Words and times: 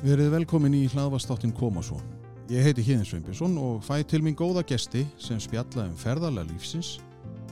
Verið 0.00 0.30
velkomin 0.32 0.72
í 0.72 0.86
hlaðvastáttin 0.88 1.50
Koma 1.52 1.82
svo. 1.84 1.98
Ég 2.48 2.64
heiti 2.64 2.80
Híðin 2.86 3.04
Sveinbjörnsson 3.04 3.58
og 3.60 3.82
fæ 3.84 3.98
til 4.08 4.22
mín 4.24 4.32
góða 4.32 4.62
gesti 4.64 5.02
sem 5.20 5.36
spjalla 5.36 5.84
um 5.90 5.98
ferðarlega 6.00 6.48
lífsins, 6.48 6.94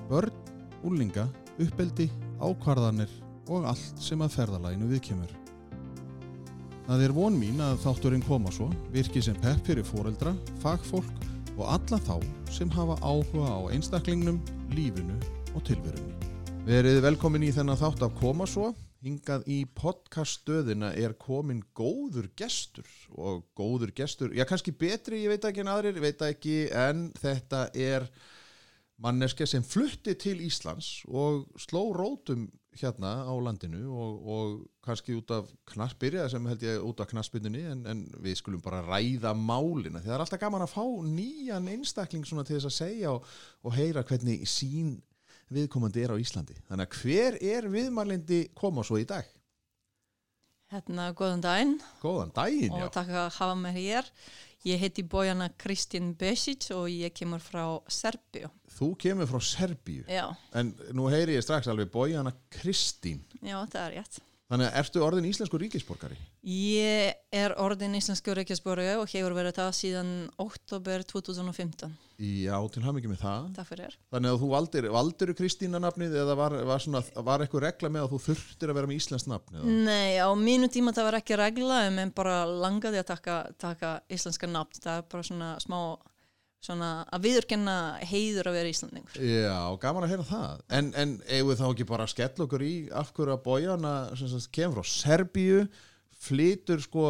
börn, 0.08 0.32
úlinga, 0.80 1.26
uppeldi, 1.60 2.06
ákvarðanir 2.40 3.12
og 3.52 3.68
allt 3.68 4.00
sem 4.00 4.24
að 4.24 4.38
ferðarlæginu 4.38 4.88
viðkemur. 4.94 5.36
Það 6.88 7.04
er 7.04 7.16
von 7.20 7.36
mín 7.36 7.60
að 7.60 7.82
þátturinn 7.84 8.24
Koma 8.24 8.54
svo 8.56 8.70
virki 8.96 9.20
sem 9.20 9.36
pepp 9.44 9.68
fyrir 9.68 9.84
foreldra, 9.84 10.32
fagfólk 10.64 11.28
og 11.58 11.64
alla 11.68 12.00
þá 12.08 12.16
sem 12.48 12.72
hafa 12.72 12.96
áhuga 13.04 13.44
á 13.44 13.60
einstaklingnum, 13.76 14.40
lífinu 14.72 15.20
og 15.52 15.68
tilverunni. 15.68 16.16
Verið 16.64 17.04
velkomin 17.04 17.44
í 17.44 17.52
þennan 17.52 17.76
þátt 17.76 18.08
af 18.08 18.16
Koma 18.22 18.48
svo. 18.48 18.72
Hingað 18.98 19.44
í 19.46 19.60
podcaststöðina 19.78 20.90
er 20.98 21.12
komin 21.22 21.60
góður 21.76 22.32
gestur 22.38 22.88
og 23.14 23.44
góður 23.54 23.92
gestur, 23.94 24.32
já 24.34 24.42
kannski 24.48 24.74
betri, 24.74 25.20
ég 25.22 25.30
veit 25.30 25.44
ekki 25.46 25.62
en 25.62 25.70
aðrir, 25.70 26.00
ég 26.00 26.06
veit 26.08 26.24
ekki 26.26 26.56
en 26.74 27.04
þetta 27.18 27.68
er 27.78 28.08
manneske 28.98 29.46
sem 29.46 29.62
flutti 29.62 30.16
til 30.18 30.40
Íslands 30.42 31.04
og 31.06 31.46
sló 31.62 31.84
rótum 31.94 32.48
hérna 32.78 33.22
á 33.26 33.34
landinu 33.38 33.86
og, 33.90 34.18
og 34.26 34.56
kannski 34.84 35.14
út 35.14 35.30
af 35.34 35.48
knaspirja 35.70 36.26
sem 36.30 36.46
held 36.50 36.64
ég 36.66 36.82
út 36.82 37.00
af 37.02 37.10
knaspinninni 37.10 37.64
en, 37.70 37.84
en 37.90 38.04
við 38.22 38.38
skulum 38.40 38.62
bara 38.62 38.82
ræða 38.86 39.32
málina. 39.34 40.02
Því 40.02 40.10
það 40.10 40.16
er 40.16 40.24
alltaf 40.24 40.42
gaman 40.42 40.66
að 40.66 40.74
fá 40.74 40.84
nýjan 41.06 41.70
einstakling 41.70 42.26
svona 42.26 42.46
til 42.46 42.58
þess 42.58 42.70
að 42.70 42.76
segja 42.78 43.14
og, 43.14 43.30
og 43.62 43.78
heyra 43.78 44.04
hvernig 44.06 44.42
sín 44.50 44.96
viðkomandi 45.54 46.02
er 46.04 46.12
á 46.12 46.16
Íslandi. 46.20 46.56
Þannig 46.68 46.86
að 46.88 46.98
hver 47.02 47.38
er 47.54 47.68
viðmarlindi 47.72 48.40
koma 48.58 48.84
svo 48.86 48.98
í 49.00 49.06
dag? 49.08 49.24
Hérna, 50.68 51.06
góðan 51.16 51.40
daginn 51.40 51.78
Góðan 52.02 52.32
daginn, 52.36 52.74
og 52.76 52.82
já. 52.82 52.88
takk 52.98 53.08
að 53.16 53.30
hafa 53.38 53.54
mig 53.56 53.78
hér. 53.78 54.10
Ég 54.66 54.80
heiti 54.82 55.04
Bojana 55.06 55.46
Kristín 55.56 56.10
Besic 56.18 56.66
og 56.74 56.88
ég 56.90 57.14
kemur 57.16 57.40
frá 57.40 57.62
Serbíu. 57.88 58.50
Þú 58.76 58.88
kemur 59.00 59.28
frá 59.30 59.38
Serbíu, 59.40 60.02
Já, 60.10 60.26
en 60.52 60.74
nú 60.92 61.06
heyri 61.08 61.38
ég 61.38 61.44
strax 61.46 61.70
alveg 61.70 61.88
Bójana 61.94 62.34
Kristín. 62.52 63.22
já, 63.40 63.56
það 63.70 63.84
er 63.86 63.94
rétt. 63.96 64.18
Þannig 64.48 64.70
að 64.70 64.76
ertu 64.80 65.00
orðin 65.04 65.26
íslensku 65.28 65.58
ríkisborgari? 65.60 66.14
Ég 66.48 67.18
er 67.36 67.52
orðin 67.60 67.98
íslensku 67.98 68.32
reykjasborgu 68.32 68.94
og 69.02 69.10
hefur 69.12 69.34
verið 69.36 69.58
það 69.58 69.74
síðan 69.76 70.12
oktober 70.40 71.04
2015. 71.04 71.90
Já, 72.18 72.54
til 72.72 72.80
hafa 72.82 72.94
mikið 72.96 73.12
með 73.12 73.20
það. 73.20 73.50
Takk 73.58 73.68
fyrir. 73.74 73.98
Þannig 74.14 74.32
að 74.32 74.40
þú 74.40 74.48
valdir, 74.54 74.88
valdiru 74.94 75.34
Kristína 75.36 75.82
nafnið 75.84 76.16
eða 76.22 76.38
var, 76.40 76.56
var, 76.66 76.80
svona, 76.82 77.02
var 77.28 77.44
eitthvað 77.44 77.66
regla 77.66 77.92
með 77.92 78.06
að 78.06 78.14
þú 78.14 78.22
þurftir 78.24 78.72
að 78.72 78.80
vera 78.80 78.90
með 78.90 79.02
íslenskt 79.02 79.30
nafn? 79.30 79.60
Eða? 79.60 79.76
Nei, 79.84 80.16
á 80.16 80.28
mínu 80.40 80.70
tíma 80.72 80.96
það 80.96 81.10
var 81.10 81.18
ekki 81.20 81.38
regla 81.38 81.82
en 81.90 82.14
bara 82.16 82.38
langaði 82.48 83.02
að 83.02 83.10
taka, 83.12 83.36
taka 83.60 83.92
íslenska 84.08 84.48
nafn. 84.48 84.80
Það 84.80 85.02
er 85.02 85.06
bara 85.12 85.28
svona 85.28 85.52
smá 85.60 85.78
svona 86.64 86.92
að 87.14 87.26
viðurkenna 87.28 87.74
heiður 88.08 88.50
að 88.50 88.56
vera 88.58 88.72
íslandingur. 88.72 89.18
Já, 89.22 89.58
gaman 89.82 90.06
að 90.06 90.14
heyra 90.14 90.28
það. 90.28 90.62
En, 90.78 90.92
en 90.98 91.18
eigum 91.28 91.52
við 91.52 91.60
þá 91.60 91.66
ekki 91.68 91.88
bara 91.90 92.06
að 92.08 92.14
skella 92.14 92.46
okkur 92.46 92.64
í 92.66 92.72
af 93.00 93.12
hverju 93.16 93.34
að 93.36 93.44
Bójana 93.44 93.92
kemur 94.56 94.80
frá 94.80 94.90
Serbíu, 94.94 95.60
flytur 96.18 96.82
sko 96.82 97.04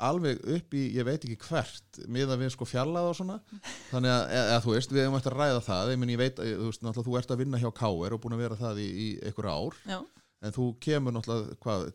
alveg 0.00 0.40
upp 0.56 0.76
í, 0.76 0.84
ég 0.96 1.06
veit 1.06 1.24
ekki 1.24 1.38
hvert 1.44 2.00
miða 2.10 2.38
við 2.40 2.54
sko 2.54 2.66
fjallað 2.68 3.10
og 3.10 3.18
svona 3.18 3.36
þannig 3.90 4.12
að, 4.14 4.22
eða, 4.38 4.60
þú 4.64 4.74
veist, 4.74 4.94
við 4.94 5.04
hefum 5.04 5.18
eftir 5.18 5.36
að 5.36 5.42
ræða 5.42 5.64
það 5.66 5.92
ég, 5.92 6.00
meni, 6.00 6.14
ég 6.14 6.22
veit, 6.22 6.40
þú 6.40 6.68
veist, 6.70 6.84
náttúrulega 6.84 7.08
þú 7.08 7.18
ert 7.20 7.34
að 7.34 7.42
vinna 7.42 7.60
hjá 7.60 7.68
K.R. 7.80 8.16
og 8.16 8.22
búin 8.22 8.36
að 8.36 8.44
vera 8.44 8.60
það 8.60 8.80
í, 8.80 8.88
í 8.88 9.08
einhver 9.28 9.50
ár 9.50 9.76
Já, 9.84 9.98
en 10.40 10.56
þú 10.56 10.68
kemur 10.86 11.16
náttúrulega, 11.16 11.58
hvað 11.64 11.86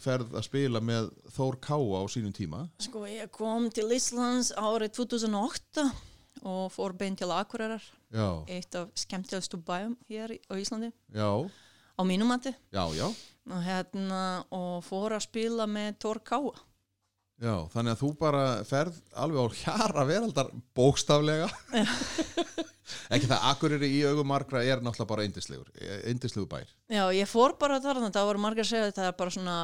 ferð 0.00 0.36
að 0.38 0.46
spila 0.46 0.82
með 0.84 1.10
Þór 1.34 1.58
Káa 1.66 2.00
á 2.00 2.04
sínum 2.12 2.34
tíma 2.34 2.64
Sko 2.80 3.04
ég 3.10 3.28
kom 3.34 3.68
til 3.74 3.90
Íslands 3.92 4.54
árið 4.56 4.94
2008 5.02 5.88
og 6.42 6.70
fór 6.72 6.94
bein 6.96 7.16
til 7.18 7.32
Akureyrar, 7.34 7.82
Já, 8.10 8.44
eitt 8.48 8.74
af 8.78 8.88
skemmtilegastu 8.98 9.60
bæum 9.66 9.96
hér 10.08 10.36
á 10.36 10.54
Íslandi, 10.56 10.92
já, 11.14 11.30
á 11.98 12.02
mínum 12.06 12.28
mati. 12.32 12.54
Já, 12.72 12.84
já. 12.96 13.06
Og, 13.50 13.62
hérna, 13.64 14.44
og 14.50 14.82
fór 14.86 15.16
að 15.16 15.26
spila 15.26 15.66
með 15.66 15.96
Tór 15.98 16.20
Káa. 16.22 16.52
Já, 17.40 17.54
þannig 17.72 17.94
að 17.94 18.02
þú 18.02 18.08
bara 18.20 18.42
ferð 18.68 18.98
alveg 19.16 19.40
á 19.40 19.56
hjara 19.62 20.04
veraldar 20.04 20.50
bókstaflega. 20.76 21.48
Ekki 23.14 23.30
það 23.30 23.46
Akureyri 23.48 23.88
í 23.96 24.02
augum 24.04 24.28
margra 24.28 24.60
er 24.66 24.82
náttúrulega 24.82 25.08
bara 25.08 25.24
eindislegur 25.24 25.70
eindislegur 26.10 26.48
bær. 26.50 26.68
Já, 26.90 27.04
ég 27.16 27.30
fór 27.30 27.56
bara 27.60 27.80
þarna, 27.82 28.12
það 28.12 28.28
voru 28.28 28.42
margir 28.44 28.66
að 28.66 28.70
segja 28.72 28.90
að 28.90 28.96
það 28.98 29.08
er 29.08 29.16
bara 29.22 29.34
svona, 29.36 29.56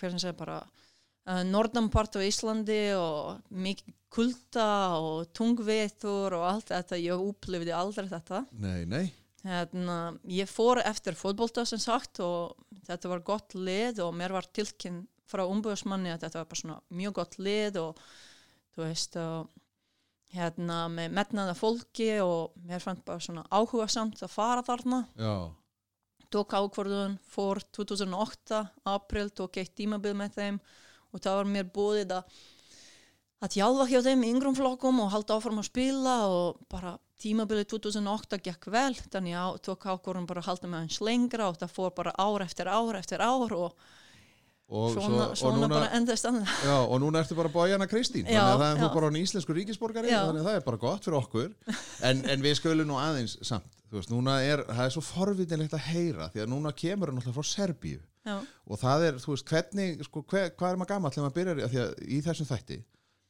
hver 0.00 0.14
sem 0.14 0.22
segja 0.24 0.38
bara 0.40 0.58
uh, 0.64 1.42
norðanpart 1.46 2.18
á 2.18 2.20
Íslandi 2.26 2.80
og 2.98 3.40
mikið 3.52 3.94
kulda 4.10 4.68
og 4.98 5.30
tungvetur 5.36 6.34
og 6.38 6.46
allt 6.48 6.72
þetta, 6.72 6.98
ég 6.98 7.24
upplifði 7.30 7.74
aldrei 7.76 8.08
þetta. 8.10 8.44
Nei, 8.58 8.84
nei, 8.88 9.06
Hérna, 9.40 10.18
ég 10.28 10.50
fór 10.52 10.82
eftir 10.84 11.16
fótbolta 11.16 11.62
sem 11.64 11.80
sagt 11.80 12.18
og 12.20 12.58
þetta 12.84 13.08
var 13.08 13.22
gott 13.24 13.54
lið 13.56 14.02
og 14.04 14.12
mér 14.12 14.34
var 14.36 14.44
tilkynn 14.52 15.06
frá 15.30 15.46
umbúðsmanni 15.48 16.10
að 16.12 16.26
þetta 16.26 16.42
var 16.42 16.50
bara 16.50 16.60
svona 16.60 16.76
mjög 16.98 17.14
gott 17.16 17.38
lið 17.40 17.78
og 17.80 18.02
þú 18.74 18.82
veist 18.84 19.16
hérna 20.34 20.82
með 20.92 21.16
metnaða 21.16 21.56
fólki 21.56 22.10
og 22.20 22.52
mér 22.68 22.84
fannst 22.84 23.06
bara 23.06 23.24
svona 23.24 23.46
áhuga 23.48 23.88
samt 23.90 24.20
að 24.20 24.34
fara 24.34 24.66
þarna. 24.66 25.00
Já, 25.16 25.48
tók 26.30 26.54
ákvörðun, 26.54 27.16
fór 27.26 27.58
2008 27.74 28.60
april, 28.92 29.28
tók 29.34 29.58
eitt 29.58 29.74
tímabil 29.78 30.14
með 30.18 30.36
þeim 30.36 30.60
og 31.10 31.22
það 31.24 31.40
var 31.40 31.50
mér 31.56 31.70
búið 31.74 32.14
að 32.20 32.36
að 33.40 33.56
hjálfa 33.56 33.86
hjá 33.88 34.00
þeim 34.04 34.26
yngrum 34.28 34.56
flokkum 34.56 35.00
og 35.04 35.14
halda 35.14 35.38
áfram 35.38 35.62
að 35.62 35.70
spila 35.70 36.16
og 36.28 36.60
bara 36.72 36.96
tímabilið 37.20 37.70
2008 37.74 38.40
gekk 38.44 38.68
vel 38.72 38.92
þannig 38.96 39.38
að 39.40 39.62
tók 39.68 39.86
ákvörðun 39.88 40.28
bara 40.28 40.42
að 40.42 40.50
halda 40.50 40.68
með 40.68 40.84
hans 40.84 41.00
lengra 41.04 41.48
og 41.48 41.58
það 41.60 41.74
fór 41.76 41.96
bara 41.96 42.14
ár 42.16 42.44
eftir 42.44 42.68
ár 42.68 42.98
eftir 43.00 43.20
ár 43.20 43.54
og, 43.56 43.74
og, 44.68 44.86
svona, 44.94 45.08
svo, 45.08 45.24
og, 45.24 45.34
svona 45.40 45.58
núna, 45.58 45.72
bara 45.72 45.90
endast 45.96 46.28
annað. 46.28 46.54
já, 46.68 46.76
og 46.76 47.02
núna 47.02 47.24
ertu 47.24 47.36
bara 47.38 47.52
Bójana 47.52 47.88
Kristín 47.90 48.28
Já, 48.28 48.40
þannig 48.40 48.54
að 48.54 48.62
það 48.62 48.70
er 48.70 48.84
þú 48.84 48.92
bara 48.96 49.10
hann 49.10 49.20
íslensku 49.20 49.56
ríkisborgari 49.56 50.12
Já. 50.12 50.20
þannig 50.28 50.44
að 50.44 50.48
það 50.50 50.60
er 50.60 50.68
bara 50.68 50.82
gott 50.84 51.08
fyrir 51.08 51.20
okkur. 51.20 51.50
En, 52.08 52.24
en 52.34 52.44
við 52.44 52.56
skulum 52.60 52.88
nú 52.88 53.00
aðeins 53.00 53.36
samt 53.40 53.76
veist, 53.90 54.12
núna 54.12 54.38
er, 54.46 54.62
það 54.68 54.84
er 54.86 54.94
svo 54.94 55.02
forvitinlegt 55.02 55.74
að 55.74 55.88
heyra 55.90 56.30
því 56.30 56.44
að 56.44 56.52
núna 56.52 56.72
kemur 56.76 57.10
hann 57.10 57.18
náttúrulega 57.18 57.40
frá 57.40 57.52
Serbíu. 57.56 58.04
Já, 58.20 58.36
og 58.68 58.78
það 58.78 59.04
er, 59.08 59.18
þú 59.18 59.32
veist, 59.34 59.48
hvernig 59.50 60.04
sko, 60.06 60.22
hver, 60.28 60.52
hvað 60.54 60.74
er 60.74 60.78
maður 60.78 60.90
gammal 60.92 61.10
þegar 61.10 61.26
maður 61.26 61.38
byrjar 61.40 61.62
að 61.66 62.02
í 62.04 62.20
þessum 62.22 62.48
þætti 62.52 62.76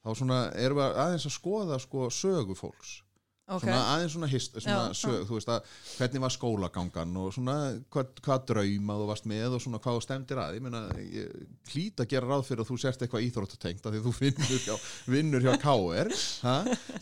þá 0.00 0.10
svona 0.16 0.40
erum 0.56 0.80
við 0.80 0.98
aðeins 1.04 1.28
að 1.28 1.36
skoða 1.36 1.80
sko 1.82 2.08
sögu 2.14 2.56
fólks 2.58 2.98
ok. 3.50 3.64
svona 3.64 3.80
aðeins 3.94 4.14
svona, 4.14 4.28
hist, 4.30 4.56
svona 4.62 4.82
Já, 4.90 4.96
sög, 4.96 5.16
þú 5.28 5.36
veist 5.36 5.50
að 5.50 5.70
hvernig 5.96 6.22
var 6.24 6.34
skólagangan 6.34 7.16
og 7.20 7.32
svona 7.34 7.56
hvað, 7.92 8.12
hvað 8.24 8.44
drauma 8.50 8.96
þú 9.00 9.08
varst 9.10 9.28
með 9.30 9.56
og 9.56 9.64
svona 9.64 9.80
hvað 9.82 9.98
þú 9.98 10.04
stemdir 10.04 10.42
að 10.42 10.56
ég 10.56 10.64
meina, 10.64 10.82
ég 11.02 11.72
hlýt 11.72 12.02
að 12.02 12.10
gera 12.12 12.30
ráð 12.30 12.44
fyrir 12.48 12.64
að 12.64 12.70
þú 12.70 12.78
sért 12.84 13.04
eitthvað 13.04 13.26
íþróttatengt 13.26 13.88
af 13.88 13.94
því 13.94 14.02
að 14.02 14.06
þú 14.08 14.14
vinnur 14.24 14.64
hjá, 14.66 14.76
vinnur 15.16 15.46
hjá 15.46 15.52
KR 15.64 16.12
ha? 16.46 16.56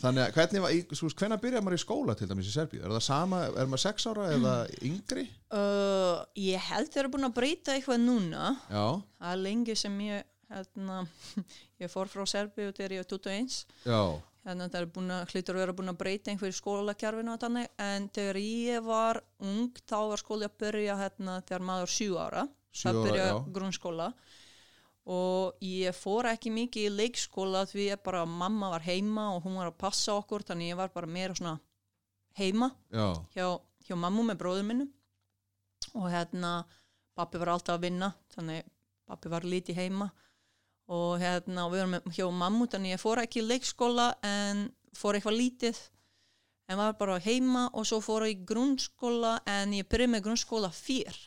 þannig 0.05 0.23
að 0.25 0.33
hvernig 0.39 0.65
var, 0.65 0.79
veist, 0.93 1.19
hvenær 1.21 1.43
byrjar 1.43 1.65
maður 1.65 1.79
í 1.79 1.83
skóla 1.85 2.17
til 2.17 2.29
dæmis 2.31 2.49
í 2.49 2.55
Serbíu, 2.55 2.81
er 2.83 2.95
það 2.97 3.05
sama, 3.09 3.43
er 3.51 3.69
maður 3.69 3.85
sex 3.85 4.09
ára 4.09 4.31
eða 4.33 4.55
yngri? 4.89 5.27
Uh, 5.49 6.25
ég 6.39 6.69
held 6.71 6.91
þeir 6.93 7.05
eru 7.05 7.13
búin 7.15 7.29
að 7.29 7.37
breyta 7.37 7.77
eitthvað 7.77 8.03
núna 8.03 8.51
Já, 8.69 8.85
er 9.31 9.41
lengi 9.41 9.77
sem 9.77 9.95
ég 10.07 10.27
hérna, 10.49 11.03
ég 11.83 11.91
fór 11.91 12.09
frá 12.11 12.25
Serbíu 12.29 12.73
þegar 12.73 12.97
ég 12.97 13.03
var 13.03 13.09
21 13.13 13.57
já, 13.85 14.01
hérna 14.47 14.67
það 14.69 14.81
er 14.81 14.89
búin 14.95 15.13
að 15.13 15.33
hlýtur 15.33 15.57
að 15.57 15.63
vera 15.63 15.77
búin 15.77 15.93
að 15.93 15.99
breyta 16.01 16.33
einhverju 16.33 16.57
þannig 17.43 17.71
en 17.85 18.09
þegar 18.15 18.41
ég 18.41 18.83
var 18.85 19.21
ung 19.39 19.81
þá 19.85 19.97
var 20.11 20.23
skóli 20.23 20.47
að 20.47 20.59
byrja 20.63 20.99
hérna 21.03 21.39
þegar 21.45 21.65
maður 21.71 21.95
sjú 21.95 22.19
ára. 22.19 22.45
Sjö 22.69 22.93
það 22.93 23.07
byrja 23.07 23.25
já. 23.25 23.37
grunnskóla. 23.55 24.11
Og 25.09 25.63
ég 25.65 25.95
fór 25.97 26.27
ekki 26.29 26.51
mikið 26.53 26.85
í 26.85 26.93
leikskóla 26.93 27.63
því 27.65 27.87
að 27.95 28.03
bara 28.05 28.25
mamma 28.29 28.69
var 28.75 28.85
heima 28.85 29.31
og 29.33 29.47
hún 29.47 29.57
var 29.57 29.71
að 29.71 29.79
passa 29.81 30.13
okkur 30.19 30.45
þannig 30.45 30.69
ég 30.69 30.77
var 30.77 30.91
bara 30.93 31.09
meira 31.09 31.33
svona 31.33 31.57
heima 32.37 32.69
já, 32.93 33.07
hjá, 33.33 33.47
hjá 33.87 33.95
mammu 33.97 34.27
með 34.29 34.41
bróður 34.43 34.67
minnu 34.69 34.87
og 35.97 36.09
hérna 36.13 36.51
pappi 37.17 37.41
var 37.41 37.55
alltaf 37.55 37.79
að 37.79 37.87
vinna 37.87 38.11
þannig 38.35 38.67
pappi 39.09 39.31
var 39.33 39.47
lítið 39.47 39.81
heima 39.81 40.09
og 40.89 41.21
hérna 41.21 41.67
og 41.67 41.73
við 41.73 41.83
varum 41.85 42.13
hjá 42.17 42.27
mammu 42.41 42.67
þannig 42.71 42.95
ég 42.95 43.01
fór 43.01 43.21
ekki 43.23 43.43
í 43.43 43.47
leikskóla 43.47 44.11
en 44.25 44.67
fór 44.97 45.17
eitthvað 45.17 45.39
lítið. 45.39 45.81
En 46.69 46.77
var 46.77 46.95
bara 46.99 47.17
heima 47.23 47.67
og 47.73 47.87
svo 47.89 47.97
fór 48.01 48.27
ég 48.27 48.37
í 48.37 48.45
grunnskóla 48.49 49.39
en 49.49 49.73
ég 49.73 49.87
byrjaði 49.89 50.13
með 50.13 50.25
grunnskóla 50.27 50.69
fyrr. 50.73 51.17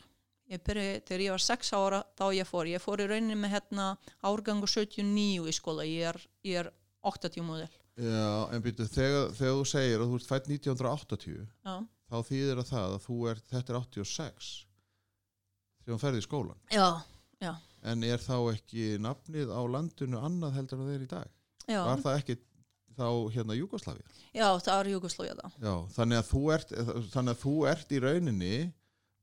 Ég 0.51 0.63
byrjaði 0.63 1.01
þegar 1.07 1.25
ég 1.25 1.35
var 1.35 1.45
6 1.47 1.73
ára 1.79 2.03
þá 2.19 2.25
ég 2.37 2.47
fór, 2.47 2.69
ég 2.71 2.83
fór 2.83 3.03
í 3.03 3.07
rauninni 3.11 3.39
með 3.39 3.57
hérna 3.57 3.87
árgangu 4.23 4.67
79 4.67 5.47
í 5.51 5.55
skóla. 5.55 5.87
Ég 5.87 6.11
er, 6.11 6.21
ég 6.47 6.63
er 6.63 6.71
80 7.03 7.43
móðil 7.43 7.71
já 7.99 8.49
en 8.49 8.63
byrju, 8.63 8.87
þegar, 8.89 9.33
þegar 9.37 9.57
þú 9.59 9.65
segir 9.69 10.01
að 10.01 10.07
þú 10.11 10.17
ert 10.17 10.29
fætt 10.29 10.47
1980 10.49 11.35
já, 11.37 11.75
þá 12.09 12.17
þýðir 12.29 12.61
að 12.61 12.69
það 12.71 12.95
að 12.95 13.03
þú 13.03 13.17
ert, 13.29 13.45
þetta 13.51 13.73
er 13.73 13.79
86 13.79 14.49
þegar 15.83 15.93
hún 15.93 16.01
ferði 16.01 16.23
í 16.23 16.25
skólan 16.25 16.63
já, 16.73 16.87
já 17.43 17.53
en 17.83 18.03
er 18.07 18.21
þá 18.23 18.35
ekki 18.53 18.85
nafnið 19.03 19.51
á 19.51 19.61
landinu 19.75 20.19
annað 20.23 20.55
heldur 20.59 20.79
en 20.79 20.87
það 20.87 20.95
er 20.97 21.05
í 21.05 21.09
dag? 21.13 21.29
já, 21.67 21.79
Var 21.87 22.03
það 22.05 22.17
ekki 22.21 22.37
þá 22.97 23.07
hérna 23.35 23.57
Júgoslavia? 23.57 24.07
já, 24.33 24.47
það 24.63 24.77
er 24.79 24.89
Júgoslója 24.93 25.35
þá 25.39 25.47
Já, 25.67 25.75
þannig 25.97 26.21
að 26.21 26.29
þú 26.31 26.41
ert, 26.57 26.73
þannig 27.15 27.33
að 27.35 27.41
þú 27.43 27.53
ert 27.73 27.91
í 27.97 28.01
rauninni 28.03 28.53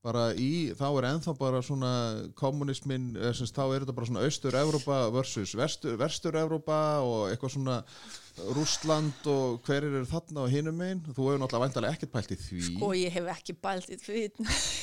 bara 0.04 0.30
í, 0.32 0.70
þá 0.76 0.86
er 0.88 1.06
ennþá 1.10 1.34
bara 1.36 1.60
svona 1.64 1.90
kommunismin, 2.38 3.10
sem 3.20 3.44
sagt, 3.44 3.56
þá 3.58 3.64
er 3.74 3.84
þetta 3.84 3.94
bara 3.98 4.08
svona 4.08 4.22
Austur-Evrópa 4.24 5.00
versus 5.12 5.52
Vestur- 5.58 5.98
Vestur-Evrópa 6.00 6.78
og 7.04 7.26
eitthvað 7.28 7.54
svona 7.56 7.76
Rússland 8.56 9.28
og 9.28 9.60
hverjir 9.66 9.90
eru 9.90 10.08
þarna 10.08 10.46
og 10.46 10.54
hinum 10.54 10.78
megin, 10.80 11.02
þú 11.10 11.26
hefur 11.28 11.42
náttúrulega 11.42 11.66
væntalega 11.66 11.98
ekkert 11.98 12.14
pælt 12.14 12.32
í 12.32 12.38
því. 12.40 12.62
Sko 12.70 12.92
ég 12.96 13.18
hef 13.18 13.28
ekki 13.34 13.56
bælt 13.60 13.92
í 13.92 14.00
því. 14.00 14.24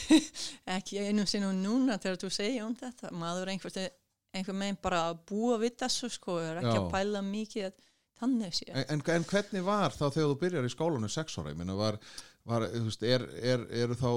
Ekki 0.78 1.02
einu 1.08 1.26
og 1.26 1.58
núna 1.64 1.98
þegar 1.98 2.22
þú 2.22 2.32
segja 2.38 2.68
um 2.68 2.78
þetta. 2.78 3.10
Maður 3.18 3.56
einhver, 3.56 3.90
einhver 4.38 4.60
meginn 4.62 4.82
bara 4.84 5.08
að 5.10 5.24
búa 5.32 5.58
við 5.64 5.80
þessu 5.82 6.12
sko, 6.14 6.38
er 6.44 6.62
ekki 6.62 6.78
Já. 6.78 6.84
að 6.84 6.92
bæla 6.94 7.26
mikið 7.26 7.70
að 7.72 7.78
þannig 8.18 8.56
sé 8.58 8.68
En, 8.72 8.86
en, 8.96 9.04
en 9.14 9.26
hvernig 9.30 9.66
var 9.66 9.94
þá 9.94 10.08
þegar 10.08 10.32
þú 10.32 10.38
byrjar 10.42 10.68
í 10.68 10.74
skólanum 10.74 11.12
sex 11.12 11.38
ára, 11.38 11.54
ég 11.54 11.60
meina 11.60 11.76
var, 11.78 12.00
var 12.48 12.64
veist, 12.72 13.04
er, 13.04 13.26
er, 13.44 13.66
eru 13.84 13.98
þá, 13.98 14.12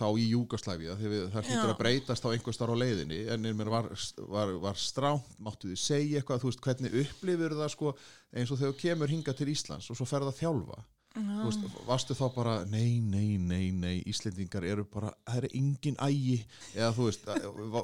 þá 0.00 0.06
í 0.18 0.26
Júgoslæfja, 0.32 0.96
það 0.98 1.46
hlýtur 1.46 1.70
að 1.70 1.78
breytast 1.78 2.26
á 2.26 2.32
einhver 2.32 2.56
starf 2.56 2.74
á 2.74 2.82
leiðinni, 2.82 3.20
en 3.30 3.46
var, 3.70 3.88
var, 4.32 4.52
var 4.64 4.80
stránt, 4.80 5.28
máttu 5.42 5.70
þið 5.70 5.80
segja 5.84 6.20
eitthvað, 6.20 6.42
þú 6.42 6.50
veist, 6.50 6.64
hvernig 6.66 6.98
upplifur 7.04 7.56
það 7.60 7.72
sko 7.76 7.94
eins 8.34 8.50
og 8.50 8.60
þegar 8.60 8.76
kemur 8.82 9.14
hinga 9.14 9.34
til 9.38 9.50
Íslands 9.52 9.90
og 9.92 9.98
svo 9.98 10.06
ferð 10.08 10.32
að 10.32 10.40
þjálfa, 10.40 10.80
veist, 11.16 11.76
varstu 11.86 12.16
þá 12.18 12.24
bara, 12.34 12.54
nei, 12.68 12.98
nei, 13.00 13.36
nei, 13.38 13.70
nei, 13.72 13.94
Íslendingar 14.10 14.66
eru 14.66 14.86
bara, 14.90 15.12
það 15.28 15.38
er 15.44 15.54
engin 15.60 16.00
ægi, 16.02 16.40
eða 16.74 16.90
þú 16.96 17.06
veist, 17.06 17.30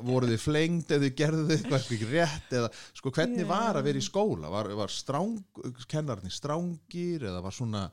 voru 0.09 0.33
þið 0.33 0.43
flengd 0.43 0.97
eða 0.97 1.13
gerðu 1.23 1.47
þið 1.47 1.55
eitthvað 1.61 1.87
ekki 1.87 2.11
rétt, 2.11 2.57
eða 2.59 2.73
sko 2.99 3.15
hvernig 3.15 3.47
var 3.49 3.79
að 3.79 3.87
vera 3.89 4.03
í 4.03 4.09
skóla, 4.09 4.51
var, 4.53 4.73
var 4.83 4.93
stráng, 4.93 5.63
kennarnir 5.87 6.35
strángir 6.35 7.31
eða 7.31 7.45
var 7.47 7.57
svona, 7.57 7.87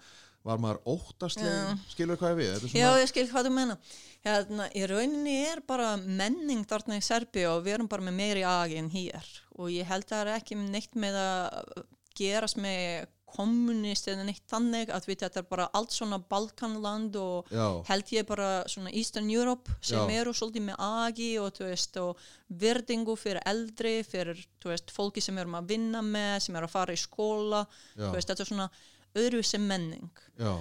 var 0.48 0.62
maður 0.62 0.80
óttastleg, 0.96 1.84
skilur 1.92 2.20
hvað 2.20 2.40
við, 2.40 2.50
er 2.54 2.64
Já, 2.64 2.88
svona, 2.88 3.02
ég 3.02 3.12
skil 3.12 3.28
hvað 3.32 3.50
þú 3.50 3.54
menna. 3.58 3.78
Hérna, 4.26 4.66
í 4.76 4.84
rauninni 4.90 5.36
er 5.50 5.62
bara 5.68 5.94
menning 6.00 6.66
þarna 6.68 7.00
í 7.00 7.06
Serbi 7.06 7.46
og 7.48 7.64
við 7.66 7.78
erum 7.78 7.92
bara 7.92 8.08
með 8.08 8.18
meiri 8.20 8.44
agi 8.48 8.80
en 8.80 8.92
hér. 8.92 9.30
Og 9.60 9.72
ég 9.72 9.88
held 9.88 10.08
að 10.08 10.16
það 10.16 10.26
er 10.26 10.34
ekki 10.36 10.60
neitt 10.60 11.00
með 11.00 11.20
að 11.22 11.86
gerast 12.20 12.60
með 12.60 13.08
kommunist 13.30 14.08
eða 14.10 14.26
neitt 14.26 14.44
þannig 14.50 14.92
að 14.94 15.08
við 15.10 15.24
þetta 15.24 15.42
er 15.42 15.48
bara 15.50 15.68
allt 15.78 15.94
svona 15.94 16.20
Balkanland 16.32 17.18
og 17.20 17.50
já, 17.54 17.66
held 17.90 18.14
ég 18.16 18.28
bara 18.30 18.50
svona 18.70 18.94
Eastern 18.96 19.30
Europe 19.30 19.76
sem 19.82 20.02
Já. 20.02 20.22
eru 20.22 20.34
svolítið 20.34 20.66
með 20.70 20.82
agi 21.06 21.30
og, 21.42 21.60
veist, 21.62 22.00
og 22.02 22.20
virðingu 22.62 23.16
fyrir 23.20 23.44
eldri, 23.50 24.00
fyrir 24.08 24.40
veist, 24.66 24.94
fólki 24.96 25.24
sem 25.24 25.38
erum 25.38 25.60
að 25.60 25.76
vinna 25.76 26.02
með, 26.06 26.40
sem 26.48 26.58
eru 26.58 26.70
að 26.70 26.76
fara 26.76 26.96
í 26.96 27.02
skóla, 27.02 27.66
veist, 28.00 28.32
þetta 28.32 28.46
er 28.46 28.52
svona 28.52 28.70
öðruvísi 29.18 29.60
menning 29.62 30.22
já, 30.38 30.52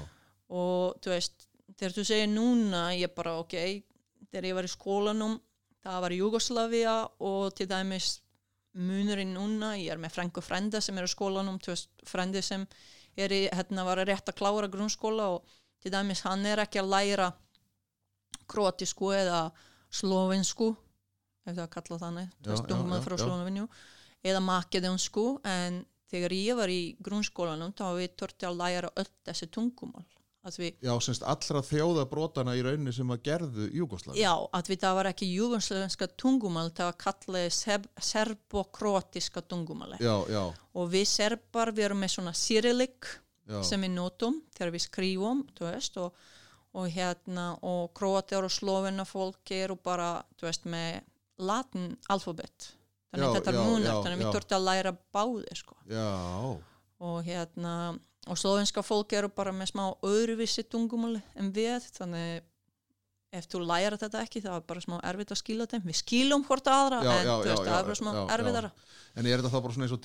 og 0.49 0.97
þú 1.03 1.13
veist, 1.13 1.49
þegar 1.77 1.97
þú 1.99 2.05
segir 2.09 2.31
núna 2.33 2.87
ég 2.97 3.13
bara 3.17 3.37
ok, 3.43 3.55
þegar 4.31 4.49
ég 4.49 4.57
var 4.59 4.69
í 4.69 4.73
skólanum 4.73 5.37
það 5.85 6.01
var 6.05 6.17
Jugoslavia 6.17 6.95
og 7.25 7.53
til 7.57 7.69
dæmis 7.71 8.19
munurinn 8.79 9.35
núna, 9.35 9.73
ég 9.81 9.93
er 9.93 10.01
með 10.01 10.15
frængu 10.17 10.43
frænda 10.45 10.81
sem 10.85 10.97
er 10.99 11.09
í 11.09 11.11
skólanum, 11.11 11.59
þú 11.63 11.73
veist, 11.73 11.91
frændi 12.07 12.43
sem 12.45 12.67
er 13.19 13.33
í, 13.35 13.45
hérna 13.51 13.85
var 13.87 14.03
að 14.03 14.13
rétt 14.13 14.31
að 14.31 14.39
klára 14.39 14.69
grunnskóla 14.71 15.31
og 15.37 15.57
til 15.83 15.93
dæmis 15.95 16.23
hann 16.27 16.45
er 16.47 16.63
ekki 16.63 16.83
að 16.83 16.93
læra 16.93 17.29
kroatísku 18.49 19.13
eða 19.17 19.49
slovensku 19.91 20.73
ef 21.49 21.57
það 21.57 21.71
kalla 21.73 21.99
þannig, 22.03 22.29
Já, 22.29 22.43
þú 22.45 22.53
veist, 22.53 22.73
já, 22.73 23.01
frá. 23.07 23.17
Slovenju 23.23 23.69
eða 24.29 24.43
makedonsku 24.45 25.27
en 25.49 25.83
þegar 26.11 26.37
ég 26.37 26.59
var 26.59 26.73
í 26.73 26.83
grunnskólanum 27.05 27.75
þá 27.77 27.87
við 27.99 28.15
törti 28.21 28.49
að 28.49 28.61
læra 28.63 28.93
öll 28.97 29.11
þessi 29.29 29.51
tungumál. 29.53 30.07
Já, 30.49 30.95
semst 31.03 31.25
allra 31.27 31.61
þjóða 31.67 32.05
brotana 32.09 32.55
í 32.57 32.63
rauninni 32.65 32.93
sem 32.95 33.11
að 33.13 33.25
gerðu 33.27 33.67
Júgoslavi. 33.75 34.21
já, 34.23 34.33
að 34.33 34.71
við 34.71 34.81
það 34.81 34.95
var 34.97 35.09
ekki 35.11 35.27
jugoslovenska 35.35 36.09
tungumál, 36.17 36.71
það 36.73 36.89
var 36.89 36.97
kallið 37.03 37.49
serb, 37.53 37.89
serbokrotiska 38.01 39.43
tungumáli 39.45 39.99
Já, 40.01 40.15
já, 40.31 40.45
og 40.73 40.89
við 40.95 41.05
serbar 41.11 41.73
við 41.75 41.91
erum 41.91 42.01
með 42.01 42.15
svona 42.15 42.33
já, 42.33 43.63
sem 43.67 43.85
við 43.85 43.93
notum 43.99 44.41
þegar 44.57 44.73
við 44.73 44.85
skrifum 44.87 45.45
þú 45.59 45.69
veist, 45.69 46.01
og, 46.01 46.17
og 46.73 46.89
hérna 46.97 47.51
og 47.67 47.93
kroatir 47.99 48.47
og 48.47 48.55
slovena 48.55 49.05
fólk 49.05 49.53
eru 49.59 49.77
bara, 49.77 50.23
þú 50.39 50.49
veist, 50.49 50.65
með 50.65 51.03
latin 51.39 51.93
alfabet 52.09 52.73
þannig 53.13 53.29
að 53.29 53.39
þetta 53.39 53.53
er 53.55 53.59
munur, 53.59 53.89
þannig 53.89 54.19
að 54.19 54.23
við 54.25 54.37
þurftum 54.37 54.59
að 54.59 54.67
læra 54.69 54.93
báði 55.17 55.57
sko. 55.63 55.79
já, 55.89 56.09
og 57.09 57.19
hérna 57.25 57.75
og 58.29 58.37
slovenska 58.37 58.85
fólk 58.85 59.13
eru 59.17 59.31
bara 59.33 59.55
með 59.57 59.73
smá 59.73 59.85
öðruvissi 60.05 60.65
tungumáli 60.69 61.23
en 61.39 61.53
við 61.57 61.89
þannig 61.97 62.43
ef 63.29 63.45
þú 63.53 63.61
læra 63.69 63.97
þetta 64.01 64.23
ekki 64.25 64.41
það 64.41 64.55
er 64.57 64.63
bara 64.71 64.83
smá 64.83 64.95
erfitt 65.05 65.33
að 65.35 65.41
skila 65.43 65.67
þeim. 65.69 65.83
Við 65.85 65.97
skilum 65.99 66.45
hvort 66.49 66.69
aðra 66.73 67.01
Já, 67.05 67.11
en 67.13 67.27
já, 67.27 67.33
þú 67.35 67.49
veist, 67.49 67.65
það 67.67 67.79
er 67.79 67.89
bara 67.89 67.99
smá 67.99 68.11
erfiðara. 68.37 68.71
En 69.19 69.29
er 69.29 69.43
þetta 69.43 69.51
þá 69.53 69.59
bara 69.67 69.75
svona 69.75 69.87
eins 69.89 69.95
og 69.97 70.01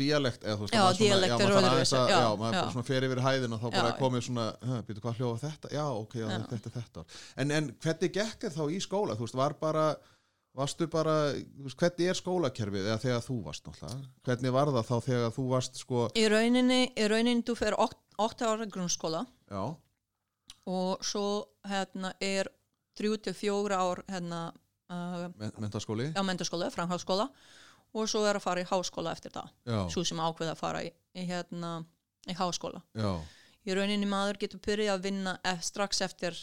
þú 0.57 0.65
veist, 0.65 0.73
Já, 0.73 0.81
já, 0.83 1.37
er 1.39 1.53
að- 2.01 2.11
já, 2.11 2.19
maður 2.41 2.57
bara 2.57 2.73
svona 2.73 2.87
fer 2.89 3.07
yfir 3.07 3.21
hæðina 3.23 3.59
þá 3.61 3.67
bara 3.71 3.93
Já, 3.93 3.97
komið 4.01 4.25
svona, 4.27 4.47
býtu 4.89 5.03
hvað 5.05 5.21
hljóða 5.21 5.39
þetta? 5.45 5.71
Já, 5.71 5.85
ok, 6.03 6.13
þetta 6.19 6.57
er 6.57 6.75
þetta 6.79 7.05
en, 7.37 7.51
en 7.51 7.71
hvernig 7.79 8.13
gekk 8.19 8.43
er 8.43 8.55
þá 8.57 8.63
í 8.67 8.81
skóla? 8.83 9.15
Þú 9.15 9.27
veist, 9.27 9.39
var 9.39 9.53
bara 9.61 9.85
varstu 10.57 10.87
bara, 10.91 11.13
hvernig 11.79 12.09
er 12.11 12.17
skólakerfið 12.19 12.87
eða 12.89 12.99
þegar 13.01 13.23
þú 13.25 13.37
varst 13.47 13.65
náttúrulega? 13.67 14.09
Hvernig 14.27 14.53
var 14.53 14.71
það 14.75 14.89
þá 14.89 14.95
þegar 15.07 15.31
þú 15.37 15.45
varst 15.49 15.79
sko? 15.81 16.03
Í 16.19 16.25
rauninni, 16.31 16.81
í 16.93 17.07
rauninni 17.09 17.45
þú 17.47 17.55
fer 17.57 17.77
8 17.77 18.49
ára 18.51 18.67
grunnskóla 18.69 19.23
já, 19.49 19.63
og 20.69 21.03
svo 21.05 21.25
hérna 21.67 22.13
er 22.21 22.49
34 22.99 23.73
ár 23.79 24.03
hérna 24.07 24.41
uh, 24.93 25.27
men- 25.39 25.55
menntaskóli? 25.57 26.11
Á 26.13 26.21
menturskóla, 26.21 26.69
framhaldsskóla 26.73 27.29
og 27.93 28.09
svo 28.09 28.23
er 28.25 28.37
að 28.39 28.45
fara 28.45 28.61
í 28.63 28.65
háskóla 28.69 29.11
eftir 29.13 29.33
það. 29.33 29.49
Já, 29.69 29.79
svo 29.93 30.01
sem 30.05 30.17
ákveða 30.21 30.53
að 30.55 30.61
fara 30.61 30.79
í, 30.85 30.87
í 31.13 31.25
hérna 31.29 31.73
í 32.29 32.33
háskóla. 32.37 32.81
Já, 32.97 33.11
í 33.69 33.75
rauninni 33.77 34.07
maður 34.09 34.39
getur 34.41 34.61
byrjað 34.65 34.95
að 34.97 35.03
vinna 35.09 35.33
e 35.45 35.53
strax 35.61 36.01
eftir 36.05 36.37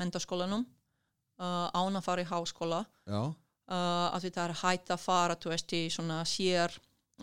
mentaskólanum 0.00 0.64
uh, 0.64 1.68
án 1.76 1.96
að 2.00 2.06
fara 2.06 2.24
í 2.24 2.28
háskóla. 2.30 2.84
Já, 3.08 3.20
uh, 3.68 4.12
að 4.14 4.28
þetta 4.28 4.44
er 4.48 4.54
hægt 4.62 4.90
að 4.94 5.02
fara 5.04 5.36
þú 5.40 5.52
veist 5.54 5.72
í 5.76 5.82
svona 5.94 6.20
sér 6.28 6.74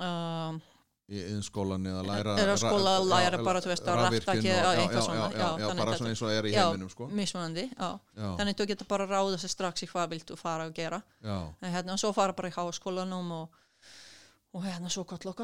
uh, 0.01 0.57
í 1.11 1.21
innskólan 1.27 1.83
eða 1.91 2.01
læra 2.07 2.33
Eða 2.39 2.53
skóla 2.61 2.91
að 2.95 3.01
ra- 3.01 3.07
læra 3.11 3.37
já, 3.39 3.43
bara, 3.43 3.61
veist, 3.73 3.83
að 3.83 3.97
og- 3.99 4.03
eða 4.55 4.69
já, 4.71 4.81
eitthvað 4.81 5.07
svona, 5.07 5.25
já, 5.35 5.47
já, 5.59 5.71
bara 5.81 5.95
svona 5.97 6.11
eins 6.13 6.21
og 6.23 6.31
er 6.31 6.45
í 6.47 6.53
heiminum 6.55 6.91
sko. 6.93 7.07
mismunandi 7.19 7.65
þannig 8.39 8.55
þú 8.61 8.67
getur 8.71 8.87
bara 8.93 9.07
að 9.07 9.11
ráða 9.17 9.39
sig 9.41 9.51
strax 9.51 9.83
í 9.83 9.89
hvað 9.91 10.13
viltu 10.13 10.37
fara 10.39 10.69
að 10.69 10.77
gera. 10.77 11.01
En 11.61 11.73
hérna 11.73 11.97
svo 11.99 12.13
fara 12.15 12.33
bara 12.37 12.47
í 12.47 12.55
háskólanum 12.55 13.33
og, 13.41 13.59
og 14.55 14.63
hérna 14.63 14.89
svo 14.91 15.03
kallu 15.09 15.33
og 15.33 15.35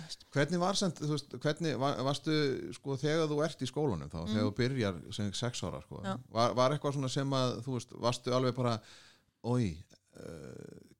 veist. 0.00 0.24
Hvernig 0.32 0.60
var 0.60 0.76
sent, 0.80 0.98
þú 1.04 1.12
veist, 1.14 1.36
hvernig 1.44 1.76
var, 1.80 2.00
varstu, 2.08 2.38
sko, 2.76 2.96
þegar 3.00 3.28
þú 3.28 3.42
ert 3.44 3.60
í 3.64 3.68
skólanum 3.68 4.08
þá, 4.12 4.18
þegar 4.24 4.48
þú 4.48 4.54
byrjar 4.62 4.98
sem 5.16 5.30
sex 5.36 5.62
ára, 5.68 5.82
sko, 5.84 6.00
Mm. 6.00 6.24
Var, 6.32 6.54
var 6.56 6.72
eitthvað 6.72 6.96
svona 6.96 7.08
sem 7.12 7.28
að, 7.36 7.60
varstu 8.00 8.32
alveg 8.32 8.56
bara, 8.56 8.78
oi, 9.44 9.76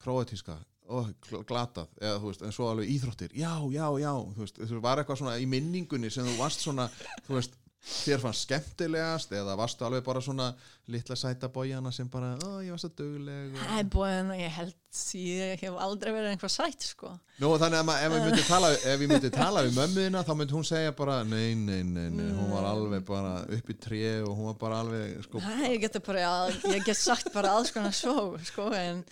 króatíska, 0.03 0.57
ó, 0.89 1.03
gl- 1.29 1.45
glatað, 1.49 1.89
eða, 2.01 2.19
þú 2.23 2.31
veist, 2.31 2.43
en 2.49 2.55
svo 2.57 2.69
alveg 2.71 2.91
íþróttir, 2.95 3.35
já, 3.37 3.53
já, 3.75 3.87
já, 4.01 4.13
þú 4.37 4.45
veist, 4.45 4.61
þú 4.71 4.81
var 4.85 5.03
eitthvað 5.03 5.21
svona 5.23 5.39
í 5.43 5.47
minningunni 5.51 6.11
sem 6.15 6.25
þú 6.29 6.37
varst 6.41 6.65
svona, 6.65 6.89
þú 7.27 7.39
veist, 7.39 7.59
þér 7.79 8.21
fannst 8.23 8.45
skemmtilegast, 8.45 9.33
eða 9.39 9.55
varstu 9.59 9.87
alveg 9.87 10.03
bara 10.05 10.21
svona 10.23 10.49
litla 10.91 11.17
sæta 11.17 11.49
bójana 11.53 11.93
sem 11.95 12.09
bara, 12.11 12.35
ó, 12.43 12.59
ég 12.65 12.75
var 12.75 12.81
svo 12.83 12.91
dugleg 12.99 13.55
og... 13.55 13.61
Æ, 13.71 13.85
búin, 13.93 14.33
ég 14.37 14.51
held 14.53 14.75
ég 15.15 15.63
hef 15.63 15.77
aldrei 15.79 16.11
verið 16.15 16.33
einhver 16.33 16.51
sætt 16.51 16.87
sko. 16.89 17.13
Nú 17.39 17.53
þannig 17.61 17.83
að 17.85 17.93
ef 18.03 18.17
ég 18.17 18.25
myndi 18.25 18.47
tala, 18.49 18.71
ef 18.75 19.05
ég 19.05 19.13
myndi 19.13 19.31
tala 19.33 19.63
við 19.67 19.77
mömmuðina 19.81 20.25
þá 20.27 20.33
myndi 20.41 20.57
hún 20.57 20.67
segja 20.67 20.95
bara 20.99 21.21
nei, 21.29 21.53
nei, 21.55 21.83
nei, 21.87 22.09
nei, 22.11 22.33
hún 22.35 22.51
var 22.55 22.67
alveg 22.73 23.05
bara 23.09 23.37
upp 23.59 23.71
í 23.71 23.79
tré 23.79 24.03
og 24.25 24.33
hún 24.33 24.51
var 24.51 24.59
bara 24.65 24.81
alveg 24.85 25.23
sko, 25.29 25.45
Æ, 25.45 25.77
ég 25.77 25.79
get 25.87 26.01
bara, 26.09 26.33
ég 26.75 26.89
get 26.89 26.99
sagt 26.99 27.31
bara 27.37 27.55
alls 27.61 27.73
konar 27.75 27.95
svo 27.97 28.33
sko 28.49 28.73
en 28.75 29.05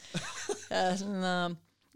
eða, 0.72 0.90
svona, 1.04 1.36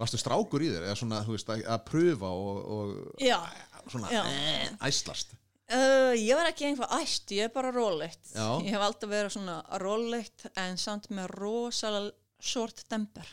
varstu 0.01 0.21
strákur 0.23 0.63
í 0.65 0.71
þér 0.71 0.87
eða 0.87 0.97
svona, 1.03 1.25
þú 1.27 1.37
veist, 1.37 1.51
að, 1.57 1.67
að 1.67 1.85
pröfa 1.91 2.31
og, 2.31 2.65
og 2.79 3.23
já. 3.27 3.41
svona 3.89 4.13
Já. 4.13 4.23
eh, 4.29 4.69
æslast 4.87 5.35
Uh, 5.71 6.13
ég 6.19 6.35
var 6.35 6.49
ekki 6.51 6.67
einhvað 6.67 6.95
æst, 6.99 7.31
ég 7.37 7.47
er 7.47 7.53
bara 7.55 7.71
rólegt. 7.71 8.33
Já. 8.35 8.59
ég 8.65 8.73
hef 8.75 8.83
alltaf 8.83 9.11
verið 9.13 9.35
svona 9.37 9.59
rólegt 9.79 10.49
en 10.59 10.77
samt 10.83 11.07
með 11.15 11.29
rosalega 11.39 12.11
short 12.43 12.83
temper. 12.91 13.29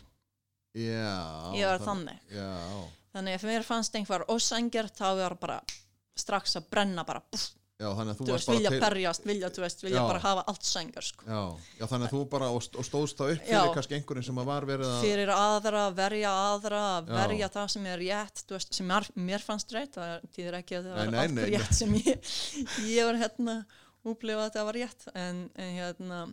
Já. 0.77 1.17
Ég 1.58 1.65
var 1.65 1.79
þann- 1.82 2.06
þannig. 2.06 2.20
Já, 2.29 2.51
þannig 3.15 3.34
ef 3.39 3.46
mér 3.50 3.65
fannst 3.65 3.96
einhver 3.98 4.25
ósangjar 4.29 4.91
þá 4.94 5.08
var 5.24 5.36
bara 5.41 5.60
strax 6.17 6.56
að 6.60 6.70
brenna 6.70 7.03
bara, 7.08 7.22
pff, 7.32 7.56
já, 7.77 7.88
þannig 7.93 8.12
að 8.13 8.17
þú 8.19 8.25
þú 8.25 8.31
varst 8.31 8.50
veist, 8.50 8.51
vilja 8.53 8.72
bara 8.74 8.84
berjast, 8.88 9.25
vilja, 9.29 9.50
þú 9.53 9.63
veist, 9.63 9.84
vilja 9.86 10.00
Já. 10.01 10.07
bara 10.10 10.22
hafa 10.24 10.46
allt 10.51 10.67
sængar 10.67 11.05
sko. 11.07 11.27
já, 11.27 11.41
já, 11.77 11.86
þannig 11.91 12.07
að 12.07 12.15
þú 12.15 12.22
bara 12.31 12.50
og, 12.55 12.69
og 12.74 12.88
stóðst 12.88 13.22
það 13.22 13.34
upp 13.36 13.46
fyrir 13.50 13.74
kannski 13.77 13.98
einhverjum 14.00 14.27
sem 14.29 14.41
að 14.41 14.50
var 14.51 14.67
verið 14.72 14.93
að 14.93 15.05
fyrir 15.05 15.34
aðra, 15.36 15.84
verja 16.01 16.31
aðra 16.48 16.81
verja 17.12 17.51
það 17.57 17.69
sem 17.75 17.86
er 17.93 18.01
rétt 18.03 18.43
þú 18.48 18.57
veist, 18.57 18.74
sem 18.79 18.96
er, 18.98 19.10
mér 19.29 19.46
fannst 19.46 19.77
rétt 19.77 20.00
það 20.00 20.27
týðir 20.34 20.60
ekki 20.62 20.79
að 20.79 20.89
það 20.89 21.00
var 21.03 21.22
allt 21.22 21.46
rétt 21.53 21.77
sem 21.81 21.96
ég, 22.01 22.34
ég 22.88 23.12
var 23.12 23.22
hérna 23.22 23.57
upplifa 24.07 24.48
að 24.48 24.53
það 24.57 24.69
var 24.72 24.79
rétt 24.81 25.07
en, 25.13 25.46
en 25.55 25.74
hérna 25.77 26.25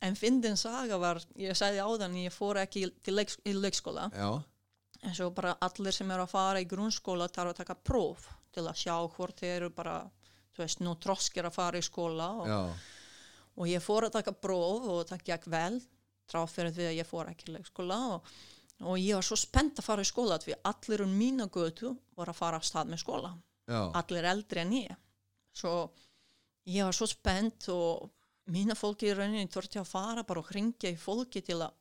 en 0.00 0.16
fyndin 0.16 0.56
saga 0.56 0.98
var, 1.00 1.20
ég 1.38 1.56
sagði 1.58 1.82
áðan 1.84 2.16
ég 2.22 2.32
fór 2.34 2.60
ekki 2.62 2.86
til 3.04 3.14
leiks, 3.18 3.36
í 3.44 3.52
leikskóla. 3.52 4.08
Já, 4.16 4.30
en 5.04 5.16
svo 5.16 5.30
bara 5.36 5.54
allir 5.64 5.94
sem 5.96 6.10
eru 6.12 6.24
að 6.24 6.32
fara 6.32 6.62
í 6.62 6.68
grunnskóla 6.68 7.28
þarf 7.32 7.52
að 7.54 7.60
taka 7.62 7.76
próf 7.76 8.26
til 8.54 8.64
að 8.66 8.80
sjá 8.80 8.94
hvort 9.14 9.40
þeir 9.40 9.54
eru 9.58 9.70
bara 9.76 9.98
þú 10.56 10.64
veist, 10.64 10.82
nú 10.84 10.94
troskir 11.02 11.46
að 11.48 11.56
fara 11.56 11.80
í 11.80 11.86
skóla 11.86 12.28
og, 12.42 12.86
og 13.56 13.70
ég 13.70 13.82
fór 13.84 14.08
að 14.08 14.16
taka 14.18 14.34
próf 14.36 14.88
og 14.90 15.02
það 15.10 15.26
gekk 15.30 15.50
vel 15.52 15.80
tráð 16.30 16.52
fyrir 16.54 16.74
því 16.76 16.88
að 16.88 16.98
ég 17.00 17.08
fór 17.08 17.30
ekki 17.30 17.50
í 17.50 17.54
leikskóla 17.56 17.98
og, 18.14 18.28
og 18.86 19.00
ég 19.00 19.18
var 19.18 19.26
svo 19.26 19.38
spennt 19.38 19.80
að 19.80 19.88
fara 19.88 20.04
í 20.04 20.10
skóla 20.10 20.38
því 20.42 20.58
allir 20.70 21.04
um 21.06 21.16
mína 21.16 21.48
götu 21.50 21.94
voru 22.16 22.34
að 22.34 22.38
fara 22.38 22.60
að 22.60 22.68
stað 22.70 22.92
með 22.92 23.02
skóla. 23.02 23.34
Já, 23.70 23.80
allir 24.00 24.26
eldri 24.26 24.62
en 24.62 24.72
ég. 24.74 25.02
Svo 25.54 25.74
ég 26.70 26.86
var 26.86 26.96
svo 26.96 27.08
spennt 27.10 27.68
og 27.72 28.10
mína 28.50 28.76
fólki 28.78 29.10
í 29.10 29.14
rauninni 29.14 29.50
þurfti 29.50 29.80
að 29.80 29.90
fara 29.90 30.24
bara 30.26 30.42
og 30.42 30.50
hringja 30.50 30.90
í 30.90 30.98
fólki 30.98 31.42
til 31.46 31.60
að 31.64 31.76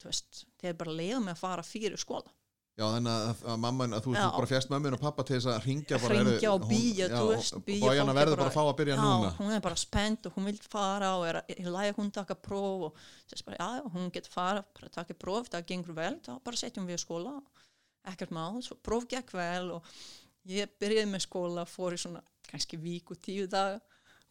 þú 0.00 0.10
veist, 0.10 0.44
þeir 0.60 0.78
bara 0.80 0.96
leiða 0.98 1.20
mig 1.24 1.36
að 1.36 1.42
fara 1.44 1.66
fyrir 1.66 2.00
skóla 2.00 2.32
já, 2.74 2.84
þannig 2.90 3.10
að, 3.14 3.42
að 3.52 3.58
mamma 3.62 3.86
að 3.86 4.00
þú, 4.04 4.12
þú 4.14 4.18
Já. 4.18 4.24
bara 4.34 4.48
fjast 4.50 4.70
mömmun 4.72 4.96
og 4.96 5.02
pappa 5.04 5.24
til 5.28 5.36
þess 5.36 5.48
að 5.52 5.66
ringja 5.68 5.98
bara 6.02 6.16
heyrðu, 6.18 6.48
og 6.50 6.64
bíja, 6.70 7.08
þú 7.12 7.26
veist, 7.30 7.58
bíja 7.68 7.84
bójana 7.84 8.06
fólki 8.10 8.18
verður 8.18 8.40
bara- 8.40 8.50
að 8.50 8.56
fá 8.56 8.62
að 8.64 8.76
byrja 8.80 8.96
já, 8.96 9.02
núna. 9.04 9.30
hún 9.38 9.52
er 9.54 9.60
bara 9.68 9.78
spennt 9.78 10.26
og 10.26 10.34
hún 10.34 10.48
vil 10.50 10.58
fara 10.72 11.10
og 11.18 11.26
er 11.28 11.38
að 11.44 11.70
læga 11.76 11.94
hún 12.00 12.10
taka 12.12 12.34
próf 12.34 12.88
og 12.88 12.98
þess 13.30 13.46
bara, 13.46 13.56
já, 13.62 13.92
hún 13.94 14.10
getur 14.10 14.34
fara 14.34 14.64
bara 14.74 14.88
taka 14.98 15.14
próf, 15.14 15.48
það 15.54 15.66
gengur 15.70 15.94
vel 15.94 16.18
þá 16.26 16.32
bara 16.42 16.56
setjum 16.56 16.86
við 16.90 16.98
í 16.98 17.04
skóla 17.06 17.36
ekkert 18.10 18.34
mál, 18.34 18.58
svo 18.62 18.76
próf 18.82 19.06
gekk 19.08 19.30
vel 19.38 19.70
og 19.78 19.84
ég 20.50 20.68
byrjaði 20.80 21.08
með 21.14 21.24
skóla 21.28 21.64
fór 21.64 21.94
í 21.94 22.00
svona 22.02 22.20
kannski 22.50 22.76
vík 22.76 23.10
og 23.14 23.22
tíu 23.22 23.46
dag 23.48 23.78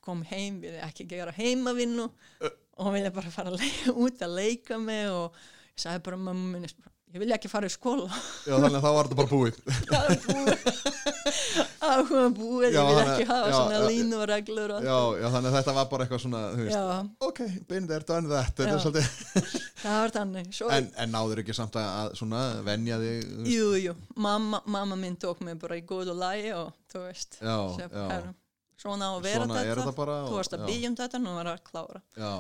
kom 0.03 0.21
heim, 0.27 0.59
við 0.61 0.75
ekki 0.83 1.07
gera 1.07 1.31
heimavinnu 1.31 2.09
og 2.77 2.89
vilja 2.93 3.09
bara 3.15 3.31
fara 3.31 3.49
að 3.53 3.61
leika, 3.63 3.93
út 4.03 4.19
að 4.21 4.35
leika 4.35 4.77
mig 4.77 5.07
og 5.09 5.31
ég 5.73 5.79
sagði 5.87 6.03
bara 6.03 6.17
mamma 6.19 6.57
minni 6.57 6.67
ég 7.13 7.21
vilja 7.21 7.37
ekki 7.37 7.51
fara 7.51 7.69
í 7.69 7.73
skóla. 7.73 8.09
Já, 8.47 8.55
þannig 8.57 8.79
að 8.79 8.85
þá 8.85 8.91
var 8.97 9.09
þetta 9.09 9.19
bara 9.21 9.31
búið. 9.33 9.59
Það 9.93 10.09
er 10.09 10.23
búið. 10.27 10.71
Búið, 11.83 12.73
Já, 12.73 12.79
ég 12.79 12.89
vil 12.89 13.01
ekki 13.03 13.25
hafa 13.27 13.49
já, 13.49 13.53
svona 13.55 13.79
línu 13.87 14.19
og 14.21 14.27
reglur 14.29 14.73
og 14.77 14.85
já, 14.85 14.97
já, 15.19 15.25
þannig 15.33 15.49
að 15.49 15.55
þetta 15.57 15.73
var 15.77 15.87
bara 15.91 16.05
eitthvað 16.05 16.21
svona 16.23 16.41
veist, 16.57 17.09
ok, 17.27 17.41
been 17.69 17.89
there, 17.89 18.05
done 18.07 18.31
that 18.31 18.53
þetta 18.57 18.77
er 18.77 18.83
svolítið, 18.83 19.41
það 19.83 19.97
var 19.99 20.13
þannig 20.17 20.51
Svo, 20.57 20.69
en, 20.73 20.87
en 21.03 21.13
náður 21.13 21.43
ekki 21.43 21.57
samt 21.57 21.77
að, 21.79 22.13
svona 22.19 22.43
venja 22.65 22.99
þig 23.01 23.19
þú 23.27 23.41
veist? 23.41 23.51
Jú, 23.53 23.67
jú, 23.83 23.97
mamma, 24.27 24.61
mamma 24.77 24.99
minn 24.99 25.19
tók 25.19 25.43
mig 25.45 25.59
bara 25.61 25.79
í 25.79 25.83
góðu 25.89 26.15
lagi 26.17 26.55
og 26.55 26.71
þú 26.93 27.03
veist 27.07 27.37
já, 27.41 27.57
já, 27.83 28.33
svona 28.83 29.09
á 29.09 29.11
að 29.15 29.23
vera 29.23 29.45
svona 29.47 29.63
þetta. 29.63 29.95
bara 29.95 30.15
þú 30.25 30.29
og- 30.29 30.37
varst 30.37 30.53
að 30.57 30.65
byggja 30.67 30.89
um 30.91 30.95
þetta, 30.99 31.21
nú 31.23 31.33
er 31.39 31.49
að 31.53 31.59
klára. 31.71 32.01
Já, 32.17 32.31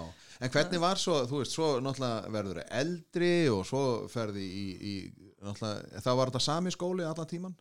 en 0.41 0.49
hvernig 0.49 0.79
var 0.83 0.95
svo, 1.01 1.17
þú 1.29 1.41
veist, 1.41 1.55
svo 1.57 1.69
náttúrulega 1.81 2.31
verður 2.37 2.63
eldri 2.69 3.33
og 3.49 3.65
svo 3.65 3.83
ferði 4.11 4.43
í, 4.43 4.65
í 4.91 4.95
náttúrulega, 5.43 6.01
það 6.03 6.17
var 6.19 6.31
þetta 6.33 6.41
sami 6.41 6.71
skóli 6.75 7.03
allan 7.07 7.27
tíman? 7.31 7.55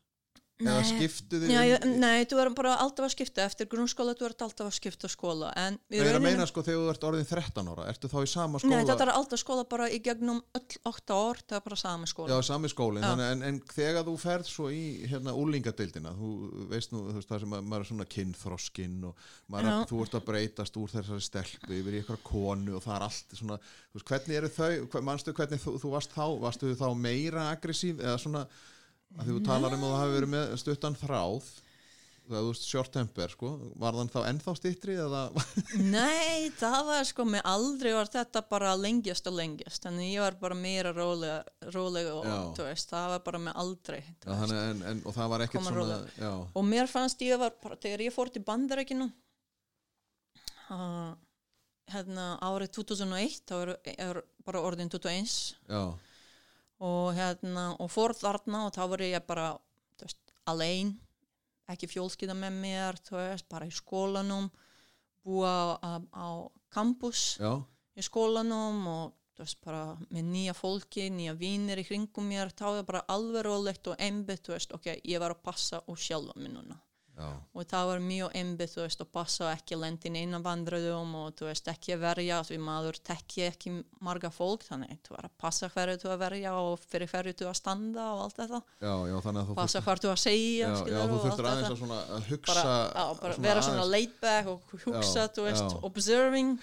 Eða 0.63 0.83
skiptu? 0.87 1.41
Já, 1.51 1.63
um- 1.83 1.97
nei, 2.03 2.25
þú 2.31 2.39
erum 2.43 2.55
bara 2.59 2.77
alltaf 2.83 3.07
að 3.09 3.13
skipta 3.17 3.45
eftir 3.47 3.67
grunnskóla, 3.73 4.15
þú 4.19 4.29
ert 4.29 4.45
alltaf 4.47 4.69
að 4.71 4.77
skipta 4.79 5.09
skóla 5.11 5.53
en 5.57 5.79
ég 5.91 6.05
er 6.07 6.19
að 6.19 6.23
meina 6.23 6.47
sko 6.47 6.63
þegar 6.63 6.81
þú 6.83 6.91
ert 6.95 7.07
orðin 7.11 7.29
13 7.29 7.71
ára, 7.73 7.87
ertu 7.93 8.09
þá 8.13 8.19
í 8.23 8.29
sama 8.31 8.59
skóla? 8.63 8.77
Nei, 8.77 8.87
þetta 8.89 9.07
er 9.07 9.13
alltaf 9.17 9.43
skóla 9.43 9.65
bara 9.69 9.89
í 9.91 9.99
gegnum 10.03 10.43
öll 10.55 10.79
8 10.93 11.17
ár, 11.17 11.43
það 11.49 11.57
er 11.59 11.65
bara 11.67 11.77
sami 11.77 12.07
skóla 12.11 12.29
Já, 12.33 12.43
sami 12.43 12.69
þannig 12.73 13.31
en, 13.33 13.43
en 13.43 13.61
þegar 13.73 14.05
þú 14.07 14.17
ferð 14.23 14.47
svo 14.51 14.69
í 14.73 14.83
hérna 15.11 15.35
úlingadeildina, 15.39 16.13
þú 16.19 16.33
veist 16.71 16.93
nú, 16.93 17.05
þú 17.11 17.19
veist 17.21 17.29
það 17.33 17.41
sem 17.47 17.57
að 17.59 17.65
maður 17.71 17.87
er 17.87 17.91
svona 17.93 18.09
kynþroskinn 18.17 19.05
og 19.09 19.15
maður, 19.53 19.71
er- 19.73 19.89
þú 19.91 20.03
ert 20.07 20.15
að 20.19 20.27
breytast 20.29 20.77
úr 20.81 20.93
þessari 20.93 21.27
stelpu 21.27 21.79
yfir 21.81 21.99
eitthvað 22.01 22.23
konu 22.27 22.77
og 22.79 22.85
það 22.85 22.97
er 22.97 23.07
allt 23.09 23.37
svona, 23.39 23.59
þú 23.93 23.99
veist, 24.01 24.09
hvernig 24.13 24.37
eru 24.43 24.53
þau, 24.53 25.01
manstu 25.03 25.33
hvernig 25.37 25.61
þú, 25.63 25.77
þú 25.83 25.91
varst 25.97 26.15
þá, 26.15 26.25
varstu 26.43 26.73
að 29.19 29.29
þú 29.33 29.43
talar 29.47 29.77
um 29.77 29.85
að 29.85 29.93
þú 29.93 30.01
hafi 30.01 30.17
verið 30.17 30.33
með 30.33 30.55
stuttan 30.63 30.97
þráð, 30.99 31.49
það 32.23 32.37
þú 32.39 32.51
veist 32.53 32.67
short 32.71 32.93
temper, 32.95 33.33
sko, 33.35 33.51
var 33.83 33.97
þann 33.99 34.11
þá 34.13 34.19
ennþá 34.31 34.55
stittri 34.57 34.95
eða, 35.03 35.23
Nei, 35.83 36.51
það 36.57 36.79
var 36.89 37.09
sko 37.09 37.27
með 37.29 37.43
aldrei 37.51 37.91
var 37.97 38.11
þetta 38.13 38.45
bara 38.49 38.75
lengjast 38.79 39.27
og 39.29 39.37
lengjast 39.41 39.89
þannig 39.89 40.13
ég 40.15 40.25
var 40.25 40.39
bara 40.41 40.59
meira 40.59 40.95
rólega, 40.97 41.41
rólega 41.75 42.15
og 42.21 42.63
veist, 42.63 42.93
það 42.93 43.09
var 43.17 43.25
bara 43.27 43.43
með 43.49 43.59
aldrei 43.65 43.99
þannig, 44.25 44.63
en, 44.63 44.87
en, 44.93 45.03
og 45.05 45.19
það 45.19 45.35
var 45.35 45.45
ekkert 45.49 45.69
svona, 45.69 45.99
og 46.55 46.65
mér 46.71 46.93
fannst 46.93 47.27
ég 47.27 47.43
var 47.43 47.59
þegar 47.75 48.07
ég 48.07 48.15
fór 48.15 48.33
til 48.33 48.45
bandarækinu 48.47 49.11
uh, 50.71 51.13
hérna 51.93 52.31
árið 52.45 52.73
2001 52.79 53.43
þá 53.49 53.55
er, 53.59 53.75
er 53.99 54.23
bara 54.47 54.63
orðin 54.65 54.91
21 54.93 55.37
já, 55.69 55.83
og 56.83 57.15
hérna 57.15 57.71
og 57.79 57.91
fór 57.93 58.15
þarna 58.19 58.67
og 58.67 58.75
þá 58.75 58.83
var 58.91 59.05
ég 59.07 59.27
bara 59.27 59.49
veist, 60.03 60.35
alein 60.51 60.97
ekki 61.71 61.89
fjólskýða 61.91 62.37
með 62.37 62.61
mér 62.65 63.01
þú 63.07 63.19
veist, 63.21 63.49
bara 63.51 63.69
í 63.69 63.75
skólanum 63.75 64.51
búa 65.23 65.79
á, 65.79 66.03
á 66.03 66.29
campus 66.75 67.37
já, 67.39 67.55
í 67.95 68.03
skólanum 68.03 68.81
og 68.91 69.19
þú 69.33 69.45
veist 69.45 69.61
bara 69.65 69.83
með 70.11 70.31
nýja 70.33 70.55
fólki, 70.59 71.07
nýja 71.11 71.37
vínir 71.39 71.81
í 71.81 71.87
kringum 71.87 72.27
mér, 72.29 72.53
þá 72.53 72.67
er 72.81 72.89
bara 72.89 73.05
alveg 73.13 73.47
rólegt 73.47 73.89
og 73.89 74.03
einbytt, 74.03 74.43
þú 74.45 74.57
veist, 74.57 74.75
ok, 74.77 74.91
ég 75.09 75.23
var 75.23 75.37
að 75.37 75.45
passa 75.47 75.81
og 75.87 76.01
sjálfa 76.01 76.35
mig 76.41 76.53
núna 76.53 76.81
já, 77.19 77.29
og 77.29 77.67
það 77.69 77.89
var 77.91 78.03
mjög 78.07 78.37
þú 78.63 78.85
veist, 78.85 79.03
að 79.05 79.11
passa 79.13 79.45
og 79.47 79.51
ekki 79.53 79.79
lendin 79.79 80.19
eina 80.19 80.41
vandröðum 80.43 81.15
og 81.21 81.35
þú 81.39 81.49
veist, 81.49 81.69
ekki 81.73 81.97
að 81.97 82.05
verja, 82.07 82.41
því 82.49 82.59
maður 82.63 83.01
tekki 83.09 83.47
ekki 83.49 83.75
marga 84.01 84.31
fólk, 84.33 84.65
þannig 84.69 85.03
þú 85.07 85.17
var 85.17 85.29
að 85.29 85.37
passa 85.45 85.71
hverju 85.73 85.99
þú 86.03 86.15
að 86.15 86.25
verja 86.25 86.55
og 86.61 86.87
fyrir 86.87 87.13
hverju 87.13 87.37
þú 87.43 87.51
að 87.51 87.59
standa 87.61 88.09
og 88.15 88.25
allt 88.27 88.41
þetta, 88.41 88.63
já, 88.87 88.95
já, 89.13 89.19
að 89.33 89.55
passa 89.59 89.85
hvað 89.85 90.03
þú 90.07 90.15
að 90.15 90.23
segja, 90.25 90.73
þú 90.81 90.97
og 91.03 91.29
allt 91.29 91.47
aðeins 91.53 91.71
að, 91.71 91.79
svona, 91.83 92.01
að 92.17 92.33
hugsa 92.33 92.57
bara, 92.57 92.81
já, 92.89 93.21
bara 93.23 93.39
vera 93.49 93.69
svona 93.69 93.87
laid 93.91 94.19
back 94.23 94.51
og 94.53 94.75
hugsa, 94.87 95.29
veist, 95.43 95.79
observing. 95.83 96.59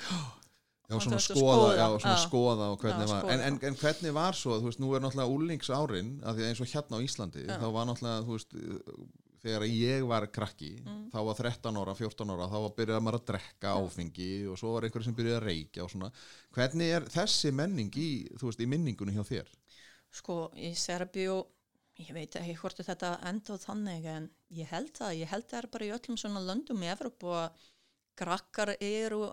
Já, 0.89 0.95
og 0.97 1.03
svona 1.05 1.17
að 1.19 1.25
skoða, 1.27 1.65
já, 1.77 1.85
svona 2.01 2.15
já. 2.15 2.21
skoða 2.23 2.67
og 2.73 2.79
hvernig 2.81 3.03
Já, 3.05 3.09
var, 3.11 3.19
skoða. 3.21 3.33
en, 3.35 3.41
en, 3.45 3.57
en 3.69 3.75
hvernig 3.77 4.13
var 4.15 4.37
svo, 4.37 4.55
þú 4.57 4.69
veist, 4.71 4.79
nú 4.81 4.93
er 4.97 5.03
náttúrulega 5.03 5.33
úlingsárin, 5.35 6.07
að 6.25 6.39
því 6.39 6.47
eins 6.47 6.61
og 6.63 6.71
hérna 6.71 6.97
á 6.97 6.99
Íslandi, 7.05 7.43
Já. 7.45 7.57
þá 7.61 7.65
var 7.75 7.85
náttúrulega, 7.91 8.23
þú 8.25 8.37
veist, 8.39 8.55
þegar 9.43 9.65
ég 9.69 10.07
var 10.07 10.27
krakki, 10.27 10.71
Mm. 10.85 11.09
þá 11.11 11.19
var 11.25 11.35
13 11.39 11.77
ára, 11.81 11.95
14 11.95 12.29
ára, 12.35 12.47
þá 12.51 12.57
var 12.65 12.73
byrjað 12.77 13.01
maður 13.05 13.19
að 13.19 13.25
drekka 13.31 13.75
áfengi 13.79 14.29
og 14.51 14.57
svo 14.57 14.73
var 14.73 14.83
einhver 14.87 15.03
sem 15.03 15.15
byrjaði 15.15 15.37
að 15.39 15.47
reykja 15.47 15.83
og 15.83 15.89
svona. 15.93 16.11
Hvernig 16.55 16.93
er 16.95 17.07
þessi 17.09 17.51
menning 17.53 17.91
í, 17.97 18.09
veist, 18.41 18.59
í 18.59 18.67
minningunni 18.67 19.13
hjá 19.17 19.23
þér? 19.23 19.47
sko, 20.11 20.51
í 20.57 20.71
Serbíu 20.73 21.45
ég 21.99 22.13
veit 22.15 22.33
ekki 22.39 22.55
hvort 22.57 22.79
þetta 22.81 23.19
enda 23.29 23.57
þannig 23.61 24.05
en 24.05 24.29
ég 24.57 24.65
held 24.71 24.89
það, 24.97 25.17
ég 25.19 25.27
held 25.29 25.45
það 25.51 25.59
er 25.59 25.67
bara 25.67 25.85
í 25.85 25.91
öllum 25.93 26.17
svona 26.17 26.41
löndum 26.41 26.81
í 26.81 26.89
Evropu 26.89 27.27
að 27.29 27.51
krakkar 28.17 28.71
eru 28.79 29.27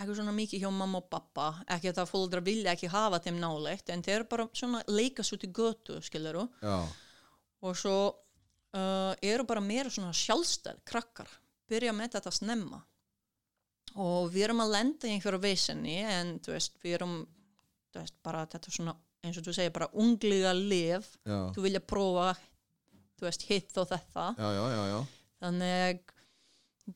ekki 0.00 0.14
svona 0.18 0.32
mikið 0.36 0.60
hjá 0.64 0.70
mamma 0.72 0.98
og 1.00 1.08
pappa 1.10 1.46
ekki 1.66 1.88
að 1.90 1.96
það 2.02 2.10
fólkdra 2.12 2.42
vilja 2.44 2.72
ekki 2.76 2.90
hafa 2.92 3.18
þeim 3.24 3.40
nálegt 3.40 3.88
en 3.90 4.02
þeir 4.02 4.26
bara 4.28 4.46
svona 4.52 4.82
leikast 4.88 5.32
út 5.32 5.46
í 5.48 5.50
götu 5.52 5.96
skiluru 6.04 6.44
Já, 6.60 6.76
og 7.62 7.76
svo 7.76 7.96
uh, 8.76 9.12
eru 9.22 9.46
bara 9.48 9.62
meira 9.64 9.90
svona 9.92 10.14
sjálfstæð 10.16 10.80
krakkar, 10.88 11.30
byrja 11.70 11.94
með 11.96 12.16
þetta 12.16 12.34
snemma. 12.34 12.80
Og 13.98 14.30
við 14.30 14.46
erum 14.46 14.62
að 14.62 14.74
lenda 14.76 15.08
í 15.08 15.16
einhverju 15.16 15.42
veisinni 15.42 15.96
en 16.06 16.36
þú 16.44 16.54
veist, 16.54 16.76
við 16.82 17.00
erum 17.00 17.16
veist, 17.96 18.14
bara 18.22 18.44
þetta 18.46 18.70
svona, 18.70 18.94
eins 19.26 19.40
og 19.40 19.48
þú 19.48 19.56
segir 19.56 19.74
bara 19.74 19.90
ungliga 19.98 20.52
lif, 20.54 21.10
já, 21.26 21.40
þú 21.56 21.66
vilja 21.66 21.82
prófa 21.82 22.30
þú 23.20 23.28
veist, 23.28 23.44
hitt 23.50 23.80
og 23.80 23.90
þetta. 23.90 24.30
Já, 24.38 24.48
já, 24.56 24.64
já, 24.72 24.82
já. 24.94 25.00
þannig 25.42 26.16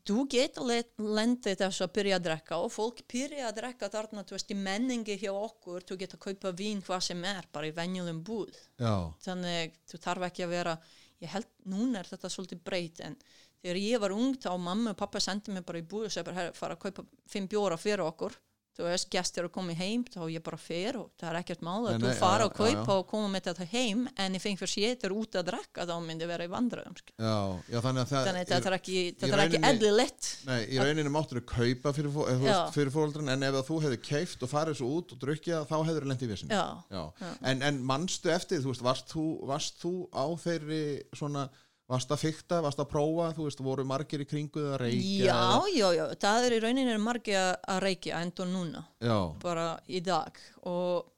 þú 0.09 0.25
getur 0.33 0.71
lendið 0.99 1.61
þessu 1.61 1.85
að 1.85 1.93
byrja 1.99 2.19
að 2.19 2.25
drekka 2.26 2.59
og 2.64 2.73
fólk 2.75 3.02
byrja 3.11 3.49
að 3.49 3.59
drekka 3.61 3.90
þarna, 3.93 4.25
þú 4.26 4.37
veist, 4.37 4.50
í 4.50 4.59
menningi 4.59 5.19
hjá 5.21 5.31
okkur. 5.35 5.85
Þú 5.87 5.99
getur 6.00 6.19
að 6.19 6.25
kaupa 6.25 6.54
vín 6.57 6.83
hvað 6.85 7.04
sem 7.11 7.25
er 7.31 7.49
bara 7.54 7.69
í 7.69 7.75
venjulegum 7.76 8.23
búð. 8.26 8.59
Já, 8.81 8.95
þannig 9.26 9.76
þú 9.90 10.00
þarf 10.07 10.28
ekki 10.31 10.47
að 10.47 10.54
vera 10.57 10.76
ég 11.25 11.33
held, 11.33 11.50
núna 11.71 12.00
er 12.00 12.11
þetta 12.12 12.31
svolítið 12.33 12.62
breyt 12.66 13.02
en 13.04 13.16
þegar 13.62 13.81
ég 13.81 14.02
var 14.02 14.14
ung 14.14 14.37
þá 14.40 14.50
mamma 14.61 14.95
og 14.95 15.00
pappa 15.00 15.23
sendi 15.23 15.54
mig 15.54 15.64
bara 15.66 15.81
í 15.81 15.87
búið 15.88 16.09
og 16.09 16.14
segi 16.14 16.28
bara, 16.28 16.40
herra, 16.40 16.57
fara 16.57 16.76
að 16.76 16.85
kaupa 16.85 17.07
fimm 17.31 17.49
bjóra 17.50 17.81
fyrir 17.81 18.04
okkur 18.04 18.37
þú 18.75 18.87
veist, 18.88 19.09
gestir 19.12 19.47
að 19.47 19.52
koma 19.54 19.75
heim 19.78 20.02
þá 20.11 20.21
ég 20.33 20.43
bara 20.45 20.59
fer 20.59 20.99
og 20.99 21.11
það 21.21 21.28
er 21.31 21.38
ekkert 21.40 21.64
mál 21.66 21.85
Nei, 21.85 21.90
að 21.93 21.99
nei, 22.00 22.07
þú 22.09 22.14
fara 22.19 22.45
já, 22.45 22.49
og 22.49 22.57
kaupa 22.59 22.73
já. 22.75 22.97
og 22.99 23.07
koma 23.11 23.31
með 23.31 23.49
þetta 23.49 23.66
heim 23.71 24.04
en 24.25 24.38
ef 24.38 24.47
einhver 24.50 24.71
sétur 24.73 25.14
út 25.14 25.38
að 25.38 25.47
drekka 25.50 25.87
þá 25.87 25.95
myndi 26.02 26.28
vera 26.31 26.49
í 26.49 26.50
vandröðum 26.50 26.97
já, 26.99 27.37
já, 27.71 27.78
þannig 27.85 28.02
að 28.02 28.12
það 28.14 28.31
þetta 28.40 28.59
er 28.73 28.76
ekki, 28.78 28.99
ekki 29.45 29.62
eðlilegt 29.71 30.31
Nei, 30.49 30.59
í 30.75 30.81
rauninni 30.83 31.14
máttur 31.14 31.40
þau 31.43 31.49
kaupa 31.54 31.95
fyrir, 31.97 32.11
þú 32.14 32.26
veist, 32.43 32.75
fyrir 32.75 32.95
fóreldrin 32.95 33.35
en 33.35 33.47
ef 33.49 33.61
þú 33.69 33.81
hefði 33.87 34.00
keift 34.11 34.43
og 34.45 34.50
farið 34.50 34.81
svo 34.81 34.90
út 34.99 35.14
og 35.14 35.23
drukkið 35.23 35.69
þá 35.71 35.76
hefur 35.78 36.07
þau 36.07 36.11
lent 36.11 36.25
í 36.26 36.31
vissin 36.31 36.54
já, 36.54 36.64
Já. 36.90 37.02
Já. 37.21 37.31
En, 37.50 37.62
en 37.62 37.81
manstu 37.87 38.33
eftir, 38.35 38.62
þú 38.64 38.73
veist, 38.73 38.85
varst 38.85 39.14
þú, 39.14 39.25
varst 39.49 39.78
þú 39.83 39.95
á 40.11 40.26
þeirri 40.45 40.83
svona, 41.14 41.47
varst 41.90 42.12
að 42.14 42.22
fykta, 42.24 42.60
varst 42.64 42.80
að 42.80 42.88
prófa, 42.92 43.26
þú 43.36 43.46
veist, 43.48 43.60
voru 43.64 43.84
margir 43.84 44.22
í 44.24 44.26
kringu 44.28 44.62
að 44.72 44.78
reykja? 44.86 45.26
já, 45.26 45.40
já, 45.74 45.88
já, 45.98 46.04
það 46.24 46.46
er 46.46 46.56
í 46.56 46.60
rauninni 46.64 46.94
margir 47.02 47.40
að- 47.40 47.82
reykja 47.84 48.20
endur 48.24 48.48
núna. 48.48 48.84
Já, 49.04 49.18
bara 49.42 49.66
í 49.88 50.00
dag. 50.04 50.38
Og 50.64 51.10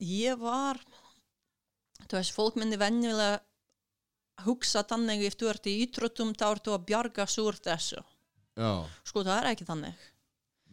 ég 0.00 0.38
var 0.40 0.80
þú 2.08 2.16
veist, 2.18 2.34
fólk 2.34 2.56
myndi 2.58 2.76
venjulega 2.80 3.40
hugsa 4.46 4.82
þannig 4.82 5.26
ef 5.28 5.36
þú 5.36 5.50
ert 5.52 5.66
í 5.70 5.76
ítrúttum 5.84 6.32
þá 6.34 6.46
ertu 6.54 6.72
að 6.74 6.86
bjarga 6.88 7.26
súr 7.28 7.58
þessu. 7.60 8.02
Já, 8.56 8.72
sko 9.04 9.22
það 9.22 9.36
er 9.44 9.50
ekki 9.54 9.66
þannig 9.68 10.06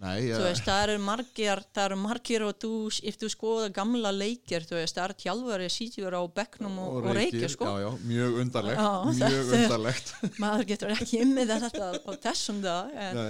nei, 0.02 0.28
já, 0.28 0.38
veist, 0.44 0.64
það 0.68 0.82
eru 0.86 1.02
margir 1.02 1.62
eru 1.84 1.98
margir 2.00 2.44
og 2.46 2.58
þú, 2.62 2.72
ef 3.10 3.18
þú 3.22 3.30
skoða 3.34 3.70
gamla 3.74 4.12
leikir, 4.14 4.66
veist, 4.70 4.98
það 4.98 5.04
er 5.06 5.16
tjálfari 5.24 5.70
sítjur 5.74 6.18
á 6.18 6.22
bekknum 6.40 6.80
og, 6.84 6.98
og, 7.02 7.12
reykir 7.18 7.50
sko. 7.54 7.70
mjög 8.06 8.40
undarlegt, 8.44 8.82
Já, 8.82 8.90
mjög 9.22 9.38
þetta 9.52 9.58
er- 9.58 9.64
undarlegt. 9.64 10.12
maður 10.44 10.68
getur 10.74 10.94
ekki 10.96 11.22
ymmið 11.26 11.54
þetta 11.66 11.92
á 11.98 12.12
þessum 12.28 12.62
dag 12.66 12.94
en, 13.08 13.24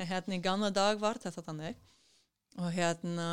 en 0.00 0.10
hérna 0.12 0.38
í 0.38 0.44
gamla 0.44 0.72
dag 0.74 1.02
var 1.02 1.20
þetta 1.22 1.44
þannig. 1.48 1.76
Og 2.62 2.70
hérna 2.72 3.28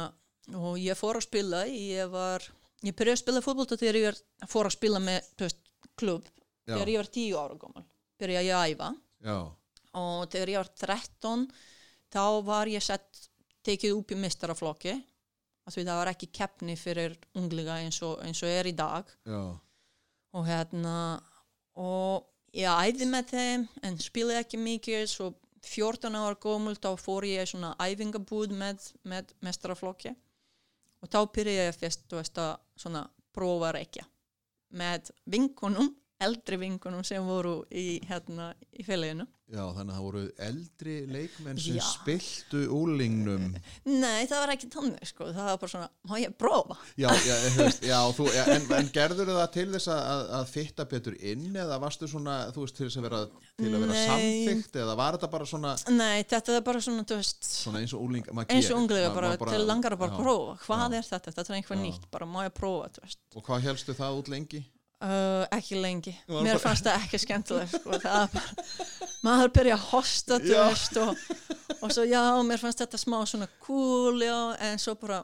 og 0.58 0.78
ég 0.82 0.98
fór 0.98 1.20
að 1.20 1.28
spila 1.28 1.64
ég 1.70 2.12
var, 2.12 2.44
ég 2.82 2.96
byrjaði 2.98 3.18
að 3.20 3.24
spila 3.24 3.44
fótbolta 3.46 3.78
þegar 3.78 4.00
ég 4.02 4.22
fór 4.50 4.68
að 4.68 4.76
spila 4.76 5.02
með 5.04 5.28
veist, 5.40 5.60
klubb, 6.02 6.26
já, 6.66 6.74
þegar 6.74 6.92
ég 6.96 7.04
var 7.04 7.12
tíu 7.14 7.38
ára 7.38 7.58
gómal 7.62 7.86
byrjaði 8.22 8.50
ég 8.50 8.58
að 8.58 8.72
æfa. 8.74 8.88
Já, 9.26 9.38
og 10.02 10.24
þegar 10.34 10.52
ég 10.54 10.60
var 10.62 10.72
13 10.82 11.46
þá 12.12 12.24
var 12.46 12.72
ég 12.72 12.84
sett 12.84 13.28
tekið 13.66 13.98
upp 13.98 14.14
í 14.14 14.20
mistaraflokki 14.20 14.96
af 15.68 15.76
því 15.76 15.86
það 15.86 16.00
var 16.02 16.12
ekki 16.12 16.32
keppni 16.34 16.76
fyrir 16.80 17.16
ungliga 17.38 17.78
eins 17.84 18.02
og, 18.06 18.18
eins 18.26 18.42
og 18.42 18.50
er 18.50 18.70
í 18.72 18.76
dag. 18.76 19.08
Já, 19.30 19.44
og 20.34 20.48
hérna 20.48 20.96
og 21.80 22.28
ég 22.58 22.68
æði 22.68 23.08
með 23.08 23.32
þeim 23.36 23.68
en 23.86 24.00
spilaði 24.02 24.42
ekki 24.42 24.60
mikið 24.62 25.06
svo 25.12 25.32
14 25.62 26.18
ára 26.18 26.38
gómul 26.42 26.76
þá 26.82 26.90
fór 26.98 27.28
ég 27.30 27.50
svona 27.50 27.76
æfingabúð 27.80 28.56
með, 28.58 28.88
með 29.06 29.34
mestaraflokki 29.46 30.16
og 31.02 31.12
þá 31.12 31.20
byrjaði 31.36 31.68
ég 31.70 31.78
fyrst 31.78 32.16
veist 32.16 32.42
að 32.42 32.56
svona 32.82 33.06
prófa 33.36 33.72
reykja 33.78 34.08
með 34.78 35.12
vinkunum 35.30 35.92
eldri 36.22 36.60
vinkunum 36.62 37.06
sem 37.06 37.26
voru 37.26 37.62
í 37.70 38.02
hérna 38.10 38.52
í 38.74 38.86
félaginu 38.86 39.28
já, 39.52 39.62
þannig 39.76 39.92
að 39.92 39.98
það 39.98 40.06
voru 40.06 40.22
eldri 40.48 40.94
leikmenn 41.12 41.60
sem 41.60 41.76
Já. 41.76 41.84
spiltu 41.90 42.62
úlingnum. 42.72 43.50
Nei, 43.86 44.24
það 44.30 44.40
var 44.44 44.54
ekki 44.56 44.70
þannig 44.74 45.10
sko, 45.10 45.28
það 45.36 45.50
var 45.50 45.60
bara 45.62 45.72
svona, 45.74 45.90
má 46.08 46.14
ég 46.22 46.36
prófa? 46.40 46.78
Já, 47.02 47.10
já, 47.28 47.36
veist, 47.58 47.84
já 47.90 47.98
þú, 48.18 48.28
en, 48.46 48.66
en 48.80 48.90
gerður 48.96 49.32
það 49.34 49.52
til 49.58 49.68
þess 49.76 49.92
að, 49.94 50.24
að, 50.40 50.46
fitta 50.56 50.88
betur 50.96 51.18
inn 51.20 51.50
eða 51.66 51.80
varstu 51.84 52.10
svona, 52.12 52.38
þú 52.56 52.66
veist, 52.66 52.80
til 52.80 52.88
þess 52.90 53.02
að 53.02 53.08
vera, 53.10 53.22
vera 53.62 53.92
Nei. 53.92 54.02
samþykkt 54.08 54.82
eða 54.86 54.98
var 55.04 55.18
þetta 55.20 55.32
bara 55.38 55.50
svona, 55.54 55.76
Nei, 56.00 56.24
þetta 56.32 56.58
er 56.58 56.68
bara 56.72 56.84
svona, 56.88 57.08
þú 57.12 57.20
veist, 57.22 57.48
svona 57.52 57.84
eins 57.84 57.96
og 57.98 58.06
úling, 58.08 58.28
maður 58.32 58.56
eins 58.56 58.66
og 58.66 58.72
gerir? 58.72 58.82
unglega 58.82 59.08
Maður- 59.12 59.20
bara, 59.22 59.34
maður 59.38 59.58
til 59.58 59.68
langar 59.68 59.96
að 59.98 60.04
bara 60.06 60.16
já. 60.16 60.22
prófa, 60.24 60.60
hvað 60.68 61.00
er 61.02 61.10
þetta? 61.12 61.36
Þetta 61.38 61.52
er 61.52 61.58
einhver 61.62 61.78
Já. 61.82 61.84
nýtt, 61.88 62.12
bara 62.12 62.26
má 62.30 62.44
ég 62.48 62.54
prófa, 62.56 62.92
þú 62.96 63.06
veist. 63.10 63.20
Og 63.36 63.44
hvað 63.50 63.68
helstu 63.70 63.94
það 63.98 64.22
út 64.22 64.32
lengi? 64.32 64.64
Uh, 65.02 65.48
ekki 65.58 65.80
lengi, 65.82 66.12
mér 66.30 66.60
bara- 66.60 66.62
fannst 66.62 66.86
það 66.86 67.00
ekki 67.08 67.18
skemmtilegt 67.24 67.72
sko. 67.74 67.96
það 68.04 68.36
bara, 68.36 68.86
maður 69.26 69.54
byrja 69.58 69.78
að 69.78 69.88
hosta 69.92 70.40
veist 70.42 71.00
og, 71.02 71.24
og 71.80 71.94
svo 71.94 72.06
já, 72.10 72.22
mér 72.48 72.62
fannst 72.62 72.84
þetta 72.84 73.00
smá 73.02 73.20
svona 73.30 73.48
cool 73.64 74.22
já, 74.26 74.38
en 74.68 74.82
svo 74.82 74.96
bara, 75.02 75.22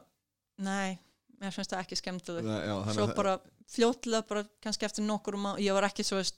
nei 0.61 0.97
mér 1.41 1.53
fannst 1.53 1.73
það 1.73 1.83
ekki 1.83 1.99
skemmtilegt. 1.99 2.49
Já, 2.49 2.75
svo 2.97 3.07
bara 3.17 3.37
fljótlega 3.67 4.23
bara 4.29 4.43
kannski 4.63 4.87
eftir 4.87 5.05
nokkur 5.05 5.37
má, 5.39 5.49
ég 5.61 5.75
var 5.75 5.85
ekki 5.89 6.05
svo 6.07 6.21
veist 6.21 6.37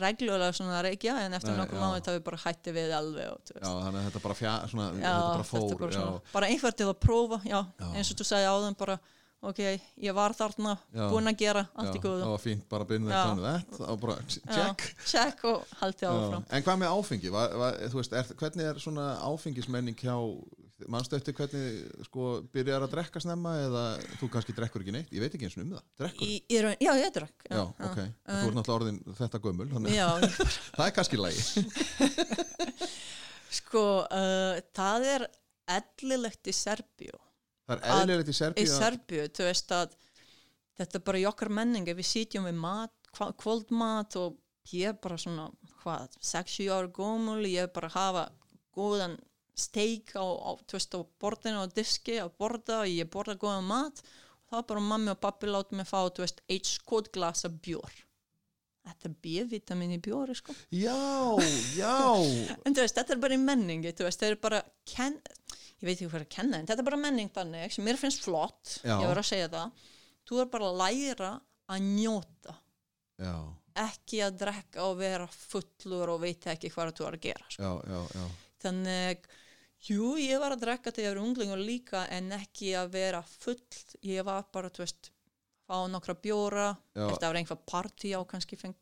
reglulega 0.00 0.52
svona 0.54 0.76
að 0.78 0.90
reykja 0.90 1.16
en 1.24 1.34
eftir 1.36 1.56
nokkur 1.56 1.78
já. 1.78 1.82
mánuð 1.82 2.04
þá 2.06 2.10
við 2.12 2.20
bara 2.28 2.40
hætti 2.44 2.74
við 2.76 2.92
alveg 2.96 3.30
og, 3.32 3.54
Já, 3.54 3.66
þannig 3.66 3.98
að 4.00 4.04
þetta 4.08 4.22
bara 4.26 4.36
fjá, 4.38 4.52
svona, 4.70 4.86
já, 4.90 5.00
þetta 5.00 5.24
bara 5.24 5.46
þetta 5.48 5.48
fór, 5.50 5.80
bara, 5.80 5.90
já, 5.90 6.04
svona, 6.04 6.20
bara 6.34 6.50
einhver 6.52 6.76
til 6.76 6.88
að 6.90 7.00
prófa 7.02 7.40
já, 7.48 7.58
eins 7.90 8.12
og 8.12 8.20
þú 8.20 8.28
sagði 8.28 8.52
áðan 8.52 8.78
bara 8.84 8.98
ok, 9.40 9.60
ég 10.04 10.12
var 10.16 10.34
þarna, 10.36 10.74
Já. 10.92 11.04
búin 11.08 11.30
að 11.30 11.38
gera 11.40 11.62
allt 11.72 11.94
í 11.94 11.98
já, 11.98 12.02
góðu 12.04 12.22
það 12.22 12.32
var 12.34 12.42
fínt 12.44 12.64
bara 12.68 12.84
að 12.84 12.90
byrja 12.90 13.10
Já. 13.10 13.20
þetta 13.30 13.52
þetta 13.60 13.86
og 13.94 14.00
bara 14.02 14.16
Já, 14.20 14.40
check. 14.56 14.82
check 15.08 15.44
og 15.48 15.76
haldið 15.80 16.04
Já. 16.04 16.10
áfram 16.12 16.44
En 16.50 16.64
hvað 16.66 16.80
með 16.82 16.96
áfengi? 16.96 17.30
Va, 17.32 17.44
va, 17.62 17.70
þú 17.86 18.00
veist, 18.02 18.16
er, 18.20 18.34
hvernig 18.42 18.68
er 18.70 18.82
svona 18.84 19.06
áfengismenning 19.30 20.02
hjá, 20.04 20.16
mannstu 20.92 21.16
eftir 21.16 21.36
hvernig 21.36 22.04
sko 22.08 22.26
byrjar 22.52 22.84
að 22.84 22.92
drekka 22.96 23.22
snemma 23.24 23.54
eða 23.64 23.84
þú 24.20 24.28
kannski 24.36 24.56
drekkur 24.56 24.84
ekki 24.84 24.94
neitt? 24.98 25.10
Ég 25.12 25.24
veit 25.24 25.32
ekki 25.36 25.48
eins 25.48 25.56
og 25.56 25.64
um 25.64 25.72
það. 25.76 25.88
Drekkur? 26.02 26.28
í, 26.28 26.38
í 26.44 26.60
raun, 26.64 26.76
já, 26.80 26.92
ég 27.00 27.16
drakk 27.16 27.48
Já, 27.48 27.62
ok. 27.64 27.98
Þú 28.28 28.44
ert 28.44 28.60
náttúrulega 28.60 28.76
orðin 28.78 29.00
þetta 29.20 29.42
gömul, 29.44 29.68
þannig 29.72 29.96
já, 29.96 30.08
það 30.76 30.86
er 30.86 30.94
kannski 31.00 31.20
lægi. 31.20 31.64
sko 33.60 33.84
uh, 34.04 34.60
það 34.76 35.08
er 35.16 35.26
eðlilegt 35.80 36.50
í 36.50 36.56
Serbíu 36.56 37.18
Það 37.70 37.86
er 37.86 38.02
eðlilegt 38.02 38.30
í 38.30 38.34
í 38.34 38.38
Serbíu. 38.40 38.66
að- 38.66 38.82
Serbíu, 38.82 39.24
þú 39.38 39.46
veist 39.48 39.74
að 39.76 39.96
þetta 40.80 40.98
er 41.00 41.04
bara 41.10 41.18
í 41.22 41.26
okkar 41.30 41.50
menningi, 41.60 41.94
við 41.94 42.08
sitjum 42.10 42.46
við 42.50 42.58
mat, 42.66 42.92
kvöldmat 43.14 44.16
og 44.20 44.38
ég 44.72 44.88
er 44.92 44.98
bara 45.02 45.16
svona, 45.20 45.48
hvað, 45.82 46.14
6-7 46.20 46.68
ára 46.72 46.88
gómul, 47.00 47.40
ég 47.46 47.62
er 47.66 47.72
bara 47.74 47.88
að 47.88 47.98
hafa 47.98 48.24
góðan 48.76 49.18
steik 49.60 50.14
á, 50.16 50.24
á, 50.24 50.50
þú 50.64 50.76
veist, 50.78 50.94
á 50.96 51.00
borðinu 51.20 51.62
og 51.64 51.74
diski 51.76 52.18
að 52.22 52.30
borða 52.40 52.82
og 52.84 52.88
ég 52.92 53.10
borða 53.12 53.34
góðan 53.36 53.66
mat 53.68 54.00
og 54.00 54.52
þá 54.54 54.58
er 54.62 54.68
bara 54.70 54.80
mammi 54.80 55.10
og 55.12 55.20
pappi 55.20 55.46
láta 55.50 55.76
mig 55.76 55.86
fá, 55.90 56.00
þú 56.08 56.24
veist, 56.24 56.40
eitt 56.48 56.64
skotglas 56.70 57.44
af 57.44 57.58
bjór. 57.60 57.90
Þetta 58.80 59.10
er 59.10 59.14
B-vitamin 59.22 59.92
í 59.92 59.98
bjóri, 60.00 60.34
sko. 60.38 60.54
Já, 60.72 60.96
já. 61.76 61.92
En 62.64 62.72
þú 62.74 62.80
veist, 62.80 62.96
þetta 62.96 63.12
er 63.14 63.20
bara 63.20 63.36
í 63.36 63.42
menningi, 63.42 63.92
þú 63.92 64.06
veist, 64.08 64.22
þeir 64.22 64.32
eru 64.32 64.40
bara 64.46 64.62
ken... 64.88 65.20
ég 65.80 65.86
veit 65.88 65.96
ekki 65.96 66.10
hvað 66.12 66.24
að 66.26 66.32
kenna, 66.36 66.58
en 66.60 66.68
þetta 66.68 66.82
er 66.82 66.88
bara 66.90 67.00
menning 67.00 67.30
þannig 67.34 67.72
sem 67.74 67.84
mér 67.86 67.98
finnst 68.00 68.24
flott, 68.26 68.74
Já. 68.84 68.94
ég 69.00 69.06
verður 69.08 69.22
að 69.22 69.30
segja 69.30 69.48
það. 69.54 69.84
Þú 70.30 70.40
er 70.42 70.50
bara 70.52 70.68
að 70.70 70.80
læra 70.80 71.30
að 71.70 71.86
njóta. 71.96 72.56
Já, 73.20 73.34
ekki 73.80 74.20
að 74.24 74.38
drekka 74.40 74.86
og 74.88 74.98
vera 75.00 75.26
fullur 75.32 76.12
og 76.14 76.20
veit 76.24 76.46
ekki 76.52 76.70
hvað 76.72 76.94
þú 76.98 77.06
er 77.08 77.16
að 77.18 77.24
gera 77.28 77.46
sko. 77.48 77.62
þannig, 78.60 79.26
jú, 79.88 80.10
ég 80.20 80.40
var 80.42 80.52
að 80.56 80.64
drekka 80.66 80.92
þegar 80.92 81.08
ég 81.08 81.16
var 81.16 81.22
unglingur 81.24 81.62
líka 81.64 82.04
en 82.12 82.32
ekki 82.36 82.74
að 82.76 82.92
vera 82.96 83.22
full. 83.22 83.56
Ég 84.04 84.24
var 84.26 84.44
bara, 84.52 84.68
þú 84.72 84.84
veist 84.84 85.10
fá 85.70 85.76
nokkra 85.88 86.16
bjóra, 86.18 86.68
það 86.96 87.26
var 87.28 87.40
einhver 87.40 87.60
partí 87.68 88.12
á 88.16 88.20
kannski 88.26 88.58
feng 88.58 88.74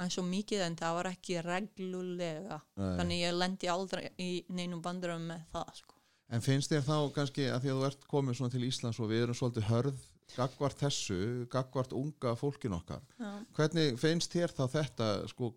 eins 0.00 0.16
og 0.18 0.24
mikið 0.24 0.62
en 0.64 0.76
það 0.80 0.94
var 0.96 1.08
ekki 1.10 1.42
reglulega. 1.44 2.60
Nei. 2.80 2.92
þannig 2.98 3.18
ég 3.20 3.34
lendi 3.36 3.68
aldrei 3.68 4.06
í 4.18 4.30
neinum 4.48 4.80
bandurum 4.82 5.26
með 5.28 5.42
það 5.52 5.74
sko. 5.82 5.91
En 6.32 6.40
finnst 6.40 6.72
þér 6.72 6.84
þá 6.86 6.96
kannski 7.12 7.44
að 7.52 7.60
því 7.66 7.70
að 7.72 7.78
þú 7.80 7.86
ert 7.90 8.06
komið 8.08 8.42
til 8.54 8.64
Íslands 8.64 9.00
og 9.04 9.10
við 9.12 9.22
erum 9.26 9.36
svolítið 9.36 9.66
hörð 9.68 10.04
gagvart 10.32 10.78
þessu, 10.80 11.18
gagvart 11.52 11.92
unga 11.92 12.32
fólkin 12.40 12.72
okkar. 12.78 13.02
Já. 13.20 13.32
Hvernig 13.58 13.98
finnst 14.00 14.32
þér 14.32 14.54
þá 14.56 14.62
þetta 14.78 15.08
sko, 15.28 15.50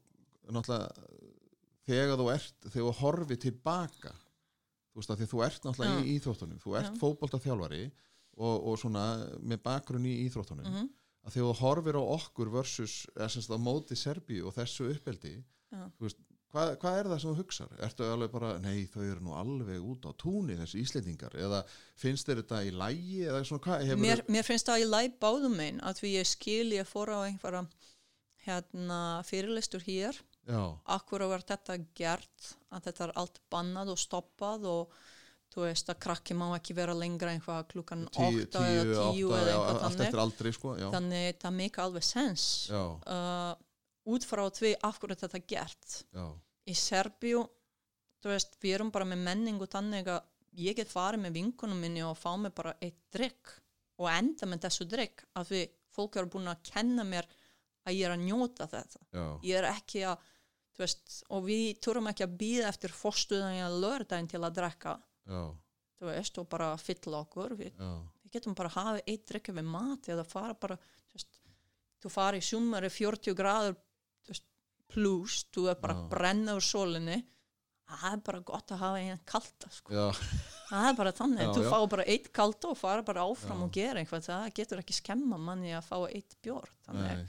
náttúrulega 0.51 0.89
þegar 1.87 2.19
þú 2.19 2.27
ert, 2.33 2.57
þegar 2.65 2.89
þú 2.89 2.93
horfið 2.99 3.41
tilbaka 3.45 4.11
þú 4.15 4.99
veist 4.99 5.13
að 5.13 5.21
því 5.21 5.29
þú 5.31 5.41
ert 5.45 5.65
náttúrulega 5.69 6.03
í 6.03 6.13
íþróttunum, 6.17 6.59
þú 6.63 6.75
ert 6.79 6.91
Já. 6.91 6.99
fótboltaþjálfari 7.03 7.81
og, 8.35 8.67
og 8.71 8.77
svona 8.81 9.05
með 9.43 9.63
bakgrunn 9.63 10.07
í 10.11 10.15
íþróttunum 10.27 10.67
Mhm. 10.67 10.89
að 11.25 11.33
þegar 11.35 11.47
þú 11.49 11.55
horfir 11.61 11.97
á 11.99 12.03
okkur 12.19 12.51
versus 12.53 12.95
eða 13.15 13.29
semst 13.31 13.51
á 13.51 13.57
móti 13.57 13.95
Serbíu 13.97 14.47
og 14.49 14.55
þessu 14.59 14.91
uppeldi 14.91 15.37
Já. 15.71 15.87
þú 15.99 16.07
veist, 16.09 16.19
hvað, 16.55 16.71
hvað 16.81 16.99
er 16.99 17.09
það 17.11 17.21
sem 17.21 17.31
þú 17.31 17.41
hugsar? 17.41 17.73
Ertu 17.87 18.07
alveg 18.07 18.31
bara, 18.33 18.51
nei 18.63 18.85
þau 18.91 19.01
eru 19.03 19.25
nú 19.25 19.35
alveg 19.37 19.89
út 19.93 20.07
á 20.07 20.11
túni 20.21 20.55
þessi 20.59 20.83
íslendingar 20.83 21.35
eða 21.39 21.63
finnst 21.99 22.29
þér 22.29 22.43
þetta 22.43 22.61
í 22.65 22.71
lægi 22.75 23.25
eða 23.25 23.41
svona 23.49 23.65
hvað 23.65 23.91
mér, 24.01 24.23
mér 24.31 24.47
finnst 24.47 24.69
það 24.69 24.85
í 24.85 24.87
læg 24.91 25.17
báðum 25.21 25.59
einn 25.65 25.81
að 25.83 25.99
því 26.01 26.13
ég 26.15 26.31
skil 26.31 26.69
ég 26.77 26.87
fór 26.89 27.11
á 27.11 27.19
einhverja 27.25 27.65
hérna, 28.45 29.01
fyrirlistur 29.25 29.83
hér. 29.85 30.17
Já, 30.45 30.61
akkur 30.93 31.23
var 31.25 31.41
þetta 31.41 31.79
gert 31.97 32.51
að 32.69 32.87
þetta 32.87 33.05
er 33.07 33.13
allt 33.17 33.39
bannað 33.49 33.95
og 33.95 33.97
stoppað 33.97 34.67
og 34.69 34.97
þú 35.49 35.63
veist 35.63 35.89
að 35.89 36.01
krakki 36.05 36.35
má 36.37 36.45
ekki 36.53 36.75
vera 36.77 36.93
lengra 36.93 37.31
einhvað 37.33 37.63
klukkan 37.71 38.03
8 38.11 38.19
tíu, 38.21 38.43
eða 38.83 39.07
tíu, 39.15 39.31
10 39.31 39.33
átta, 39.33 39.39
eða 39.39 39.55
eitthvað 39.55 40.21
allt 40.21 40.37
þannig. 40.37 40.57
sko, 40.59 40.75
þannig 40.93 41.39
það 41.41 41.55
make 41.57 41.81
alveg 41.81 42.05
sens 42.05 42.45
uh, 42.69 43.55
út 44.05 44.27
frá 44.27 44.43
því 44.53 44.75
af 44.85 44.99
hverju 45.01 45.17
þetta 45.23 45.41
gert. 45.49 45.97
Já, 46.13 46.25
í 46.65 46.75
Serbíu 46.77 47.43
þú 48.23 48.31
veist, 48.31 48.57
við 48.61 48.77
erum 48.79 48.91
bara 48.93 49.07
með 49.07 49.23
menningu 49.27 49.67
þannig 49.69 50.09
að 50.09 50.23
ég 50.57 50.77
get 50.77 50.91
farið 50.91 51.25
með 51.25 51.39
vinkunum 51.39 51.81
minni 51.81 52.03
og 52.05 52.17
fá 52.17 52.31
mig 52.39 52.53
bara 52.55 52.75
eitt 52.83 53.01
drikk 53.13 53.51
og 54.01 54.09
enda 54.11 54.47
með 54.49 54.65
þessu 54.65 54.87
drikk 54.91 55.25
af 55.37 55.49
því 55.49 55.65
fólk 55.95 56.17
eru 56.19 56.31
búin 56.33 56.51
að 56.51 56.63
kenna 56.67 57.05
mér 57.07 57.27
að 57.85 57.97
ég 57.97 58.07
er 58.07 58.15
að 58.15 58.23
njóta 58.25 58.67
þetta. 58.71 59.03
Já, 59.13 59.25
ég 59.45 59.59
er 59.59 59.67
ekki 59.69 60.01
að 60.09 60.23
þú 60.75 60.83
veist, 60.83 61.19
og 61.31 61.45
við 61.45 61.67
turum 61.85 62.09
ekki 62.11 62.25
að 62.25 62.35
býða 62.41 62.71
eftir 62.71 62.95
fórstuðan 62.95 63.59
í 63.59 63.69
lördaginn 63.83 64.31
til 64.31 64.41
að 64.41 64.57
drekka 64.57 64.95
veist, 66.09 66.41
og 66.41 66.49
bara 66.51 66.73
fylla 66.81 67.21
okkur. 67.23 67.55
Við, 67.59 67.77
við 68.25 68.35
getum 68.35 68.57
bara 68.57 68.71
að 68.73 68.79
hafa 68.81 69.05
eitt 69.05 69.27
drikka 69.29 69.55
við 69.55 69.69
mat 69.69 70.09
eða 70.11 70.25
fara 70.27 70.57
bara 70.59 70.79
þú 72.05 72.11
fara 72.11 72.37
í 72.37 72.43
sumari 72.45 72.91
40 72.91 73.37
graður 73.37 73.77
plus, 74.93 75.45
þú 75.55 75.69
er 75.71 75.79
bara 75.81 75.95
að 75.97 76.09
brenna 76.13 76.57
úr 76.57 76.65
sólinni 76.65 77.21
það 77.85 78.13
er 78.15 78.21
bara 78.25 78.39
gott 78.41 78.71
að 78.73 78.79
hafa 78.81 78.97
einn 78.97 79.19
kalda 79.29 79.67
sko. 79.69 80.05
það 80.71 80.87
er 80.89 80.95
bara 80.97 81.11
þannig, 81.13 81.41
Já, 81.43 81.49
þú 81.53 81.61
já. 81.61 81.67
fá 81.69 81.89
bara 81.91 82.05
eitt 82.09 82.29
kalda 82.33 82.69
og 82.71 82.79
fara 82.79 83.03
bara 83.05 83.25
áfram 83.29 83.59
Já. 83.61 83.65
og 83.67 83.75
gera 83.75 84.01
eitthvað 84.01 84.23
það 84.25 84.47
getur 84.57 84.81
ekki 84.81 84.95
skemma 84.97 85.37
manni 85.37 85.75
að 85.77 85.85
fá 85.85 85.99
eitt 86.09 86.33
bjór 86.41 86.65
þannig, 86.87 87.21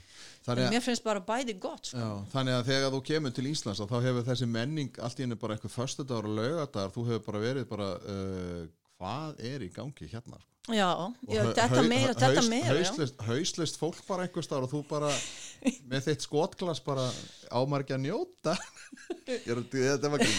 Þannig 0.47 0.65
að, 0.65 0.73
mér 0.73 0.85
finnst 0.87 1.05
bara 1.05 1.21
bæði 1.27 1.57
gott 1.61 1.91
sko. 1.91 2.01
já, 2.01 2.09
þannig 2.33 2.57
að 2.57 2.71
þegar 2.71 2.95
þú 2.95 3.01
kemur 3.11 3.35
til 3.37 3.45
Íslands 3.51 3.83
þá 3.85 3.95
hefur 4.07 4.25
þessi 4.31 4.49
menning 4.49 4.97
allt 5.05 5.21
í 5.21 5.25
henni 5.27 5.37
bara 5.37 5.57
eitthvað 5.59 5.75
föstudagur 5.77 6.25
og 6.31 6.39
laugadagur, 6.41 6.95
þú 6.97 7.05
hefur 7.11 7.25
bara 7.29 7.43
verið 7.45 7.69
bara 7.69 7.89
uh, 8.01 8.65
hvað 8.97 9.41
er 9.45 9.65
í 9.65 9.71
gangi 9.73 10.09
hérna 10.11 10.39
sko? 10.41 10.57
já, 10.75 10.89
já 11.31 11.41
þetta 11.55 11.83
meira, 11.87 12.13
þetta 12.17 12.43
meira 12.49 12.75
hauslist, 12.75 13.21
hauslist 13.27 13.79
fólk 13.79 13.99
bara 14.07 14.25
einhver 14.25 14.45
staðar 14.45 14.67
og 14.67 14.73
þú 14.73 14.81
bara 14.89 15.11
með 15.91 16.09
þitt 16.09 16.25
skotglas 16.27 16.81
bara 16.83 17.07
ámargi 17.51 17.95
að 17.95 18.05
njóta? 18.07 18.57
Er 19.27 19.59
þetta 19.59 20.09
var 20.11 20.21
grín. 20.21 20.37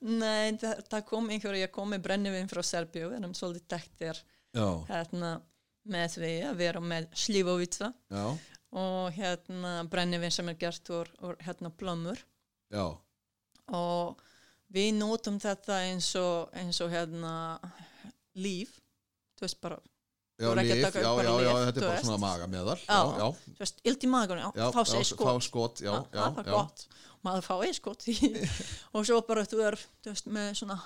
Nei, 0.00 0.56
það, 0.60 0.78
það 0.88 1.02
kom 1.08 1.26
einhver, 1.32 1.58
ég 1.60 1.72
kom 1.72 1.90
með 1.92 2.06
brennivinn 2.06 2.48
frá 2.48 2.62
Serbíu, 2.64 3.10
við 3.10 3.18
erum 3.18 3.34
svolítið 3.36 3.66
dektir 3.74 4.20
Já, 4.56 4.68
hérna 4.88 5.32
með 5.86 6.16
því 6.16 6.32
að 6.48 6.60
vera 6.62 6.82
með 6.82 7.08
slífovitsa 7.16 7.90
og 8.76 9.16
hérna 9.16 9.74
brennivinn 9.90 10.34
sem 10.34 10.48
er 10.52 10.58
gert 10.60 10.88
úr, 10.92 11.10
úr 11.24 11.36
hérna 11.44 11.70
plömmur 11.72 12.22
já. 12.72 12.86
Og 13.76 14.22
við 14.76 14.94
nótum 14.98 15.38
þetta 15.42 15.80
eins 15.88 16.10
og, 16.20 16.50
eins 16.56 16.80
og 16.84 16.92
hérna 16.92 17.34
líf, 18.36 18.74
þú 19.36 19.46
veist 19.46 19.60
bara, 19.64 19.78
Já, 20.36 20.50
er 20.52 20.58
líf, 20.68 20.82
já, 21.00 21.00
já, 21.00 21.52
þetta 21.64 21.80
er 21.80 21.84
bara 21.86 22.00
svona 22.04 22.20
maga 22.20 22.46
meðal 22.52 22.76
Já. 22.84 23.28
þú 23.40 23.60
veist, 23.62 23.78
ilt 23.88 24.04
í 24.04 24.08
fá 24.74 24.82
sér 24.84 25.00
já, 25.00 25.06
skot. 25.08 25.24
fá 25.24 25.46
skot, 25.46 25.80
já, 25.86 25.94
það 26.12 26.42
já, 26.42 26.50
gott, 26.50 26.84
maður 27.24 27.46
fá 27.46 27.54
eða 27.56 27.78
skot 27.78 28.04
og 28.94 29.06
svo 29.08 29.22
bara 29.24 29.46
þú 29.48 29.62
er, 29.70 29.78
þú 30.04 30.12
veist, 30.12 30.28
með 30.36 30.50
svona 30.60 30.76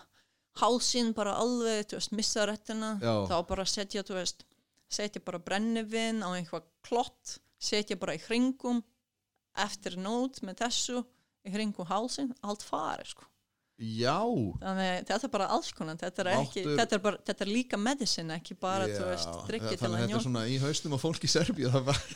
hálsinn 0.61 1.11
bara 1.16 1.35
alveg, 1.42 1.88
þú 1.90 1.98
veist, 1.98 2.14
missa 2.14 2.46
réttina, 2.46 2.92
þá 3.03 3.37
bara 3.48 3.66
setja, 3.66 4.05
þú 4.07 4.20
veist, 4.20 4.46
setja 4.90 5.22
bara 5.24 5.42
brennivinn 5.42 6.22
á 6.22 6.31
einhvað 6.31 6.66
klott, 6.87 7.37
setja 7.59 7.98
bara 7.98 8.14
í 8.14 8.22
hringum, 8.29 8.85
eftir 9.59 9.98
nót 9.98 10.40
með 10.46 10.62
þessu, 10.62 11.03
í 11.46 11.55
hringum 11.55 11.90
hálsinn, 11.90 12.31
allt 12.46 12.62
farið, 12.66 13.16
sko. 13.16 13.26
Já, 13.80 14.16
Þannig 14.60 15.06
þetta 15.08 15.24
er 15.26 15.32
bara 15.32 15.46
alls 15.56 15.70
konar, 15.72 15.96
þetta 16.00 16.20
er, 16.24 16.28
ekki, 16.36 16.62
Máttur- 16.66 16.76
þetta 16.80 16.96
er, 16.98 17.02
bara, 17.06 17.20
þetta 17.30 17.44
er 17.46 17.50
líka 17.50 17.78
medicine, 17.80 18.34
ekki 18.36 18.56
bara, 18.60 18.88
þú 18.92 19.06
veist, 19.08 19.30
drikki 19.48 19.72
til 19.72 19.78
þannig 19.80 19.86
að 19.86 19.96
að 19.96 20.00
þetta 20.00 20.04
er 20.04 20.12
njóta. 20.12 20.24
svona 20.26 20.42
í 20.52 20.58
haustum 20.64 20.96
á 20.96 20.98
fólk 21.00 21.24
í 21.24 21.30
Serbíu 21.32 21.70
það 21.72 21.88
var, 21.88 22.02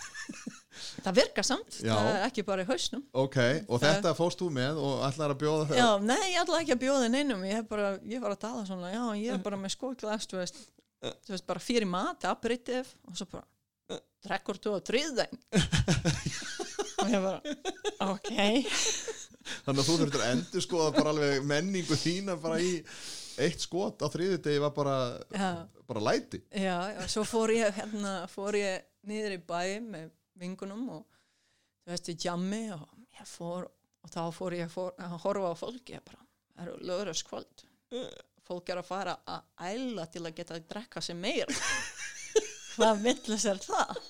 Það 1.04 1.14
virkar 1.16 1.46
samt, 1.46 1.76
Já. 1.86 1.92
það 1.94 2.06
er 2.10 2.22
ekki 2.26 2.42
bara 2.46 2.64
í 2.64 2.66
hausnum. 2.68 3.02
ok, 3.14 3.36
og 3.68 3.78
Það- 3.80 3.84
þetta 3.94 4.12
fórst 4.18 4.40
þú 4.42 4.48
með 4.56 4.78
og 4.84 5.02
ætlar 5.08 5.32
að 5.34 5.40
bjóða 5.44 5.66
það 5.70 5.78
Já, 5.80 5.88
nei, 6.02 6.22
ég 6.34 6.38
ætla 6.42 6.60
ekki 6.64 6.74
að 6.74 6.82
bjóða 6.84 7.08
neinum, 7.14 7.44
ég, 7.48 7.66
bara, 7.70 7.90
ég 8.10 8.20
var 8.24 8.34
að 8.34 8.40
tala 8.44 8.64
svona, 8.68 8.90
já, 8.92 9.04
ég 9.22 9.34
er 9.36 9.42
bara 9.44 9.56
með 9.60 9.74
skóðglas, 9.76 10.26
þú 10.30 10.40
veist, 10.42 10.60
þú 11.04 11.34
veist, 11.36 11.46
bara 11.46 11.60
fyrir 11.62 11.86
mat, 11.88 12.24
aperitif, 12.28 12.94
og 13.08 13.16
svo 13.16 13.26
bara, 13.32 14.00
drekkur 14.26 14.58
þú 14.64 14.74
á 14.76 14.80
þriðdæn? 14.90 15.40
og 17.04 17.10
ég 17.12 17.24
bara, 17.24 17.40
ok, 18.10 18.30
þannig 19.66 19.82
að 19.82 19.88
þú 19.88 19.98
þurftur 20.00 20.24
að 20.24 20.32
endur 20.34 20.64
skoða 20.64 20.96
bara 20.96 21.14
alveg 21.14 21.46
menningu 21.50 21.98
þína 22.00 22.36
bara 22.40 22.58
í 22.62 22.72
eitt 23.44 23.64
skot 23.64 24.02
á 24.04 24.06
þriði 24.10 24.40
degi 24.44 24.62
var 24.62 24.74
bara, 24.76 24.96
já, 25.34 25.48
bara 25.88 26.04
læti 26.08 26.40
já, 26.50 26.76
já, 26.94 27.00
svo 27.10 27.24
fór 27.26 27.52
ég, 27.54 27.72
hérna, 27.78 28.14
fór 28.30 28.58
ég 28.58 28.84
niður 29.08 29.36
í 29.36 29.40
bæ 29.44 29.62
með 29.84 30.12
vingunum 30.38 30.84
og, 30.98 31.02
þú 31.84 31.94
veist, 31.94 32.12
í 32.12 32.16
jammi 32.26 32.62
og 32.74 32.86
ég 33.18 33.26
fór, 33.28 33.66
og 34.04 34.12
þá 34.12 34.22
fór 34.34 34.56
ég 34.58 34.70
fór, 34.72 34.94
að 34.98 35.18
horfa 35.24 35.50
á 35.50 35.56
fólki, 35.58 35.96
ég 35.96 36.06
bara, 36.06 36.22
það 36.54 36.66
eru 36.66 36.88
lögurskvöld, 36.90 37.66
fólk 38.44 38.72
er 38.72 38.80
að 38.80 38.88
fara 38.88 39.18
að 39.30 39.70
æla 39.70 40.06
til 40.12 40.24
að 40.24 40.34
geta 40.38 40.58
að 40.58 40.66
drekka 40.72 41.02
sér 41.04 41.18
meira. 41.18 41.54
Hvað 42.74 43.04
villis 43.04 43.46
er 43.48 43.60
það? 43.62 44.00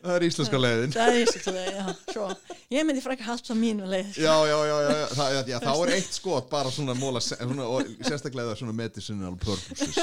Það 0.00 0.16
er 0.16 0.26
íslenska 0.26 0.60
leiðin 0.60 0.94
Það 0.96 1.12
er 1.12 1.20
íslenska, 1.24 1.64
já, 1.66 1.84
svo. 2.14 2.28
Ég 2.72 2.86
myndi 2.88 3.04
frækka 3.04 3.26
halda 3.26 3.56
mínu 3.58 3.88
leið. 3.90 4.18
Já, 4.20 4.34
já, 4.48 4.56
já, 4.70 4.76
já, 4.86 4.92
það, 5.18 5.34
já, 5.36 5.40
já, 5.52 5.58
þá 5.64 5.72
er 5.74 5.94
eitt 5.96 6.16
skot 6.16 6.50
bara 6.52 6.72
svona 6.74 6.96
móla, 6.98 7.22
svona, 7.24 7.68
og 7.68 7.94
sérstaklega 8.06 8.56
svona 8.58 8.76
medicinal 8.76 9.36
purposes 9.40 9.98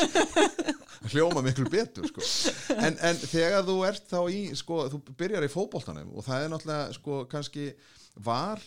hljóma 1.12 1.44
miklu 1.46 1.68
betur 1.72 2.08
sko. 2.10 2.24
en, 2.76 2.98
en 3.06 3.20
þegar 3.22 3.66
þú 3.68 3.78
ert 3.88 4.10
þá 4.10 4.20
í 4.34 4.42
sko, 4.58 4.80
þú 4.92 5.02
byrjar 5.20 5.46
í 5.46 5.52
fótboltanum 5.52 6.12
og 6.18 6.26
það 6.26 6.44
er 6.44 6.52
náttúrulega 6.54 6.98
sko 6.98 7.20
kannski 7.32 7.70
var 8.26 8.64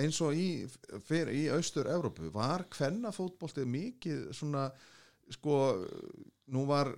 eins 0.00 0.18
og 0.24 0.34
í, 0.34 0.64
í 0.64 1.42
austur-Evrópu, 1.54 2.30
var 2.34 2.64
hvenna 2.74 3.12
fótboltið 3.14 3.68
mikið 3.70 4.22
svona 4.34 4.66
sko, 5.36 5.58
nú 6.50 6.64
var 6.66 6.90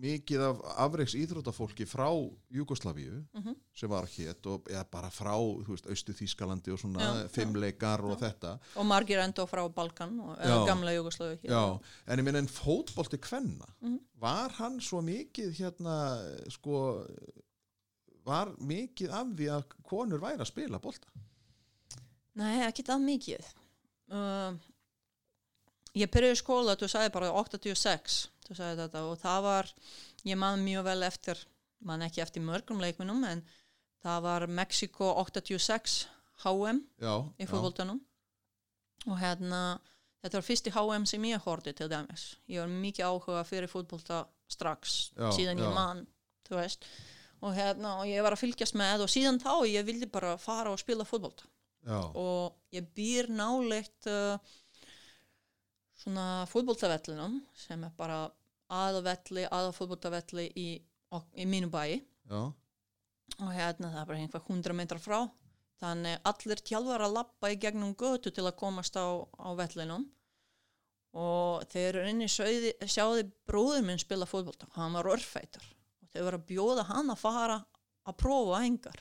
mikið 0.00 0.40
af 0.48 0.60
afreiks 0.86 1.14
íþróttafólki 1.14 1.84
frá 1.86 2.08
Júgoslavíu 2.52 3.24
Mhm. 3.34 3.54
sem 3.74 3.88
var 3.90 4.06
hétt 4.06 4.46
og 4.46 4.64
eða 4.70 4.84
bara 4.90 5.10
frá 5.10 5.34
austu 5.36 6.12
Þýskalandi 6.12 6.72
og 6.72 6.78
svona 6.78 7.00
Já, 7.00 7.22
já. 7.22 7.28
fimmleikar 7.28 8.00
og 8.04 8.18
þetta 8.18 8.58
Og 8.76 8.86
margir 8.86 9.18
enda 9.20 9.44
frá 9.46 9.68
Balkan 9.74 10.20
og 10.20 10.36
Já. 10.38 10.66
gamla. 10.66 10.90
Já, 11.44 11.80
en 12.06 12.18
ég 12.18 12.24
minna 12.24 12.38
en 12.38 12.46
fótbolti 12.48 13.18
kvenna 13.18 13.66
Mhm. 13.82 13.98
var 14.18 14.48
hann 14.50 14.80
svo 14.80 15.00
mikið 15.02 15.52
hérna 15.58 16.50
sko 16.50 17.06
var 18.24 18.52
mikið 18.60 19.10
af 19.10 19.26
því 19.36 19.46
að 19.48 19.64
konur 19.84 20.18
væri 20.20 20.38
að 20.40 20.46
spila 20.46 20.78
bolta 20.78 21.06
Nei, 22.34 22.60
ekki 22.66 22.82
það 22.86 23.00
mikið. 23.04 23.44
Uh, 24.10 24.54
ég 25.94 26.06
byrjuði 26.10 26.36
í 26.36 26.38
skóla, 26.40 26.76
þú 26.78 26.86
sagði 26.88 27.12
bara 27.12 27.30
86, 27.32 28.28
þú 28.50 28.58
sagði 28.58 28.82
þetta 28.82 29.02
og 29.06 29.18
það 29.22 29.42
var, 29.46 29.68
ég 30.26 30.38
man 30.42 30.64
mjög 30.66 30.86
vel 30.88 31.02
eftir, 31.06 31.42
man 31.86 32.02
ekki 32.02 32.24
eftir 32.24 32.42
mörgum 32.42 32.82
leikminum 32.82 33.22
en 33.28 33.44
það 34.02 34.24
var 34.26 34.46
Mexiko 34.50 35.12
86 35.22 36.00
HM 36.42 36.80
Já, 36.98 37.14
í 37.38 37.46
fótboltanum. 37.46 38.00
Og 39.06 39.16
hérna 39.20 39.78
þetta 40.20 40.40
var 40.40 40.46
fyrsti 40.46 40.72
HM 40.74 41.06
sem 41.08 41.28
ég 41.30 41.46
horfði 41.46 41.76
til 41.78 41.88
dæmis. 41.92 42.26
Ég 42.50 42.64
var 42.64 42.72
mikið 42.72 43.06
áhuga 43.06 43.44
fyrir 43.48 43.70
fótbolta 43.70 44.24
strax, 44.50 45.12
Já, 45.14 45.30
síðan 45.36 45.62
ég 45.62 45.76
man 45.76 46.04
þú 46.48 46.58
veist. 46.58 46.88
Og 47.46 47.54
hérna 47.56 48.00
og 48.02 48.08
ég 48.10 48.24
var 48.24 48.34
að 48.34 48.42
fylgjast 48.42 48.76
með 48.76 49.06
og 49.06 49.12
síðan 49.12 49.40
þá 49.40 49.52
ég 49.70 49.86
vildi 49.86 50.10
bara 50.10 50.34
fara 50.40 50.74
og 50.74 50.82
spila 50.82 51.06
fótbolta. 51.08 51.46
Já, 51.86 52.00
og 52.18 52.58
ég 52.74 52.90
býr 52.96 53.30
náleitt 53.32 54.10
uh, 54.10 54.36
svona 55.96 56.44
fótboltavellinum 56.50 57.38
sem 57.56 57.86
er 57.86 57.94
bara 57.96 58.26
aðavelli, 58.70 59.44
aðafótboltavelli 59.50 60.46
í, 60.56 60.68
ok- 61.12 61.36
í 61.42 61.46
mínu 61.50 61.70
bæi 61.72 62.00
já, 62.30 62.40
og 63.40 63.50
hérna 63.56 63.90
það 63.92 64.00
er 64.02 64.08
bara 64.10 64.18
einhver 64.22 64.46
hundra 64.48 64.74
metrar 64.76 65.00
frá. 65.02 65.20
Þannig 65.80 66.18
allir 66.28 66.60
tjálfar 66.60 67.00
að 67.06 67.14
lappa 67.16 67.48
í 67.50 67.56
gegnum 67.56 67.94
götu 67.96 68.28
til 68.34 68.44
að 68.44 68.56
komast 68.60 68.98
á, 69.00 69.06
á 69.40 69.48
vellinum. 69.56 70.02
Og 71.16 71.64
þeir 71.72 71.88
eru 71.96 72.10
inni 72.12 72.28
sögði, 72.30 72.74
sjáði 72.86 73.24
bróður 73.48 73.82
minn 73.86 73.98
spila 73.98 74.28
fótbolta. 74.28 74.68
Hann 74.76 74.92
var 74.94 75.08
örfætur 75.10 75.64
og 76.04 76.10
þeir 76.12 76.26
voru 76.26 76.38
að 76.42 76.44
bjóða 76.50 76.84
hann 76.90 77.10
að 77.14 77.22
fara 77.22 77.56
að 78.06 78.18
prófa 78.20 78.60
engar. 78.66 79.00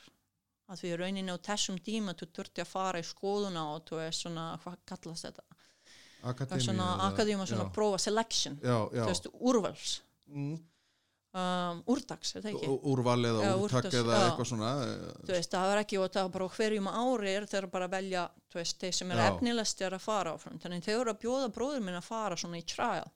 Að 0.70 0.82
því 0.84 0.94
rauninni 1.02 1.36
á 1.36 1.46
þessum 1.50 1.78
tíma 1.86 2.16
þú 2.18 2.30
þurfti 2.40 2.64
að 2.64 2.72
fara 2.72 3.02
í 3.04 3.06
skóðuna 3.06 3.64
og 3.76 3.84
þú 3.90 4.00
er 4.06 4.16
svona, 4.16 4.48
hvað 4.64 4.80
kallast 4.90 5.28
þetta 5.28 5.59
Er 6.24 6.34
akademi 6.34 7.46
svona 7.48 7.64
já, 7.66 7.70
prófa 7.76 7.98
selection 8.04 8.58
já, 8.64 8.78
já. 8.92 9.04
þú 9.06 9.08
veist, 9.14 9.30
úrvals 9.40 10.02
Mm, 10.30 10.58
um, 11.34 11.80
úrdags, 11.90 12.36
er 12.38 12.44
það 12.44 12.52
ekki? 12.54 12.68
úrval 12.92 13.24
eða 13.26 13.46
Já, 13.48 13.54
úrtak 13.64 13.86
eða 13.98 14.18
já. 14.20 14.26
eitthvað 14.28 14.50
svona 14.52 14.72
eh, 14.84 15.08
þú 15.26 15.32
veist, 15.34 15.52
það 15.56 15.70
var 15.72 15.82
ekki 15.84 15.98
og 16.04 16.12
það 16.14 16.28
var 16.28 16.34
bara 16.36 16.50
hverjum 16.58 16.90
ári 16.92 17.32
er 17.40 17.48
þeir 17.50 17.68
bara 17.74 17.88
að 17.90 17.96
velja, 17.96 18.26
þú 18.52 18.60
veist, 18.60 18.78
þeir 18.84 18.94
sem 19.00 19.12
er 19.16 19.22
Já. 19.24 19.28
efnilegst 19.32 19.82
er 19.88 19.96
að 19.98 20.04
fara 20.06 20.34
áfram, 20.38 20.60
þannig 20.62 20.86
þeir 20.86 21.00
eru 21.00 21.14
að 21.16 21.22
bjóða 21.24 21.50
bróður 21.56 21.82
minn 21.88 21.98
að 21.98 22.06
fara 22.12 22.38
svona 22.38 22.62
í 22.62 22.66
trial 22.70 23.10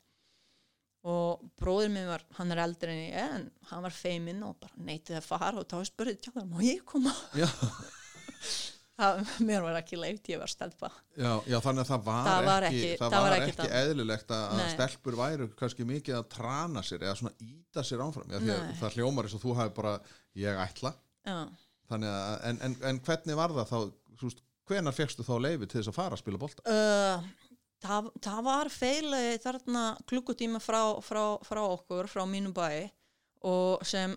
og 1.04 1.42
bróður 1.60 1.90
minn 1.92 2.08
var, 2.08 2.24
hann 2.40 2.52
er 2.56 2.62
eldri 2.64 2.94
en 2.96 3.02
ég 3.04 3.34
en 3.38 3.48
hann 3.70 3.84
var 3.84 3.92
feiminn 3.92 4.42
og 4.48 4.56
bara 4.64 4.74
neitið 4.88 5.18
að 5.20 5.26
fara 5.28 5.60
og 5.60 5.68
þá 5.68 5.82
spurði 5.92 6.16
tjáðar, 6.24 6.46
má 6.50 6.62
ég 6.64 6.82
koma? 6.88 7.12
já, 7.36 7.46
það, 9.00 9.22
mér 9.50 9.64
var 9.66 9.78
ekki 9.80 9.98
leift, 10.00 10.30
ég 10.34 10.40
var 10.42 10.52
stelpa. 10.52 10.90
Já, 11.18 11.32
já, 11.50 11.58
þannig 11.66 11.84
að 11.84 11.90
það 11.92 12.04
var, 12.08 12.28
Það 12.28 12.48
var 12.50 12.68
ekki, 12.70 12.82
ekki- 12.84 13.00
það 13.02 13.16
var 13.16 13.26
var 13.26 13.36
ekki, 13.40 13.54
ekki 13.56 13.70
eðlilegt 13.82 14.34
að 14.38 14.44
að 14.54 14.62
Nei. 14.62 14.72
stelpur 14.76 15.18
væru 15.20 15.48
kannski 15.60 15.88
mikið 15.90 16.18
að 16.20 16.28
trana 16.36 16.84
sér 16.86 17.06
eða 17.08 17.16
svona 17.22 17.34
íta 17.48 17.84
sér 17.90 18.04
áfram 18.06 18.34
já, 18.34 18.40
að 18.44 18.74
það 18.82 18.98
hljómar 19.00 19.30
eins 19.30 19.38
og 19.40 19.44
þú 19.46 19.56
hafi 19.60 19.76
bara 19.82 19.94
ég 20.44 20.62
ætla, 20.68 20.94
já, 21.26 21.38
þannig 21.92 22.14
að 22.18 22.50
en, 22.52 22.60
en, 22.70 22.76
en 22.92 23.00
hvernig 23.08 23.40
var 23.40 23.56
það 23.60 23.72
þá, 23.74 23.80
þú 24.20 24.30
veist 24.30 24.44
hvenar 24.70 24.96
fegstu 24.96 25.26
þá 25.28 25.34
leifi 25.44 25.68
til 25.68 25.80
þess 25.82 25.92
að 25.92 25.98
fara 25.98 26.16
að 26.18 26.22
spila 26.24 26.40
bolta? 26.40 26.64
uh, 26.72 27.26
það, 27.84 28.12
það 28.24 28.44
var 28.48 28.70
feili 28.72 29.24
þarna 29.44 29.82
klukkutíma 30.08 30.62
frá, 30.64 30.80
frá, 31.04 31.24
frá 31.44 31.62
okkur, 31.66 32.08
frá 32.08 32.24
mínu 32.30 32.54
bæ 32.56 32.70
og 33.44 33.82
sem 33.86 34.14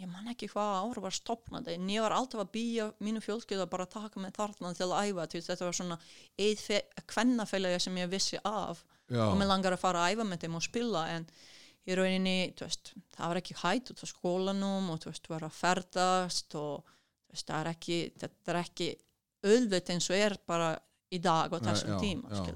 ég 0.00 0.10
man 0.10 0.30
ekki 0.32 0.48
hvað 0.50 0.72
ára 0.82 1.02
var 1.04 1.14
stopnað 1.14 1.70
en 1.74 1.90
ég 1.92 2.02
var 2.04 2.14
alltaf 2.16 2.42
að 2.42 2.52
býja 2.56 2.86
mínu 3.04 3.22
fjölskylda 3.22 3.66
bara 3.70 3.86
að 3.86 3.94
taka 3.94 4.22
mig 4.22 4.34
þarna 4.36 4.72
til 4.74 4.88
að 4.88 5.10
æfa 5.10 5.26
þetta 5.34 5.68
var 5.68 5.78
svona 5.78 5.98
eið 6.40 6.64
kvennafélagi 7.10 7.82
sem 7.84 8.00
ég 8.02 8.10
vissi 8.12 8.40
af. 8.44 8.84
Já, 9.12 9.20
og 9.28 9.36
mér 9.38 9.50
langar 9.52 9.76
að 9.76 9.82
fara 9.84 10.02
að 10.04 10.14
æfa 10.16 10.26
með 10.28 10.44
þeim 10.44 10.58
og 10.58 10.64
spila 10.64 11.04
en 11.12 11.26
í 11.84 11.96
rauninni, 11.98 12.36
þú 12.56 12.64
veist, 12.64 12.92
það 13.14 13.30
var 13.30 13.40
ekki 13.42 13.56
hætt 13.60 13.90
út 13.92 14.02
á 14.02 14.06
skólanum 14.08 14.92
og 14.94 15.02
þú 15.02 15.10
veist, 15.10 15.28
var 15.28 15.44
að 15.44 15.58
ferðast 15.58 16.56
og 16.56 16.86
þú 16.88 17.36
veist, 17.36 17.50
er 17.58 17.70
ekki, 17.74 17.98
þetta 18.22 18.54
er 18.54 18.60
ekki 18.62 18.88
auðvitað 19.44 19.92
eins 19.94 20.08
og 20.08 20.22
er 20.24 20.36
bara 20.48 20.70
í 21.12 21.20
dag 21.22 21.52
Nei, 21.52 21.60
þessum 21.68 21.98
tíma. 22.00 22.46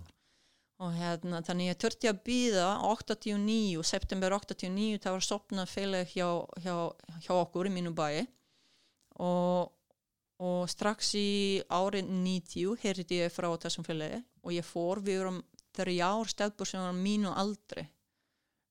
Og 0.78 0.94
hérna, 0.94 1.40
þannig 1.42 1.72
ég 1.72 1.78
törti 1.82 2.06
að 2.06 2.20
býða 2.28 2.66
89, 2.86 3.82
september 3.82 4.36
89, 4.36 5.00
það 5.02 5.16
var 5.16 5.24
stopnað 5.26 5.72
félag 5.72 6.12
hjá, 6.12 6.28
hjá, 6.62 6.76
hjá 7.24 7.32
okkur 7.34 7.66
í 7.66 7.72
mínu 7.74 7.90
bæi. 7.98 8.28
Og, 9.18 9.72
og 10.38 10.60
strax 10.70 11.10
í 11.18 11.28
árið 11.66 12.12
90 12.14 12.78
heyrði 12.84 13.22
ég 13.24 13.34
frá 13.34 13.50
þessum 13.58 13.86
félagi 13.86 14.22
og 14.44 14.54
ég 14.54 14.66
fór, 14.66 15.02
við 15.02 15.24
vorum 15.24 15.40
þrjár 15.74 16.30
stelpur 16.30 16.68
sem 16.70 16.82
var 16.82 16.94
mínu 16.94 17.32
aldri 17.34 17.88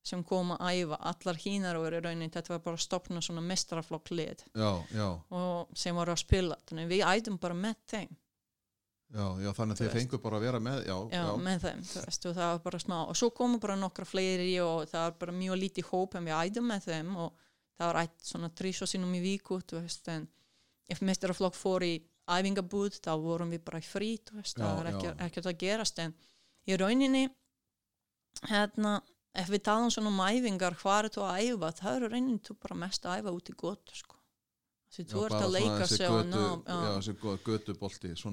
sem 0.08 0.24
kom 0.24 0.54
að 0.56 0.70
æfa, 0.72 1.00
allar 1.12 1.39
hínar 1.41 1.78
og 1.80 1.88
verið 1.88 2.06
raunin, 2.06 2.32
þetta 2.32 2.54
var 2.54 2.63
bara 2.63 2.80
að 2.80 2.86
stopna 2.86 3.24
svona 3.24 3.43
mestraflokk 3.43 4.12
lið 4.15 4.46
já, 4.56 4.70
já, 4.96 5.08
og 5.36 5.76
sem 5.78 5.98
voru 5.98 6.13
að 6.13 6.22
spila, 6.24 6.58
þannig 6.70 6.91
við 6.93 7.04
ædum 7.12 7.39
bara 7.43 7.58
með 7.58 7.82
þeim, 7.91 8.13
já, 9.13 9.26
já 9.43 9.50
þannig 9.56 9.74
að 9.74 9.80
þið 9.80 9.88
veist. 9.88 9.98
fengu 9.98 10.20
bara 10.24 10.39
að 10.39 10.46
vera 10.48 10.62
með 10.63 10.80
já, 10.84 10.96
já, 11.13 11.22
já, 11.22 11.28
með 11.48 11.65
þeim 11.65 11.84
þú 11.88 12.04
veist, 12.06 12.28
og 12.28 12.38
það 12.38 12.52
var 12.52 12.62
bara 12.65 12.82
smá, 12.84 12.98
og 13.04 13.20
svo 13.20 13.30
komu 13.38 13.60
bara 13.63 13.78
nokkra 13.80 14.08
fleiri 14.08 14.52
og 14.63 14.88
það 14.91 15.06
var 15.06 15.17
bara 15.24 15.38
mjög 15.38 15.62
lítið 15.63 15.91
hóp 15.91 16.17
en 16.17 16.28
við 16.28 16.38
ædum 16.41 16.70
með 16.72 16.89
þeim 16.89 17.13
og 17.24 17.48
það 17.78 17.91
var 17.91 18.02
ætt 18.04 18.28
svona 18.28 18.52
trís 18.58 18.82
og 18.84 18.91
sinnum 18.91 19.15
í 19.17 19.24
viku, 19.24 19.60
þú 19.62 19.82
veist, 19.84 20.10
en 20.12 20.28
ef 20.91 21.04
mestraflokk 21.06 21.58
fór 21.58 21.86
í 21.88 21.93
æfingabúð, 22.28 23.00
þá 23.04 23.13
vorum 23.24 23.54
við 23.54 23.63
bara 23.67 23.80
í 23.80 23.86
frí, 23.88 24.10
þú 24.28 24.41
veist, 24.41 24.58
það 24.60 24.80
var 24.82 24.89
ekki, 24.91 25.13
ekkert 25.28 25.52
að 25.52 25.60
gerast, 25.62 26.02
en 26.04 26.15
í 26.67 26.80
rauninni 26.80 27.24
hérna, 28.50 28.98
ef 29.38 29.52
við 29.54 29.63
talum 29.70 29.93
svona 29.93 30.12
um 30.12 30.22
æfingar, 30.26 30.76
hvað 30.82 31.00
er 31.06 31.13
þú 31.15 31.26
að 31.28 31.41
æfa 31.46 31.74
það 31.80 31.96
er 31.96 32.06
í 32.08 32.12
rauninni 32.13 32.43
þú 32.43 32.58
bara 32.65 32.80
mest 32.84 33.08
að 33.08 33.22
æfa 33.22 33.36
út 33.38 33.52
í 33.54 33.58
gott 33.62 33.96
sko. 33.96 34.17
Því 34.95 35.04
þú 35.12 35.23
ert 35.28 35.36
að 35.38 35.52
leika 35.52 35.88
sig 35.91 36.08
og 36.08 36.26
ná, 36.32 36.41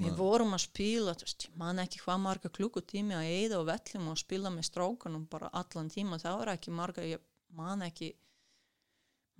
við 0.07 0.17
vorum 0.17 0.53
að 0.55 0.61
spila 0.65 1.13
veist, 1.19 1.47
ég 1.49 1.55
man 1.59 1.79
ekki 1.83 1.99
hvað 2.05 2.19
marga 2.25 2.49
klukkutími 2.49 3.15
að 3.17 3.31
eða 3.45 3.59
og 3.59 3.65
vellum 3.69 4.07
og 4.13 4.17
spila 4.21 4.49
með 4.55 4.67
strákunum 4.69 5.25
bara 5.29 5.49
allan 5.53 5.89
tíma, 5.91 6.17
það 6.21 6.37
var 6.39 6.53
ekki 6.55 6.71
marga 6.71 7.03
ég 7.03 7.19
man 7.55 7.81
ekki 7.85 8.13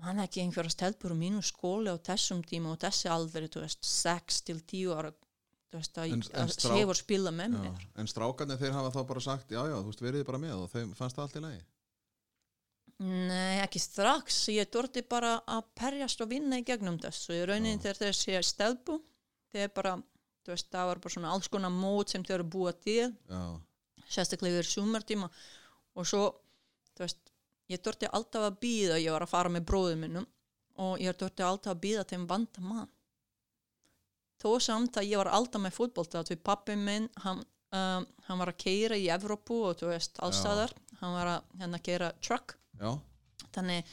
man 0.04 0.20
ekki 0.20 0.42
einhverja 0.44 0.74
stelpur 0.76 1.16
á 1.16 1.18
mínu 1.18 1.42
skóli 1.46 1.88
á 1.88 1.96
þessum 2.04 2.42
tíma 2.44 2.74
og 2.76 2.82
þessi 2.84 3.08
aldrei 3.10 3.48
þú 3.48 3.64
veist, 3.64 3.80
6 3.88 4.42
til 4.50 4.60
10 4.60 4.92
ára 4.98 5.12
þú 5.72 5.80
veist, 5.80 5.96
að, 5.98 6.12
En- 6.12 6.24
en 6.36 6.44
að 6.50 6.52
strák- 6.58 6.78
hefur 6.82 7.00
spila 7.00 7.32
með 7.32 7.56
já, 7.56 7.62
mér. 7.64 7.86
en 7.96 8.08
strákarnir 8.12 8.60
þeir 8.60 8.76
hafa 8.76 8.92
þá 8.92 9.08
bara 9.08 9.24
sagt 9.24 9.50
já, 9.56 9.62
já, 9.72 9.76
þú 9.80 9.88
veist, 9.88 10.04
verið 10.04 10.20
þið 10.22 10.28
bara 10.34 10.44
með 10.44 10.56
og 10.66 10.70
þeim 10.76 10.92
fannst 11.00 11.16
það 11.16 11.24
allt 11.26 11.36
í 11.40 11.44
lagi 11.48 11.62
Nei, 13.04 13.60
ekki 13.60 13.80
strax. 13.84 14.46
Ég 14.56 14.70
þurfti 14.72 15.04
bara 15.10 15.34
að 15.52 15.66
perjast 15.76 16.22
og 16.24 16.30
vinna 16.32 16.62
í 16.62 16.64
gegnum 16.64 16.96
þessu. 17.04 17.34
Í 17.36 17.46
rauninni 17.50 17.82
þegar 17.84 18.00
þeir 18.00 18.16
sé 18.16 18.42
stelpu, 18.48 19.02
þeir 19.52 19.74
bara, 19.76 19.98
þú 20.46 20.54
veist, 20.54 20.70
það 20.72 20.88
var 20.92 21.02
bara 21.04 21.16
svona 21.18 21.34
alls 21.36 21.52
konar 21.52 21.74
mót 21.76 22.14
sem 22.14 22.24
þeir 22.24 22.38
eru 22.40 22.48
búa 22.56 22.72
til, 22.72 23.10
sérstaklega 24.08 24.62
yfir 24.62 24.72
sumartíma. 24.72 25.30
Og 26.00 26.08
svo, 26.08 26.24
þú 26.96 27.04
veist, 27.04 27.34
ég 27.68 27.84
þurfti 27.84 28.08
alltaf 28.16 28.48
að 28.48 28.60
býða, 28.64 29.02
ég 29.04 29.12
var 29.12 29.28
að 29.28 29.34
fara 29.36 29.52
með 29.52 29.68
bróðum 29.68 30.06
minnum 30.06 30.28
og 30.80 31.00
ég 31.04 31.16
þurfti 31.20 31.44
alltaf 31.44 31.76
að 31.76 31.84
býða 31.84 32.08
þeim 32.08 32.28
vanda 32.32 32.62
mann. 32.64 32.92
Þó 34.40 34.60
samt 34.60 34.98
að 35.00 35.10
ég 35.10 35.20
var 35.20 35.34
alltaf 35.36 35.62
með 35.64 35.76
fótbolta, 35.76 36.24
því 36.24 36.36
pappi 36.44 36.76
minn, 36.80 37.10
hann, 37.24 37.44
um, 37.76 38.08
hann 38.28 38.40
var 38.40 38.52
að 38.52 38.62
keira 38.64 38.96
í 39.00 39.08
Evrópu 39.12 39.62
og 39.70 39.80
þú 39.80 39.92
veist, 39.92 40.20
allstaðar, 40.24 40.72
hann 41.02 41.16
var 41.16 41.32
að 41.38 41.60
hérna 41.60 41.80
keira 41.84 42.12
truck 42.22 42.56
já, 42.80 42.92
þannig 43.56 43.92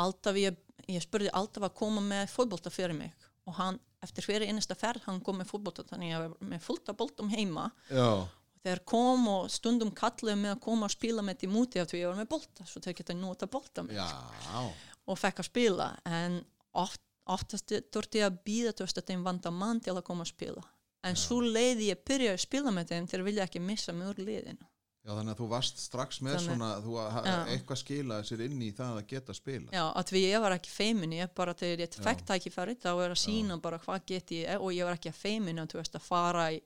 alltaf 0.00 0.38
ég, 0.38 0.58
ég 0.90 1.04
spurði 1.04 1.32
alltaf 1.36 1.66
að 1.68 1.78
koma 1.80 2.02
með 2.04 2.28
fótbolta 2.32 2.72
fyrir 2.72 2.96
mig? 2.96 3.14
Og 3.48 3.56
hann, 3.58 3.78
eftir 4.04 4.26
fyrir 4.26 4.48
einasta 4.48 4.76
ferð 4.78 5.06
hann 5.08 5.22
kom 5.24 5.40
með 5.40 5.50
fótbolta 5.50 5.86
þannig 5.88 6.12
að 6.12 6.14
ég 6.14 6.22
var 6.26 6.52
með 6.52 6.62
fullt 6.66 6.92
af 6.92 6.98
boltum 7.00 7.32
heima. 7.32 7.68
Já, 7.90 8.28
þeir 8.64 8.82
kom 8.88 9.28
og 9.32 9.50
stundum 9.52 9.92
kalluðu 9.96 10.36
mig 10.42 10.52
að 10.52 10.62
koma 10.66 10.88
að 10.88 10.96
spila 10.96 11.24
með 11.24 11.42
því 11.42 11.52
múti 11.54 11.80
af 11.80 11.88
því 11.90 12.02
ég 12.02 12.10
var 12.10 12.18
með 12.20 12.32
bolta 12.34 12.66
svo 12.68 12.82
þeir 12.84 12.98
geta 12.98 13.16
nota 13.16 13.48
bolta 13.50 13.84
mig. 13.86 13.96
Já, 13.96 14.66
og 15.06 15.18
fekk 15.18 15.40
að 15.42 15.48
spila 15.48 15.88
en 16.08 16.42
oft, 16.78 17.02
oftast 17.30 17.72
þurfti 17.72 18.20
ég 18.20 18.28
að 18.28 18.42
býða 18.46 18.74
veist 18.82 19.00
að 19.00 19.12
þeim 19.12 19.24
vanda 19.26 19.52
mann 19.54 19.80
til 19.80 19.96
að 19.96 20.04
koma 20.06 20.26
að 20.26 20.34
spila. 20.34 20.66
En 21.08 21.16
svo 21.16 21.38
leiði 21.40 21.88
ég 21.88 22.02
byrja 22.04 22.34
að 22.34 22.42
spila 22.42 22.72
með 22.76 22.92
þeim 22.92 23.06
þeir 23.08 23.24
vilja 23.24 23.46
ekki 23.46 23.62
missa 23.64 23.94
úr 23.96 24.20
liðinu 24.20 24.69
já, 25.00 25.10
þannig 25.16 25.32
að 25.34 25.38
þú 25.40 25.46
varst 25.50 25.78
strax 25.80 26.20
með 26.20 26.34
Þannig- 26.36 26.48
svona, 26.50 26.70
þú 26.84 26.96
Já. 27.26 27.36
eitthvað 27.54 27.80
skilaði 27.82 28.28
sér 28.30 28.42
inn 28.46 28.60
í 28.62 28.70
það 28.76 28.98
að 29.00 29.06
geta 29.14 29.36
spila 29.36 29.70
Já, 29.72 29.84
að 29.96 30.10
því 30.12 30.22
ég 30.26 30.40
var 30.44 30.56
ekki 30.58 30.74
feimin, 30.74 31.12
ég 31.16 31.34
bara 31.34 31.54
þegar 31.54 31.84
ég 31.86 31.96
Já. 31.96 32.02
fekk 32.08 32.26
tækifæri 32.28 32.76
þá 32.76 32.90
er 32.92 33.14
að 33.14 33.22
sína 33.24 33.60
bara 33.62 33.78
hvað 33.78 34.04
get 34.06 34.30
ég 34.36 34.60
og 34.60 34.70
ég 34.76 34.84
var 34.84 34.98
ekki 34.98 35.10
að 35.14 35.22
feimin 35.22 35.58
að 35.62 35.72
þú 35.72 35.80
veist 35.82 35.96
að 35.96 36.06
fara 36.10 36.50
í 36.52 36.60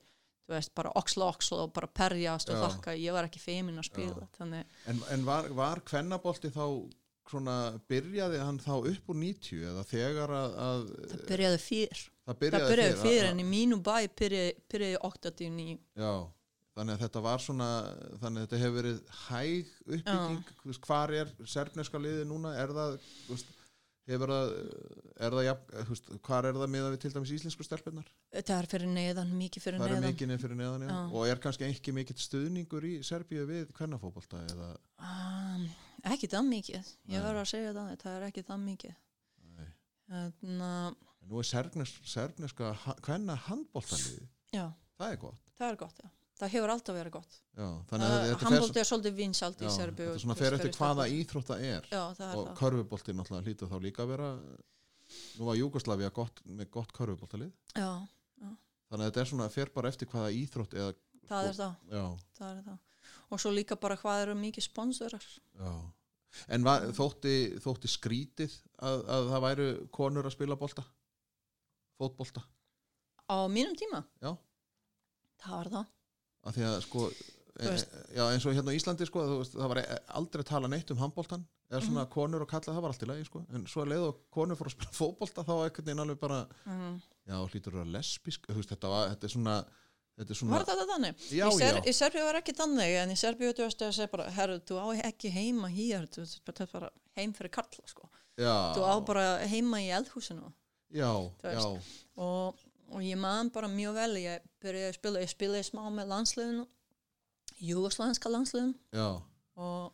þú 0.45 0.53
veist 0.59 0.75
bara 0.77 0.91
oxla 1.01 1.31
oxla 1.33 1.63
og 1.65 1.73
bara 1.73 1.87
perjast 1.89 2.51
og 2.51 2.59
Já. 2.59 2.69
þakka, 2.69 2.99
ég 3.01 3.13
var 3.17 3.25
ekki 3.25 3.41
feimin 3.41 3.79
að 3.81 3.89
spila 3.89 4.29
En, 4.87 5.03
en 5.11 5.25
var, 5.25 5.49
var 5.49 5.81
kvennabolti 5.81 6.51
þá 6.53 6.67
svona, 7.31 7.81
byrjaði 7.89 8.41
hann 8.43 8.59
þá 8.61 8.75
upp 8.85 9.09
úr 9.09 9.17
90 9.17 9.63
eða 9.71 9.85
þegar 9.89 10.33
að, 10.37 10.57
að 10.61 10.83
það 11.15 11.23
byrjaði 11.31 11.61
fyrr 11.65 12.03
það 12.05 12.27
það 12.27 12.39
byrjaði, 12.43 12.69
byrjaði 12.75 12.97
fyrr, 12.99 13.07
fyrr 13.09 13.29
en 13.31 13.41
í 13.41 13.47
mínu 13.49 13.79
bæ 13.81 13.95
byrjaði, 14.21 14.53
byrjaði 14.75 14.99
89 15.09 15.79
Já, 15.97 16.13
þannig 16.75 16.97
að 16.97 17.03
þetta 17.05 17.21
var 17.25 17.43
svona 17.45 17.69
þannig 18.23 18.39
að 18.41 18.47
þetta 18.47 18.63
hefur 18.65 18.79
verið 18.81 19.03
hæg 19.29 19.75
uppbygging, 19.87 20.55
veist, 20.65 20.87
hvar 20.89 21.13
er 21.21 21.35
serfneska 21.47 22.01
liði 22.03 22.25
núna, 22.31 22.55
er 22.59 22.73
það 22.75 22.97
veist, 23.29 23.53
hefur 24.11 24.33
það 24.35 24.51
er 25.25 25.37
það, 25.37 25.45
jafn, 25.47 25.77
veist, 25.93 26.11
hvar 26.27 26.49
er 26.51 26.59
það 26.59 26.73
miða 26.75 26.91
við 26.93 26.99
til 27.05 27.13
dæmis 27.15 27.33
íslensku 27.39 27.65
stelpunar? 27.65 28.11
það 28.35 28.53
er 28.59 28.69
fyrir 28.75 28.91
neðan, 28.93 29.31
mikið 29.39 29.65
fyrir 29.69 29.81
Það 29.81 29.87
er 29.87 29.95
neðan. 29.95 30.11
mikið 30.11 30.35
fyrir 30.45 30.59
neðan, 30.61 30.85
já. 30.85 30.91
Já. 30.91 30.99
og 31.15 31.31
er 31.31 31.41
kannski 31.47 31.69
ekki 31.71 31.95
mikill 31.97 32.19
stuðningur 32.21 32.85
í 32.91 32.93
Serbíu 33.07 33.47
við 33.49 33.71
kvennafótbolta 33.79 34.43
eða? 34.51 34.73
Um, 34.99 35.65
ekki 36.11 36.29
það 36.35 36.51
mikið. 36.51 36.91
Ég 37.15 37.25
verður 37.25 37.41
að 37.47 37.51
segja 37.55 37.73
það, 37.79 37.95
það 38.03 38.19
er 38.19 38.27
ekki 38.29 38.45
það 38.51 38.63
mikið. 38.67 38.99
Þannig 39.45 39.73
að 40.69 40.93
En 41.25 41.31
nú 41.31 41.39
er 41.41 41.47
serfnes, 41.49 41.95
serfneska 42.05 42.75
ha- 42.83 42.99
kvenna 43.01 43.39
handboltaliði, 43.47 44.27
já, 44.53 44.67
það 45.01 45.15
er 45.15 45.21
gott. 45.23 45.39
Það 45.57 45.71
er 45.71 45.79
gott 45.81 46.03
já. 46.03 46.11
Það 46.45 46.53
hefur 46.55 46.73
alltaf 46.75 46.97
verið 46.99 47.15
gott. 47.17 47.37
Fer, 47.55 48.05
handbólti 48.45 48.81
er 48.83 48.89
svolítið 48.89 49.17
vinsalt 49.19 49.61
í 49.65 49.71
Serbíu 49.73 50.09
þetta 50.13 50.23
svona 50.25 50.35
og 50.37 50.41
fer 50.43 50.57
eftir 50.59 50.73
hvaða 50.79 50.97
það- 51.05 51.17
íþrótt 51.19 51.51
það 51.51 51.67
er. 51.71 51.89
Já, 51.91 52.03
er 52.29 52.37
og 52.41 52.49
körfubolti 52.59 53.15
náttúrulega 53.17 53.47
hlýtur 53.49 53.71
þá 53.73 53.77
líka 53.85 54.03
að 54.05 54.13
vera 54.15 54.31
nú 55.39 55.45
var 55.49 55.57
Júgoslavia 55.59 56.11
gott, 56.15 56.41
með 56.47 56.71
gott 56.71 56.93
körfuboltalið. 56.97 57.53
Þannig 57.75 59.01
að 59.01 59.11
þetta 59.11 59.21
er 59.25 59.31
svona 59.31 59.51
fer 59.51 59.71
bara 59.75 59.89
eftir 59.91 60.09
hvaða 60.13 60.31
íþrótt 60.39 60.75
eða, 60.79 60.95
það 61.29 61.49
er 61.49 61.55
það, 61.59 61.75
það 62.39 62.51
er 62.59 62.63
það. 62.69 62.79
Og 63.33 63.41
svo 63.41 63.51
líka 63.55 63.77
bara 63.81 63.97
hvað 63.97 64.23
eru 64.27 64.35
mikið 64.39 64.67
sponsorar. 64.69 65.25
Já. 65.59 65.71
En 66.49 66.65
var, 66.67 66.81
þótti, 66.95 67.35
þótti 67.63 67.89
skrítið 67.91 68.55
að, 68.83 69.05
að 69.17 69.29
það 69.33 69.45
væru 69.47 69.67
konur 69.95 70.27
að 70.29 70.35
spila 70.35 70.57
bolta? 70.59 70.85
Fótbolta? 71.99 72.43
Á 73.31 73.47
mínum 73.49 73.77
tíma, 73.79 74.03
já, 74.21 74.35
það 75.45 75.55
var 75.61 75.71
það 75.77 75.87
af 76.45 76.57
því 76.57 76.67
að 76.69 76.79
sko 76.85 77.05
e, 77.09 77.67
veist. 77.69 77.95
já, 78.15 78.25
eins 78.29 78.47
og 78.47 78.57
hérna 78.57 78.75
á 78.75 78.79
Íslandi 78.79 79.09
sko, 79.09 79.25
veist, 79.41 79.57
það 79.57 79.73
var 79.73 79.83
e- 79.83 80.01
aldrei 80.21 80.45
að 80.45 80.51
tala 80.51 80.71
neitt 80.71 80.93
um 80.95 81.01
handboltan 81.03 81.47
eða 81.71 81.83
svona 81.87 82.05
konur 82.13 82.45
og 82.45 82.51
kalla, 82.51 82.75
það 82.75 82.83
var 82.85 82.93
allt 82.93 83.05
í 83.05 83.09
lagi 83.09 83.27
sko. 83.29 83.45
en 83.55 83.65
svo 83.71 83.87
leið 83.89 84.09
og 84.09 84.21
konur 84.35 84.59
fór 84.59 84.71
að 84.71 84.77
spila 84.77 84.97
fótbolta 85.01 85.47
þá 85.47 85.55
einhvern 85.57 85.89
veginn 85.89 86.05
alveg 86.05 86.21
bara 86.21 86.43
mm. 86.67 86.99
já, 87.31 87.39
hlýtur 87.41 87.75
að 87.75 87.81
vera 87.81 87.95
lesbísk 87.97 88.51
veist, 88.51 88.75
þetta, 88.75 88.93
var, 88.93 89.15
þetta 89.15 89.31
er 89.31 89.35
svona 89.35 89.57
var 90.15 90.67
þetta 90.69 90.89
þannig? 90.93 91.23
já, 91.35 91.47
í, 91.49 91.57
Ser 91.59 91.81
í 91.83 91.95
Serbíu 91.97 92.27
var 92.27 92.39
ekki 92.39 92.55
þannig 92.55 92.99
en 93.01 93.15
í 93.15 93.17
Serbíu 93.19 93.55
þú 93.57 93.67
veist 93.67 93.83
að 93.83 93.97
segja 93.97 94.13
bara 94.13 94.29
herru, 94.37 94.61
þú 94.63 94.79
á 94.79 94.87
ekki 95.11 95.33
heima 95.35 95.71
hér 95.73 96.07
þú 96.13 96.27
er 96.27 96.69
bara 96.71 96.93
heim 97.19 97.33
fyrir 97.35 97.55
karla 97.57 97.89
sko. 97.91 98.07
já, 98.39 98.55
þú 98.77 98.85
á 98.87 98.95
bara 99.09 99.25
heima 99.51 99.83
í 99.83 99.89
eldhúsinu 99.97 100.53
já, 100.95 101.11
já, 101.43 101.65
og, 102.15 102.64
og 102.95 103.03
ég 103.03 103.19
man 103.19 103.51
bara 103.55 103.69
mjög 103.71 103.97
vel 103.99 104.13
ég 104.23 104.47
byrjaði 104.63 104.91
að 104.93 104.97
spila, 104.99 105.23
ég 105.25 105.33
spilaði 105.33 105.67
smá 105.67 105.83
með 105.91 106.11
landsliðinu 106.13 106.65
júgoslanska 107.65 108.31
landsliðinu. 108.33 108.75
Og, 109.61 109.91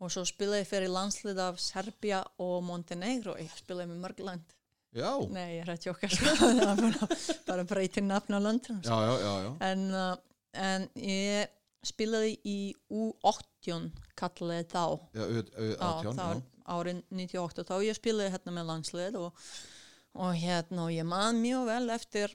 og 0.00 0.12
svo 0.12 0.24
spilaði 0.28 0.66
fyrir 0.68 0.92
landslið 0.92 1.42
af 1.44 1.60
Serbia 1.62 2.22
og 2.42 2.58
Montenegro. 2.66 3.36
Ég 3.40 3.52
spilaði 3.58 3.92
með 3.92 4.02
mörg 4.04 4.24
land. 4.26 4.56
Já, 4.96 5.12
nei, 5.30 5.60
ég 5.60 5.62
er 5.62 5.70
að 5.70 5.84
tjóka 5.84 6.08
sko. 6.10 6.32
Bara, 6.66 7.08
bara 7.46 7.64
breyti 7.68 8.02
nafn 8.02 8.34
á 8.34 8.40
landinu 8.42 8.80
já, 8.82 8.96
já, 9.06 9.12
já, 9.22 9.34
já. 9.44 9.50
en, 9.68 9.84
uh, 9.94 10.16
en 10.58 10.86
ég 10.98 11.52
spilaði 11.86 12.32
í 12.42 12.56
U18 12.90 13.86
kallaði 14.18 14.66
þá. 14.72 14.82
Var 15.78 16.42
árið 16.70 17.04
98 17.14 17.66
þá 17.70 17.76
ég 17.86 18.00
spilaði 18.00 18.34
hérna 18.34 18.56
með 18.56 18.68
landslið 18.72 19.20
og, 19.20 19.46
og 20.18 20.34
hérna 20.34 20.86
og 20.88 20.94
ég 20.94 21.06
man 21.06 21.38
mjög 21.42 21.66
vel 21.68 21.90
eftir 21.94 22.34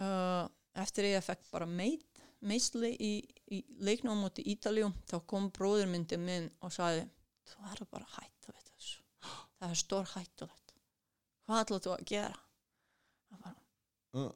uh, 0.00 0.46
eftir 0.78 1.08
ég 1.10 1.24
fekk 1.24 1.44
bara 1.52 1.66
meit, 1.66 2.22
meistli 2.42 2.92
í, 2.96 3.12
í 3.50 3.62
leiknum 3.82 4.18
á 4.18 4.22
móti 4.24 4.44
Ítalíu 4.54 4.92
þá 5.10 5.16
kom 5.26 5.50
bróður 5.54 5.90
myndi 5.90 6.18
minn 6.20 6.50
og 6.62 6.74
sagði 6.74 7.06
þú 7.52 7.66
er 7.72 7.82
bara 7.90 8.06
að 8.06 8.18
hætta 8.20 8.54
við 8.54 8.68
þessu. 8.70 9.00
Það 9.58 9.70
er 9.74 9.82
stór 9.82 10.12
hættulegt 10.14 10.62
hvað 11.46 11.64
ætlaðu 11.64 11.84
þú 11.86 11.96
að 11.96 12.06
gera? 12.12 12.38
Það 13.28 13.44
bara, 13.46 13.58
Uh, 14.12 14.28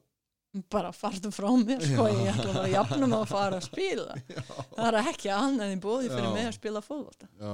bara 0.73 0.89
farðu 0.89 1.29
frá 1.29 1.51
mér 1.61 1.83
sko, 1.85 2.07
ég 2.09 2.31
ætla 2.31 2.47
bara 2.49 2.63
að 2.63 2.71
jafna 2.71 3.07
mig 3.11 3.19
að 3.19 3.27
fara 3.29 3.59
að 3.59 3.65
spila. 3.67 4.15
Það 4.77 4.87
er 4.87 4.97
ekki 5.03 5.29
annað 5.29 5.73
í 5.75 5.79
bóði 5.83 6.07
fyrir 6.09 6.25
Já. 6.25 6.31
mig 6.33 6.47
að 6.49 6.55
spila 6.55 6.81
já. 6.81 7.51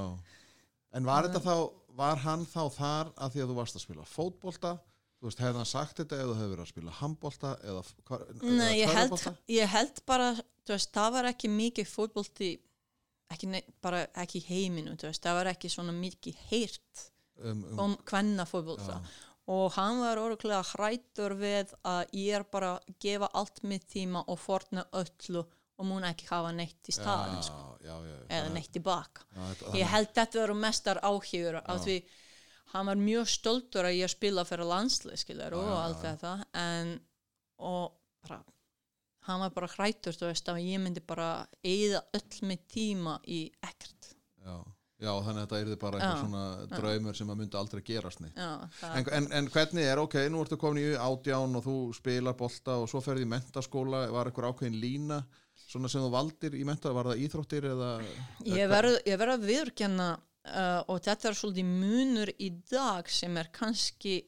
En 0.93 1.09
var 1.09 1.27
þetta 1.27 1.41
þá, 1.43 1.55
var 1.97 2.19
hann 2.23 2.43
þá 2.49 2.63
þar 2.73 3.13
að 3.15 3.35
því 3.35 3.43
að 3.43 3.51
þú 3.51 3.55
varst 3.59 3.77
að 3.77 3.85
spila 3.85 4.07
fótbolta? 4.09 4.73
Þú 5.19 5.29
veist, 5.29 5.39
hefði 5.39 5.59
hann 5.61 5.69
sagt 5.69 5.99
þetta 6.01 6.19
eða 6.19 6.35
hefði 6.35 6.51
verið 6.51 6.63
að 6.65 6.71
spila 6.73 6.93
handbolta 6.97 7.53
eða 7.63 7.83
hvar, 8.09 8.23
Nei, 8.43 8.71
ég 8.81 8.89
held, 8.91 9.27
ég 9.55 9.69
held 9.71 10.01
bara, 10.09 10.31
þú 10.67 10.75
veist, 10.75 10.89
það 10.97 11.13
var 11.15 11.29
ekki 11.29 11.51
mikið 11.53 11.87
fótbolti, 11.87 12.49
ekki, 13.31 13.51
nei, 13.53 13.61
bara 13.85 14.01
ekki 14.19 14.41
heiminu, 14.49 14.97
þú 14.99 15.07
veist, 15.07 15.23
það 15.23 15.37
var 15.39 15.51
ekki 15.53 15.71
svona 15.71 15.95
mikið 15.95 16.41
heyrt 16.49 17.05
um, 17.39 17.63
um, 17.63 17.79
um 17.85 17.95
hvenna 18.09 18.47
fótbolta. 18.49 18.99
já, 18.99 19.21
Og 19.53 19.73
hann 19.75 19.97
var 19.99 20.19
orðlega 20.21 20.61
hrættur 20.73 21.33
við 21.35 21.71
að 21.83 22.13
ég 22.15 22.37
er 22.37 22.45
bara 22.47 22.77
að 22.77 22.93
gefa 23.03 23.27
allt 23.35 23.63
mitt 23.67 23.89
tíma 23.91 24.21
og 24.31 24.39
forna 24.39 24.85
öllu 24.95 25.43
og 25.79 25.87
mun 25.89 26.05
ekki 26.07 26.27
hafa 26.29 26.51
neitt 26.55 26.89
í 26.89 26.93
staðin, 26.95 27.39
já, 27.39 27.47
sko, 27.49 27.77
já, 27.81 27.93
já, 27.95 28.13
já, 28.13 28.27
eða 28.37 28.51
neitt 28.53 28.71
tilbaka. 28.75 29.25
já, 29.33 29.71
Ég 29.79 29.89
held 29.93 30.11
þetta 30.13 30.39
veru 30.43 30.55
mestar 30.59 30.99
áhugur 31.03 31.59
af 31.63 31.81
því 31.85 31.97
hann 32.73 32.89
var 32.89 32.97
mjög 32.97 33.27
stoltur 33.29 33.85
að 33.89 33.97
ég 33.99 34.09
spila 34.13 34.45
fyrir 34.49 34.65
landslið 34.69 35.19
skilur 35.21 35.53
og 35.57 35.65
Já, 35.65 35.73
já, 35.73 35.81
allt 35.85 36.03
já. 36.03 36.11
þetta. 36.13 36.33
En 36.57 36.93
og 37.63 37.91
bara 38.25 38.39
hann 39.27 39.39
var 39.39 39.51
bara 39.55 39.67
hrættur 39.71 40.17
að 40.19 40.61
ég 40.63 40.79
myndi 40.83 41.01
bara 41.07 41.47
eigða 41.63 42.01
öll 42.17 42.47
mitt 42.49 42.65
tíma 42.67 43.19
í 43.27 43.45
ekkert. 43.63 44.09
Já, 44.43 44.57
já, 44.99 45.11
þannig 45.23 45.37
að 45.37 45.43
þetta 45.45 45.61
yrði 45.63 45.77
bara 45.79 45.99
einhver 45.99 46.17
Já, 46.17 46.23
svona 46.23 46.43
draumur 46.73 47.15
sem 47.15 47.29
að 47.31 47.39
myndi 47.39 47.57
aldrei 47.59 47.81
gerast 47.87 48.19
neitt. 48.19 48.35
Já, 48.35 48.67
En, 48.93 49.05
en, 49.19 49.29
en 49.39 49.47
hvernig 49.53 49.87
er, 49.87 50.01
ok, 50.03 50.17
nú 50.29 50.41
ertu 50.43 50.57
komin 50.59 50.83
í 50.83 50.97
átján 50.99 51.55
og 51.55 51.63
þú 51.63 51.77
spilar 51.95 52.35
bolta 52.35 52.75
og 52.81 52.89
svo 52.91 52.99
ferði 53.05 53.23
í 53.23 53.31
mentaskóla, 53.31 54.09
var 54.11 54.27
eitthvað 54.27 54.49
ákveðin 54.51 54.79
lína 54.81 55.21
svona 55.67 55.89
sem 55.91 56.03
þú 56.03 56.11
valdir 56.13 56.55
í 56.57 56.63
menta, 56.67 56.93
var 56.95 57.11
það 57.11 57.23
íþróttir 57.25 57.67
eða 57.71 57.89
ég 58.49 58.69
verð 58.71 58.99
ég 59.09 59.19
verð 59.19 59.37
að 59.37 59.47
viðurkenna 59.49 60.09
uh, 60.17 60.81
og 60.91 61.01
þetta 61.05 61.29
er 61.29 61.39
svolítið 61.39 61.71
munur 61.71 62.31
í 62.37 62.49
dag 62.71 63.09
sem 63.11 63.37
er 63.39 63.51
kannski 63.55 64.19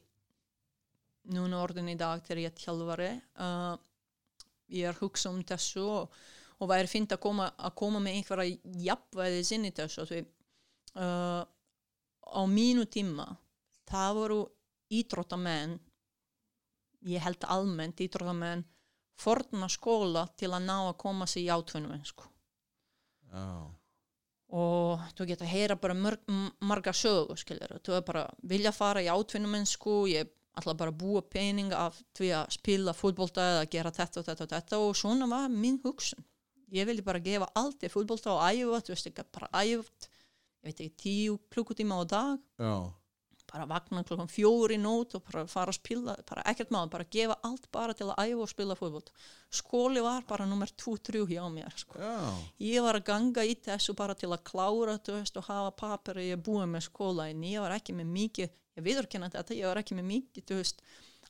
núna 1.34 1.60
orðin 1.64 1.90
í 1.92 1.98
dag 1.98 2.22
þegar 2.24 2.42
ég 2.44 2.52
er 2.52 2.60
tjálfari 2.60 3.10
uh, 3.42 3.74
ég 4.74 4.90
er 4.90 5.00
hugsa 5.00 5.32
um 5.32 5.42
þessu 5.46 5.84
og, 5.84 6.14
og 6.60 6.70
væri 6.70 6.90
fint 6.90 7.14
að 7.14 7.22
koma, 7.22 7.50
að 7.56 7.74
koma 7.78 8.02
með 8.02 8.20
einhverja 8.20 8.76
jafnvæðis 8.88 9.52
inn 9.56 9.68
í 9.68 9.74
þessu 9.74 10.06
því 10.10 10.22
uh, 11.02 11.42
á 12.26 12.42
mínu 12.50 12.86
tíma 12.90 13.28
það 13.86 14.20
voru 14.20 14.40
ídróttamenn 14.96 15.76
ég 17.06 17.22
held 17.22 17.46
almennt 17.50 18.02
ídróttamenn 18.02 18.64
forna 19.20 19.68
skóla 19.72 20.26
til 20.36 20.52
að 20.52 20.66
ná 20.68 20.76
að 20.86 20.98
koma 21.02 21.26
sig 21.30 21.46
í 21.46 21.52
átvinnum 21.52 22.04
sko 22.06 22.28
Já, 23.32 23.66
og 24.56 25.02
þú 25.18 25.26
getur 25.26 25.46
að 25.48 25.52
heyra 25.52 25.76
bara 25.80 25.96
mörg, 25.98 26.22
marga 26.62 26.92
sögu 26.94 27.36
skilur, 27.38 27.78
þú 27.82 27.96
er 27.98 28.04
bara 28.06 28.26
vilja 28.46 28.72
fara 28.72 29.02
í 29.02 29.10
átvinnumennsku, 29.10 30.04
ég 30.12 30.30
ætla 30.56 30.76
bara 30.78 30.92
að 30.92 31.00
búa 31.02 31.22
pening 31.26 31.72
af 31.76 31.98
því 32.16 32.30
að 32.38 32.54
spila 32.56 32.94
fútbolta 32.96 33.44
eða 33.52 33.66
gera 33.72 33.92
þetta 33.92 34.20
og 34.20 34.28
þetta 34.28 34.44
og 34.44 34.52
þetta 34.54 34.78
og 34.84 34.94
svona 34.96 35.28
var 35.28 35.50
mín 35.52 35.80
hugsun. 35.84 36.24
Ég 36.72 36.86
vilja 36.88 37.04
bara 37.06 37.22
gefa 37.22 37.50
allt 37.58 37.84
í 37.84 37.90
fútbolta 37.92 38.32
og 38.32 38.44
æfa, 38.46 38.80
þú 38.86 38.94
veist 38.94 39.10
ekki 39.10 39.26
bara 39.36 39.50
æft 39.60 40.08
ég 40.08 40.70
veit 40.70 40.80
ekki, 40.80 40.94
tíu 41.02 41.36
klukkutíma 41.52 42.00
á 42.00 42.04
dag. 42.10 42.38
Já, 42.58 42.74
bara 43.50 43.66
vakna 43.70 44.02
klukkan 44.06 44.30
fjóri 44.30 44.76
nót 44.80 45.14
og 45.18 45.24
bara 45.28 45.46
fara 45.50 45.72
að 45.72 45.78
spila, 45.78 46.16
bara 46.28 46.44
ekkert 46.50 46.72
maður, 46.74 46.92
bara 46.96 47.08
gefa 47.16 47.36
allt 47.46 47.68
bara 47.74 47.94
til 47.96 48.08
að 48.10 48.20
æfa 48.24 48.42
og 48.44 48.52
spila 48.52 48.76
fútbolt 48.78 49.10
skóli 49.54 50.02
var 50.02 50.26
bara 50.28 50.46
nummer 50.46 50.66
2-3 50.66 51.24
hjá 51.30 51.44
mér 51.52 51.72
sko. 51.78 51.98
Já, 52.02 52.18
ég 52.66 52.82
var 52.84 52.98
að 52.98 53.06
ganga 53.10 53.46
í 53.46 53.56
þessu 53.62 53.94
bara 53.96 54.16
til 54.18 54.32
að 54.34 54.44
klára 54.50 54.98
þú 54.98 55.18
veist, 55.20 55.38
og 55.38 55.48
hafa 55.48 55.72
papir 55.78 56.20
að 56.20 56.30
ég 56.32 56.44
búið 56.46 56.70
með 56.74 56.86
skóla 56.90 57.28
en 57.30 57.44
ég 57.46 57.62
var 57.62 57.76
ekki 57.78 57.96
með 57.96 58.14
mikið 58.18 58.48
ég 58.76 58.86
viðurkenna 58.86 59.32
þetta, 59.32 59.56
ég 59.56 59.70
var 59.70 59.80
ekki 59.80 59.98
með 59.98 60.08
mikið 60.10 60.48
þú 60.50 60.58
veist, 60.60 60.82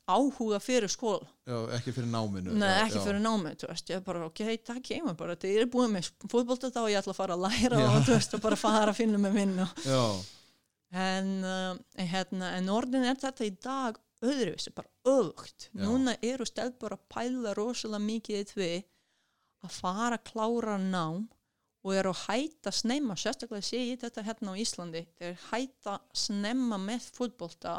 áhuga 0.07 0.59
fyrir 0.63 0.91
skóla. 0.91 1.27
Já, 1.47 1.57
ekki 1.77 1.93
fyrir 1.95 2.09
náminu 2.11 2.55
Nei, 2.55 2.67
já, 2.67 2.85
ekki 2.85 2.99
já. 2.99 3.03
fyrir 3.05 3.23
námið, 3.23 3.57
þú 3.61 3.69
veist, 3.73 3.91
ég 3.91 4.03
bara, 4.07 4.25
ok, 4.27 4.41
ég 4.47 5.05
mig 5.05 5.17
bara, 5.19 5.35
ég 5.43 5.61
er 5.61 5.69
búið 5.71 5.93
með 5.97 6.09
fótbolta 6.31 6.71
þá 6.71 6.81
ég 6.87 6.99
ætla 7.01 7.13
að 7.13 7.19
fara 7.21 7.37
að 7.37 7.45
læra 7.45 7.83
og 7.83 8.07
veist, 8.07 8.35
og 8.37 8.43
bara 8.43 8.59
fara 8.59 8.91
að 8.93 8.99
finna 9.01 9.19
með 9.21 9.39
vinnu 9.41 9.67
Já, 9.83 10.01
en, 10.91 11.31
uh, 11.43 12.03
hérna, 12.11 12.53
en 12.57 12.69
orðin 12.71 13.07
er 13.07 13.17
þetta 13.19 13.47
í 13.47 13.53
dag 13.63 13.97
öðruvísi, 14.23 14.73
bara 14.73 14.89
Já. 15.07 15.83
núna 15.83 16.15
eru 16.25 16.45
stelpur 16.45 16.95
að 16.95 17.03
pæla 17.11 17.53
rosalega 17.57 18.03
mikið 18.03 18.39
í 18.39 18.47
því 18.51 18.71
að 19.65 19.75
fara 19.77 20.17
að 20.17 20.25
klára 20.31 20.77
nám 20.81 21.27
og 21.85 21.93
eru 21.95 22.11
að 22.11 22.23
hætta 22.27 22.73
snemma 22.73 23.15
sérstaklega 23.15 23.63
sé 23.63 23.83
ég 23.91 24.01
þetta 24.01 24.25
hérna 24.27 24.55
á 24.55 24.59
Íslandi 24.59 25.03
þeir 25.19 25.37
hætta 25.51 25.99
snemma 26.13 26.79
með 26.81 27.07
fútbolta 27.15 27.77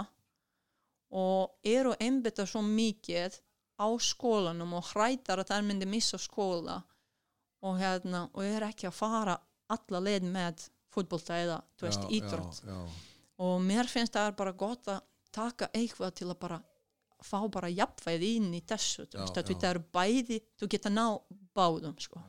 og 1.19 1.59
eru 1.67 1.93
að 1.95 2.07
einbytta 2.07 2.47
svo 2.47 2.63
mikið 2.65 3.41
á 3.79 3.89
skólanum 4.01 4.79
og 4.79 4.89
hrætar 4.93 5.43
að 5.43 5.53
þær 5.53 5.67
myndi 5.67 5.89
missa 5.91 6.19
skóla 6.21 6.81
og 7.65 7.79
hérna 7.81 8.27
og 8.33 8.45
eru 8.45 8.69
ekki 8.69 8.89
að 8.89 8.99
fara 8.99 9.39
alla 9.69 10.01
leið 10.01 10.29
með 10.33 10.69
fútbolta 10.99 11.39
eða 11.39 11.61
veist 11.83 12.05
já, 12.05 12.11
ídrott 12.19 12.61
já, 12.65 12.75
já. 12.75 13.15
og 13.47 13.55
mér 13.65 13.91
finnst 13.91 14.17
það 14.17 14.33
er 14.33 14.37
bara 14.43 14.57
gott 14.59 14.91
að 14.93 15.01
taka 15.35 15.71
eitthvað 15.77 16.15
til 16.19 16.29
að 16.29 16.39
bara 16.43 16.61
fá 17.25 17.41
bara 17.51 17.71
jafnvæði 17.73 18.35
inn 18.39 18.53
í 18.55 18.63
þessu 18.67 19.09
veist, 19.15 19.35
þetta 19.35 19.73
eru 19.73 19.83
bæði 19.95 20.39
þú 20.59 20.69
geta 20.71 20.93
ná 20.93 21.05
báðum 21.57 21.97
sko. 21.99 22.21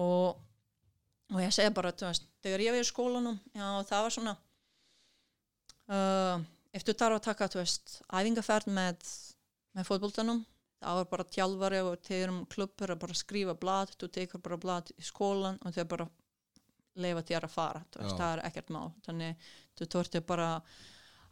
Og, 0.00 0.38
og 1.28 1.42
ég 1.42 1.52
segi 1.52 1.74
bara 1.76 1.92
veist, 1.92 2.24
þegar 2.44 2.64
ég 2.64 2.76
var 2.76 2.84
í 2.84 2.88
skólanum 2.88 3.36
það 3.52 4.06
var 4.06 4.14
svona 4.16 4.36
uh, 5.92 6.40
ef 6.72 6.86
þú 6.86 6.96
þarf 7.02 7.18
að 7.18 7.26
taka 7.28 7.50
æfingaferð 7.52 8.72
með 8.72 9.12
með 9.72 9.88
fótboltanum 9.88 10.42
það 10.82 10.98
var 10.98 11.08
bara 11.12 11.28
tjálfari 11.36 11.80
og 11.86 12.00
þeir 12.06 12.32
um 12.32 12.40
klubbur 12.50 12.92
að 12.94 13.00
bara 13.04 13.16
skrifa 13.16 13.54
blad, 13.58 13.92
þú 13.98 14.08
tekur 14.16 14.42
bara 14.42 14.58
blad 14.60 14.90
í 14.96 15.04
skólan 15.06 15.60
og 15.62 15.76
þeir 15.76 15.88
bara 15.92 16.08
leifa 17.00 17.22
þér 17.28 17.46
að 17.46 17.54
fara, 17.54 17.82
veist, 17.96 18.10
Já. 18.12 18.18
það 18.18 18.32
er 18.32 18.42
ekkert 18.48 18.72
mál 18.74 18.88
þannig 19.06 19.46
þú 19.78 19.88
þurfti 19.94 20.22
bara 20.28 20.48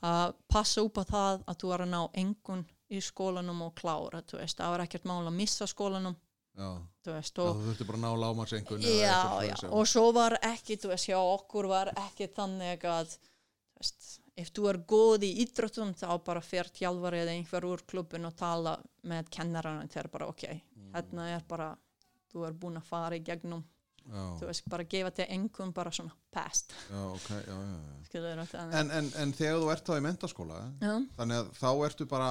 að 0.01 0.35
passa 0.49 0.85
upp 0.87 1.01
á 1.01 1.05
það 1.05 1.43
að 1.53 1.59
þú 1.61 1.73
er 1.75 1.85
að 1.85 1.91
ná 1.93 2.01
engun 2.23 2.63
í 2.91 3.01
skólanum 3.05 3.67
og 3.67 3.75
klára, 3.79 4.23
veist, 4.33 4.59
það 4.59 4.73
var 4.75 4.85
ekkert 4.87 5.09
mál 5.11 5.21
að 5.23 5.37
missa 5.37 5.69
skólanum, 5.71 6.17
já. 6.57 6.71
þú 7.05 7.17
veist, 7.17 7.37
Já, 7.37 7.43
og 7.45 7.59
þú 7.59 7.67
þurfti 7.69 7.89
bara 7.91 8.01
að 8.01 8.07
ná 8.07 8.23
lámarsengun 8.25 8.87
já, 8.87 9.21
já, 9.47 9.55
og 9.69 9.91
svo 9.91 10.07
var 10.17 10.39
ekki, 10.49 10.79
þú 10.81 10.95
veist, 10.95 11.11
hjá 11.11 11.19
okkur 11.21 11.69
var 11.71 11.93
ekki 12.07 12.31
þannig 12.35 12.89
að, 12.89 13.13
þú 13.21 13.85
veist, 13.85 14.09
ef 14.41 14.51
þú 14.57 14.67
er 14.71 14.81
góð 14.89 15.27
í 15.29 15.31
ídrottum 15.45 15.93
þá 15.99 16.09
bara 16.25 16.43
fer 16.45 16.71
tjálfari 16.73 17.21
eða 17.21 17.37
einhver 17.37 17.67
úr 17.69 17.85
klubbin 17.91 18.29
og 18.29 18.35
tala 18.39 18.79
með 19.11 19.29
kennarann 19.37 19.85
og 19.85 19.93
þeir 19.93 20.09
bara, 20.13 20.31
ok, 20.33 20.47
hérna 20.95 21.29
er 21.37 21.45
bara, 21.49 21.75
þú 22.33 22.47
er 22.49 22.57
búin 22.57 22.81
að 22.81 22.89
fara 22.89 23.19
í 23.19 23.25
gegnum, 23.27 23.63
þú 24.41 24.47
veist, 24.49 24.65
bara 24.73 24.85
gefa 24.91 25.11
þér 25.19 25.29
engum 25.37 25.73
bara 25.77 25.91
svona 25.95 26.13
past, 26.35 26.73
já, 26.91 27.03
ok, 27.15 27.29
já, 27.47 27.59
já. 27.59 28.65
En, 28.81 28.91
en, 28.91 29.11
en 29.23 29.33
þegar 29.39 29.61
þú 29.63 29.69
ert 29.75 29.87
þá 29.87 29.93
í 29.99 30.05
mentaskóla 30.09 30.57
Já, 30.83 30.95
þannig 31.19 31.37
að 31.41 31.53
þá 31.61 31.69
ertu 31.89 32.07
bara 32.11 32.31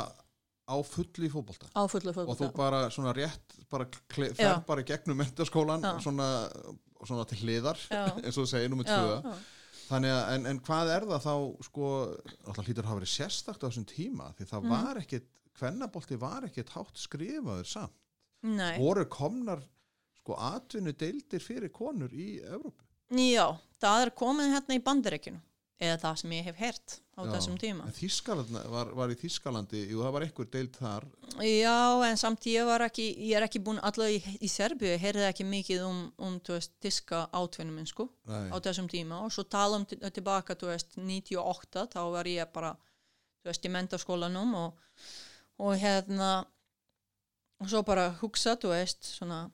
á 0.69 0.75
fulli 0.85 1.29
fullu 1.89 2.13
og 2.25 2.35
þú 2.37 2.49
bara 2.57 2.81
svona 2.93 3.13
rétt 3.17 3.55
bara 3.71 3.87
fer 4.37 4.59
bara 4.67 4.83
gegnum 4.85 5.17
mentaskólan 5.17 5.81
svona, 6.03 6.27
svona 7.07 7.25
til 7.31 7.39
hliðar 7.45 7.79
eins 8.23 8.35
og 8.37 8.43
þú 8.43 8.49
segir 8.51 8.69
nummið 8.69 8.91
Já, 8.91 8.99
tvö. 8.99 9.15
já. 9.23 9.39
þannig 9.89 10.13
að, 10.13 10.21
en, 10.35 10.45
en 10.51 10.59
hvað 10.67 10.91
er 10.97 11.07
það 11.09 11.23
þá 11.25 11.33
sko, 11.65 11.87
alltaf 12.45 12.67
hlýtur 12.67 12.83
að 12.85 12.89
hafa 12.91 12.99
verið 12.99 13.13
sérstakt 13.15 13.63
á 13.65 13.67
þessum 13.69 13.87
tíma 13.89 14.27
því 14.37 14.49
það 14.51 14.61
Mhm. 14.67 14.75
var 14.75 14.99
ekkit 15.01 15.27
kvennabolti 15.59 16.15
var 16.21 16.45
ekkert 16.47 16.69
hátt 16.75 16.95
skrifaður 17.01 17.65
samt. 17.67 17.95
Nei, 18.45 18.77
voru 18.79 19.03
komnar 19.11 19.59
sko 20.29 20.37
atvinnu 20.37 20.93
deildir 20.93 21.41
fyrir 21.41 21.71
konur 21.73 22.11
í 22.13 22.37
Evrópu. 22.45 22.83
Já, 23.09 23.47
það 23.81 24.03
er 24.05 24.11
komið 24.13 24.51
hérna 24.53 24.75
í 24.77 24.81
bandaríkjunu 24.85 25.39
eða 25.79 25.95
það 26.03 26.17
sem 26.19 26.33
ég 26.35 26.43
hef 26.49 26.57
heyrt 26.59 26.93
á 27.15 27.21
Já, 27.23 27.29
þessum 27.33 27.55
tíma. 27.57 27.85
en 27.87 27.95
Þískaland 27.95 28.49
var, 28.69 28.89
var 28.99 29.09
í 29.09 29.15
Þískalandi 29.17 29.81
jú 29.89 30.01
það 30.03 30.11
var 30.13 30.25
einhver 30.25 30.49
deild 30.51 30.75
þar. 30.75 31.05
Já, 31.41 31.77
en 32.09 32.19
samt 32.19 32.45
ég 32.51 32.67
var 32.67 32.83
ekki, 32.85 33.05
ég 33.15 33.37
er 33.39 33.45
ekki 33.47 33.61
búin 33.63 33.79
allavega 33.81 34.19
í, 34.19 34.35
í 34.43 34.49
Serbíu, 34.51 34.91
ég 34.91 35.01
heyrði 35.01 35.25
ekki 35.31 35.47
mikið 35.47 35.85
um, 35.87 36.01
um 36.19 36.35
þú 36.43 36.57
veist, 36.57 36.75
diska 36.83 37.23
átvinnum 37.31 37.87
sko, 37.89 38.09
á 38.27 38.55
þessum 38.59 38.89
tíma. 38.91 39.23
Og 39.25 39.31
svo 39.33 39.47
tala 39.47 39.79
um 39.79 39.87
til- 39.89 40.03
tilbaka, 40.19 40.53
þú 40.59 40.69
veist, 40.73 40.99
98, 40.99 41.87
þá 41.95 41.99
var 42.13 42.29
ég 42.29 42.51
bara, 42.53 42.75
þú 43.41 43.49
veist, 43.49 43.65
í 43.65 43.73
mentaskólanum 43.73 44.53
og, 44.59 44.83
og 45.63 45.79
hérna, 45.79 46.33
og 47.63 47.71
svo 47.71 47.81
bara 47.87 48.11
hugsa, 48.19 48.59
þú 48.59 48.75
veist, 48.75 49.15
svona 49.15 49.47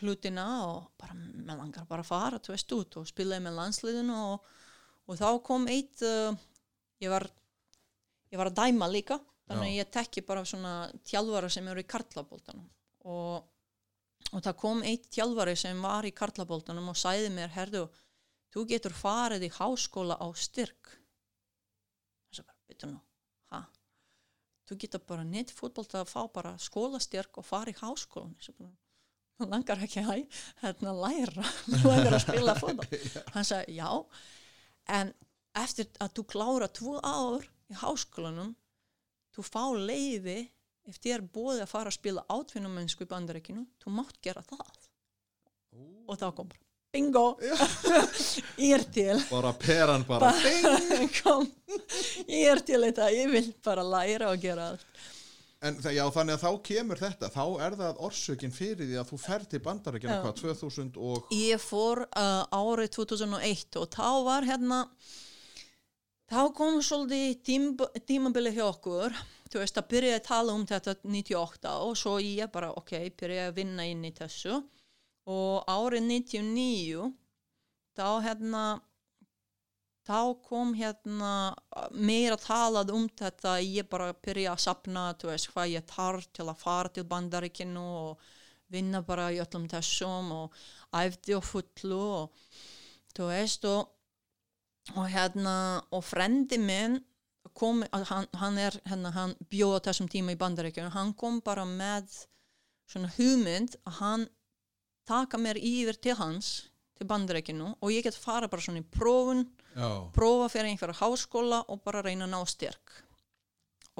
hlutina 0.00 0.46
og 0.66 0.90
bara, 1.00 1.16
með 1.16 1.60
langar 1.60 1.86
bara 1.88 2.04
að 2.04 2.10
fara, 2.10 2.40
þú 2.42 2.54
veist, 2.54 2.74
út 2.76 2.98
og 3.00 3.08
spilaði 3.08 3.44
með 3.46 3.58
landsliðinu 3.58 4.18
og, 4.32 4.50
og 5.06 5.20
þá 5.20 5.28
kom 5.46 5.66
eitt, 5.72 6.02
uh, 6.06 6.34
ég 7.02 7.12
var, 7.12 7.26
ég 8.32 8.40
var 8.40 8.50
að 8.50 8.60
dæma 8.60 8.90
líka, 8.90 9.20
þannig 9.48 9.72
að 9.72 9.78
ég 9.78 9.92
tekki 9.96 10.24
bara 10.26 10.46
svona 10.46 10.74
tjálfara 11.06 11.50
sem 11.50 11.68
eru 11.72 11.82
í 11.82 11.88
karlaboltanum. 11.90 12.68
Og, 13.10 13.44
og 14.30 14.44
það 14.44 14.56
kom 14.62 14.82
eitt 14.86 15.10
tjálfari 15.10 15.56
sem 15.58 15.80
var 15.82 16.06
í 16.06 16.14
karlaboltanum 16.14 16.92
og 16.92 16.98
sæði 16.98 17.30
mér, 17.34 17.52
herðu, 17.56 17.86
þú 18.54 18.66
getur 18.70 18.94
farið 18.94 19.46
í 19.48 19.54
háskóla 19.58 20.18
á 20.18 20.26
styrk. 20.38 20.96
Þess 22.30 22.42
að 22.42 22.50
bara, 22.50 22.60
veitur 22.70 22.92
nú 22.94 23.00
ha, 23.54 23.64
þú 24.68 24.78
getur 24.84 25.02
bara 25.06 25.26
neitt 25.26 25.52
fútbolta 25.54 26.04
að 26.04 26.12
fá 26.12 26.20
bara 26.32 26.54
skólastyrk 26.62 27.40
og 27.40 27.46
fara 27.46 27.72
í 27.72 27.78
háskólan 27.80 28.36
þess 28.38 28.52
að 28.52 28.62
bara, 28.62 28.76
"Mig 29.40 29.48
langar 29.48 29.80
ekki 29.80 30.02
að 30.04 30.40
hérna, 30.60 30.92
læra, 31.00 31.44
þú 31.64 31.82
langar 31.90 32.16
að 32.18 32.24
spila 32.26 32.54
fútbol 32.60 33.00
hann 33.34 33.46
sagði, 33.48 33.76
já. 33.80 33.90
En 35.00 35.12
eftir 35.56 35.88
að 36.00 36.14
þú 36.18 36.24
klára 36.34 36.68
tvo 36.68 36.98
ár 37.00 37.46
í 37.70 37.78
háskólanum 37.80 38.54
þú 39.34 39.44
fá 39.46 39.62
leiði 39.74 40.40
ef 40.88 40.98
þið 40.98 41.14
er 41.14 41.28
búið 41.34 41.62
að 41.64 41.70
fara 41.70 41.90
að 41.92 41.98
spila 41.98 42.24
átvinnumönsku 42.32 43.06
í 43.06 43.10
bandaríkinu, 43.10 43.64
þú 43.80 43.92
mátt 43.94 44.18
gera 44.24 44.42
það. 44.42 44.88
Og 46.10 46.18
þá 46.18 46.26
kom 46.34 46.50
bara 46.50 46.66
bingo, 46.90 47.24
ég 48.58 48.74
er 48.74 48.84
til. 48.90 49.16
Bara 49.30 49.52
peran 49.54 50.02
bara 50.08 50.32
kom, 51.20 51.46
ég 52.26 52.50
er 52.50 52.62
til 52.66 52.82
þetta 52.82 53.10
ég 53.14 53.30
vil 53.30 53.46
bara 53.62 53.84
læra 53.86 54.32
og 54.32 54.42
gera 54.42 54.72
allt 54.72 55.04
en 55.60 55.80
það, 55.80 55.94
já, 55.96 56.04
þannig 56.14 56.36
að 56.36 56.44
þá 56.44 56.50
kemur 56.68 57.00
þetta. 57.00 57.30
Þá 57.34 57.44
er 57.66 57.76
það 57.80 58.04
orsökin 58.08 58.54
fyrir 58.54 58.88
því 58.88 59.00
að 59.00 59.10
þú 59.10 59.18
fer 59.20 59.46
til 59.50 59.62
bandarækjana 59.64 60.20
hvað 60.24 60.38
2000 60.40 61.00
og 61.10 61.34
ég 61.36 61.62
fór 61.62 62.04
uh, 62.06 62.44
árið 62.48 62.94
2001 62.96 63.80
og 63.80 63.90
þá 63.92 64.08
var 64.26 64.48
hérna 64.48 64.80
þá 66.30 66.40
kom 66.56 66.80
svolítið 66.84 67.36
tím, 67.44 67.70
tímabili 68.08 68.54
hjá 68.56 68.66
okkur. 68.70 69.16
Þú 69.50 69.62
veist 69.64 69.80
að 69.80 69.88
byrja 69.90 70.18
að 70.20 70.26
tala 70.28 70.54
um 70.54 70.66
þetta 70.66 70.94
98 71.02 71.72
og 71.84 71.96
svo 71.98 72.18
ég 72.22 72.52
bara 72.54 72.70
ok, 72.78 72.94
byrja 73.18 73.48
að 73.50 73.56
vinna 73.58 73.88
inn 73.90 74.04
í 74.06 74.12
þessu. 74.14 74.60
Og 75.30 75.66
árið 75.68 76.06
99 76.06 77.10
þá 77.98 78.06
hérna 78.24 78.62
þá 80.10 80.42
kom 80.42 80.72
hérna 80.74 81.32
meira 81.94 82.36
talað 82.40 82.90
um 82.96 83.06
þetta 83.20 83.58
ég 83.62 83.86
bara 83.90 84.10
byrja 84.26 84.56
að 84.56 84.64
sapna 84.64 85.04
veist 85.22 85.50
hvað 85.52 85.74
ég 85.76 85.86
þarf 85.90 86.26
til 86.34 86.48
að 86.48 86.62
fara 86.64 86.90
til 86.94 87.06
bandaríkinu 87.10 87.84
og 88.00 88.32
vinna 88.70 89.02
bara 89.06 89.28
í 89.34 89.38
öllum 89.42 89.68
þessum 89.70 90.32
og 90.34 90.58
æfði 90.96 91.36
og 91.38 91.46
fullu 91.46 92.00
og 92.00 92.50
þú 93.14 93.30
veist 93.30 93.66
og, 93.70 93.86
og 94.96 95.06
hérna 95.14 95.54
og 95.94 96.04
frendi 96.06 96.58
minn 96.58 96.98
kom, 97.54 97.84
hann, 97.92 98.26
hann 98.38 98.58
er 98.58 98.76
hérna, 98.86 99.14
hann 99.14 99.36
bjóða 99.50 99.84
þessum 99.88 100.10
tíma 100.10 100.34
í 100.34 100.40
bandaríkjunum 100.40 100.94
hann 100.94 101.14
kom 101.18 101.40
bara 101.44 101.66
með 101.66 102.10
svona 102.90 103.10
hugmynd 103.14 103.78
að 103.86 103.98
hann 104.00 104.28
taka 105.06 105.38
mér 105.38 105.58
yfir 105.58 105.98
til 106.02 106.18
hans 106.18 106.52
til 106.98 107.08
bandaríkjunu 107.10 107.74
og 107.78 107.94
ég 107.94 108.06
get 108.06 108.18
fara 108.18 108.50
bara 108.50 108.62
svona 108.62 108.82
í 108.82 108.90
prófun 108.98 109.46
já, 109.74 109.88
prófa 110.16 110.48
fyrir 110.52 110.72
einhverja 110.72 111.00
háskóla 111.00 111.62
og 111.68 111.82
bara 111.84 112.02
reyna 112.06 112.26
að 112.28 112.34
ná 112.34 112.40
styrk. 112.48 112.96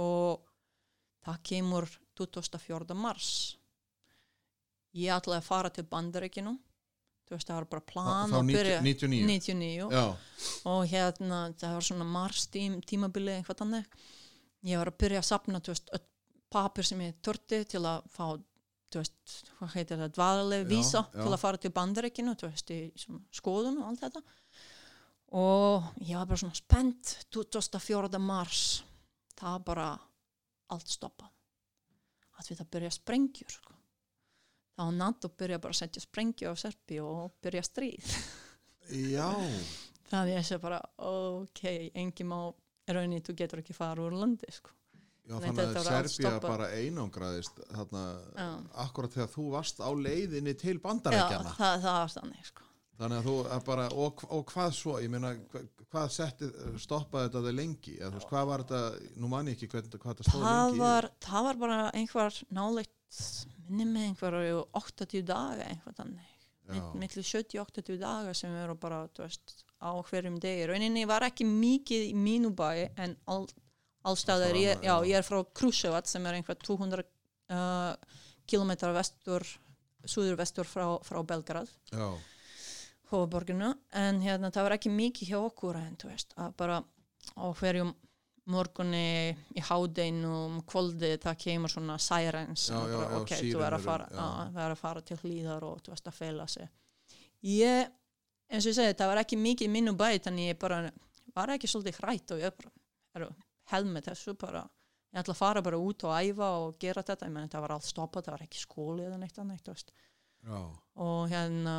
Og 0.00 0.40
það 1.26 1.42
kemur 1.50 1.88
24. 2.20 2.96
mars. 2.96 3.30
Ég 4.96 5.14
ætlaði 5.14 5.38
að 5.38 5.46
fara 5.46 5.70
til 5.70 5.86
bandaríkinu 5.86 6.56
þú 7.30 7.36
veist 7.36 7.46
það 7.46 7.58
var 7.60 7.66
bara 7.70 7.86
plan 7.86 8.32
þá 8.32 8.36
að 8.40 8.48
90 8.48 8.56
byrja 8.58 8.78
99 8.82 9.26
99 9.30 9.90
já, 9.94 10.04
og 10.66 10.80
hérna 10.90 11.38
það 11.60 11.74
var 11.76 11.86
svona 11.86 12.06
mars 12.10 12.46
tím, 12.50 12.80
tímabili 12.82 13.36
eitthvað 13.36 13.60
þannig. 13.62 13.98
Ég 14.66 14.80
var 14.80 14.90
að 14.90 14.96
byrja 15.04 15.20
að 15.22 15.28
sapna 15.28 15.60
veist, 15.68 15.92
papir 16.50 16.88
sem 16.88 17.04
ég 17.06 17.20
törti 17.22 17.62
til 17.70 17.84
að 17.86 18.08
fá 18.10 18.24
veist, 18.96 19.36
hvað 19.60 19.76
heitir 19.76 20.02
það, 20.02 20.12
dvaðaleg 20.16 20.64
Já, 20.64 20.68
vísa 20.72 21.04
já. 21.04 21.20
til 21.20 21.30
að 21.30 21.40
fara 21.44 21.62
til 21.62 21.72
bandaríkinu 21.78 22.34
skoðun 23.38 23.78
og 23.78 23.92
allt 23.92 24.02
þetta 24.08 24.24
og 25.30 25.90
ég 26.02 26.16
var 26.18 26.30
bara 26.30 26.40
svona 26.42 26.58
spennt 26.58 27.16
24. 27.30 28.18
mars 28.22 28.64
það 29.38 29.60
bara 29.68 29.90
allt 30.74 30.90
stoppað 30.90 31.30
að 32.40 32.50
við 32.50 32.62
það 32.62 32.72
byrja 32.74 32.90
sprengjur 32.96 33.52
sko. 33.52 33.76
þá 34.78 34.84
NATO 34.96 35.28
byrja 35.28 35.60
bara 35.60 35.76
að 35.76 35.82
setja 35.82 36.02
sprengju 36.02 36.50
á 36.50 36.54
Serbi 36.56 37.00
og 37.04 37.36
byrja 37.42 37.62
stríð 37.66 38.10
já 39.12 39.28
það 40.10 40.32
ég 40.34 40.46
sé 40.46 40.58
bara, 40.58 40.80
ok, 41.06 41.62
engi 41.94 42.26
má 42.26 42.38
raunin, 42.90 43.22
þú 43.22 43.36
getur 43.38 43.62
ekki 43.62 43.76
fara 43.76 44.02
úr 44.02 44.16
landi 44.18 44.50
sko. 44.50 44.72
Já, 45.30 45.36
þannig 45.44 45.76
að 45.78 46.08
stoppað. 46.10 46.46
bara 46.48 46.68
einangraðist 46.74 47.60
þarna, 47.70 48.00
Já. 48.34 48.46
akkurat 48.82 49.12
þegar 49.14 49.28
þú 49.30 49.44
varst 49.52 49.78
á 49.78 49.90
leiðinni 49.94 50.56
til 50.58 50.74
Já, 50.74 50.82
bandarækjana 50.82 51.52
það, 51.54 51.76
það 51.84 51.98
var 52.00 52.14
þannig 52.16 52.48
sko. 52.48 52.66
Þannig 53.00 53.18
að 53.18 53.28
þú 53.28 53.60
bara, 53.66 53.86
og, 54.04 54.24
og 54.36 54.42
hvað 54.52 54.72
svo? 54.76 54.96
Ég 55.02 55.12
meina, 55.12 55.32
hva, 55.52 55.62
hvað 55.90 56.10
setti 56.14 56.50
stoppaði 56.82 57.30
þetta 57.30 57.54
lengi, 57.56 57.94
eða 57.98 58.10
þú 58.10 58.18
veist, 58.18 58.30
hvað 58.32 58.50
var 58.50 58.64
þetta 58.64 59.20
nú 59.22 59.30
man 59.32 59.50
ég 59.50 59.56
ekki 59.56 59.70
hvernig, 59.72 60.02
hvað 60.02 60.12
þetta 60.12 60.28
stóð 60.28 60.44
lengi 60.46 60.82
var, 60.82 61.08
það 61.26 61.48
var 61.48 61.62
bara 61.62 61.78
einhver 62.00 62.42
náleitt 62.58 63.22
minni 63.70 63.94
með 63.94 64.10
einhverju 64.10 64.60
80 64.82 65.24
daga 65.30 65.70
einhver 65.70 65.96
þannig. 65.96 66.36
Millir 66.70 67.26
70-80 67.26 67.96
daga 67.98 68.34
sem 68.36 68.52
eru 68.54 68.76
bara 68.78 69.00
veist, 69.18 69.64
á 69.82 69.90
hverjum 70.06 70.36
degi. 70.42 70.68
Rauninni 70.70 71.02
var 71.10 71.26
ekki 71.26 71.46
mikið 71.48 72.12
í 72.12 72.14
mínu 72.14 72.52
bæ 72.54 72.68
en 72.94 73.16
all, 73.26 73.48
Allstaðar 74.08 74.56
ég, 74.56 74.78
já, 74.80 74.94
ég 75.04 75.18
er 75.18 75.26
frá 75.26 75.42
Krusjevat 75.52 76.08
sem 76.08 76.24
er 76.24 76.38
einhver 76.38 76.56
200 76.56 77.02
uh, 77.04 78.22
kilometrar 78.48 78.94
vestur 78.96 79.44
suður 80.08 80.38
vestur 80.40 80.68
frá, 80.68 80.86
frá 81.04 81.20
Belgrad. 81.26 81.68
Já, 81.92 82.06
hófaborginu 83.10 83.72
en 84.00 84.20
hérna 84.24 84.50
það 84.54 84.66
var 84.66 84.76
ekki 84.76 84.92
mikið 84.94 85.32
hjá 85.32 85.38
okkur 85.40 85.78
en 85.80 85.98
þú 86.00 86.10
veist 86.12 86.34
að 86.38 86.54
bara 86.60 86.78
á 87.36 87.46
hverjum 87.60 87.92
morgunni 88.50 89.30
í 89.54 89.62
hádeinum 89.62 90.60
kvöldi 90.68 91.12
það 91.22 91.38
kemur 91.44 91.72
svona 91.72 91.96
sirens 92.02 92.68
Já, 92.70 92.78
og 92.78 92.88
já, 92.90 92.96
bara, 92.96 93.10
já, 93.10 93.20
ok, 93.20 93.34
þú 93.44 93.62
er 93.66 93.76
að 93.76 93.86
fara, 93.86 94.08
sírenur, 94.08 94.24
já. 94.24 94.48
að, 94.48 94.60
að 94.64 94.80
fara 94.80 95.04
til 95.06 95.18
hlýðar 95.22 95.66
og 95.68 95.84
þú 95.84 95.94
veist 95.94 96.10
að 96.10 96.16
fela 96.16 96.46
sig. 96.50 96.72
Ég, 97.50 97.92
eins 98.50 98.66
og 98.66 98.72
ég 98.72 98.78
segi 98.80 98.98
það 98.98 99.12
var 99.12 99.22
ekki 99.22 99.40
mikið 99.40 99.68
í 99.68 99.72
mínu 99.76 99.94
bæ 99.98 100.08
þannig 100.26 100.50
ég 100.50 100.60
bara 100.60 100.82
var 101.36 101.54
ekki 101.54 101.70
svolítið 101.70 102.00
hrætt 102.02 102.34
og 102.34 102.42
ég 102.42 102.58
bara 102.58 103.28
er, 103.28 103.32
held 103.74 103.90
með 103.94 104.10
þessu 104.10 104.36
bara. 104.40 104.64
Ég 105.10 105.22
ætla 105.22 105.34
að 105.34 105.42
fara 105.42 105.62
bara 105.66 105.78
út 105.82 106.06
og 106.06 106.14
æfa 106.14 106.50
og 106.64 106.76
gera 106.82 107.02
þetta. 107.06 107.26
Ég 107.26 107.34
meni 107.34 107.50
það 107.50 107.64
var 107.66 107.76
allt 107.76 107.88
stoppað, 107.88 108.26
það 108.26 108.36
var 108.36 108.44
ekki 108.46 108.62
skóli 108.62 109.06
eða 109.06 109.18
neitt 109.20 109.40
annað, 109.42 109.72
og 110.96 111.24
hérna 111.28 111.74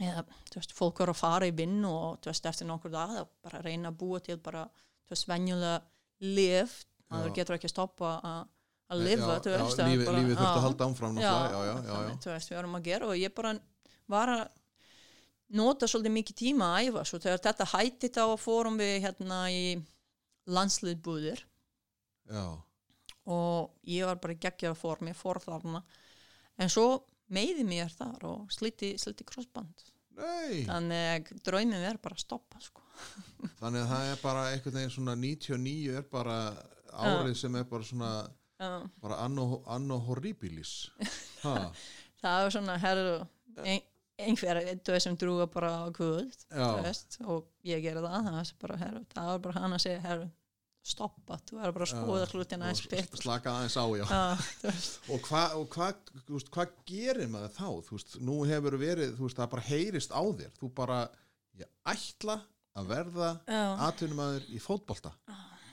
ja, 0.00 0.22
þú 0.50 0.60
veist, 0.60 0.72
fólk 0.76 1.00
voru 1.02 1.14
að 1.14 1.20
fara 1.22 1.48
í 1.48 1.54
vinnu 1.58 1.88
og 1.90 2.20
veist, 2.30 2.46
eftir 2.46 2.66
nokkur 2.68 2.92
dag 2.94 3.16
að 3.22 3.28
bara 3.42 3.62
reyna 3.64 3.90
að 3.92 3.98
búa 4.02 4.20
til 4.24 4.36
bara, 4.42 4.66
venjulega 5.30 5.80
maður 7.08 7.30
Já. 7.32 7.34
getur 7.40 7.56
ekki 7.58 7.68
að 7.70 7.74
stoppa 7.74 8.12
að 8.22 8.46
að 8.88 9.02
lifa, 9.04 9.26
já, 9.44 9.50
já, 9.52 9.64
veist 9.64 9.80
að 9.82 9.88
lífið, 9.90 10.06
bara- 10.08 10.18
lífið 10.18 10.36
þurfti 10.38 10.58
að 10.58 10.64
halda 10.64 10.84
áfram 10.88 11.18
já, 11.20 11.28
þannig, 11.28 11.56
veist, 12.32 12.48
við 12.50 12.58
erum 12.58 12.76
að 12.78 12.86
gera 12.88 13.06
og 13.10 13.16
ég 13.20 13.34
bara 13.36 13.50
var 14.08 14.28
að 14.32 14.44
nota 15.60 15.86
svolítið 15.88 16.14
mikið 16.14 16.36
tíma 16.40 16.68
að 16.76 16.88
æfa. 16.88 17.02
Svo 17.08 17.18
þegar 17.20 17.42
þetta 17.44 17.66
hætti 17.74 18.08
þá 18.16 18.22
fórum 18.40 18.78
við 18.80 18.94
hérna 19.04 19.38
í 19.52 19.62
landsliðbúðir 20.48 21.42
og 23.28 23.70
ég 23.84 24.06
var 24.08 24.16
bara 24.22 24.32
í 24.32 24.40
geggjara 24.40 24.74
formi, 24.76 25.12
fór 25.16 25.40
þarna. 25.44 25.82
En 26.58 26.68
svo 26.72 27.02
meiði 27.34 27.64
mér 27.68 27.92
þar 27.92 28.26
og 28.28 28.52
sliti, 28.54 28.94
sliti 29.00 29.26
krossband. 29.28 29.86
Nei. 30.18 30.64
Þannig 30.66 31.30
að 31.30 31.44
draumin 31.46 31.78
er 31.78 32.00
bara 32.02 32.18
að 32.18 32.24
stoppa 32.24 32.60
sko. 32.62 32.82
þannig 33.60 33.84
að 33.84 33.92
það 33.92 34.08
er 34.10 34.20
bara 34.24 34.48
einhvern 34.50 34.78
veginn 34.80 34.94
svona 34.96 35.14
99 35.18 35.94
er 36.00 36.08
bara 36.10 36.38
árið 36.98 37.36
sem 37.38 37.58
er 37.60 37.68
bara 37.70 37.86
svona 37.86 38.12
Já, 38.58 38.70
bara 38.98 39.20
anno, 39.22 39.62
anno 39.70 40.00
horribilis. 40.02 40.90
Það 42.18 42.40
var 42.42 42.48
svona, 42.50 42.74
herru, 42.82 43.12
ein, 43.62 43.84
einhver, 44.18 44.58
veist, 44.66 44.88
sem 45.04 45.14
drúga 45.14 45.46
bara 45.52 45.68
á 45.78 45.94
veist, 46.82 47.20
og 47.22 47.46
ég 47.62 47.84
gerði 47.84 48.02
það, 48.02 48.16
það 48.26 48.38
var 48.38 48.50
bara, 48.64 48.78
herru, 48.80 49.02
það 49.12 49.28
var 49.30 49.44
bara 49.44 49.62
hann 49.62 49.76
að 49.76 49.84
segja, 49.84 50.00
herru, 50.02 50.26
stoppa, 50.88 51.38
þú 51.48 51.60
er 51.60 51.74
bara 51.76 51.86
að 51.86 51.92
skoða 51.92 52.28
hlutina 52.32 52.68
og 52.68 52.72
eins 52.72 52.84
betur. 52.90 53.22
slaka 53.22 53.54
aðeins 53.54 53.78
á 53.78 53.86
já. 54.00 54.04
Veist, 54.64 55.00
og 55.08 55.24
hvað 55.26 55.56
hva, 55.74 55.90
hva, 56.54 56.68
gerir 56.88 57.32
maður 57.32 57.56
þá? 57.56 57.68
Þú 57.88 57.98
veist, 57.98 58.16
nú 58.30 58.38
hefur 58.48 58.78
verið, 58.80 59.16
þú 59.18 59.26
veist, 59.28 59.40
það 59.40 59.52
bara 59.56 59.66
heyrist 59.68 60.14
á 60.14 60.22
þér, 60.22 60.54
þú 60.60 60.72
bara 60.78 61.02
ég 61.58 61.74
ætla 61.94 62.40
að 62.78 62.94
verða 62.94 63.34
já, 63.42 63.62
atvinnumæður 63.88 64.48
í 64.54 64.62
fótbolta. 64.62 65.14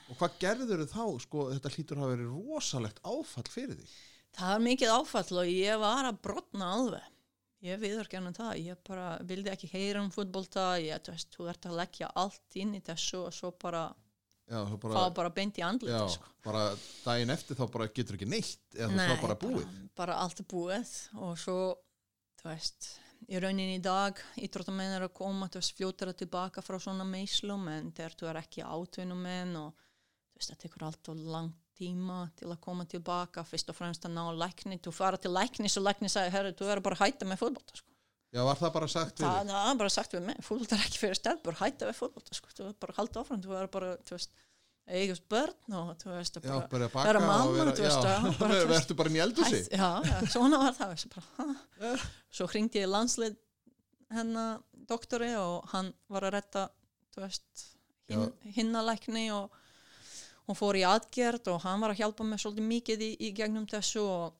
Og 0.05 0.19
hvað 0.19 0.35
gerður 0.41 0.83
þau 0.85 0.91
þá, 0.91 1.23
sko, 1.23 1.47
þetta 1.53 1.71
hlýtur 1.73 2.01
að 2.01 2.11
verið 2.13 2.35
rosalegt 2.35 2.99
áfall 3.05 3.47
fyrir 3.49 3.79
því 3.79 3.95
það 4.35 4.51
var 4.51 4.63
mikið 4.65 4.93
áfall 4.93 5.41
og 5.41 5.51
ég 5.51 5.81
var 5.81 6.07
að 6.09 6.21
brotna 6.27 6.71
alveg. 6.77 7.11
Ég 7.65 7.79
viður 7.81 8.09
gennum 8.11 8.35
það, 8.35 8.57
ég 8.61 8.81
bara 8.85 9.05
vildi 9.25 9.49
ekki 9.49 9.69
heyra 9.71 10.03
um 10.03 10.11
fútbolta, 10.13 10.75
ég, 10.83 11.01
þú 11.01 11.15
veist, 11.15 11.29
þú 11.33 11.47
ert 11.49 11.65
að 11.65 11.77
leggja 11.79 12.09
allt 12.21 12.57
inn 12.61 12.75
í 12.77 12.81
þessu 12.85 13.23
og 13.23 13.33
svo 13.33 13.53
bara, 13.61 13.87
já, 14.45 14.59
þá 14.59 14.75
fá 14.75 14.85
bara, 14.85 15.05
bara 15.19 15.31
beint 15.33 15.57
í 15.59 15.63
andlita, 15.65 16.03
sko. 16.13 16.29
bara 16.45 16.65
daginn 17.05 17.33
eftir 17.33 17.57
þá 17.59 17.65
bara 17.73 17.89
getur 17.89 18.19
ekki 18.19 18.29
neitt 18.29 18.77
eða 18.77 18.91
Nei, 18.93 19.07
þá 19.09 19.23
bara 19.23 19.39
búið 19.41 19.65
bara, 19.65 19.89
bara 20.01 20.19
allt 20.25 20.43
er 20.43 20.49
búið 20.51 20.93
og 21.17 21.33
svo, 21.41 21.57
þú 22.41 22.51
veist, 22.51 22.91
í 23.31 23.41
rauninni 23.41 23.79
í 23.79 23.83
dag, 23.83 24.21
íþróttamenn 24.37 24.97
er 24.99 25.07
að 25.07 25.15
koma, 25.17 25.49
þú 25.49 25.61
veist, 25.61 25.75
fljótara 25.79 26.15
tilbaka 26.17 26.63
frá 26.65 26.77
svona 26.81 27.07
meislum 27.07 27.67
en 27.71 27.91
þegar 27.95 28.17
þú 28.19 28.31
er 28.31 28.41
ekki 28.43 28.65
átvinnumenn 28.65 29.55
og 29.63 29.71
þú 29.75 30.41
veist, 30.41 30.53
það 30.53 30.63
tekur 30.65 30.89
allt 30.89 31.13
og 31.13 31.23
langt 31.35 31.61
tíma 31.75 32.21
til 32.39 32.47
að 32.47 32.61
koma 32.63 32.85
tilbaka, 32.87 33.43
fyrst 33.43 33.71
og 33.73 33.75
fremst 33.75 34.05
að 34.07 34.15
ná 34.15 34.23
lækni, 34.39 34.77
þú 34.79 34.93
fara 34.95 35.19
til 35.19 35.33
læknis 35.35 35.75
og 35.79 35.83
lækni 35.89 36.11
sagði, 36.11 36.31
herru, 36.37 36.53
þú 36.55 36.69
er 36.71 36.81
bara 36.85 36.95
að 36.95 37.03
hætta 37.03 37.27
með 37.27 37.41
fótbolta, 37.41 37.79
sko. 37.81 37.94
Já, 38.33 38.41
var 38.47 38.59
það 38.59 38.73
bara 38.77 38.89
sagt 38.91 39.21
við 39.21 39.27
þig? 39.27 39.51
það 39.51 39.69
er 39.69 39.79
bara 39.83 39.93
sagt 39.93 40.15
við 40.15 40.25
mig, 40.25 40.41
er 40.65 40.83
ekki 40.87 41.01
fyrir 41.01 41.19
stelpur, 41.19 41.59
hætta 41.61 41.89
við 41.89 41.99
fótbolta, 41.99 42.37
sko, 42.37 42.51
þú 42.55 42.67
er 42.69 42.75
bara 42.81 42.95
að 42.95 42.99
halda 43.01 43.23
áfram, 43.23 43.41
þú 43.45 43.55
er 43.59 43.71
bara, 43.75 43.93
þú 44.07 44.17
veist, 44.17 44.35
eigast 44.85 45.25
börn 45.29 45.75
og 45.79 45.93
þú 46.01 46.11
veist, 46.13 46.39
já, 46.45 46.55
bara, 46.69 46.89
bara 46.93 47.01
að 47.01 47.09
vera 47.09 47.21
mamma, 47.23 47.65
þú 47.71 47.85
veist, 47.85 48.05
já, 48.05 48.13
já, 48.13 48.35
bara, 48.41 48.57
þú 48.61 48.69
veist, 48.69 48.91
verður 48.91 48.99
bara 49.01 49.13
Hætt, 49.49 49.71
já, 49.73 49.89
já, 50.05 50.17
svona 50.35 50.61
var 50.61 50.77
það 50.77 50.93
þessi 50.93 51.11
bara, 51.15 51.27
ha? 51.39 51.93
svo 52.37 52.49
hringdi 52.51 52.83
ég 52.83 52.91
landslið 52.91 53.37
hennar 54.13 54.59
doktori 54.85 55.31
og 55.39 55.65
hann 55.73 55.89
var 56.13 56.27
að 56.27 56.35
retta 56.37 56.67
þú 57.15 57.23
veist, 57.25 57.65
hin, 58.11 58.27
hinnalækni 58.57 59.29
og 59.33 59.61
hún 60.45 60.57
fór 60.59 60.77
í 60.77 60.85
aðgerð 60.85 61.49
og 61.55 61.63
hann 61.65 61.81
var 61.81 61.95
að 61.95 62.03
hjálpa 62.03 62.27
mig 62.27 62.41
svolítið 62.43 62.69
mikið 62.69 63.05
í, 63.07 63.11
í 63.25 63.31
gegnum 63.37 63.65
þessu 63.69 64.03
og, 64.05 64.35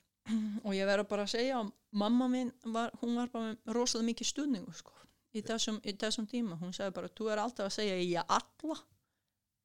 og 0.66 0.74
ég 0.74 0.88
verður 0.90 1.08
bara 1.10 1.26
að 1.28 1.34
segja 1.36 1.60
að 1.62 1.72
mamma 1.96 2.28
mín 2.32 2.52
var, 2.74 2.92
hún 3.02 3.16
var 3.20 3.32
bara 3.34 3.52
með 3.54 3.74
rosalega 3.78 4.10
mikið 4.10 4.30
stuðningu 4.32 4.74
sko, 4.76 4.94
í, 5.36 5.44
þessum, 5.46 5.80
í 5.86 5.94
þessum 6.02 6.28
tíma. 6.30 6.58
Hún 6.62 6.74
sagði 6.76 6.96
bara, 6.98 7.12
þú 7.14 7.32
er 7.32 7.42
alltaf 7.44 7.70
að 7.70 7.76
segja 7.78 7.98
ég 8.02 8.36
alla 8.38 8.78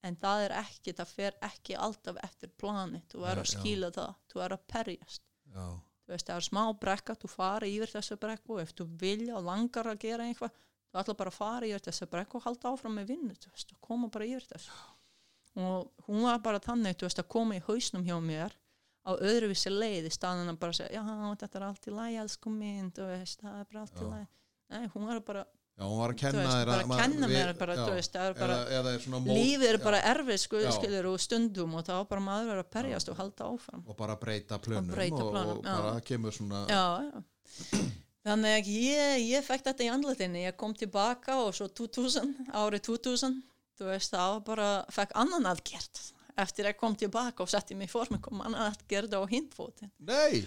en 0.06 0.16
það 0.20 0.46
er 0.46 0.56
ekki, 0.62 0.94
það 0.96 1.12
fer 1.16 1.38
ekki 1.44 1.76
alltaf 1.76 2.20
eftir 2.24 2.52
plani, 2.61 3.02
þú 3.12 3.24
er 3.24 3.40
Nei, 3.40 3.42
að 3.42 3.48
já. 3.48 3.52
skila 3.56 3.90
það. 3.96 4.14
Þú 4.32 4.44
er 4.44 4.54
að 4.56 4.62
perjast. 4.72 5.24
Já, 5.50 5.66
þú 6.06 6.14
veist, 6.14 6.30
það 6.30 6.38
er 6.40 6.46
smá 6.48 6.62
brekka, 6.84 7.16
þú 7.20 7.32
fari 7.34 7.72
yfir 7.74 7.92
þessu 7.96 8.16
brekku 8.20 8.56
og 8.56 8.62
ef 8.62 8.72
þú 8.78 8.86
vilja 9.00 9.36
og 9.36 9.44
langar 9.48 9.90
að 9.90 10.00
gera 10.06 10.28
eitthvað, 10.28 10.56
þú 10.90 11.02
ætla 11.02 11.18
bara 11.20 11.34
að 11.34 11.40
fara 11.40 11.68
yfir 11.68 11.84
þessu 11.88 12.08
brekku 12.14 12.40
og 12.40 12.46
halda 12.46 12.72
áfram 12.72 12.96
með 12.96 13.12
vinnu, 13.12 13.36
þú 13.36 13.52
veist, 13.52 13.76
koma 13.84 14.08
bara 14.12 14.30
yfir 14.30 14.48
þessu. 14.54 14.80
Og 15.61 16.06
hún 16.06 16.24
var 16.24 16.40
bara 16.44 16.62
þannig, 16.62 16.96
þú 16.96 17.08
veist, 17.08 17.20
að 17.20 17.30
koma 17.36 17.58
í 17.58 17.64
hausnum 17.66 18.06
hjá 18.06 18.16
mér 18.24 18.56
á 19.01 19.11
öðruvísi 19.16 19.70
leið 19.72 20.09
í 20.11 20.12
staðan 20.12 20.51
að 20.53 20.59
bara 20.61 20.76
segja, 20.76 21.01
já, 21.01 21.32
þetta 21.40 21.59
er 21.61 21.64
allt 21.70 21.86
í 21.88 21.94
lagi, 21.96 22.18
elsku 22.24 22.51
minn, 22.53 22.90
þú 22.92 23.07
veist, 23.14 23.40
það 23.40 23.57
er 23.62 23.66
bara 23.72 23.80
allt 23.86 23.96
í 23.96 24.05
Já. 24.05 24.11
lagi 24.11 24.26
nei, 24.70 24.90
hún 24.94 25.07
var 25.09 25.20
bara, 25.26 25.44
já, 25.80 25.84
hún 25.88 25.98
var 25.98 26.12
að 26.12 26.18
kenna 26.20 26.42
veist, 26.44 26.53
þér 26.61 26.66
bara 26.70 26.82
að 26.84 26.90
maður- 26.90 27.01
kenna 27.03 27.26
við- 27.30 27.36
mér 27.40 27.55
bara, 27.59 27.74
já, 27.80 27.86
veist, 27.96 28.14
er 28.20 28.34
bara 28.34 28.59
eða, 28.59 28.76
eða 28.80 28.92
er 28.92 29.01
lífið 29.40 29.66
er 29.70 29.78
já, 29.78 29.84
bara 29.84 30.03
erfið, 30.12 30.38
Já. 30.66 30.70
skilur, 30.76 31.09
og 31.14 31.20
stundum 31.24 31.74
og 31.80 31.84
þá 31.88 31.94
bara 32.12 32.20
maður 32.28 32.61
að 32.62 32.70
perjast 32.76 33.09
og 33.09 33.16
halda 33.16 33.48
áfram 33.55 33.82
og 33.88 33.96
bara 33.96 34.16
breyta 34.20 34.59
plönum 34.61 34.92
breyta 34.92 35.22
og, 35.24 35.32
plönum, 35.32 35.57
og 35.59 35.64
já. 35.64 35.76
bara 35.80 36.01
kemur 36.01 36.30
svona 36.36 36.66
já, 36.68 36.84
já. 37.09 37.24
þannig 38.28 38.53
að 38.61 38.68
ég, 38.68 39.26
ég 39.32 39.44
fekk 39.48 39.64
þetta 39.64 39.84
í 39.86 39.90
andletinni 39.90 40.44
ég 40.44 40.57
kom 40.61 40.74
tilbaka 40.76 41.40
og 41.40 41.55
svo 41.57 41.66
2000 41.72 42.53
árið 42.53 42.84
2000 42.92 43.40
þú 43.80 43.88
veist 43.88 44.12
var 44.12 44.40
bara, 44.44 44.84
fekk 44.92 45.14
annan 45.16 45.48
aðgerð 45.48 46.12
eftir 46.45 46.66
að 46.66 46.72
ég 46.74 46.80
kom 46.80 46.97
tilbaka 46.97 47.45
og 47.45 47.51
setti 47.53 47.76
mig 47.78 47.91
fór 47.93 48.11
mig 48.11 48.20
kom 48.24 48.41
annan 48.45 48.70
aðgerð 48.70 49.16
á 49.16 49.22
hindfótin 49.30 49.91
nei, 49.99 50.45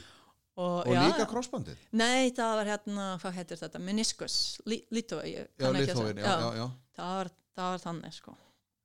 og, 0.55 0.83
og 0.85 0.93
já, 0.93 1.01
líka 1.07 1.25
krossbandið? 1.31 1.81
Nei 1.97 2.31
það 2.35 2.55
var 2.59 2.71
hérna, 2.73 3.07
hvað 3.23 3.37
heitir 3.39 3.61
þetta? 3.63 3.81
Meniskus, 3.81 4.37
lító 4.67 5.21
já, 5.25 5.43
liðtóin, 5.59 6.21
já, 6.21 6.29
já, 6.29 6.49
já 6.61 6.67
Það, 6.93 7.11
var, 7.17 7.29
það 7.57 7.71
var 7.73 7.79
þannig 7.87 8.13
sko. 8.13 8.35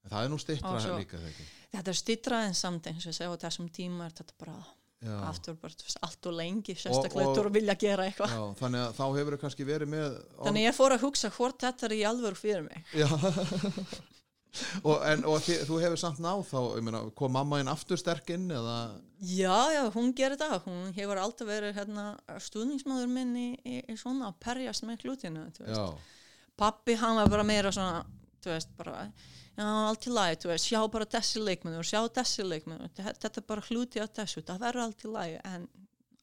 Það 0.08 0.22
er 0.24 0.30
nú 0.32 0.38
stittra 0.40 0.70
Og 0.72 0.80
svo- 0.80 0.98
líka 1.02 1.18
þegar 1.20 1.54
þetta 1.68 1.92
er 1.92 1.98
stýtrað 1.98 2.46
en 2.48 2.54
samt 2.56 2.86
eins 2.88 3.04
og 3.10 3.12
segja 3.18 3.28
á 3.28 3.42
þessum 3.44 3.66
tíma 3.68 4.06
er 4.08 4.14
þetta 4.16 4.36
bara 4.40 4.54
aftur 5.28 5.54
bara 5.60 5.76
allt 6.08 6.26
og 6.26 6.34
lengi 6.34 6.74
sérstaklega 6.74 7.28
og- 7.28 7.36
þú 7.36 7.52
vilja 7.54 7.74
gera 7.78 8.06
eitthvað. 8.08 8.32
Já, 8.32 8.40
þannig 8.62 8.80
að 8.86 8.96
þá 8.96 9.04
hefur 9.18 9.36
þau 9.36 9.42
kannski 9.44 9.66
verið 9.68 9.92
með 9.92 10.16
þannig 10.46 10.64
ég 10.64 10.74
fór 10.74 10.94
að 10.96 11.04
hugsa 11.04 11.30
hvort 11.36 11.60
þetta 11.62 11.86
er 11.86 11.94
í 11.98 12.00
alvöru 12.08 12.40
fyrir 12.40 12.64
mig. 12.64 12.82
Já 12.96 13.06
og, 14.82 14.96
en, 15.06 15.24
og 15.28 15.40
þi, 15.44 15.58
þú 15.68 15.78
hefur 15.82 16.00
samt 16.00 16.20
náð 16.24 16.44
þá 16.48 16.58
ég 16.78 16.84
meina, 16.86 17.02
kom 17.18 17.34
mamma 17.36 17.60
inn 17.62 17.70
aftur 17.70 18.00
sterk 18.00 18.30
inn 18.34 18.48
eða? 18.50 18.76
Já, 19.20 19.56
já, 19.74 19.82
hún 19.94 20.12
gerir 20.16 20.38
það. 20.40 20.60
Hún 20.68 20.92
hefur 20.96 21.20
alltaf 21.22 21.48
verið 21.48 21.76
hérna, 21.78 22.06
stuðningsmaður 22.48 23.10
minn 23.12 23.34
í, 23.38 23.48
í, 23.62 23.80
í 23.92 23.98
svona 23.98 24.30
að 24.30 24.38
perjast 24.46 24.86
með 24.88 25.04
já, 25.66 25.82
Pappi, 26.58 26.96
hann 26.98 27.14
var 27.20 27.28
bara 27.30 27.46
meira 27.46 27.70
svona, 27.70 28.02
þú 28.42 28.50
veist, 28.50 28.70
bara, 28.78 29.04
já, 29.54 29.64
allt 29.64 30.06
í 30.08 30.14
lagi, 30.14 30.38
þú 30.42 30.48
veist, 30.50 30.66
sjá 30.66 30.80
bara 30.90 31.06
þessi 31.06 31.42
leikmennur, 31.44 31.86
sjá 31.86 32.00
þessi 32.16 32.46
leikmennur, 32.46 32.90
þetta 32.98 33.30
er 33.30 33.44
bara 33.46 33.66
hluti 33.68 34.02
af 34.02 34.10
þessu, 34.16 34.42
það 34.48 34.64
verður 34.64 34.84
allt 34.88 35.04
í 35.06 35.12
lagi, 35.14 35.36
en 35.46 35.68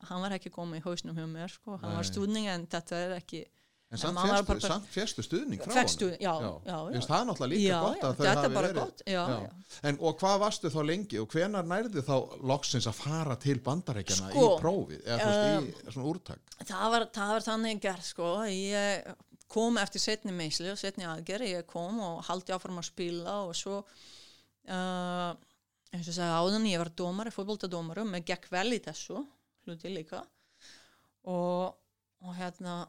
hann 0.10 0.26
var 0.26 0.36
ekki 0.36 0.52
komið 0.52 0.82
í 0.82 0.84
hausnum 0.84 1.16
hjá 1.16 1.28
mér, 1.32 1.54
sko, 1.56 1.78
hann 1.80 1.96
var 1.96 2.04
Nei. 2.04 2.10
stuðning, 2.10 2.50
en 2.52 2.68
þetta 2.74 3.00
er 3.00 3.16
ekki, 3.16 3.46
en 3.94 4.02
samt 4.02 4.18
férstu, 4.20 4.56
samt 4.66 4.88
férstu 4.92 5.24
stuðning 5.24 5.62
frá 5.62 5.76
honum. 5.78 6.16
já, 6.18 6.32
já, 6.42 6.52
já. 6.66 6.78
Finnst 6.96 7.12
það 7.12 7.28
náttúrulega 7.30 7.52
líka 7.54 7.68
já, 7.70 7.76
gott 7.84 8.00
já, 8.00 8.08
að 8.08 8.16
þau 8.16 8.24
þetta 8.26 8.40
hafi 8.40 8.48
er 8.50 8.56
bara 8.56 8.72
verið 8.72 8.82
gott, 8.82 9.04
já, 9.06 9.22
já. 9.30 9.78
En, 9.86 10.00
og 10.02 10.18
hvað 10.22 10.40
varstu 10.42 10.72
þá 10.74 10.80
lengi 10.90 11.22
og 11.22 11.36
hvenar 11.36 11.70
nærði 11.70 12.04
þá 12.08 12.16
loksins 12.52 12.90
að 12.90 12.98
fara 12.98 13.38
til 13.46 13.56
bandarækjana 13.66 14.32
Sko, 14.32 14.48
í 14.50 14.58
prófið? 14.64 15.06
Eða 15.06 15.20
þú 15.22 15.30
veist 15.30 15.86
í 15.86 15.94
svona 15.96 16.10
úrtak? 16.12 16.58
Það 16.66 16.86
var, 16.96 17.08
það 17.20 17.34
var 17.36 17.48
þannig 17.48 17.82
gerð 17.86 18.10
sko. 18.10 18.34
Ég 18.50 19.14
kom 19.56 19.78
eftir 19.78 20.04
setni 20.04 20.34
meisli 20.36 20.72
og 20.74 20.82
setni 20.82 21.06
aðgerð, 21.08 21.52
ég 21.54 21.70
kom 21.70 22.02
og 22.04 22.24
haldi 22.28 22.56
áfram 22.56 22.82
að 22.82 22.90
spila 22.90 23.38
og 23.46 23.54
svo 23.56 23.84
uh, 23.84 25.32
eins 25.94 26.10
og 26.10 26.18
sagði 26.18 26.42
áðan 26.42 26.70
ég 26.72 26.82
var 26.82 26.92
dómari, 26.98 27.34
fótboltadómari 27.34 28.04
og 28.04 28.10
mér 28.12 28.26
gekk 28.28 28.50
vel 28.52 28.68
í 28.76 28.82
þessu 28.84 29.22
hluti 29.66 29.94
líka. 29.94 30.24
Og, 31.30 31.74
og 32.26 32.36
hérna 32.38 32.84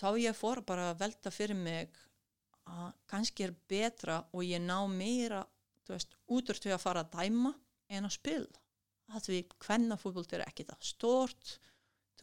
þá 0.00 0.08
ég 0.20 0.36
fór 0.36 0.62
bara 0.66 0.90
að 0.92 1.00
velta 1.04 1.32
fyrir 1.34 1.58
mig 1.58 1.94
að 2.70 2.92
kannski 3.10 3.46
er 3.46 3.54
betra 3.68 4.22
og 4.32 4.44
ég 4.46 4.62
ná 4.62 4.78
meira 4.88 5.42
veist, 5.88 6.16
út 6.32 6.48
úr 6.48 6.60
því 6.60 6.72
að 6.74 6.84
fara 6.84 7.04
að 7.04 7.16
dæma 7.18 7.52
en 7.92 8.08
að 8.08 8.16
spila 8.16 8.62
að 9.14 9.28
því 9.28 9.40
hvenna 9.66 9.98
fútbolt 10.00 10.32
er 10.32 10.46
ekki 10.46 10.66
það 10.68 10.88
stort 10.88 11.58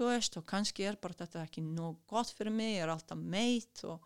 veist 0.01 0.33
og 0.39 0.47
kannski 0.49 0.87
er 0.89 0.95
bara 0.97 1.13
þetta 1.19 1.43
ekki 1.45 1.61
nóg 1.61 1.99
gott 2.09 2.31
fyrir 2.33 2.53
mig, 2.55 2.79
ég 2.79 2.87
er 2.87 2.89
alltaf 2.89 3.19
meitt 3.19 3.83
og, 3.85 4.01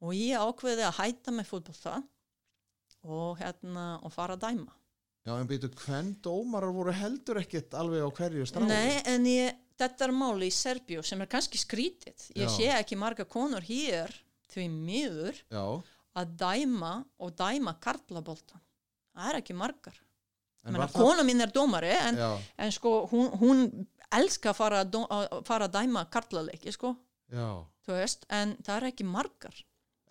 og 0.00 0.14
ég 0.16 0.40
ákveði 0.40 0.86
að 0.86 0.96
hætta 0.96 1.34
með 1.34 1.50
fútbolta 1.50 1.98
og 3.04 3.36
hérna 3.36 3.98
og 4.00 4.14
fara 4.14 4.38
að 4.38 4.46
dæma 4.46 4.72
Já, 5.24 5.38
en 5.38 5.48
býtu, 5.48 5.70
hvern 5.80 6.10
dómarar 6.20 6.72
voru 6.76 6.92
heldur 6.92 7.38
ekkert 7.40 7.72
alveg 7.80 8.02
á 8.04 8.10
hverju 8.12 8.44
strái? 8.44 8.66
Nei, 8.68 8.98
en 9.08 9.24
ég, 9.24 9.54
þetta 9.80 10.06
er 10.06 10.14
máli 10.14 10.50
í 10.50 10.54
Serbíu 10.54 11.02
sem 11.06 11.20
er 11.24 11.30
kannski 11.30 11.60
skrítið. 11.60 12.28
Ég 12.38 12.48
Já. 12.48 12.54
sé 12.56 12.70
ekki 12.78 12.98
marga 13.00 13.26
konur 13.28 13.64
hér 13.64 14.12
því 14.54 14.68
miður 14.70 15.40
Já, 15.50 15.64
að 16.20 16.36
dæma 16.44 16.94
og 17.18 17.34
dæma 17.38 17.76
karlabolta 17.82 18.60
það 19.14 19.30
er 19.30 19.40
ekki 19.40 19.56
margar. 19.58 20.00
Kona 20.94 21.24
mín 21.26 21.44
er 21.44 21.52
dómari 21.52 21.92
en, 21.92 22.18
en 22.56 22.70
sko 22.72 23.02
hún, 23.10 23.28
hún 23.40 23.66
elska 24.16 24.54
að 24.54 24.56
fara 24.56 24.80
að, 24.80 24.94
dó, 24.94 25.02
að 25.12 25.42
fara 25.44 25.68
að 25.68 25.74
dæma 25.76 26.06
karlaleiki 26.12 26.72
sko. 26.72 26.94
Veist, 27.88 28.24
en 28.32 28.54
það 28.64 28.76
er 28.78 28.86
ekki 28.88 29.06
margar 29.08 29.58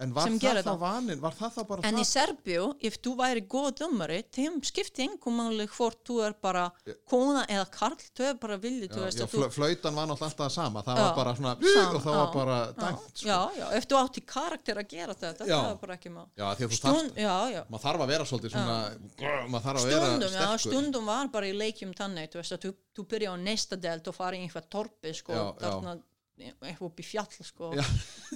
En 0.01 0.09
var 0.09 0.25
það 0.25 0.57
þá 0.65 0.71
vanin, 0.81 1.19
var 1.21 1.35
það 1.37 1.51
þá 1.53 1.59
bara 1.69 1.83
En 1.85 1.97
í 1.99 2.01
það? 2.01 2.07
Serbíu, 2.09 2.63
ef 2.89 2.95
þú 3.05 3.11
væri 3.19 3.43
góð 3.45 3.67
dömari, 3.77 4.15
þeim 4.33 4.55
skipti 4.65 5.03
engum 5.05 5.35
máli 5.37 5.67
hvort 5.69 5.99
þú 6.07 6.15
er 6.25 6.33
bara 6.41 6.63
kona 7.09 7.43
eða 7.45 7.67
karl, 7.75 7.99
þau 8.17 8.23
er 8.25 8.39
bara 8.41 8.57
þú... 8.57 9.27
fl 9.29 9.45
flautan 9.53 9.93
var 9.93 10.09
náttúrulega 10.09 10.31
alltaf 10.31 10.55
sama, 10.55 10.81
það 10.87 10.97
Já, 10.97 11.03
var 11.05 11.13
bara 11.19 11.35
svona, 11.37 11.53
sama, 11.61 11.93
og 11.93 12.01
það 12.07 12.17
var 12.17 12.25
já, 12.25 12.33
bara 12.33 12.57
Já, 12.57 12.73
dæmt, 12.79 13.05
sko. 13.13 13.27
já, 13.29 13.37
já, 13.59 13.65
ef 13.77 13.87
þú 13.91 13.99
átti 13.99 14.23
karakter 14.33 14.81
að 14.81 14.87
gera 14.95 15.17
þetta, 15.21 15.47
það 15.51 15.67
er 15.69 15.77
bara 15.83 15.97
ekki 15.99 16.13
má. 16.13 16.23
Stund, 16.73 17.19
maður 17.69 17.83
þarf 17.85 18.05
að 18.07 18.13
vera 18.15 18.27
svolítið 18.31 18.55
svona, 18.55 18.79
maður 19.53 19.67
þarf 19.67 19.83
að 19.83 19.91
vera 19.91 20.07
Stundum, 20.09 20.33
já, 20.33 20.39
sterkur. 20.41 20.63
stundum 20.65 21.11
var 21.13 21.29
bara 21.37 21.51
í 21.51 21.53
leikjum 21.53 21.93
þannig, 22.01 22.33
þú 22.33 22.41
veist 22.41 22.57
að 22.57 22.65
þú, 22.97 23.05
byrja 23.13 23.29
á 23.29 23.35
næsta 23.45 23.77
delt 23.77 24.09
og 24.09 24.17
fara 24.17 24.39
í 24.39 24.41
einhver 24.47 24.65
torpi, 24.73 25.13
sko, 25.13 25.37
þarna, 25.61 25.95
eitthvað 26.39 26.87
upp 26.89 26.99
í 26.99 27.05
fjall, 27.05 27.29
sko, 27.45 27.71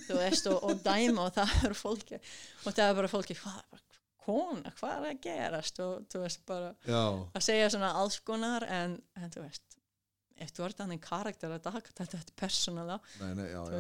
þú 0.08 0.20
veist, 0.20 0.50
og, 0.52 0.64
og 0.68 0.82
dæma 0.86 1.28
og 1.28 1.36
það 1.38 1.54
er 1.70 1.78
fólki, 1.78 2.20
og 2.64 2.70
það 2.72 2.86
er 2.86 2.98
bara 3.02 3.12
fólki, 3.12 3.38
hvað, 3.42 3.82
kona, 4.28 4.74
hvað 4.78 4.98
er 4.98 5.16
að 5.16 5.24
gerast, 5.24 5.82
og 5.84 6.06
þú 6.12 6.24
veist, 6.26 6.44
bara, 6.50 6.74
Já, 6.86 7.02
að 7.34 7.48
segja 7.48 7.72
svona 7.74 7.96
alls 8.02 8.20
konar 8.28 8.68
en, 8.68 9.00
en 9.18 9.34
þú 9.34 9.48
veist 9.48 9.68
ef 10.42 10.54
þú 10.54 10.68
ert 10.68 10.82
þannig 10.82 11.02
karakter 11.02 11.54
að 11.54 11.64
taka 11.66 11.94
þetta 11.98 12.18
er 12.20 12.26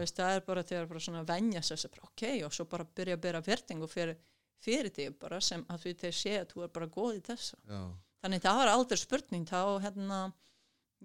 veist, 0.02 0.18
það 0.18 0.34
er 0.34 0.44
bara 0.48 0.64
þegar 0.66 0.90
bara 0.90 1.04
svona 1.06 1.24
venja 1.28 1.62
bara 1.94 2.08
ok, 2.08 2.24
og 2.48 2.56
svo 2.56 2.66
bara 2.72 2.88
byrja 3.00 3.18
að 3.18 3.24
bera 3.28 3.44
vertingu 3.46 3.90
fyrir, 3.92 4.18
fyrir 4.64 4.94
því 4.94 5.08
bara 5.22 5.42
sem 5.44 5.66
að 5.70 5.84
því 5.86 5.94
þeir 6.02 6.18
sé 6.22 6.36
að 6.42 6.50
þú 6.54 6.66
er 6.66 6.74
bara 6.80 6.90
góð 6.98 7.20
í 7.20 7.24
þessu. 7.30 7.60
Já. 7.70 7.82
þannig 8.24 8.44
það 8.48 8.62
var 8.62 8.74
aldrei 8.74 9.02
spurning 9.02 9.46
þá 9.50 9.62
hérna, 9.86 10.22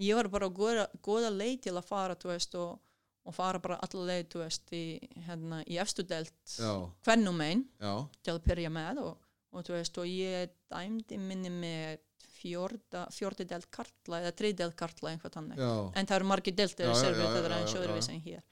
ég 0.01 0.19
var 0.19 0.31
bara 0.33 0.49
góða, 0.49 0.89
góða 1.05 1.35
leið 1.35 1.59
til 1.69 1.77
að 1.77 1.89
fara, 1.91 2.17
þú 2.17 2.33
veist, 2.33 2.57
og, 2.57 2.81
og 3.23 3.35
fara 3.37 3.61
bara 3.63 3.79
alla 3.87 4.07
leið, 4.11 4.25
þú 4.33 4.41
veist, 4.43 4.73
í, 4.75 4.85
hérna, 5.27 5.61
í 5.71 5.79
efstu 5.83 6.05
delt 6.07 6.57
Já, 6.59 6.73
hvernum 7.07 7.43
einn 7.45 7.67
til 7.79 8.33
að 8.35 8.41
byrja 8.47 8.73
með 8.73 9.03
og, 9.05 9.29
og 9.53 9.67
þú 9.67 9.77
veist 9.77 10.01
og 10.03 10.09
ég 10.11 10.57
dæmdi 10.73 11.21
minni 11.23 11.53
með 11.55 12.01
fjórdi 12.43 13.47
delt 13.47 13.69
kartla 13.71 14.19
eða 14.25 14.33
þriði 14.41 14.59
delt 14.65 14.75
kartla 14.79 15.13
einhvern 15.13 15.37
þannig. 15.37 15.61
Já, 15.63 15.75
en 15.95 16.09
það 16.11 16.17
eru 16.17 16.31
margir 16.33 16.57
deltir 16.59 16.89
í 16.89 16.91
já, 16.91 16.99
servi 16.99 17.23
já, 17.23 17.29
þetta 17.37 17.51
er 17.51 17.55
eins 17.61 17.71
og 17.71 17.79
já. 17.79 17.83
öðruvísi 17.85 18.15
en 18.17 18.25
hér. 18.25 18.43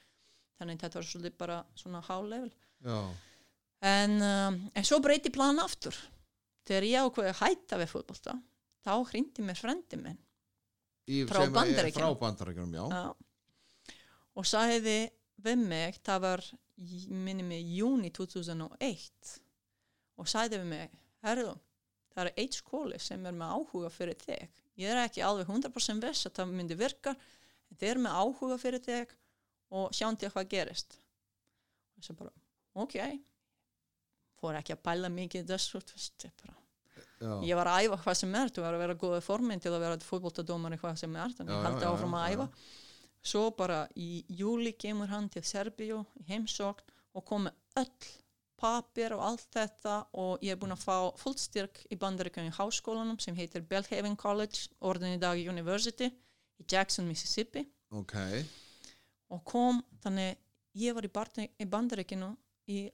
Þannig 0.61 0.81
þetta 0.85 0.99
var 0.99 1.09
svolítið 1.09 1.37
bara 1.41 1.59
svona 1.75 2.01
hálefil 2.05 2.53
já, 2.85 2.99
en, 3.91 4.17
um, 4.21 4.59
en 4.71 4.87
svo 4.87 5.01
breyti 5.03 5.33
plan 5.33 5.59
aftur. 5.59 5.97
Þegar 6.69 6.87
ég 6.87 7.09
ákveði 7.09 7.33
að 7.33 7.41
hætta 7.41 7.81
við 7.81 7.91
fótbolta 7.91 8.37
þá 8.85 8.93
hrindi 9.11 9.43
mér 9.43 9.59
frendi 9.59 9.99
minn 9.99 10.19
Frá 11.27 11.43
sem 11.43 11.53
Bandaríkjunum. 11.53 12.13
Frá 12.13 12.19
bandarækjunum, 12.21 12.73
já. 12.77 12.85
Já. 12.87 13.30
Og 14.37 14.47
sagði 14.47 14.97
við 15.43 15.63
mig 15.67 15.97
það 16.05 16.21
var 16.25 16.43
í- 16.79 17.07
minni 17.09 17.43
mig 17.43 17.65
júni 17.77 18.11
2001 18.13 19.39
og 20.21 20.27
sagði 20.29 20.59
við 20.61 20.69
mig 20.71 20.91
herðu, 21.25 21.55
það 22.13 22.25
er 22.27 22.33
eitt 22.43 22.57
skóli 22.59 22.99
sem 23.01 23.25
er 23.25 23.33
með 23.37 23.51
áhuga 23.55 23.89
fyrir 23.93 24.17
þig. 24.21 24.47
Ég 24.81 24.89
er 24.93 25.01
ekki 25.05 25.21
alveg 25.25 25.47
100% 25.49 26.01
viss 26.07 26.25
að 26.29 26.35
það 26.39 26.53
myndi 26.57 26.77
virka 26.79 27.13
en 27.15 27.77
þeir 27.77 27.91
eru 27.95 28.03
með 28.05 28.17
áhuga 28.21 28.57
fyrir 28.61 28.81
þig 28.85 29.13
og 29.71 29.91
sjáum 29.95 30.17
til 30.19 30.29
hvað 30.33 30.49
gerist. 30.51 30.97
Og 31.97 32.03
svo 32.07 32.15
bara, 32.19 32.31
ok. 32.75 32.97
Fór 34.41 34.57
ekki 34.57 34.73
að 34.75 34.81
pæla 34.87 35.09
mikið 35.13 35.43
í 35.45 35.49
þessu 35.53 35.79
veist, 35.81 36.25
ég 36.25 36.33
bara 36.41 36.57
Já, 37.21 37.33
ég 37.45 37.53
var 37.55 37.69
að 37.69 37.85
æfa 37.85 37.97
hvað 38.01 38.15
sem 38.17 38.31
er, 38.35 38.49
þú 38.49 38.63
var 38.65 38.73
að 38.73 38.81
vera 38.81 38.95
góða 38.97 39.19
formin 39.21 39.59
til 39.61 39.69
að 39.71 39.83
vera 39.83 39.97
fótboltadómar 40.01 40.73
hvað 40.81 40.95
sem 40.97 41.15
er 41.21 41.35
þannig 41.37 41.53
Já, 41.53 41.57
ég 41.59 41.67
haldi 41.67 41.85
já, 41.85 41.89
áfram 41.93 42.15
að 42.17 42.23
já, 42.25 42.31
æfa 42.33 42.47
svo 43.23 43.49
bara 43.57 43.85
í 43.95 44.23
júli 44.29 44.73
kemur 44.73 45.11
hann 45.11 45.29
til 45.29 45.43
Serbíu 45.45 46.01
í 46.19 46.25
heimsókn 46.29 46.97
og 47.17 47.25
kom 47.27 47.47
með 47.47 47.81
öll 47.83 48.11
papir 48.61 49.15
og 49.15 49.23
allt 49.25 49.47
þetta 49.55 49.95
og 50.21 50.43
ég 50.45 50.53
er 50.53 50.59
búin 50.61 50.75
að 50.75 50.83
fá 50.83 50.95
fullstyrk 51.17 51.83
í 51.89 51.97
bandaríkjum 52.01 52.51
í 52.51 52.55
háskólanum 52.55 53.17
sem 53.21 53.35
heitir 53.37 53.65
Belhaven 53.65 54.17
College, 54.19 54.69
orðin 54.79 55.17
í 55.17 55.21
dag 55.21 55.39
University 55.41 56.11
í 56.11 56.65
Jackson, 56.69 57.07
Mississippi. 57.09 57.65
Ok, 57.97 58.15
og 59.33 59.43
kom, 59.47 59.81
þannig 60.03 60.37
ég 60.77 60.95
var 60.95 61.07
í, 61.07 61.11
í 61.57 61.65
bandaríkinu 61.67 62.35
í 62.69 62.85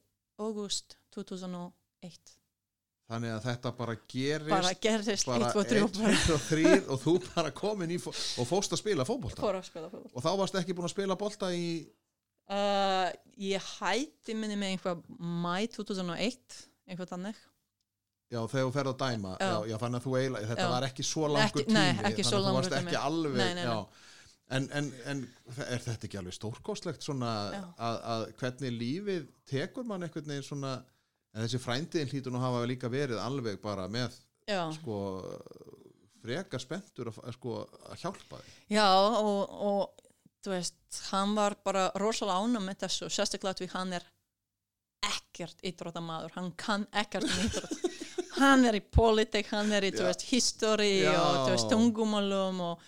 august 0.42 0.98
2001 1.16 2.38
þannig 3.08 3.36
að 3.36 3.46
þetta 3.48 3.72
bara 3.78 3.96
gerist 4.12 4.52
bara 4.52 4.74
gerðist 4.88 5.30
1, 5.32 5.46
2, 5.54 5.64
3 5.70 5.84
og 5.86 5.94
bara 5.96 6.16
1, 6.16 6.26
2, 6.28 6.40
3 6.50 6.74
og 6.94 7.04
þú 7.06 7.14
bara 7.30 7.54
komin 7.56 7.94
í 7.96 8.02
og 8.04 8.50
fóst 8.50 8.76
að 8.76 8.82
spila 8.82 9.08
fótbolta 9.08 9.48
og 9.48 10.20
þá 10.26 10.32
varst 10.42 10.60
ekki 10.60 10.76
búin 10.76 10.90
að 10.90 10.96
spila 10.98 11.20
bolta 11.20 11.54
í 11.56 11.70
Uh, 12.48 13.10
ég 13.44 13.60
hætti 13.60 14.32
minni 14.32 14.56
með 14.56 14.78
einhvað 14.78 15.00
mæ 15.20 15.66
2001 15.74 16.38
einhvað 16.88 17.10
þannig 17.10 17.40
já, 18.32 18.40
þegar 18.40 18.62
þú 18.62 18.70
ferð 18.78 18.92
að 18.94 19.02
dæma 19.02 19.34
já. 19.34 19.48
Já. 19.50 19.56
Já, 19.68 19.76
að 19.84 19.98
þú 20.06 20.14
eiginlega, 20.16 20.50
þetta 20.54 20.68
Já. 20.68 20.70
var 20.72 20.86
ekki 20.88 21.06
svo 21.10 21.28
langur 21.28 21.66
tími 21.66 21.76
nei, 21.76 21.98
þannig 21.98 22.22
að 22.24 22.46
þú 22.48 22.54
varst 22.56 22.76
ekki 22.78 23.00
alveg 23.02 23.36
Nei, 23.42 23.52
nei. 23.60 23.68
En, 24.48 24.70
en, 24.80 24.88
en 25.12 25.26
er 25.66 25.84
þetta 25.84 26.08
ekki 26.08 26.22
alveg 26.22 26.38
stórkostlegt 26.38 27.04
svona 27.04 27.34
að 27.76 28.24
hvernig 28.40 28.78
lífið 28.78 29.28
tekur 29.52 29.84
mann 29.92 30.08
einhvern 30.08 30.32
veginn 30.32 30.48
svona 30.48 30.78
en 31.38 31.46
þessi 31.46 31.62
frændiðin 31.62 32.12
hlýtur 32.12 32.34
nú 32.34 32.42
hafa 32.42 32.66
líka 32.66 32.90
verið 32.92 33.22
alveg 33.22 33.62
bara 33.62 33.86
með 33.92 34.18
já, 34.50 34.64
sko 34.74 34.98
frekar 36.24 36.60
spenntur 36.60 37.12
að, 37.14 37.22
sko, 37.38 37.62
að 37.92 38.02
hjálpa 38.02 38.42
þig 38.42 38.76
já 38.80 38.88
og, 38.98 39.56
og 39.70 40.08
þú 40.48 40.54
veist, 40.54 41.02
hann 41.12 41.36
var 41.38 41.58
bara 41.66 41.90
rosalega 42.00 42.40
ánum 42.44 42.68
með 42.68 42.86
þessu, 42.86 43.10
sérstaklega 43.12 43.60
því 43.60 43.68
hann 43.74 43.96
er 43.98 44.06
ekkert 45.08 45.62
íþróttamaður. 45.68 46.34
Hann 46.38 46.52
kann 46.60 46.88
ekkert 46.96 47.28
um 47.28 47.46
íþrótt. 47.46 47.86
Hann 48.38 48.68
er 48.70 48.76
í 48.78 48.84
politik, 48.94 49.48
hann 49.50 49.72
er 49.74 49.88
í 49.88 49.90
Já. 49.90 51.16
og 51.18 51.48
veist, 51.50 51.72
tungumálum 51.72 52.60
og 52.62 52.84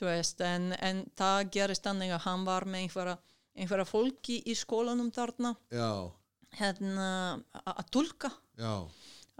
þú 0.00 0.06
veist, 0.06 0.40
en, 0.40 0.70
en 0.72 1.02
það 1.20 1.50
gerist 1.52 1.84
þannig 1.84 2.14
að 2.16 2.22
hann 2.24 2.46
var 2.46 2.64
með 2.64 2.86
einhverja, 2.86 3.18
einhverja 3.60 3.84
fólki 3.90 4.38
í 4.48 4.54
skólanum 4.56 5.10
þarna. 5.12 5.52
Já, 5.68 6.08
hérna 6.58 7.08
að 7.62 7.84
tulka 7.94 8.30
já, 8.58 8.72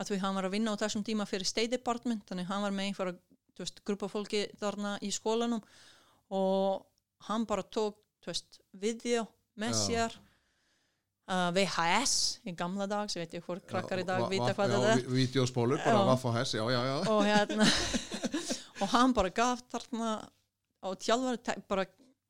að 0.00 0.10
því 0.10 0.18
hann 0.22 0.36
var 0.38 0.46
að 0.48 0.54
vinna 0.54 0.74
á 0.76 0.80
þessum 0.80 1.04
tíma 1.06 1.26
fyrir 1.28 1.48
State 1.48 1.72
Department 1.74 2.22
þannig 2.30 2.46
hann 2.50 2.62
var 2.62 2.70
með 2.76 2.90
einhverja 2.90 3.18
grúpa 3.84 4.08
fólki 4.08 4.44
þarna 4.60 4.94
í 5.04 5.10
skólanum 5.12 5.60
og 6.32 6.86
hann 7.28 7.44
bara 7.50 7.62
tók 7.66 7.98
video 8.72 9.26
með 9.60 9.74
sér 9.76 10.14
uh, 11.28 11.50
VHS 11.56 12.14
í 12.48 12.54
gamla 12.56 12.86
dags, 12.88 13.16
ég 13.18 13.24
veit 13.26 13.34
ég 13.36 13.44
hvort 13.44 13.66
krakkar 13.68 14.00
í 14.00 14.06
dag 14.08 14.24
vita 14.30 14.46
va- 14.52 14.54
hvað 14.56 14.74
þetta 14.76 14.92
er. 14.94 15.02
vi- 15.02 15.18
Vídeóspólur, 15.20 15.82
bara 15.84 16.04
vaff 16.08 16.24
og 17.10 17.24
hérna 17.26 17.66
og 18.80 18.88
hann 18.94 19.12
bara 19.16 19.32
gaf 19.34 19.60
þarna 19.72 20.12
á 20.80 20.88
tjálfari, 20.96 21.42
te- 21.44 21.58
bara 21.68 21.84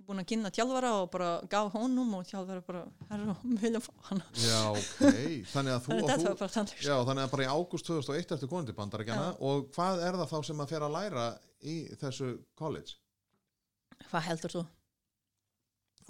búin 0.06 0.22
að 0.22 0.28
kynna 0.32 0.50
tjálfara 0.54 0.90
og 1.00 1.10
bara 1.12 1.28
gaf 1.50 1.74
honum 1.74 2.14
og 2.18 2.24
tjálfari 2.28 2.64
bara, 2.66 2.82
herru, 3.10 3.34
við 3.44 3.66
viljum 3.66 3.84
fá 3.84 3.92
hann 4.08 4.22
Já, 4.40 4.62
ok, 4.74 5.20
þannig 5.52 5.76
að 5.76 5.84
þú 5.84 5.92
þannig 5.92 6.26
þetta 6.30 6.48
þú 6.56 6.86
Já, 6.86 6.96
þannig 7.08 7.22
að 7.26 7.34
bara 7.34 7.46
í 7.46 7.52
ágúst 7.52 7.90
2001 7.90 8.34
ertu 8.36 8.50
komin 8.50 8.68
til 8.70 8.76
bandarækjana 8.78 9.28
og 9.50 9.70
hvað 9.76 10.04
er 10.08 10.18
það 10.22 10.34
þá 10.34 10.50
sem 10.50 10.64
að 10.64 10.74
fer 10.74 10.86
að 10.86 10.96
læra 10.96 11.28
í 11.60 11.76
þessu 12.00 12.32
college? 12.58 12.98
hvað 14.08 14.26
heldur 14.30 14.54
þú? 14.56 14.66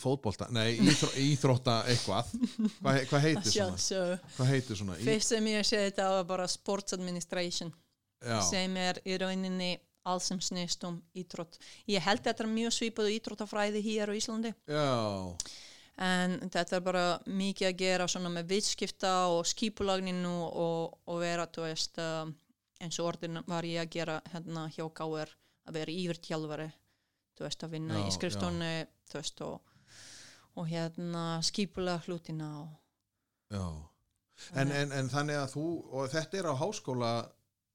Fótbolta, 0.00 0.46
nei, 0.54 0.78
íþró, 0.80 1.10
íþrótta 1.28 1.76
eitthvað 1.90 2.30
hvað, 2.80 3.02
hvað 3.10 3.24
heitir 3.26 3.52
svona? 3.52 4.16
Hvað 4.36 4.52
heitir 4.54 4.80
svona? 4.80 4.98
Fyrst 5.04 5.34
sem 5.34 5.48
ég 5.50 5.66
sé 5.68 5.82
þetta 5.90 6.08
var 6.14 6.26
bara 6.30 6.48
sports 6.48 6.96
administration 6.96 7.72
já, 8.24 8.38
sem 8.48 8.76
er 8.80 9.00
í 9.04 9.18
rauninni 9.20 9.74
allt 10.10 10.26
sem 10.26 10.40
snýst 10.42 10.84
um 10.88 11.00
íþrótt. 11.16 11.58
Ég 11.90 12.04
held 12.04 12.24
þetta 12.24 12.44
er 12.44 12.52
mjög 12.52 12.76
svipaðu 12.76 13.14
íþróttafræði 13.16 13.82
hér 13.86 14.12
á 14.12 14.14
Íslandi 14.18 14.52
já, 14.70 14.90
en 16.10 16.38
þetta 16.48 16.78
er 16.78 16.84
bara 16.84 17.04
mikið 17.26 17.70
að 17.70 17.80
gera 17.84 18.08
svona 18.10 18.32
með 18.34 18.54
vitskipta 18.54 19.14
og 19.32 19.44
skipulagninu 19.48 20.36
og, 20.48 20.98
og 21.06 21.20
vera, 21.22 21.46
veist, 21.60 22.00
uh, 22.00 22.26
eins 22.80 23.00
og 23.00 23.12
orðin 23.12 23.42
var 23.46 23.68
ég 23.68 23.84
að 23.84 23.94
gera 23.98 24.20
hérna 24.32 24.68
hjá 24.72 24.86
Gáir 24.88 25.34
að 25.68 25.76
vera 25.80 25.96
yfirtjálfari, 26.02 26.70
að 27.40 27.70
vinna 27.72 28.00
Já, 28.00 28.06
í 28.06 28.14
skrifstónu, 28.14 28.70
og, 29.46 29.76
og 30.58 30.66
hérna 30.68 31.24
skipulag 31.46 32.04
hlutina 32.08 32.50
og 32.64 32.76
já. 33.50 33.64
En, 34.56 34.70
en, 34.72 34.92
en 34.96 35.10
þannig 35.12 35.36
að 35.36 35.52
þú, 35.54 35.66
og 35.92 36.10
þetta 36.12 36.38
er 36.40 36.48
á 36.48 36.54
háskóla 36.56 37.10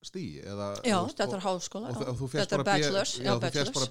stíi, 0.07 0.41
eða 0.45 0.67
Já, 0.85 0.95
veist, 1.03 1.17
þetta 1.19 1.37
er 1.37 1.43
háskóla. 1.45 1.91
og, 1.91 2.01
og 2.11 2.17
þú 2.19 2.27
férst 2.31 2.53
bara 2.53 2.63
bara 2.63 2.77
bachelors. 2.79 3.13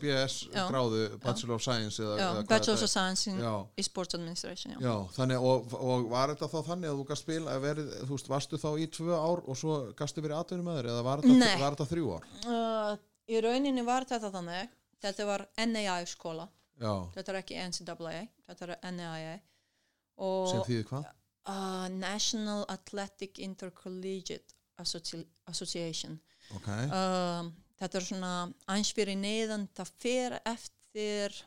BS 0.05 0.37
Já. 0.55 0.65
gráðu, 0.71 1.01
Bachelor 1.25 1.55
of 1.57 1.65
Science 1.65 2.03
eða, 2.03 2.17
Já, 2.19 2.27
eða 2.31 2.45
Bachelor 2.53 2.85
of 2.87 2.93
Science 2.93 3.31
in, 3.31 3.41
í 3.77 3.87
Sports 3.87 4.19
Administration, 4.19 4.75
já. 4.77 4.81
Já, 4.87 4.95
þannig, 5.17 5.47
og, 5.51 5.75
og 5.79 6.07
var 6.13 6.35
þetta 6.35 6.51
þá 6.53 6.59
þannig 6.71 6.93
að 6.93 7.01
þú 7.01 7.07
gast 7.11 7.27
spila, 7.27 7.57
verið, 7.65 7.91
þú 8.05 8.19
veist, 8.19 8.31
varstu 8.35 8.61
þá 8.65 8.69
í 8.85 8.87
tvö 8.99 9.19
ár 9.19 9.43
og 9.45 9.59
svo 9.61 9.79
gastu 9.99 10.25
verið 10.25 10.41
atvinnum 10.43 10.71
með 10.71 10.81
þér 10.81 10.91
eða 10.95 11.07
var 11.09 11.25
þetta, 11.25 11.57
var 11.65 11.79
þetta 11.79 11.89
þrjú 11.95 12.13
ár? 12.15 12.29
Uh, 12.45 12.93
í 13.31 13.43
rauninni 13.45 13.87
var 13.87 14.07
þetta 14.11 14.31
þannig, 14.35 14.79
þetta 15.05 15.29
var 15.33 15.47
NAI 15.67 16.07
skóla, 16.11 16.49
Já, 16.81 16.95
þetta 17.15 17.35
er 17.35 17.43
ekki 17.43 17.61
NCAA, 17.69 18.25
þetta 18.49 18.71
er 18.71 18.79
NAI 18.95 19.37
sem 20.51 20.65
þýðir 20.69 20.89
hvað? 20.91 21.07
uh, 21.51 21.89
National 21.91 22.65
Athletic 22.73 23.39
Intercollegiate 23.43 24.54
Association. 24.81 26.19
Ok, 26.55 26.69
um, 26.69 27.51
þetta 27.81 27.99
er 28.01 28.07
svona 28.07 28.33
aðeins 28.67 28.93
fyrir 28.97 29.19
neðan 29.19 29.69
það 29.77 29.93
fer 30.03 30.39
eftir 30.45 31.43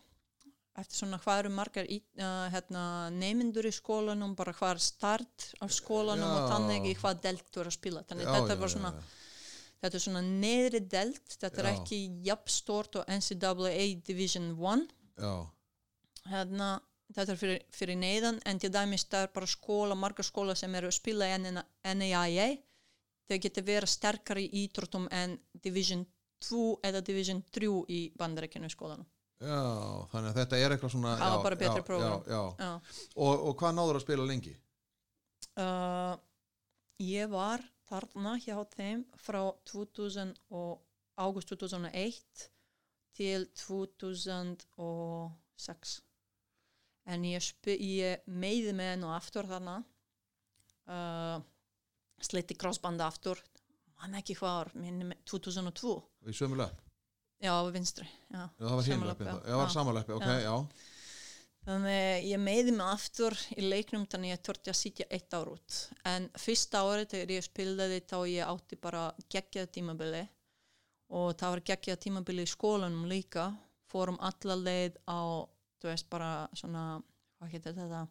eftir 0.78 0.99
svona 0.99 1.17
hvað 1.21 1.39
eru 1.41 1.51
margar 1.57 1.88
í, 1.89 1.97
uh, 2.21 2.47
hérna, 2.53 2.82
neymindur 3.13 3.65
í 3.65 3.73
skólanum 3.73 4.36
bara 4.38 4.53
hvað 4.53 4.75
er 4.75 4.84
start 4.86 5.47
af 5.65 5.71
skólanum 5.73 6.30
og 6.30 6.43
Já. 6.43 6.49
þannig 6.51 6.91
í 6.91 6.97
hvað 6.99 7.23
delt 7.23 7.47
þú 7.49 7.63
er 7.63 7.71
að 7.71 7.78
spila. 7.80 8.03
Þannig 8.09 8.28
Já, 8.28 8.34
þetta 8.36 8.57
já, 8.57 8.73
svona 8.75 8.91
þetta 9.82 9.97
er 9.97 10.03
svona 10.03 10.23
neðri 10.25 10.82
delt 10.89 11.38
þetta 11.38 11.63
er 11.63 11.69
ekki 11.71 11.99
jafn 12.25 12.51
stort 12.51 12.99
og 12.99 13.09
NCAA 13.11 13.88
Division 14.05 14.49
1 14.55 14.86
já, 15.21 15.34
hérna, 16.32 16.69
þetta 17.13 17.34
er 17.34 17.41
fyrir, 17.41 17.65
fyrir 17.73 17.99
neðan 18.01 18.39
en 18.49 18.61
til 18.61 18.71
dæmis 18.73 19.05
það 19.09 19.28
er 19.28 19.36
bara 19.36 19.49
skóla, 19.49 19.97
margar 19.97 20.25
skóla 20.28 20.57
sem 20.57 20.73
eru 20.80 20.89
að 20.89 20.97
spila 20.97 21.30
NAIA 21.38 22.49
þau 23.28 23.38
getur 23.43 23.63
verið 23.67 23.89
sterkari 23.91 24.45
í 24.47 24.49
ídróttum 24.65 25.05
en 25.11 25.38
Division 25.63 26.05
2 26.47 26.80
eða 26.88 27.01
Division 27.05 27.43
3 27.53 27.69
í 27.93 27.99
bandarækjunu 28.17 28.69
skólanum. 28.71 29.07
Já, 29.38 29.61
þannig 30.11 30.30
að 30.32 30.38
þetta 30.39 30.57
er 30.57 30.71
eitthvað 30.73 30.91
svona 30.95 31.11
Það 31.19 31.34
var 31.34 31.43
bara 31.45 31.61
betri 31.61 31.82
prógram. 31.86 32.21
Og, 33.15 33.34
og 33.49 33.53
hvað 33.59 33.71
náður 33.78 33.97
að 33.99 34.05
spila 34.05 34.23
lengi? 34.25 34.53
Uh, 35.57 36.13
ég 37.01 37.30
var 37.30 37.61
þarna 37.89 38.38
hjá 38.41 38.57
þeim 38.73 39.05
frá 39.21 39.53
2000 39.69 40.34
og 40.57 40.71
águst 41.17 41.49
2001 41.53 42.49
til 43.17 43.47
2006 43.57 46.01
en 47.07 47.23
ég, 47.25 47.41
ég 47.80 48.19
meiði 48.28 48.73
með 48.75 48.89
henn 48.93 49.03
og 49.07 49.13
aftur 49.15 49.47
þarna. 49.47 49.84
Uh, 50.88 51.41
slitti 52.22 52.55
crossbanda 52.57 53.07
aftur 53.07 53.41
mann 53.97 54.18
ekki 54.20 54.36
minni 54.76 55.05
mig 55.11 55.18
2002 55.26 55.95
Í 56.28 56.34
sömu 56.34 56.55
löp? 56.57 56.82
já, 57.41 57.53
vinstri 57.72 58.07
já. 58.32 58.49
Það 58.57 58.76
var. 58.76 58.84
Já, 58.88 59.34
það 59.45 59.57
var 59.57 59.70
samanlöp, 59.70 60.09
ok, 60.09 60.26
Já. 60.26 60.39
já. 60.41 60.55
Þannig 61.68 62.24
ég 62.30 62.39
meiði 62.39 62.72
mig 62.72 62.88
aftur 62.88 63.36
í 63.59 63.65
leiknum 63.68 64.05
þannig 64.07 64.32
ég 64.32 64.43
þurfti 64.47 64.72
að 64.72 64.78
sitja 64.80 65.05
eitt 65.11 65.34
ár 65.36 65.49
út. 65.51 65.80
En 66.07 66.30
fyrsta 66.39 66.80
árið 66.80 67.09
þegar 67.11 67.34
ég 67.36 67.43
spilaði 67.43 67.97
þá 68.07 68.18
ég 68.32 68.47
átti 68.47 68.78
bara 68.80 69.01
geggjað 69.28 69.68
tímabili 69.76 70.22
og 71.11 71.34
það 71.39 71.53
var 71.53 71.63
geggjað 71.72 71.99
tímabili 72.05 72.45
í 72.47 72.51
skólanum 72.53 73.03
líka. 73.11 73.49
Fórum 73.91 74.15
alla 74.24 74.55
leið 74.55 74.95
á, 75.11 75.43
þú 75.80 75.89
veist 75.91 76.07
bara 76.09 76.32
svona, 76.55 76.86
hvað 77.39 77.51
heitir 77.51 77.76
þetta? 77.76 78.01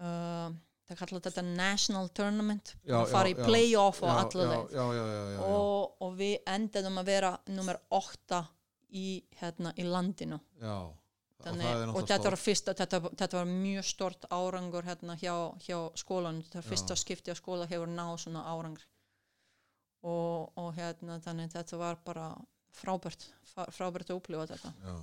Uh, 0.00 0.54
það 0.90 1.00
kallar 1.00 1.24
þetta 1.26 1.44
National 1.48 2.08
Tournament. 2.20 2.74
Já, 2.84 2.96
að 3.00 3.10
fara 3.14 3.30
já, 3.30 3.34
í 3.34 3.48
playoff 3.48 4.02
og 4.02 4.08
Já, 4.10 4.14
alla 4.20 4.44
já, 4.44 4.48
leið. 4.52 4.72
Já, 4.74 4.84
já, 4.84 5.02
já, 5.02 5.04
já, 5.16 5.34
já. 5.34 5.42
Og, 5.56 5.92
og 6.06 6.16
við 6.20 6.36
endaðum 6.54 7.00
að 7.02 7.10
vera 7.14 7.32
nummer 7.58 7.80
8 8.00 8.40
í, 8.90 9.06
hérna, 9.40 9.74
í 9.78 9.86
landinu. 9.86 10.40
já. 10.60 10.78
Þannig, 11.40 11.64
og, 11.64 11.78
náttúrulega 11.88 12.06
þetta 12.10 12.28
var 12.28 12.34
fyrsta, 12.36 12.72
þetta, 12.76 12.98
þetta 13.16 13.36
var 13.38 13.46
mjög 13.48 13.84
stort 13.88 14.24
árangur 14.28 14.84
hérna 14.84 15.14
hjá, 15.16 15.32
hjá 15.64 15.76
skólan 15.96 16.42
þetta 16.44 16.60
fyrsta 16.66 16.96
skipti 17.00 17.32
að 17.32 17.38
skóla 17.38 17.64
hefur 17.70 17.88
náð 17.88 18.10
svona 18.26 18.42
árangur 18.44 18.82
og, 20.04 20.50
og 20.60 20.68
hérna 20.76 21.16
þannig 21.24 21.48
þetta 21.54 21.78
var 21.80 21.96
bara 22.04 22.26
frábært 22.76 23.24
frá- 23.54 23.70
frábært 23.72 24.12
að 24.12 24.20
upplifa 24.20 24.46
þetta 24.52 24.74
Já. 24.84 24.94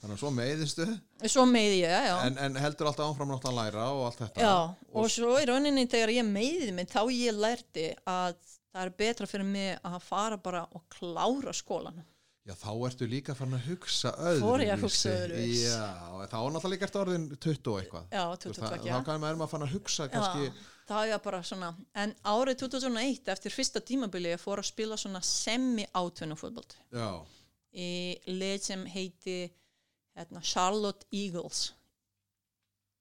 Þannig 0.00 0.14
að 0.16 0.20
svo 0.22 0.30
meiðistu, 0.36 0.86
svo 1.32 1.44
meiði 1.48 1.78
ég, 1.82 2.08
já 2.10 2.16
en, 2.26 2.38
en 2.46 2.56
heldur 2.60 2.90
alltaf 2.90 3.10
áfram 3.12 3.30
náttúrulega 3.32 3.52
að 3.52 3.60
læra 3.74 3.86
og 3.92 4.02
allt 4.08 4.22
þetta. 4.24 4.40
já, 4.44 4.54
og 5.00 5.10
svo 5.10 5.36
í 5.40 5.46
rauninni 5.50 5.86
þegar 5.90 6.12
ég 6.16 6.26
meiði 6.28 6.72
mig 6.76 6.90
þá 6.92 7.00
ég 7.14 7.38
lærti 7.38 7.86
að 8.06 8.34
það 8.74 8.82
er 8.84 8.90
betra 9.04 9.26
fyrir 9.30 9.46
mig 9.48 9.78
að 9.86 10.00
fara 10.02 10.36
bara 10.36 10.66
og 10.74 10.84
klára 10.92 11.54
skólan 11.56 12.02
Já, 12.44 12.52
þá 12.60 12.72
ertu 12.90 13.06
líka 13.08 13.32
farin 13.32 13.54
að 13.56 13.70
hugsa 13.70 14.10
öðru. 14.20 14.40
Fór 14.44 14.60
ég 14.60 14.70
að 14.74 14.82
hugsa 14.84 15.08
öðruvísi. 15.16 15.60
Já, 15.64 15.86
þá 16.28 16.34
er 16.36 16.50
náttúrulega 16.52 16.72
líka 16.74 16.84
eftir 16.84 17.00
orðin 17.00 17.22
20 17.40 17.70
og 17.72 17.78
eitthvað. 17.80 18.04
já, 18.12 18.24
Þú 18.42 18.50
veist, 18.50 18.58
22, 18.60 18.66
það- 18.68 18.84
já 18.84 18.92
Þá 18.98 19.06
kannum 19.06 19.22
maður 19.24 19.38
að 19.46 19.52
fara 19.54 19.64
að 19.64 19.72
hugsa 19.78 20.08
kannski, 20.12 20.50
Já, 20.50 20.66
það 20.90 21.12
er 21.14 21.22
bara 21.24 21.40
svona 21.48 21.70
en 22.04 22.12
árið 22.34 22.58
2001 22.66 23.32
eftir 23.32 23.54
fyrsta 23.56 23.80
tímabili 23.80 24.34
ég 24.34 24.42
fór 24.44 24.60
að 24.60 24.68
spila 24.68 24.98
svona 25.00 25.22
semi-átvinnufotboll 25.24 26.76
já, 26.92 27.08
í 27.74 27.88
leið 28.28 28.60
sem 28.68 28.84
heiti 28.92 29.38
hérna, 30.18 30.42
Charlotte 30.42 31.06
Eagles. 31.12 31.72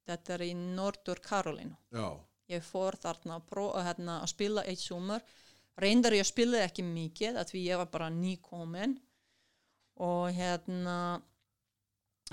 Þetta 0.07 0.35
er 0.35 0.45
í 0.49 0.51
Nordur 0.57 1.21
Karolínu. 1.23 1.75
Já, 1.95 2.07
ég 2.51 2.63
fór 2.67 2.97
þarna 2.99 3.37
að, 3.39 3.45
pró, 3.49 3.67
hérna, 3.79 4.19
að 4.23 4.31
spila 4.33 4.65
eitt 4.67 4.83
sumar. 4.83 5.23
Reyndar 5.79 6.13
ég 6.13 6.27
spilaði 6.27 6.67
ekki 6.67 6.83
mikið 6.85 7.39
að 7.39 7.53
því 7.53 7.61
ég 7.65 7.79
var 7.81 7.91
bara 7.93 8.09
nýkomin. 8.13 8.97
Og 10.03 10.27
hérna 10.33 10.97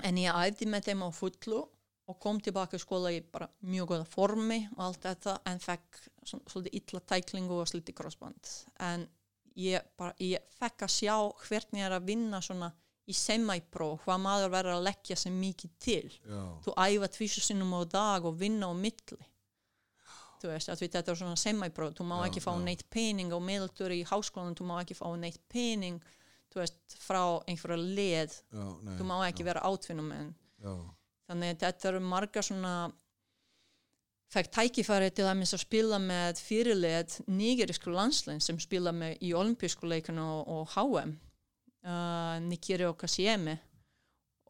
en 0.07 0.17
ég 0.17 0.33
æfði 0.33 0.67
með 0.69 0.89
þeim 0.89 1.05
á 1.05 1.09
fullu 1.13 1.61
og 2.11 2.17
kom 2.19 2.39
tilbaka 2.43 2.75
í 2.75 2.81
skóla 2.81 3.11
í 3.13 3.21
bara 3.21 3.47
mjög 3.69 3.91
góða 3.93 4.07
formi 4.09 4.59
og 4.75 4.83
allt 4.87 5.05
þetta 5.05 5.35
en 5.47 5.59
fekk 5.63 5.99
svol- 6.27 6.43
svolítið 6.49 6.77
illa 6.79 7.01
tæklingu 7.11 7.59
og 7.61 7.69
sliti 7.69 7.93
crossband. 7.95 8.49
En 8.83 9.05
ég, 9.55 9.83
bara, 9.97 10.15
ég 10.19 10.43
fekk 10.57 10.87
að 10.87 10.95
sjá 10.95 11.15
hvernig 11.45 11.85
er 11.85 11.95
að 11.95 12.07
vinna 12.09 12.41
svona 12.43 12.71
í 13.11 13.17
semi-pro, 13.17 13.89
hvað 14.05 14.23
maður 14.23 14.53
verður 14.55 14.77
að 14.77 14.87
leggja 14.87 15.17
sem 15.19 15.35
mikið 15.41 15.75
til. 15.83 16.07
Já, 16.23 16.41
þú 16.65 16.77
æfa 16.85 17.11
tvísu 17.17 17.43
sinnum 17.43 17.75
á 17.75 17.81
dag 17.91 18.25
og 18.25 18.39
vinna 18.39 18.71
á 18.71 18.73
milli. 18.73 19.27
Þú 20.41 20.49
veist, 20.49 20.71
að 20.73 20.81
við 20.81 20.95
þetta 20.95 21.13
er 21.13 21.19
svona 21.19 21.37
semi-pro 21.37 21.91
þú 21.93 22.07
má 22.09 22.15
Já, 22.17 22.23
ekki 22.31 22.41
fá 22.41 22.49
já. 22.55 22.63
neitt 22.65 22.87
pening 22.89 23.29
á 23.29 23.37
meðaltur 23.37 23.93
í 23.93 24.01
háskólanum, 24.09 24.57
þú 24.57 24.65
má 24.71 24.79
ekki 24.81 24.97
fá 24.97 25.05
neitt 25.21 25.37
pening 25.51 26.01
þú 26.51 26.61
veist, 26.61 26.79
frá 26.99 27.21
einhverja 27.47 27.77
leð 27.79 28.33
já, 28.51 28.65
nei. 28.83 28.95
þú 28.97 29.07
má 29.07 29.19
ekki 29.27 29.45
vera 29.47 29.63
átvinnum 29.67 30.11
en 30.15 30.33
þannig 31.29 31.53
að 31.53 31.61
þetta 31.63 31.89
eru 31.91 32.01
marga 32.03 32.43
svona 32.43 32.73
fekk 34.31 34.51
tækifæri 34.55 35.11
til 35.15 35.27
að 35.27 35.43
að 35.45 35.63
spila 35.63 35.99
með 35.99 36.41
fyrirlið 36.43 37.17
nýgerísku 37.31 37.91
landslein 37.91 38.43
sem 38.43 38.59
spila 38.59 38.93
með 38.95 39.17
í 39.23 39.33
olimpísku 39.35 39.87
leikinu 39.87 40.23
og, 40.23 40.51
og 40.51 40.75
HM 40.75 41.15
uh, 41.85 42.37
Nikiri 42.43 42.87
og 42.87 42.97
Kasiemi 43.01 43.57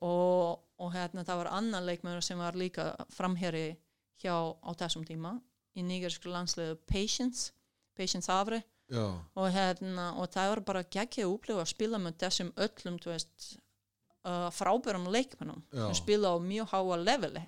og, 0.02 0.60
og 0.82 0.92
hérna 0.96 1.26
það 1.28 1.44
var 1.44 1.54
annan 1.60 1.88
leikmur 1.88 2.22
sem 2.26 2.40
var 2.42 2.58
líka 2.58 2.92
framherri 3.14 3.76
hjá 4.22 4.36
á 4.36 4.70
þessum 4.78 5.06
tíma 5.08 5.36
í 5.78 5.86
nýgerísku 5.86 6.30
landsliðu 6.32 6.78
Patience 6.90 7.52
Patience 7.98 8.32
Havre. 8.32 8.62
Og, 9.40 9.48
hérna, 9.54 10.12
og 10.20 10.28
það 10.34 10.50
var 10.52 10.62
bara 10.68 10.84
að 10.84 11.22
upplifa 11.30 11.64
að 11.64 11.72
spila 11.72 12.00
með 12.02 12.18
þessum 12.26 12.52
öllum 12.60 12.98
veist, 13.06 13.48
uh, 14.28 14.50
frábærum 14.52 15.08
leikmennum 15.12 15.64
sem 15.72 15.96
spila 16.02 16.34
á 16.36 16.38
mjög 16.44 16.74
háa 16.74 16.98
leveli. 17.00 17.44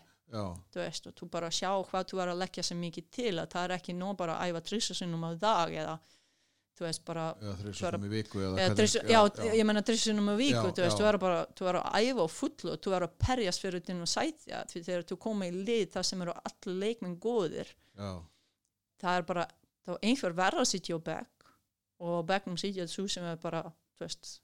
Þú 0.74 0.80
veist, 0.82 1.08
og 1.08 1.16
þú 1.20 1.30
bara 1.30 1.52
sjá 1.54 1.70
hvað 1.90 2.08
þú 2.10 2.22
er 2.24 2.32
að 2.32 2.40
leggja 2.42 2.64
sem 2.64 2.80
mikið 2.80 3.10
til 3.14 3.34
að 3.38 3.52
það 3.54 3.66
er 3.68 3.76
ekki 3.76 3.94
nóg 3.98 4.16
bara 4.18 4.40
að 4.40 4.54
æfa 4.54 4.64
trissusinnum 4.70 5.28
á 5.28 5.32
dag 5.38 5.76
eða 5.84 5.98
þú 6.74 6.86
veist 6.88 7.04
bara 7.06 7.24
já, 7.38 7.50
er- 7.54 7.58
þrjusum 7.64 8.06
í 8.08 8.10
viku 8.10 8.40
eða 8.42 8.48
eða, 8.48 8.58
hvernig- 8.58 8.78
trissu, 8.80 9.02
já, 9.14 9.20
ég 9.60 9.66
menna 9.70 9.82
trissusinnum 9.86 10.30
á 10.34 10.36
viku 10.40 10.58
Já, 10.58 10.72
þú 10.74 10.84
veist, 10.86 10.98
já. 10.98 11.02
þú 11.04 11.08
er 11.12 11.18
bara 11.22 11.40
þú 11.60 11.68
er 11.70 11.78
að 11.80 11.98
æfa 12.02 12.24
á 12.26 12.30
fullu, 12.38 12.78
þú 12.84 12.96
er 12.98 13.06
að 13.08 13.14
perjast 13.26 13.62
fyrir 13.62 13.84
þinn 13.86 14.02
og 14.02 14.10
sætja 14.10 14.62
því 14.72 14.84
þegar 14.88 15.04
þú 15.12 15.18
koma 15.28 15.46
í 15.50 15.52
lið 15.54 15.92
það 15.94 16.08
sem 16.10 16.22
eru 16.26 16.34
allir 16.44 16.80
leikmenn 16.84 17.20
góðir. 17.22 17.70
Já, 17.98 18.12
það 19.04 19.18
er 19.20 19.28
bara, 19.30 19.48
þá 19.86 19.90
er 19.94 20.00
einhver 20.10 20.34
verða 20.34 20.64
að 20.66 20.72
sitja 20.74 20.98
á 20.98 21.00
bekk 21.12 21.46
og 22.04 22.16
á 22.18 22.22
bekknum 22.34 22.58
sitja 22.58 22.88
þú 22.90 23.06
sem 23.10 23.24
er 23.24 23.38
bara, 23.38 23.62
þú 24.00 24.08
veist 24.08 24.40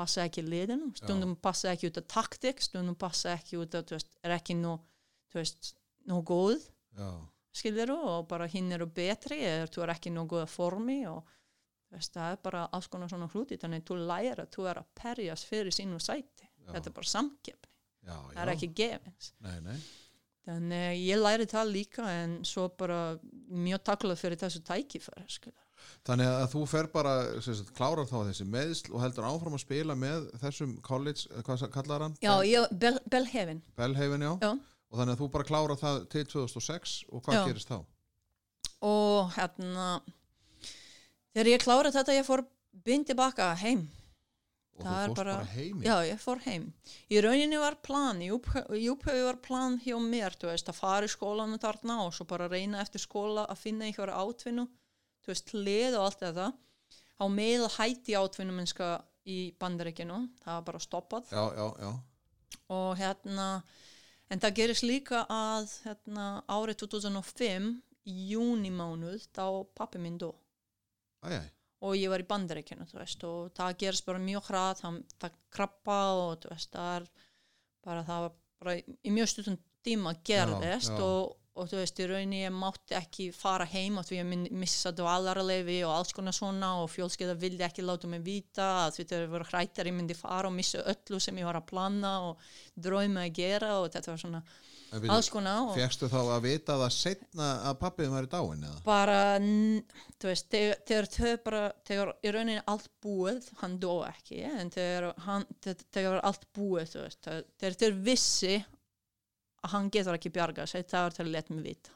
passa 0.00 0.22
ekki 0.24 0.44
liðinu, 0.46 0.92
stundum 0.96 1.34
passa 1.36 1.72
ekki 1.74 1.90
út 1.90 1.98
af 1.98 2.06
taktik, 2.08 2.62
stundum 2.62 2.94
passa 2.94 3.34
ekki 3.34 3.58
út 3.60 3.74
af, 3.74 3.84
þú 3.90 3.98
veist, 3.98 4.14
er 4.24 4.30
ekki 4.38 4.54
nú, 4.56 4.78
þú 5.32 5.40
veist 5.42 5.74
nú 6.08 6.22
góð, 6.24 6.62
já, 6.96 7.10
skilur 7.52 7.90
og 7.96 8.28
bara 8.30 8.46
hinn 8.46 8.70
eru 8.72 8.86
betri 8.86 9.40
eða 9.42 9.66
þú 9.74 9.82
er 9.82 9.92
ekki 9.96 10.12
nú 10.14 10.22
góða 10.30 10.46
formi 10.48 11.00
og 11.10 11.24
þú 11.26 11.39
það 11.90 12.34
er 12.34 12.42
bara 12.44 12.66
alls 12.76 12.88
konar 12.90 13.10
svona 13.10 13.28
hluti 13.32 13.58
þannig 13.60 13.86
þú 13.88 13.96
læra, 14.10 14.46
þú 14.52 14.68
er 14.70 14.82
að 14.82 14.92
perjast 15.00 15.48
fyrir 15.50 15.74
sínu 15.74 15.98
sæti, 16.02 16.46
Já. 16.46 16.72
þetta 16.74 16.90
er 16.92 16.96
bara 17.00 17.10
samkeppni 17.14 17.72
já, 18.06 18.14
það 18.34 18.42
er 18.44 18.52
ekki 18.54 18.70
gefins 18.80 19.32
nei, 19.44 19.56
nei, 19.64 19.78
þannig 20.46 21.02
ég 21.02 21.20
læri 21.20 21.48
það 21.50 21.74
líka 21.74 22.06
en 22.22 22.38
svo 22.48 22.68
bara 22.78 23.00
mjög 23.50 23.82
taklað 23.90 24.22
fyrir 24.22 24.40
þessu 24.40 24.62
tækifæri 24.66 25.26
skilur 25.28 25.66
Þannig 26.04 26.28
að 26.28 26.46
þú 26.52 26.62
fer 26.68 26.86
bara, 26.92 27.12
sagt, 27.40 27.70
klárar 27.76 28.04
þá 28.08 28.18
þessi 28.28 28.44
meðsl 28.48 28.90
og 28.92 29.00
heldur 29.00 29.24
áfram 29.24 29.54
að 29.56 29.62
spila 29.62 29.94
með 29.96 30.26
þessum 30.42 30.74
college, 30.84 31.24
eh, 31.32 31.40
hvað 31.44 31.64
kallar 31.72 32.04
hann? 32.04 32.16
Já, 32.20 32.34
ég, 32.44 32.66
Bell, 32.82 32.98
Bellhaven 33.08 33.62
Bellhaven, 33.80 34.24
já. 34.26 34.32
Já. 34.44 34.50
Og 34.90 35.00
þannig 35.00 35.16
að 35.16 35.22
þú 35.22 35.28
bara 35.32 35.48
klárar 35.48 35.80
það 35.80 36.02
til 36.12 36.24
2006 36.34 36.94
og 37.08 37.24
hvað 37.24 37.38
Já. 37.38 37.42
gerist 37.48 37.72
þá? 37.72 37.80
og 38.80 39.32
hérna 39.36 40.00
þegar 41.34 41.50
ég 41.52 41.64
kláraði 41.64 41.96
þetta 41.98 42.16
ég 42.18 42.26
fór 42.28 42.42
bind 42.86 43.06
tilbaka 43.10 43.50
heim. 43.60 43.88
Og 44.80 44.86
Það 44.86 44.94
þú 44.96 45.06
fórst 45.10 45.16
bara- 45.16 45.34
bara, 45.36 45.44
heimi 45.52 45.84
Já, 45.84 45.96
ég 46.08 46.20
fór 46.22 46.38
heim. 46.46 46.72
Í 47.10 47.20
rauninni 47.20 47.58
var 47.60 47.74
plan, 47.84 48.20
í 48.22 48.30
upphöfu 48.30 49.24
var 49.26 49.36
plan 49.44 49.78
hjá 49.84 49.96
mér, 50.00 50.36
veist, 50.40 50.68
að 50.68 50.74
fara 50.78 51.04
í 51.06 51.08
skólanum 51.12 51.58
þarna 51.60 52.06
og 52.06 52.14
svo 52.14 52.24
bara 52.26 52.48
reyna 52.48 52.80
eftir 52.80 53.00
skóla 53.00 53.46
að 53.46 53.58
finna 53.58 53.84
einhverja 53.84 54.16
átvinnu, 54.16 54.66
þú 55.22 55.26
veist, 55.26 55.52
lið 55.52 55.98
og 55.98 56.04
allt 56.06 56.20
þetta. 56.20 56.52
Á 57.20 57.24
með 57.28 57.66
að 57.66 57.76
hætti 57.76 58.16
átvinnu 58.16 58.52
minnska 58.56 59.02
í 59.26 59.52
bandaríkinu, 59.60 60.30
það 60.40 60.54
var 60.54 60.62
bara 60.62 60.78
stoppað. 60.78 61.28
Já, 61.28 61.44
já, 61.54 61.66
já, 61.78 62.00
og 62.70 62.96
hérna, 62.96 63.62
en 64.30 64.40
það 64.40 64.54
gerist 64.54 64.82
líka 64.82 65.26
að 65.28 65.68
hérna, 65.84 66.42
árið 66.48 66.76
2005, 66.86 67.82
í 68.06 68.30
júnimánuð, 68.32 69.28
þá 69.34 69.66
pappi 69.74 69.98
minn 69.98 70.16
dó 70.16 70.32
Æ, 71.24 71.28
æ, 71.36 71.40
og 71.80 71.96
ég 71.96 72.12
var 72.12 72.22
í 72.22 72.28
bandaríkjunu 72.28 72.86
þú 72.90 73.00
veist 73.00 73.26
og 73.28 73.50
það 73.56 73.76
gerist 73.82 74.06
bara 74.08 74.22
mjög 74.22 74.48
hratt 74.50 74.84
það 74.84 75.36
krabba 75.52 75.98
og 76.20 76.46
veist 76.50 76.72
það 76.74 76.94
er 76.98 77.10
bara 77.84 78.06
það 78.06 78.24
var 78.26 78.32
bara 78.60 78.78
í, 78.80 79.12
mjög 79.12 79.30
stundum 79.32 79.60
tíma 79.84 80.14
gerðist 80.26 80.92
já. 80.92 81.00
Og, 81.00 81.36
og 81.56 81.68
þú 81.70 81.78
veist 81.80 82.00
í 82.00 82.08
rauninni 82.08 82.42
ég 82.42 82.52
mátti 82.52 82.96
ekki 82.98 83.30
fara 83.36 83.66
heim 83.68 83.96
og 84.00 84.06
því 84.08 84.18
ég 84.18 84.28
myndi 84.28 84.52
missa 84.60 84.92
dvalarleifi 84.96 85.78
og 85.88 85.94
alls 85.94 86.12
konar 86.16 86.36
svona 86.36 86.74
og 86.82 86.90
fjölskeiða 86.92 87.38
vildi 87.40 87.64
ekki 87.64 87.84
láta 87.84 88.10
mig 88.12 88.24
vita 88.26 88.68
að 88.84 88.98
því 88.98 89.06
ég 89.14 89.32
var 89.32 89.46
hrættar 89.48 89.88
ég 89.88 89.96
myndi 89.96 90.16
fara 90.18 90.50
og 90.50 90.56
missa 90.56 90.84
öllu 90.92 91.20
sem 91.20 91.40
ég 91.40 91.48
var 91.48 91.60
að 91.60 91.70
plana 91.72 92.12
og 92.28 92.44
drauma 92.76 93.24
að 93.24 93.40
gera 93.40 93.78
og 93.80 93.88
þetta 93.88 94.12
var 94.12 94.22
svona 94.24 94.44
Og 94.90 95.76
fegstu 95.78 96.08
þá 96.10 96.18
að 96.34 96.42
vita 96.48 96.74
það 96.80 96.92
setna 96.96 97.48
að 97.70 97.76
pappiðin 97.84 98.16
væri 98.16 98.30
dáin 98.32 98.64
eða? 98.66 98.80
bara, 98.84 99.18
þú 100.18 100.30
veist, 100.30 100.48
þegar, 100.50 101.08
þau 101.14 101.36
bara, 101.44 101.62
þegar 101.86 102.12
í 102.26 102.32
rauninni 102.34 102.64
allt 102.66 102.90
búið, 103.04 103.46
hann 103.62 103.78
dó 103.82 103.92
ekki, 104.08 104.42
en 104.50 104.70
þegar, 104.74 105.12
þegar 105.94 106.10
var 106.16 106.24
allt 106.32 106.46
búið, 106.56 106.90
þú 106.96 107.04
veist, 107.06 107.30
þegar- 107.60 107.78
þeir 107.84 107.96
vissi 108.10 108.54
að 109.62 109.70
hann 109.76 109.90
getur 109.94 110.16
ekki 110.18 110.32
bjargað 110.34 110.68
sig, 110.74 110.86
það 110.90 111.06
var 111.06 111.16
til 111.18 111.24
að 111.26 111.32
leta 111.36 111.54
mig 111.54 111.64
vita. 111.70 111.90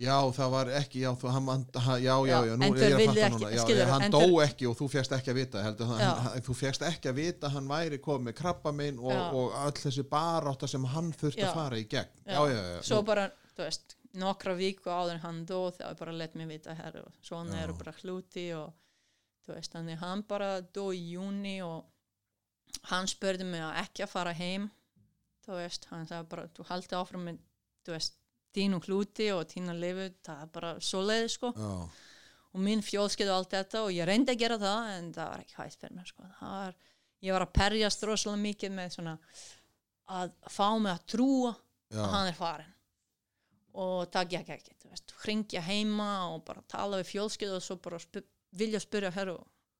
Já, 0.00 0.14
það 0.32 0.50
var 0.54 0.70
ekki, 0.78 1.02
já, 1.02 1.10
þú, 1.20 1.28
hann, 1.34 1.64
já, 1.76 1.96
já, 2.00 2.14
Já, 2.24 2.36
já, 2.48 2.54
nú 2.56 2.68
er 2.72 2.84
ég 2.86 2.94
að 2.96 3.02
fatta 3.10 3.28
núna, 3.34 3.50
já, 3.52 3.60
skilurðu, 3.66 3.82
já, 3.84 3.90
hann 3.92 4.14
dó 4.14 4.22
ekki 4.46 4.68
og 4.70 4.76
þú 4.78 4.86
fjast 4.94 5.12
ekki 5.12 5.32
að 5.34 5.38
vita, 5.42 5.64
heldur, 5.66 5.90
hann, 5.90 6.40
þú 6.46 6.56
fjast 6.56 6.84
ekki 6.88 7.10
að 7.10 7.18
vita 7.20 7.50
hann 7.52 7.68
væri 7.68 7.98
komið 8.00 8.30
með 8.30 8.36
krabba 8.38 8.72
minn 8.72 9.00
og, 9.02 9.12
og 9.36 9.58
öll 9.60 9.76
þessi 9.82 10.06
barátta 10.08 10.70
sem 10.72 10.86
hann 10.94 11.10
þurfti 11.20 11.44
að 11.44 11.52
fara 11.58 11.80
í 11.80 11.84
gegn. 11.92 12.14
Já, 12.24 12.40
já, 12.48 12.60
já. 12.70 12.78
Svo 12.88 13.02
nú- 13.02 13.08
bara, 13.10 13.26
þú 13.52 13.66
veist, 13.66 13.96
nokkra 14.24 14.54
viku 14.58 14.90
áður 14.90 15.20
hann 15.22 15.44
dó, 15.46 15.58
það 15.76 15.84
var 15.90 15.98
bara 16.00 16.16
leta 16.22 16.38
mig 16.40 16.48
vita 16.48 16.74
herru, 16.74 17.04
svona 17.22 17.58
Já. 17.58 17.62
eru 17.66 17.76
bara 17.78 17.94
hluti 18.00 18.46
og 18.56 18.72
þú 19.46 19.54
veist, 19.54 19.72
þannig 19.76 20.00
hann 20.00 20.24
bara 20.32 20.48
dó 20.62 20.88
í 20.96 21.02
júni 21.12 21.58
og 21.62 21.84
hann 22.90 23.06
spurði 23.10 23.44
mig 23.46 23.60
að 23.62 23.82
ekki 23.84 24.06
að 24.06 24.12
fara 24.16 24.32
heim 24.32 24.70
þú 25.44 25.60
veist, 25.60 25.86
hann 25.92 26.08
sagði 26.08 26.28
bara 26.32 26.48
þú 26.56 26.66
haldi 26.72 26.98
áfram 26.98 27.28
með, 27.28 27.38
þú 27.86 27.94
veist 27.98 28.16
þínu 28.56 28.80
hluti 28.86 29.30
og 29.34 29.44
þínu 29.50 29.74
lifu, 29.78 30.06
það 30.26 30.44
er 30.44 30.54
bara 30.54 30.72
svoleiði 30.82 31.32
sko, 31.34 31.52
Já, 31.56 31.74
og 32.50 32.62
minn 32.66 32.82
fjólskeið 32.82 33.30
og 33.30 33.36
allt 33.36 33.54
þetta 33.54 33.84
og 33.86 33.92
ég 33.94 34.08
reyndi 34.08 34.34
að 34.34 34.40
gera 34.42 34.58
það 34.58 34.88
en 34.96 35.12
það 35.14 35.28
var 35.30 35.44
ekki 35.44 35.58
hægt 35.60 35.82
fyrir 35.84 35.96
mér 35.96 36.10
sko, 36.10 36.30
var 36.40 36.78
ég 37.20 37.36
var 37.36 37.44
að 37.44 37.54
perjast 37.56 38.04
rosalega 38.08 38.42
mikið 38.42 38.74
með 38.74 38.94
svona 38.96 39.14
að 40.10 40.32
fá 40.50 40.66
mig 40.80 40.92
að 40.92 41.06
trúa 41.14 41.52
já, 41.54 42.00
að 42.02 42.12
hann 42.14 42.30
er 42.30 42.38
farin 42.38 42.76
og 43.80 44.10
það 44.10 44.32
gekk 44.34 44.52
ekki 44.56 44.78
hringja 45.22 45.62
heima 45.62 46.10
og 46.32 46.42
bara 46.48 46.64
tala 46.70 46.98
við 46.98 47.12
fjölskyld 47.12 47.54
og 47.58 47.62
svo 47.62 47.76
bara 47.82 48.00
spu 48.02 48.24
vilja 48.58 48.80
spyrja 48.82 49.12
herru, 49.14 49.36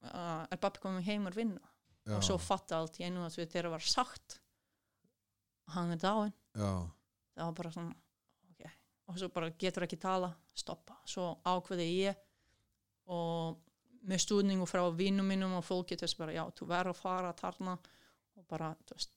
uh, 0.06 0.44
er 0.46 0.60
pappi 0.62 0.82
komið 0.84 1.08
heim 1.08 1.26
að 1.26 1.40
vinna 1.40 1.64
já, 2.06 2.14
og 2.14 2.22
svo 2.22 2.36
fatta 2.38 2.78
allt 2.78 3.00
í 3.00 3.08
einu 3.08 3.24
að 3.26 3.40
þegar 3.40 3.72
var 3.72 3.82
sagt 3.82 4.38
hann 5.74 5.90
er 5.96 5.98
dáin 5.98 6.30
já, 6.54 6.70
það 7.34 7.48
var 7.48 7.56
bara 7.58 7.74
svona 7.74 7.96
og 9.10 9.18
svo 9.18 9.28
bara 9.34 9.50
getur 9.58 9.86
ekki 9.86 9.98
tala 10.00 10.30
stoppa, 10.54 11.00
svo 11.08 11.32
ákveði 11.50 11.86
ég 12.06 12.20
og 13.10 13.58
með 14.06 14.22
stúdningu 14.24 14.68
frá 14.70 14.84
vinnum 14.96 15.26
mínum 15.28 15.56
og 15.58 15.66
fólki 15.66 15.98
þess 15.98 16.16
bara 16.16 16.34
já, 16.36 16.44
þú 16.56 16.68
verður 16.70 16.94
að 16.94 17.00
fara 17.02 17.32
þarna. 17.36 17.74
Og 18.38 18.46
bara, 18.48 18.70
þú 18.88 18.96
veist 18.96 19.12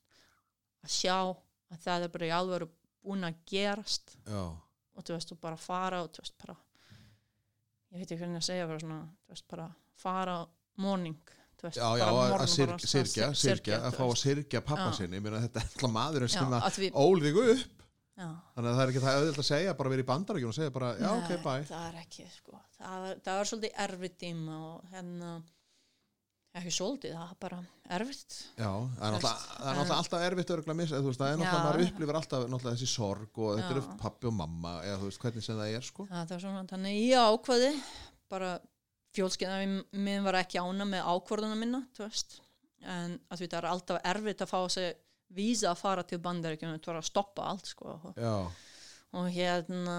að 0.83 0.95
sjá 0.97 1.15
að 1.21 1.77
það 1.85 2.07
er 2.07 2.11
bara 2.15 2.27
í 2.27 2.33
alveg 2.35 2.65
búin 3.03 3.27
að 3.27 3.37
gerast. 3.47 4.17
Já, 4.27 4.43
og 4.93 5.05
þú 5.07 5.15
veist, 5.15 5.31
og 5.35 5.39
bara 5.43 5.59
fara 5.61 6.01
og 6.03 6.11
þú 6.15 6.25
veist, 6.25 6.35
bara 6.41 6.57
ég 7.93 8.01
veit 8.01 8.09
ekki 8.09 8.19
hvernig 8.23 8.41
að 8.41 8.49
segja 8.49 8.67
bara 8.69 8.81
svona, 8.83 8.99
þú 9.23 9.35
veist, 9.35 9.47
bara 9.53 9.69
fara 10.03 10.35
morning, 10.83 11.33
þú 11.59 11.67
veist, 11.69 11.79
já, 11.79 11.87
já, 12.01 12.05
að 12.07 12.17
morgun, 12.17 12.33
að 12.33 12.41
að 12.41 12.49
að 13.77 13.87
þú 13.93 13.97
fá 13.97 14.03
að 14.03 14.11
veist. 14.11 14.25
syrgja 14.25 14.61
pappa 14.65 14.89
Já. 14.89 14.97
sinni, 14.97 15.19
ég 15.19 15.25
meina 15.25 15.41
þetta 15.45 15.61
er 15.61 15.69
alltaf 15.69 15.93
maðurinn 15.93 16.33
sem 16.33 16.55
að 16.57 16.67
að 16.67 16.79
við, 16.81 16.97
ól 17.03 17.23
þig 17.23 17.39
upp, 17.43 17.82
já, 18.13 18.27
þannig 18.55 18.69
að 18.69 18.77
það 18.77 18.83
er 18.83 18.91
ekki 18.93 19.03
það 19.03 19.17
auðvitað 19.17 19.43
að 19.43 19.49
segja, 19.49 19.73
bara 19.79 19.93
verið 19.93 20.05
í 20.05 20.09
bandarækjum 20.11 20.53
og 20.53 20.57
segja 20.59 20.75
bara, 20.77 20.93
já, 20.99 21.09
Nei, 21.09 21.23
ok, 21.23 21.33
bye. 21.47 21.65
það 21.71 21.89
er 21.89 21.99
ekki, 22.03 22.29
sko 22.37 22.61
það, 22.77 23.09
það 23.25 23.39
var 23.39 23.51
svolítið 23.51 23.83
erfitt 23.87 24.17
tíma 24.23 24.59
og 24.69 24.93
hérna 24.93 25.33
ekki 26.53 26.73
svolítið, 26.73 27.15
það 27.17 27.29
var 27.31 27.37
bara 27.41 27.59
erfitt 27.97 28.35
Já, 28.59 28.69
það 28.69 29.07
er 29.07 29.15
náttúrulega 29.15 29.71
er 29.73 29.95
alltaf 29.97 30.25
erfitt 30.27 30.53
örgulega 30.53 30.77
missa, 30.83 30.99
þú 31.01 31.09
veist, 31.09 31.21
það 31.23 31.31
er 31.31 31.39
náttúrulega, 31.41 31.63
Já. 31.63 31.65
maður 31.65 31.85
upplifir 31.87 32.19
alltaf 32.19 32.67
þessi 32.67 32.89
sorg 32.91 33.39
og 33.41 33.55
þetta 33.57 33.73
eru 33.73 33.83
Já. 33.87 33.95
pappi 34.03 34.29
og 34.29 34.35
mamma, 34.37 34.75
eða 34.85 34.99
þú 35.01 35.09
veist, 35.09 35.21
hvernig 35.23 35.47
sem 35.47 35.57
það 35.57 35.77
er, 35.79 35.87
sko. 35.87 36.05
það 36.11 36.35
var 36.35 36.43
svona, 36.45 36.63
þannig 36.69 36.99
ég 36.99 37.33
ákvaði 37.33 37.71
bara 38.33 38.51
fjólskeiðan 39.17 39.75
minn 40.05 40.25
var 40.25 40.37
ekki 40.41 40.61
ána 40.61 40.85
með 40.89 41.09
ákvörðuna 41.09 41.57
minna 41.57 41.81
þú 41.97 42.05
veist, 42.05 42.37
en 42.83 43.17
að 43.31 43.41
því 43.41 43.49
það 43.49 43.59
er 43.59 43.69
alltaf 43.71 44.07
erfitt 44.13 44.45
að 44.45 44.53
fá 44.53 44.59
sig 44.73 44.93
vísa 45.33 45.71
að 45.71 45.81
fara 45.81 46.03
til 46.07 46.19
bandaríkjum, 46.23 46.77
það 46.79 46.91
var 46.93 47.01
að 47.01 47.09
stoppa 47.09 47.47
allt 47.51 47.71
sko, 47.73 47.97
og, 48.11 48.19
og 49.17 49.29
hérna 49.33 49.97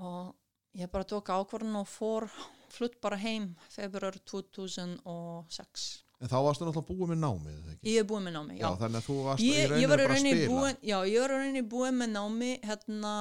og 0.00 0.34
ég 0.78 0.90
bara 0.92 1.04
tók 1.08 1.32
ákvörðun 1.34 1.80
og 1.82 1.88
fór 1.90 2.28
flutt 2.70 3.00
bara 3.02 3.18
heim 3.20 3.52
februar 3.72 4.16
2006 4.30 5.88
en 6.20 6.28
þá 6.28 6.36
varstu 6.44 6.66
náttúrulega 6.66 6.88
búið 6.92 7.10
með 7.14 7.20
námið, 7.22 7.60
ekki? 7.72 7.94
ég 7.94 8.02
er 8.02 8.06
búin 8.08 8.26
með 8.26 8.34
námi, 8.36 8.58
Já, 8.58 8.66
já, 8.66 8.70
þannig 8.82 9.00
að 9.00 9.06
þú 9.06 9.16
varst 9.24 9.44
í 9.44 9.50
í 9.56 9.86
bara 9.88 10.04
að 10.04 10.18
spila. 10.20 10.50
búin 10.52 10.76
já, 10.84 10.96
ég 11.08 11.22
var 11.22 11.32
í 11.32 11.38
rauninni 11.40 11.62
búin 11.72 11.96
með 11.96 12.12
námi 12.12 12.50
hérna 12.66 13.14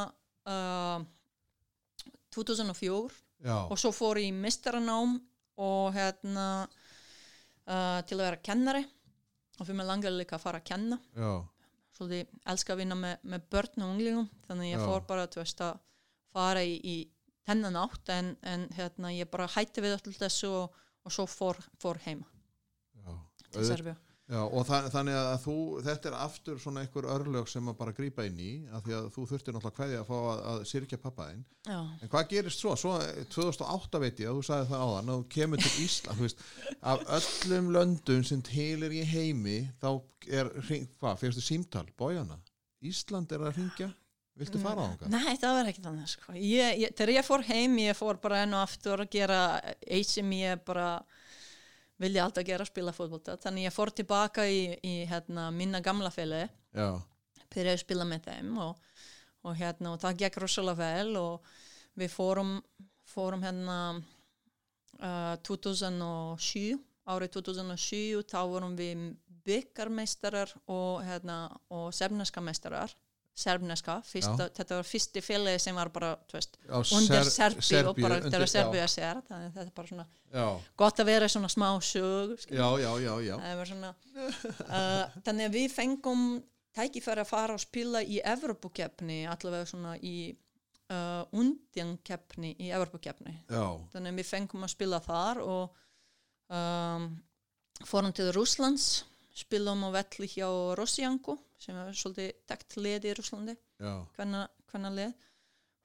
uh, 0.52 1.08
2004 2.36 3.18
Já, 3.40 3.56
og 3.72 3.80
svo 3.80 3.94
fór 3.96 4.20
ég 4.20 4.34
í 4.34 4.36
mistaranám 4.36 5.16
og 5.64 5.96
hérna 5.96 6.48
uh, 6.68 8.00
til 8.04 8.20
að 8.20 8.26
vera 8.26 8.42
kennari 8.44 8.84
og 9.60 9.68
fyrir 9.68 9.80
mig 9.80 9.90
langar 9.90 10.16
líka 10.16 10.38
að 10.38 10.46
fara 10.46 10.62
að 10.62 10.68
kenna 10.72 11.00
já, 11.14 11.32
svolítið 11.98 12.34
elska 12.54 12.74
að 12.74 12.82
vinna 12.84 12.98
með, 13.00 13.16
með 13.24 13.48
börn 13.54 13.86
og 13.86 13.94
unglingum 13.94 14.28
þannig 14.48 14.74
ég 14.74 14.84
Já. 14.84 14.88
fór 14.88 15.08
bara 15.10 15.30
veist, 15.36 15.64
að 15.64 15.80
fara 16.34 16.64
í, 16.64 16.76
í 16.80 16.98
þennan 17.50 17.80
átt 17.82 18.12
en, 18.14 18.36
en 18.46 18.68
hérna, 18.78 19.14
ég 19.16 19.32
bara 19.32 19.50
hætti 19.56 19.84
við 19.84 19.98
öllu 19.98 20.16
þessu 20.16 20.52
og, 20.64 20.78
og 21.04 21.16
svo 21.16 21.26
fór, 21.30 21.60
fór 21.82 22.00
heima 22.06 22.28
já. 23.04 23.12
til 23.50 23.68
Serbíu 23.68 23.98
Já, 24.30 24.44
og 24.46 24.62
það, 24.68 24.88
þannig 24.94 25.16
að 25.18 25.32
þú, 25.42 25.54
þetta 25.88 26.10
er 26.10 26.16
aftur 26.22 26.58
svona 26.62 26.84
einhver 26.84 27.08
örlög 27.10 27.48
sem 27.50 27.70
að 27.72 27.78
bara 27.80 27.94
grípa 27.98 28.28
inn 28.30 28.38
í 28.38 28.50
af 28.78 28.84
því 28.86 28.94
að 29.00 29.08
þú 29.16 29.24
þurftir 29.32 29.56
náttúrulega 29.56 29.80
hverja 29.80 30.02
að 30.04 30.10
fá 30.12 30.18
að, 30.20 30.42
að 30.52 30.60
syrkja 30.70 31.00
pappaðinn. 31.02 31.40
En 31.74 32.12
hvað 32.12 32.28
gerist 32.36 32.62
svo? 32.62 32.76
Svo 32.78 32.92
eh, 33.02 33.24
2008 33.34 34.02
veit 34.04 34.22
ég 34.22 34.30
að 34.30 34.38
þú 34.38 34.44
sagði 34.46 34.68
það 34.70 34.84
áðan 34.86 35.10
þú 35.10 35.16
kemur 35.34 35.64
til 35.64 35.72
Ísland, 35.82 36.22
veist, 36.22 36.44
af 36.94 37.08
öllum 37.18 37.72
löndum 37.74 38.28
sem 38.30 38.44
til 38.46 38.86
er 38.86 38.94
í 38.94 39.02
heimi 39.16 39.58
þá 39.82 39.90
er, 40.30 40.54
hvað, 40.62 41.18
fyrstu 41.24 41.46
símtal, 41.48 41.88
bójana? 41.98 42.38
Ísland 42.86 43.34
er 43.34 43.50
að 43.50 43.58
ringja? 43.58 43.90
Viltu 44.40 44.62
fara 44.62 44.86
á 44.86 44.94
það? 44.94 45.10
Nei, 45.12 45.34
það 45.42 45.56
var 45.58 45.70
ekki 45.72 45.82
þannig 45.84 46.12
sko. 46.14 46.34
ég, 46.38 46.78
ég, 46.86 46.94
þegar 46.96 47.12
ég 47.18 47.26
fór 47.28 47.44
heim 47.50 47.82
ég 47.82 47.98
fór 47.98 48.22
bara 48.22 48.44
enn 48.46 48.54
og 48.56 48.62
aftur 48.62 49.02
að 49.04 49.10
gera 49.18 49.40
eitt 49.84 50.14
sem 50.14 50.38
ég 50.38 50.62
bara 50.70 51.00
vilja 52.00 52.26
alltaf 52.26 52.48
gera, 52.48 52.68
spila 52.68 52.94
fótbolta. 52.96 53.38
Þannig 53.44 53.68
ég 53.68 53.76
fór 53.76 53.92
tilbaka 53.96 54.46
í, 54.48 54.62
í 54.86 54.96
hérna, 55.10 55.50
minna 55.52 55.82
gamla 55.84 56.12
Já, 56.12 57.02
byrjaði 57.50 57.76
að 57.76 57.84
spila 57.84 58.06
með 58.06 58.30
þeim 58.30 58.58
og, 58.62 58.78
og, 59.44 59.56
hérna, 59.58 59.94
og 59.94 60.04
það 60.04 60.20
gekk 60.24 60.38
rosalega 60.44 60.80
vel 60.84 61.18
og 61.18 61.50
við 62.00 62.12
fórum, 62.14 62.54
fórum 63.10 63.44
hérna 63.44 63.80
uh, 65.02 65.36
2007 65.48 66.78
árið 67.10 67.34
2007 67.40 68.24
þá 68.30 68.40
vorum 68.52 68.76
við 68.78 69.10
byggarmeistarar 69.48 70.52
og, 70.70 71.02
hérna, 71.08 71.48
og 71.74 71.90
serbneska 71.96 72.44
meistarar 72.44 72.94
serbneska, 73.36 74.02
þetta 74.04 74.76
var 74.76 74.84
fyrsti 74.84 75.22
félagi 75.24 75.60
sem 75.64 75.76
var 75.78 75.90
bara, 75.96 76.10
þú 76.28 76.36
veist, 76.36 76.58
undir 76.98 77.24
Ser- 77.30 77.56
Serbíu 77.62 77.90
og 77.94 78.02
bara 78.02 78.18
undir- 78.20 78.42
já. 78.44 78.48
Serbíu 78.52 78.82
er 78.84 78.92
sér 78.92 79.22
þannig 79.30 79.48
að 79.48 79.54
þetta 79.54 79.66
er 79.70 79.76
bara 79.76 79.88
svona 79.88 80.06
Já, 80.34 80.48
gott 80.78 81.00
að 81.00 81.06
vera 81.06 81.28
svona 81.32 81.48
smá 81.50 81.70
sög 81.82 82.36
skilur. 82.40 82.60
já, 82.60 82.70
já, 82.84 82.92
já, 83.06 83.14
já. 83.30 83.36
Það 83.40 83.56
var 83.62 83.66
svona, 83.72 83.94
uh, 84.18 85.22
þannig 85.24 85.46
að 85.48 85.56
við 85.56 85.72
fengum 85.72 86.26
tækifæri 86.76 87.24
að 87.24 87.32
fara 87.32 87.54
og 87.56 87.60
spila 87.64 88.02
í 88.04 88.20
Evropakeppni, 88.24 89.22
allavega 89.28 89.66
svona 89.72 89.96
í 90.04 90.36
uh, 90.92 91.24
undjankeppni 91.32 92.56
í 92.60 92.70
Evropakeppni. 92.76 93.38
Þannig 93.50 94.12
að 94.14 94.20
við 94.20 94.26
fengum 94.30 94.64
að 94.68 94.74
spila 94.76 95.00
þar 95.00 95.42
og 95.46 95.76
um, 96.50 97.08
fórum 97.86 98.14
til 98.14 98.32
Rússlands, 98.36 99.06
spilum 99.34 99.86
á 99.88 99.90
velli 99.96 100.28
hjá 100.28 100.50
Rosjanko 100.76 101.38
sem 101.60 101.78
er 101.78 101.98
svolítið 101.98 102.32
dekt 102.50 102.78
lið 102.80 103.10
í 103.10 103.16
Rúslandi 103.18 103.56
hvernig 103.80 104.96
lið 104.96 105.14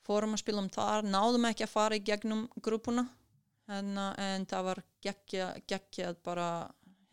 fórum 0.05 0.37
að 0.37 0.43
spila 0.45 0.63
um 0.63 0.71
þar, 0.73 1.07
náðum 1.09 1.47
ekki 1.49 1.65
að 1.67 1.73
fara 1.73 1.97
í 1.99 2.03
gegnum 2.05 2.45
grúpuna 2.63 3.07
hérna, 3.71 4.11
en 4.21 4.45
það 4.49 4.67
var 4.69 4.83
geggja, 5.05 5.49
geggjað 5.71 6.19
bara 6.27 6.49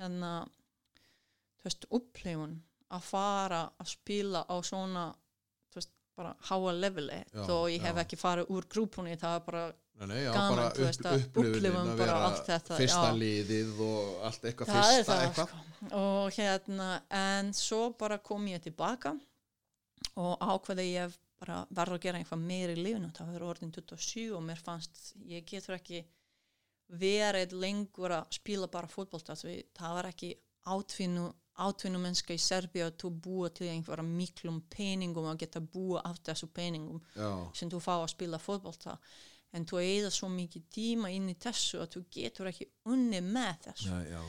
hérna 0.02 0.32
þú 1.62 1.70
veist, 1.70 1.88
upplifun 1.98 2.58
að 2.92 3.08
fara 3.08 3.62
að 3.80 3.92
spila 3.94 4.44
á 4.44 4.56
svona 4.66 5.06
þú 5.72 5.80
veist, 5.80 5.94
bara 6.20 6.34
háa 6.50 6.74
leveli 6.76 7.22
þó 7.32 7.56
ég 7.72 7.86
hef 7.86 7.96
já. 7.96 8.04
ekki 8.04 8.20
farið 8.20 8.52
úr 8.52 8.68
grúpunni 8.72 9.16
það 9.20 9.38
var 9.38 9.46
bara, 9.48 9.64
nei, 10.02 10.22
já 10.24 10.32
Gaman, 10.34 10.62
þú 10.76 10.86
veist, 10.86 11.04
að 11.06 11.26
upplifum 11.26 11.80
að 11.82 12.00
bara 12.02 12.20
allt 12.28 12.46
þetta, 12.48 12.78
fyrsta 12.80 13.10
já. 13.10 13.18
liðið 13.22 13.82
og 13.86 14.24
allt 14.30 14.48
eitthvað 14.50 14.72
það 14.72 14.88
fyrsta 14.92 15.10
það 15.12 15.26
eitthvað 15.26 15.52
sko. 15.52 15.90
og 16.02 16.38
hérna 16.38 16.88
en 17.22 17.52
svo 17.58 17.82
bara 18.00 18.22
kom 18.30 18.48
ég 18.50 18.64
tilbaka 18.64 19.14
og 20.22 20.48
ákveði 20.56 20.88
ég 20.96 21.20
bara 21.42 21.60
verður 21.70 21.98
að 21.98 22.06
gera 22.06 22.22
eitthvað 22.22 22.48
meira 22.48 22.74
í 22.74 22.82
lífinu 22.82 23.12
það 23.18 23.36
var 23.36 23.48
orðin 23.52 23.76
27 23.78 24.26
og 24.38 24.44
mér 24.46 24.62
fannst 24.62 25.14
ég 25.30 25.46
getur 25.48 25.78
ekki 25.78 26.04
verið 27.02 27.54
lengur 27.56 28.14
að 28.18 28.36
spila 28.36 28.68
bara 28.72 28.90
því 28.90 29.56
það 29.78 29.96
var 29.98 30.10
ekki 30.12 30.34
átvinnu 30.72 31.30
átvinnu 31.62 32.00
mennska 32.02 32.36
í 32.36 32.42
Serbíu 32.42 32.86
að 32.88 32.98
þú 33.04 33.12
búa 33.26 33.50
til 33.54 33.70
einhverja 33.70 34.06
miklum 34.08 34.62
peningum 34.72 35.28
og 35.30 35.40
geta 35.40 35.62
búa 35.62 36.02
af 36.08 36.22
þessu 36.26 36.48
peningum 36.54 37.02
já, 37.16 37.30
sem 37.58 37.70
þú 37.70 37.82
fá 37.84 37.94
að 37.98 38.12
spila 38.14 38.40
fótbolta 38.42 38.98
en 39.52 39.66
þú 39.68 39.82
eða 39.84 40.12
svo 40.14 40.30
mikið 40.32 40.68
tíma 40.72 41.12
inn 41.12 41.30
í 41.32 41.36
þessu 41.42 41.82
að 41.84 41.96
þú 41.96 42.02
getur 42.16 42.50
ekki 42.52 42.68
unni 42.92 43.20
með 43.26 43.68
þessu. 43.68 43.92
Já, 43.92 44.16
já, 44.16 44.22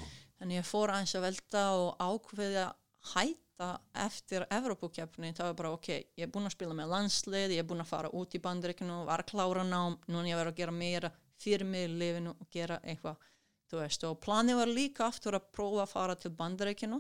Þannig 0.43 0.59
ég 0.59 0.67
fór 0.67 0.91
aðeins 0.91 1.15
að 1.15 1.25
velta 1.29 1.61
og 1.79 2.01
ákveði 2.03 2.63
að 2.65 2.73
hætta 3.13 3.69
eftir 4.03 4.47
Evrópukefni. 4.51 5.31
Það 5.39 5.51
var 5.51 5.59
bara 5.61 5.75
ok, 5.77 5.91
ég 6.19 6.25
er 6.27 6.33
búin 6.35 6.49
að 6.49 6.57
spila 6.57 6.75
með 6.75 6.91
landslið, 6.97 7.55
ég 7.55 7.63
er 7.63 7.69
búin 7.71 7.85
að 7.85 7.93
fara 7.93 8.11
út 8.19 8.35
í 8.35 8.41
bandaríkinu, 8.43 8.97
var 9.07 9.23
að 9.23 9.31
klára 9.31 9.63
nám, 9.67 10.01
núna 10.11 10.33
ég 10.33 10.41
verið 10.41 10.55
að 10.55 10.59
gera 10.65 10.75
meira 10.75 11.13
fyrir 11.43 11.67
mig 11.69 11.87
í 11.87 11.95
lifinu 12.01 12.35
og 12.35 12.51
gera 12.51 12.81
eitthvað, 12.83 13.23
þú 13.71 13.81
veist. 13.85 14.09
Og 14.11 14.19
planið 14.23 14.59
var 14.59 14.75
líka 14.75 15.07
aftur 15.07 15.39
að 15.39 15.49
prófa 15.55 15.87
að 15.87 15.95
fara 15.95 16.19
til 16.19 16.35
bandaríkinu 16.43 16.99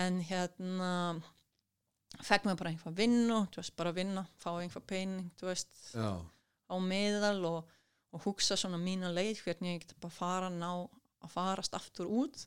en 0.00 0.20
hérna 0.24 0.92
fekk 2.24 2.48
mér 2.48 2.58
bara 2.60 2.72
einhvað 2.72 2.96
vinnu, 2.96 3.42
þú 3.52 3.60
veist, 3.60 3.76
bara 3.76 3.92
vinna, 3.96 4.24
fá 4.40 4.50
einhvað 4.54 4.86
pening, 4.88 5.28
þú 5.40 5.48
veist, 5.48 5.72
já, 5.92 6.08
á 6.72 6.76
meðal 6.80 7.38
og, 7.48 7.70
og 8.12 8.24
hugsa 8.26 8.56
svona 8.56 8.80
mína 8.80 9.12
leið 9.12 9.44
hvernig 9.44 9.76
ég 9.76 9.84
geti 9.84 10.00
bara 10.00 10.16
fara 10.16 10.50
ná 10.52 10.70
að 11.22 11.32
farast 11.34 11.76
aftur 11.76 12.08
út. 12.10 12.46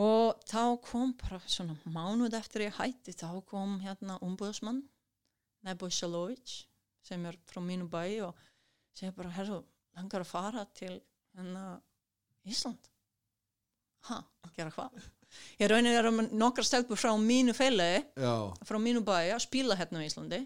Og 0.00 0.38
þá 0.46 0.78
kom 0.84 1.14
bara 1.18 1.40
svona 1.50 1.74
mánuð 1.90 2.36
eftir 2.38 2.68
ég 2.68 2.76
hætti 2.78 3.14
þá 3.16 3.40
kom 3.46 3.78
hérna 3.82 4.18
umbúðsmann 4.22 4.84
Neboj 5.66 5.90
Salovic 5.92 6.60
sem 7.04 7.24
er 7.26 7.36
frá 7.48 7.60
mínu 7.64 7.88
bæ 7.90 8.04
og 8.28 8.38
segir 8.96 9.14
bara 9.16 9.32
herru, 9.34 9.62
langar 9.96 10.24
að 10.24 10.30
fara 10.30 10.64
til 10.76 10.94
hérna 11.34 11.80
Ísland? 12.48 12.90
Ha, 14.08 14.20
gera 14.56 14.72
hvað? 14.72 15.08
Ég 15.60 15.70
raunir 15.70 15.94
að 15.94 16.00
vera 16.00 16.28
nokkra 16.40 16.64
stelpur 16.66 16.98
frá 16.98 17.12
mínu 17.20 17.54
já, 18.16 18.34
frá 18.66 18.78
mínu 18.82 19.02
bæi 19.06 19.30
að 19.34 19.44
spila 19.44 19.76
hérna 19.78 20.02
á 20.02 20.06
Íslandi. 20.06 20.40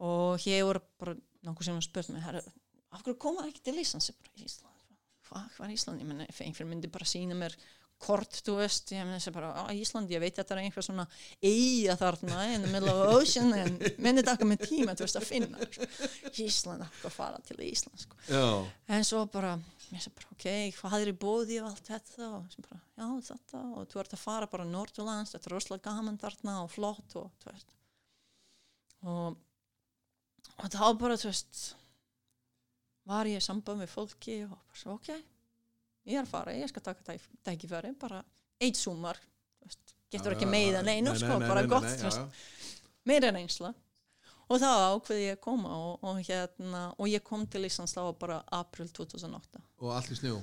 Og 0.00 0.40
ég 0.48 0.64
voru 0.64 0.82
bara 0.98 1.14
nokkuð 1.46 1.68
sem 1.68 1.80
að 1.80 1.86
spurt 1.88 2.12
mig 2.14 2.26
af 2.90 3.04
hverju 3.04 3.18
koma 3.22 3.46
ekki 3.48 3.62
til 3.68 3.78
Íslands? 3.80 4.10
Hvað 5.30 5.44
hvað 5.54 5.66
er 5.66 5.74
Ísland? 5.76 6.24
Ef 6.26 6.40
einhver 6.42 6.66
myndi 6.66 6.90
bara 6.90 7.06
sína 7.06 7.36
mér 7.38 7.54
kort, 8.00 8.38
þú 8.46 8.54
veist, 8.56 8.88
ég 8.94 9.04
menna 9.04 9.18
þessi 9.18 9.32
bara 9.34 9.50
á 9.60 9.62
Ísland, 9.76 10.10
ég 10.10 10.22
veit 10.22 10.38
þetta 10.38 10.54
er 10.56 10.62
einhver 10.62 10.84
svona 10.84 11.04
eiga 11.44 11.98
þarna 12.00 12.46
in 12.54 12.64
the 12.64 12.70
middle 12.72 12.94
of 12.94 13.18
ocean 13.18 13.52
en 13.60 13.76
minni 14.00 14.24
taka 14.24 14.48
með 14.48 14.64
tíma, 14.70 14.94
þú 14.96 15.04
veist, 15.04 15.18
að 15.20 15.28
finna 15.28 15.68
Ísland, 16.32 16.86
að 16.88 17.12
fara 17.12 17.42
til 17.44 17.58
Ísland 17.66 18.06
sko. 18.06 18.16
en 18.88 19.06
svo 19.06 19.26
bara 19.30 19.52
ég 19.90 20.02
sé 20.02 20.12
bara, 20.14 20.30
ok, 20.34 20.46
hvað 20.78 20.96
er 21.00 21.10
í 21.10 21.16
bóði 21.18 21.60
og 21.60 21.70
allt 21.70 21.90
þetta? 21.90 22.30
Og 22.38 22.48
sem 22.54 22.66
bara, 22.66 22.80
já, 22.94 23.06
þetta. 23.30 23.62
Og 23.74 23.88
þú 23.90 24.02
ert 24.02 24.16
að 24.16 24.22
fara 24.22 24.48
bara 24.50 24.66
Norturlands, 24.68 25.34
þetta 25.34 25.50
er 25.50 25.54
rosalega 25.56 25.90
gaman 25.90 26.18
þarna 26.20 26.56
og 26.64 26.70
flott 26.72 27.16
og 27.18 27.30
þú 27.42 27.50
veist. 27.50 27.72
Og 29.10 29.40
og 30.60 30.70
þá 30.72 30.86
bara, 31.00 31.16
þú 31.20 31.30
veist 31.30 31.60
var 33.10 33.26
ég 33.26 33.42
samband 33.42 33.80
með 33.82 33.90
fólki 33.94 34.36
og 34.46 34.54
bara 34.54 34.78
svo, 34.78 34.94
ok 34.98 35.08
ég 35.10 36.16
er 36.16 36.24
að 36.24 36.30
fara, 36.32 36.52
ég 36.56 36.68
skal 36.70 36.82
taka 36.82 37.04
tæk- 37.12 37.30
tækifæri 37.46 37.94
bara 38.00 38.22
eitt 38.60 38.76
veist, 39.64 39.94
getur 40.10 40.34
ekki 40.36 40.46
meira 40.50 40.82
neinu, 40.82 41.12
sko, 41.18 41.38
bara 41.42 41.62
gott 41.70 41.86
meira 43.06 43.30
reynsla. 43.32 43.72
Og 44.50 44.58
þá 44.58 44.66
ákveði 44.96 45.26
ég 45.28 45.36
að 45.36 45.42
koma 45.44 45.68
og, 45.78 46.00
og 46.02 46.16
hérna, 46.26 46.80
og 46.98 47.06
ég 47.06 47.22
kom 47.22 47.44
til 47.46 47.62
Íslands 47.68 47.94
þá 47.94 48.00
bara 48.18 48.40
april 48.50 48.88
2008 48.90 49.60
og 49.78 49.92
allt 49.94 50.10
í 50.10 50.16
snjó? 50.18 50.40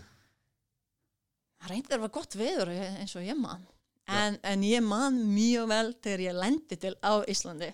Það 1.60 1.74
reyndar 1.74 2.00
var 2.06 2.14
gott 2.16 2.38
veður 2.40 2.72
eins 2.72 3.16
og 3.18 3.26
ég 3.26 3.36
man. 3.40 3.66
En, 4.08 4.38
en 4.48 4.64
ég 4.64 4.84
man 4.86 5.18
mjög 5.34 5.68
vel 5.68 5.90
þegar 6.00 6.24
ég 6.24 6.38
lendi 6.40 6.78
til 6.80 6.94
á 7.04 7.14
Íslandi 7.28 7.68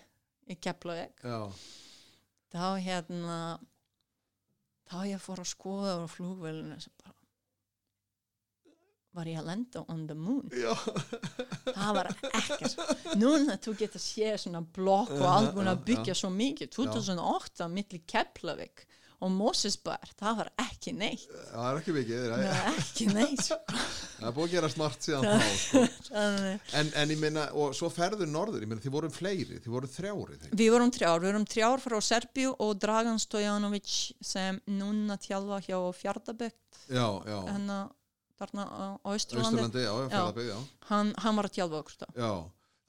í 0.50 0.56
Keflavík. 0.58 1.22
Já, 1.22 1.52
þá 2.54 2.66
hérna 2.86 3.38
þá 4.90 4.98
ég 5.10 5.22
fór 5.24 5.42
að 5.42 5.52
skoða 5.52 5.98
á 6.00 6.08
flugvelinu 6.12 6.80
sem 6.82 6.94
bara 7.02 7.18
var 9.14 9.30
ég 9.30 9.38
að 9.38 9.50
lenda 9.52 9.84
on 9.94 10.08
the 10.10 10.16
moon? 10.18 10.48
Já, 10.58 10.74
það 11.68 11.92
var 12.00 12.08
ekkert. 12.10 12.80
Núna 13.22 13.60
þú 13.62 13.76
getur 13.78 14.02
séð 14.02 14.40
svona 14.42 14.64
blokk 14.74 15.14
og 15.20 15.28
allt 15.30 15.52
búin 15.54 15.70
að 15.70 15.84
byggja 15.86 16.16
svo 16.18 16.32
mikið. 16.34 16.72
2008 16.74 17.68
milli 17.70 18.00
Keflavík 18.10 18.88
og 19.24 19.32
Mosesbar, 19.34 20.12
það 20.20 20.40
var 20.42 20.50
ekki 20.66 20.94
neitt. 20.98 21.26
Það 21.50 21.68
er 21.70 21.80
ekki 21.80 21.96
mikið 21.96 22.26
það 22.26 22.44
er, 22.44 22.68
ekki 22.82 23.08
neitt 23.10 23.44
sko. 23.48 23.58
það 23.70 24.28
er 24.30 24.36
búið 24.38 24.46
að 24.46 24.56
gera 24.58 24.72
smart 24.74 25.08
síðan 25.08 25.28
þá 25.30 25.50
sko. 25.64 25.84
En, 26.80 26.92
en 27.00 27.14
ég 27.14 27.20
meina, 27.22 27.48
og 27.60 27.74
svo 27.78 27.90
ferður 27.94 28.30
norður 28.30 28.66
ég 28.66 28.70
meina, 28.70 28.84
þið 28.84 28.96
vorum 28.98 29.14
fleiri, 29.14 29.60
þið 29.64 29.74
vorum 29.74 29.94
þrjári. 29.94 30.38
Við 30.52 30.72
vorum 30.76 30.94
þrjár, 30.94 31.24
við 31.24 31.32
vorum 31.32 31.48
þrjár 31.54 31.84
frá 31.84 31.98
Serbíu 32.10 32.54
og 32.64 32.76
Dragan 32.84 33.22
Stojanovic 33.22 33.98
sem 34.24 34.60
núna 34.70 35.18
tjálfa 35.22 35.62
hjá 35.66 35.78
Fjardabökt 35.98 36.82
já, 36.90 37.08
já, 37.28 37.40
hennar 37.50 37.92
þarna 38.40 38.66
á 39.00 39.12
já. 40.44 40.58
Hann, 40.90 41.14
hann 41.24 41.40
var 41.40 41.48
að 41.48 41.56
tjálfa 41.58 41.82
okkur 41.84 41.98
þá. 42.02 42.08
Já, 42.18 42.32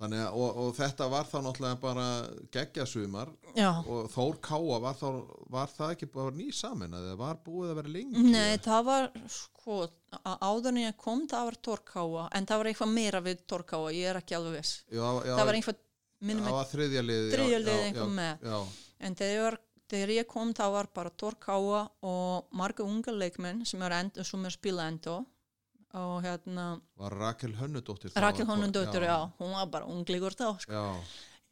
þannig 0.00 0.22
að, 0.24 0.36
og, 0.42 0.56
og 0.60 0.70
þetta 0.76 1.06
var 1.12 1.28
þá 1.28 1.36
náttúrulega 1.44 1.78
bara 1.82 2.06
geggja 2.54 2.86
sumar 2.88 3.30
Já, 3.54 3.68
og 3.86 4.08
Þór 4.12 4.38
Káa 4.42 4.78
var, 4.82 4.96
þá, 4.98 5.08
var 5.54 5.70
það 5.70 5.92
ekki 5.94 6.08
bara 6.14 6.34
ný 6.34 6.48
samin 6.54 6.96
eða 6.98 7.14
var 7.20 7.38
búið 7.44 7.70
að 7.72 7.78
vera 7.80 7.92
lengi 7.94 8.24
nei 8.26 8.56
það 8.64 8.88
var 8.88 9.06
sko, 9.30 9.78
áður 10.34 10.70
en 10.72 10.80
ég 10.82 10.96
kom 11.00 11.24
það 11.30 11.50
var 11.50 11.58
Torkáa, 11.68 12.24
en 12.34 12.48
það 12.50 12.62
var 12.62 12.70
eitthvað 12.72 12.94
meira 12.94 13.20
við 13.24 13.44
Torkáa, 13.50 13.92
ég 13.94 14.10
er 14.10 14.20
ekki 14.20 14.38
alveg 14.38 14.58
viss. 14.58 14.74
Já, 14.88 15.04
já, 15.04 15.34
það 15.34 15.46
var 15.50 15.58
eitthvað, 15.60 15.78
minnum 16.24 16.50
var 16.58 16.72
þriðja 16.72 17.04
liði 17.04 17.38
eitthvað 17.76 18.12
með. 18.18 18.48
en 19.04 19.18
þegar, 19.20 19.58
þegar 19.94 20.14
ég 20.16 20.28
kom 20.34 20.50
það 20.56 20.74
var 20.78 20.90
bara 20.98 21.14
Torkáa 21.22 21.84
og 22.10 22.58
marga 22.58 22.86
unga 22.86 23.14
leikmenn 23.14 23.62
sem 23.68 23.82
er, 23.86 23.96
end, 24.02 24.20
sem 24.26 24.44
er 24.50 24.54
spila 24.58 24.90
enda 24.90 25.20
og 25.20 25.30
hérna 26.24 26.66
var 26.98 27.14
Rakel 27.20 27.54
Hönnudóttir 27.60 28.10
þá 28.14 28.20
Rakel 28.24 28.44
að- 28.44 28.50
Honundóttir, 28.54 29.02
já, 29.06 29.18
hún 29.38 29.52
var 29.54 29.66
bara 29.70 29.86
unglegur 29.86 30.34
þá, 30.34 30.48
sko. 30.60 30.72
já, 30.72 30.84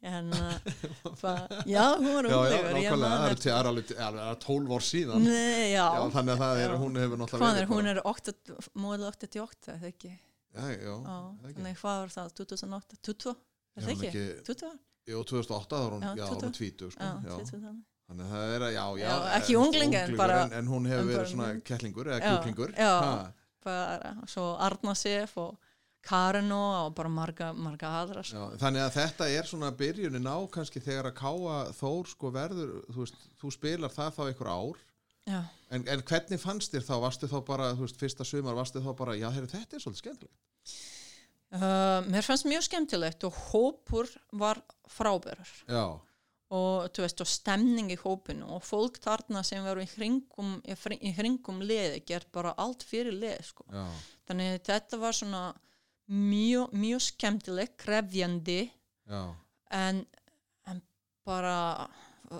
En, 0.03 0.33
uh, 0.35 0.57
hva, 1.21 1.47
já, 1.65 1.83
hún 1.95 2.09
var 2.17 2.25
já, 2.27 2.39
já, 2.51 2.55
ég 2.59 2.65
nákvæmlega 2.75 3.19
það 3.23 3.37
það 3.39 3.53
er 3.59 3.67
alveg 3.69 3.85
það 3.87 4.01
er 4.03 4.17
alveg 4.19 4.39
12 4.43 4.73
ár 4.75 4.83
síðan 4.83 5.23
Nei, 5.23 5.71
já. 5.71 5.85
Já, 5.95 6.01
þannig 6.11 6.33
að 6.33 6.41
það 6.43 6.57
er, 6.63 6.73
já. 6.73 6.79
hún 6.81 6.97
hefur 6.99 7.21
náttúrulega 7.21 7.45
Hvað 7.45 7.59
er, 7.61 7.67
hún 7.71 7.87
er 7.93 8.01
8, 8.11 8.33
móðil 8.83 9.05
88, 9.07 9.69
eða 9.77 9.87
ekki? 9.93 10.11
Já, 10.53 10.65
já, 10.73 10.81
Já, 10.83 10.97
það 11.07 11.53
þannig 11.55 11.79
hvað 11.79 12.01
var 12.03 12.11
það, 12.17 12.33
2008, 12.41 12.99
20, 13.07 13.31
Er 13.31 13.79
er 13.79 13.87
það 13.87 13.93
ekki? 13.95 14.09
ekki- 14.11 14.43
20, 14.51 14.73
Jú, 15.13 15.23
2008 15.31 15.71
þá 15.71 15.79
var 15.85 15.95
hún, 15.95 16.03
Já, 16.03 16.11
já, 16.19 16.27
hún 16.27 16.43
20. 16.43 16.51
tvítu, 16.59 16.91
sko, 16.91 17.07
já, 17.07 17.13
já. 17.23 17.37
20 17.39 17.63
þannig. 17.63 17.81
Þannig 18.03 18.25
að 18.27 18.33
það 18.35 18.51
er 18.57 18.63
að, 18.67 18.73
já, 18.75 18.85
já. 18.99 19.07
Já, 19.07 19.15
ekki 19.39 19.53
en- 19.55 19.61
ungling, 19.63 19.95
en 20.03 20.17
bara- 20.19 20.41
En, 20.59 20.67
hún 20.67 20.85
hefur 20.91 21.07
verið 21.13 21.31
svona 21.31 21.47
kettlingur 21.63 22.05
eða 22.11 22.19
Já, 22.19 22.27
kjúklingur. 22.27 22.75
já. 22.75 22.91
Bara, 22.99 23.33
svo 24.29 24.47
Arna 24.61 24.95
Sif 24.97 25.37
og 25.41 25.57
Karino 26.03 26.61
og 26.83 26.95
bara 26.97 27.09
marga, 27.11 27.51
marga 27.55 27.91
aðra, 28.01 28.23
sko. 28.27 28.49
já. 28.51 28.57
Þannig 28.59 28.83
að 28.83 28.95
þetta 28.97 29.27
er 29.31 29.47
svona 29.47 29.69
byrjunin 29.79 30.27
á 30.27 30.37
kannski 30.51 30.81
þegar 30.83 31.11
að 31.13 31.19
káa 31.21 31.59
Þór 31.77 32.09
sko 32.11 32.31
verður, 32.35 32.73
þú 32.89 33.05
veist, 33.05 33.21
þú 33.39 33.51
spilar 33.55 33.93
það 33.93 34.17
þá 34.17 34.23
einhver 34.25 34.51
ár. 34.51 34.81
En, 35.71 35.85
en 35.87 36.03
hvernig 36.03 36.41
fannst 36.41 36.73
þér 36.75 36.83
þá? 36.83 36.95
Varstu 37.05 37.29
þá 37.31 37.37
bara, 37.47 37.69
þú 37.77 37.85
veist, 37.85 38.01
fyrsta 38.01 38.27
sumar, 38.27 38.57
varstu 38.57 38.83
þá 38.83 38.91
bara, 38.99 39.15
já, 39.15 39.29
heyrðu, 39.31 39.53
þetta 39.53 39.77
er 39.77 39.85
svolítið 39.85 40.03
skemmtilegt. 40.03 40.41
Uh, 41.53 42.01
mér 42.09 42.25
fannst 42.25 42.47
mjög 42.49 42.65
skemmtilegt 42.65 43.23
og 43.27 43.39
hópur 43.51 44.09
var 44.41 44.59
frábærur. 44.89 45.51
Já, 45.69 45.85
og, 46.53 46.89
veist, 46.97 47.21
og 47.23 47.29
stemning 47.29 47.91
í 47.93 47.97
hópinu 47.99 48.47
og 48.57 48.63
fólk 48.65 48.99
þarna 49.03 49.43
sem 49.45 49.63
veru 49.65 49.83
í 49.83 49.89
hringum, 49.95 50.57
í 50.65 51.11
hringum 51.17 51.61
liði 51.63 52.01
gert 52.05 52.29
bara 52.35 52.53
allt 52.61 52.83
fyrir 52.83 53.15
lið 53.15 53.39
sko. 53.47 53.65
þannig 54.27 54.59
þetta 54.67 54.99
var 55.01 55.17
svona 55.17 55.43
mjög, 56.11 56.73
mjög 56.75 57.05
skemmtileg, 57.07 57.77
krefjandi 57.79 58.59
en, 59.71 60.03
en 60.69 60.81
bara 61.25 61.87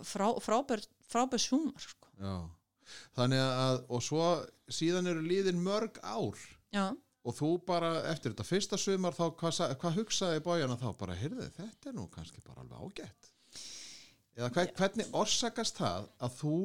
frá, 0.04 0.28
frábær, 0.44 0.84
frábær 1.10 1.42
sumar 1.42 1.82
sko. 1.82 2.12
þannig 3.18 3.42
að, 3.42 3.80
og 3.90 4.04
svo 4.04 4.28
síðan 4.70 5.08
eru 5.10 5.24
líðin 5.26 5.64
mörg 5.64 5.98
ár. 6.04 6.38
Já, 6.74 6.92
og 7.24 7.36
þú 7.38 7.50
bara 7.66 7.94
eftir 8.12 8.34
þetta 8.34 8.46
fyrsta 8.46 8.78
sumar 8.78 9.16
þá, 9.16 9.30
hvað, 9.40 9.78
hvað 9.80 10.00
hugsaði 10.02 10.42
bójana 10.44 10.76
þá? 10.76 10.90
Bara, 11.00 11.16
heyrðu, 11.16 11.48
þetta 11.56 11.90
er 11.90 11.96
nú 11.96 12.10
kannski 12.12 12.44
bara 12.44 12.66
alveg 12.66 12.82
ágætt 12.84 13.33
eða 14.38 14.50
hver, 14.56 14.72
hvernig 14.78 15.14
orsakast 15.20 15.80
það 15.82 16.10
að 16.24 16.40
þú 16.40 16.58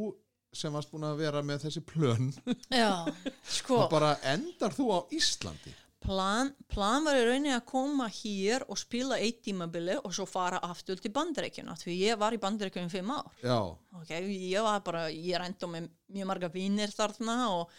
sem 0.59 0.73
varst 0.73 0.91
búin 0.93 1.05
að 1.05 1.21
vera 1.21 1.43
með 1.45 1.67
þessi 1.67 1.83
plön 1.85 2.31
já 2.73 3.05
sko, 3.59 3.85
og 3.85 3.93
bara 3.93 4.15
endar 4.31 4.75
þú 4.75 4.89
á 4.97 5.01
Íslandi? 5.15 5.75
Plan, 5.99 6.53
plan 6.71 7.03
var 7.05 7.19
í 7.19 7.25
rauninni 7.27 7.51
að 7.53 7.67
koma 7.69 8.07
hér 8.13 8.63
og 8.71 8.79
spila 8.79 9.19
eitt 9.19 9.41
tímabili 9.45 9.97
og 9.99 10.15
svo 10.15 10.29
fara 10.31 10.61
aftur 10.63 11.01
til 11.03 11.11
bandaríkjuna 11.13 11.75
því 11.77 11.97
ég 11.99 12.21
var 12.21 12.37
í 12.37 12.39
bandaríkjunum 12.41 12.93
fimm 12.93 13.11
ár. 13.11 13.27
Já, 13.43 13.59
ok, 13.99 14.13
ég 14.15 14.63
var 14.65 14.79
bara, 14.87 15.09
ég 15.11 15.43
reyndi 15.43 15.69
með 15.69 15.89
mjög 16.15 16.31
marga 16.31 16.53
vinnir 16.55 16.95
þarna 16.95 17.37
og 17.51 17.75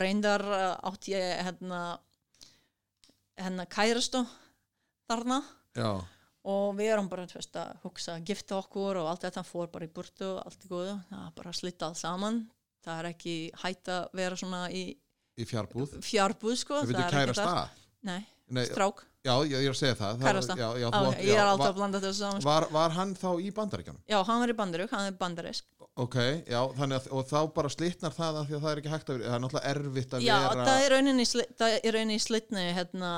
reyndar 0.00 0.46
uh, 0.48 0.88
átt 0.88 1.10
ég 1.12 1.44
hérna 1.44 1.82
hérna 3.38 3.68
kærastu 3.70 4.24
þarna. 5.08 5.42
Já, 5.76 5.92
og 6.48 6.70
við 6.78 6.92
erum 6.94 7.08
bara 7.12 7.26
þú 7.28 7.38
veist, 7.40 7.58
að 7.60 7.74
hugsa 7.84 8.14
að 8.16 8.30
gifta 8.30 8.56
okkur 8.62 9.00
og 9.02 9.10
allt 9.10 9.26
þetta 9.26 9.44
fór 9.46 9.68
bara 9.74 9.88
í 9.88 9.92
burtu 9.92 10.30
og 10.34 10.40
allt 10.46 10.64
í 10.64 10.70
góðu, 10.70 10.94
það 11.10 11.26
er 11.26 11.34
bara 11.40 11.52
að 11.52 11.58
slita 11.60 11.90
allt 11.90 12.00
saman. 12.00 12.40
Það 12.86 13.02
er 13.02 13.10
ekki 13.12 13.36
hægt 13.64 13.90
að 13.92 14.08
vera 14.22 14.38
svona 14.40 14.62
í 14.72 14.82
í 15.38 15.46
fjárbúð? 15.46 15.98
Fjárbúð 16.02 16.56
sko, 16.62 16.80
veitum 16.86 17.04
er 17.04 17.20
ekki 17.28 17.38
það? 17.38 17.76
Nei, 18.08 18.20
Nei, 18.48 18.64
strák, 18.64 19.02
já, 19.26 19.32
ég, 19.44 19.58
ég 19.60 19.66
er 19.68 19.74
að 19.74 19.78
segja 19.78 19.96
það, 19.98 20.22
það 20.22 20.38
já, 20.56 20.68
já, 20.80 20.86
þú 20.88 21.00
ok, 21.10 21.18
ég 21.18 21.32
er 21.34 21.36
já, 21.36 21.48
alltaf 21.52 21.68
að 21.68 21.76
blanda 21.76 22.00
þessu 22.00 22.20
saman 22.22 22.40
sko. 22.40 22.48
var, 22.48 22.66
var 22.72 22.94
hann 22.96 23.10
þá 23.18 23.28
í 23.44 23.50
bandaríkjanum? 23.58 24.00
já, 24.08 24.18
hann 24.24 24.40
var 24.42 24.52
í 24.52 24.56
bandarík, 24.56 24.94
hann 24.94 25.10
er 25.10 25.18
bandarisk 25.20 25.66
Ok, 25.98 26.14
já, 26.46 26.60
þannig 26.78 26.94
að 27.00 27.06
og 27.10 27.24
þá 27.26 27.38
bara 27.56 27.70
slitnar 27.74 28.12
það 28.14 28.36
að 28.38 28.44
því 28.48 28.54
að 28.54 28.60
það 28.62 28.70
er 28.70 28.80
ekki 28.80 28.90
hægt 28.92 29.08
að 29.08 29.16
vera, 29.16 29.28
það 29.28 29.34
er 29.36 29.42
náttúrulega 29.44 29.70
erfitt 29.72 30.12
að 30.14 30.22
Já, 30.22 30.34
vera 30.44 30.66
það 30.68 30.82
er 30.84 31.26
sli- 31.26 31.48
það 31.58 31.74
er 31.78 31.96
rauninni 31.96 32.18
í 32.18 32.22
slitni 32.22 32.62
hérna, 32.76 33.10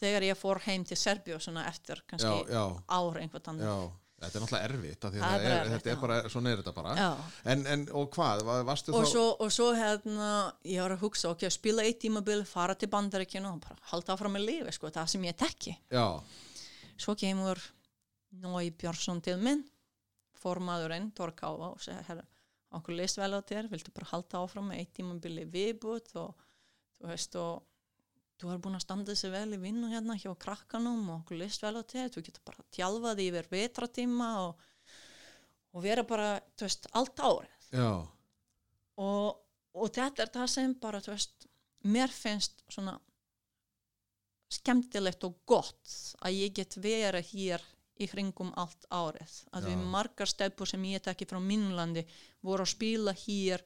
þegar 0.00 0.26
ég 0.28 0.38
fór 0.38 0.60
heim 0.66 0.84
til 0.84 0.98
svona 1.42 1.66
eftir 1.70 2.02
já, 2.02 2.06
kannski 2.12 2.52
já, 2.52 2.64
ár 2.88 3.20
einhvern 3.20 3.52
annan. 3.52 3.66
Já, 3.66 3.76
þetta 4.22 4.38
er 4.38 4.44
náttúrulega 4.44 4.68
erfitt 4.70 5.04
er 5.04 5.14
er, 5.36 5.56
erfitt, 5.60 5.72
þetta 5.76 5.90
er 5.90 5.96
já. 5.96 6.00
bara, 6.00 6.18
svona 6.32 6.50
er 6.52 6.62
þetta 6.62 6.74
bara. 6.76 6.96
Já. 6.96 7.08
en, 7.52 7.66
en, 7.74 7.86
og 8.00 8.10
hvað, 8.16 8.42
var- 8.48 8.66
varstu 8.70 8.94
og 8.94 9.04
þá 9.04 9.12
svo, 9.12 9.24
og 9.44 9.52
svo 9.52 9.70
hérna 9.76 10.30
ég 10.64 10.82
var 10.82 10.96
að 10.96 11.04
hugsa, 11.06 11.30
ok, 11.32 11.46
spila 11.52 11.86
eitt 11.86 12.00
tímabil 12.04 12.44
fara 12.48 12.74
til 12.74 12.90
bandaríkinu 12.92 13.52
og 13.52 13.62
bara 13.64 13.76
halda 13.92 14.16
áfram 14.16 14.36
með 14.36 14.46
lífi 14.50 14.76
sko, 14.76 14.92
það 14.94 15.12
sem 15.14 15.24
ég 15.28 15.36
tekki 15.36 15.78
já, 15.92 16.06
svo 16.96 17.16
kemur 17.16 17.60
Nói 18.36 18.68
Björnsson 18.76 19.22
til 19.24 19.38
minn 19.40 19.62
formaðurinn, 20.36 21.10
Torkáfa 21.16 21.70
og 21.72 21.80
segja, 21.80 22.02
herra, 22.10 22.24
okkur 22.76 22.96
leist 22.98 23.16
vel 23.16 23.32
á 23.32 23.40
þér 23.40 23.70
viltu 23.72 23.92
bara 23.94 24.10
halda 24.12 24.42
áfram 24.42 24.68
með 24.70 24.82
eitt 24.82 24.92
tímabili 24.98 25.46
viðbútt 25.48 26.12
og 26.20 26.34
þú 27.00 27.10
veist 27.12 27.38
og 27.40 27.64
þú 28.40 28.50
har 28.50 28.60
búin 28.62 28.76
að 28.76 28.84
standa 28.84 29.14
þessi 29.14 29.30
vel 29.32 29.56
í 29.56 29.60
vinnu 29.60 29.90
hérna 29.92 30.16
hjá 30.20 30.30
krakkanum 30.40 31.08
og 31.08 31.22
okkur 31.22 31.40
leist 31.40 31.64
vel 31.64 31.76
á 31.80 31.82
þér 31.82 32.12
þú 32.14 32.24
getur 32.26 32.44
bara 32.48 32.66
tjálfað 32.76 33.22
yfir 33.24 33.48
vetratíma 33.52 34.30
og, 34.44 34.66
og 35.72 35.84
vera 35.84 36.04
bara, 36.08 36.34
veist, 36.60 36.88
allt 36.92 37.22
árið. 37.22 37.56
Og, 39.00 39.40
og 39.76 39.92
þetta 39.92 40.24
er 40.24 40.32
það 40.36 40.52
sem 40.52 40.76
bara, 40.80 41.00
veist, 41.06 41.48
mér 41.88 42.12
finnst 42.12 42.64
svona 42.72 42.98
skemmtilegt 44.52 45.24
og 45.26 45.40
gott 45.48 45.96
að 46.24 46.38
ég 46.38 46.54
get 46.56 46.76
vera 46.78 47.20
hér 47.24 47.64
í 47.96 48.06
kringum 48.10 48.52
allt 48.60 48.84
árið. 48.92 49.32
Að 49.56 49.66
Já. 49.66 49.68
við 49.70 49.88
margar 49.96 50.30
stefnur 50.30 50.68
sem 50.68 50.84
ég 50.90 51.02
tekki 51.04 51.28
frá 51.28 51.40
minnlandi 51.42 52.04
voru 52.44 52.66
að 52.66 52.74
spila 52.74 53.16
hér 53.16 53.64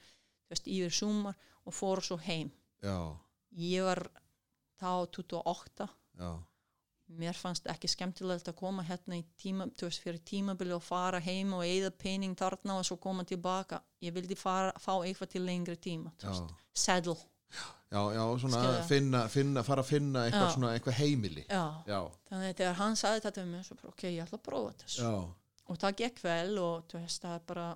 veist, 0.50 0.66
yfir 0.70 0.94
sumar 0.94 1.38
og 1.66 1.74
fóru 1.74 2.04
svo 2.04 2.18
heim. 2.22 2.50
Já, 2.80 3.18
ég 3.60 3.84
var 3.84 4.04
þá 4.80 5.06
28 5.18 5.88
já. 6.20 6.30
Mér 7.20 7.34
fannst 7.34 7.64
ekki 7.66 7.88
skemmtilegt 7.90 8.46
að 8.46 8.54
koma 8.60 8.84
hérna 8.86 9.16
tíma, 9.40 9.66
veist, 9.80 9.98
fyrir 10.04 10.20
tímabili 10.22 10.76
og 10.76 10.84
fara 10.86 11.18
heim 11.18 11.56
og 11.56 11.64
eigða 11.66 11.90
pening 11.98 12.36
þarna 12.38 12.76
og 12.78 12.86
svo 12.86 13.00
koma 13.02 13.24
tilbaka. 13.26 13.80
Ég 14.04 14.14
vildi 14.14 14.36
fara, 14.38 14.70
fá 14.78 14.92
eitthvað 15.00 15.32
til 15.32 15.42
lengri 15.42 15.74
tíma 15.76 16.12
þú 16.22 17.16
Já. 17.90 17.98
já, 18.14 18.38
svona 18.38 18.82
finna, 18.86 19.24
finna, 19.28 19.62
fara 19.66 19.82
að 19.82 19.88
finna 19.88 20.20
eitthvað 20.28 20.52
svona, 20.54 20.68
eitthvað 20.76 20.98
heimili. 21.00 21.42
Já, 21.48 21.64
já, 21.90 21.98
þannig 22.28 22.52
að 22.52 22.58
þegar 22.60 22.76
hann 22.78 22.98
sagði 23.00 23.22
þetta 23.24 23.42
við 23.42 23.48
mig 23.50 23.88
ok, 23.90 24.04
ég 24.06 24.20
ætla 24.24 24.38
að 24.38 24.44
prófa 24.46 24.74
þessu 24.84 25.02
já, 25.02 25.14
og 25.66 25.80
það 25.82 25.96
gekk 25.98 26.22
vel 26.22 26.60
og 26.62 26.94
veist, 26.94 27.24
það 27.24 27.34
er 27.34 27.42
bara 27.50 27.66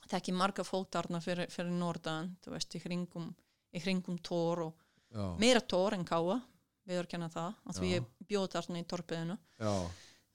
það 0.00 0.16
er 0.16 0.18
ekki 0.18 0.34
marga 0.34 0.66
fólk 0.66 0.90
þarna 0.96 1.20
fyrir, 1.22 1.52
fyrir 1.54 1.76
norðan, 1.78 2.32
þú 2.42 2.56
veist, 2.56 2.74
í 2.74 2.82
kringum 2.82 3.30
í 3.74 3.82
kringum 3.84 4.18
tór 4.26 4.64
og 4.66 4.83
já, 5.14 5.24
meira 5.40 5.60
tór 5.62 5.94
en 5.96 6.04
káa, 6.08 6.40
við 6.84 6.98
erum 7.00 7.10
kenna 7.14 7.28
það 7.32 7.54
að 7.70 7.78
því 7.80 7.90
Já. 7.90 7.94
ég 7.96 8.28
bjóð 8.28 8.48
þarna 8.56 8.80
í 8.82 8.86
torpiðinu 8.92 9.36
já, 9.62 9.74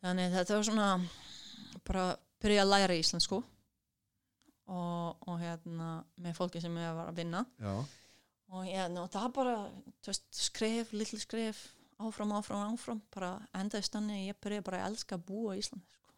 þannig 0.01 0.25
að 0.29 0.37
þetta 0.39 0.55
var 0.59 0.67
svona 0.69 0.89
bara 1.89 2.05
byrja 2.41 2.63
að 2.65 2.71
læra 2.73 2.95
íslensku 2.99 3.39
og, 4.69 5.17
og 5.27 5.39
hérna 5.41 5.89
með 6.21 6.37
fólki 6.37 6.61
sem 6.63 6.75
ég 6.77 6.93
var 6.95 7.09
að 7.11 7.17
vinna. 7.23 7.41
Og 8.49 8.65
hérna, 8.65 9.03
og 9.05 9.11
það 9.13 9.27
bara 9.35 9.55
þú 10.01 10.09
veist, 10.11 10.25
skref, 10.33 10.93
litlu 10.97 11.19
skref 11.21 11.59
áfram, 12.01 12.31
áfram, 12.37 12.63
áfram, 12.73 13.01
bara 13.13 13.33
endaðist 13.59 13.93
þannig 13.93 14.15
að 14.23 14.27
ég 14.31 14.37
byrja 14.45 14.63
bara 14.65 14.79
að 14.83 14.91
elska 14.93 15.17
að 15.19 15.25
búa 15.27 15.55
í 15.57 15.61
Íslandi 15.61 15.97
sko. 15.97 16.13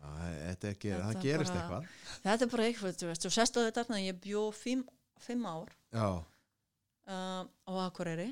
já 0.00 0.12
þetta 0.46 0.68
er 0.70 0.76
ger, 0.84 1.02
Þetta 1.02 1.22
gerist 1.24 1.52
bara- 1.52 1.60
eitthvað. 1.64 1.88
Þetta 2.24 2.46
er 2.46 2.52
bara 2.54 2.68
eitthvað, 2.68 2.94
þú 3.02 3.10
veist, 3.10 3.26
og 3.28 3.34
sérst 3.36 3.58
á 3.58 3.60
þetta 3.66 3.84
þarna 3.84 4.00
ég 4.06 4.20
bjó 4.24 4.44
fimm, 4.56 4.84
fimm 5.20 5.44
ár. 5.50 5.74
Já, 5.92 6.06
uh, 7.10 7.42
á 7.44 7.72
Akureyri. 7.86 8.28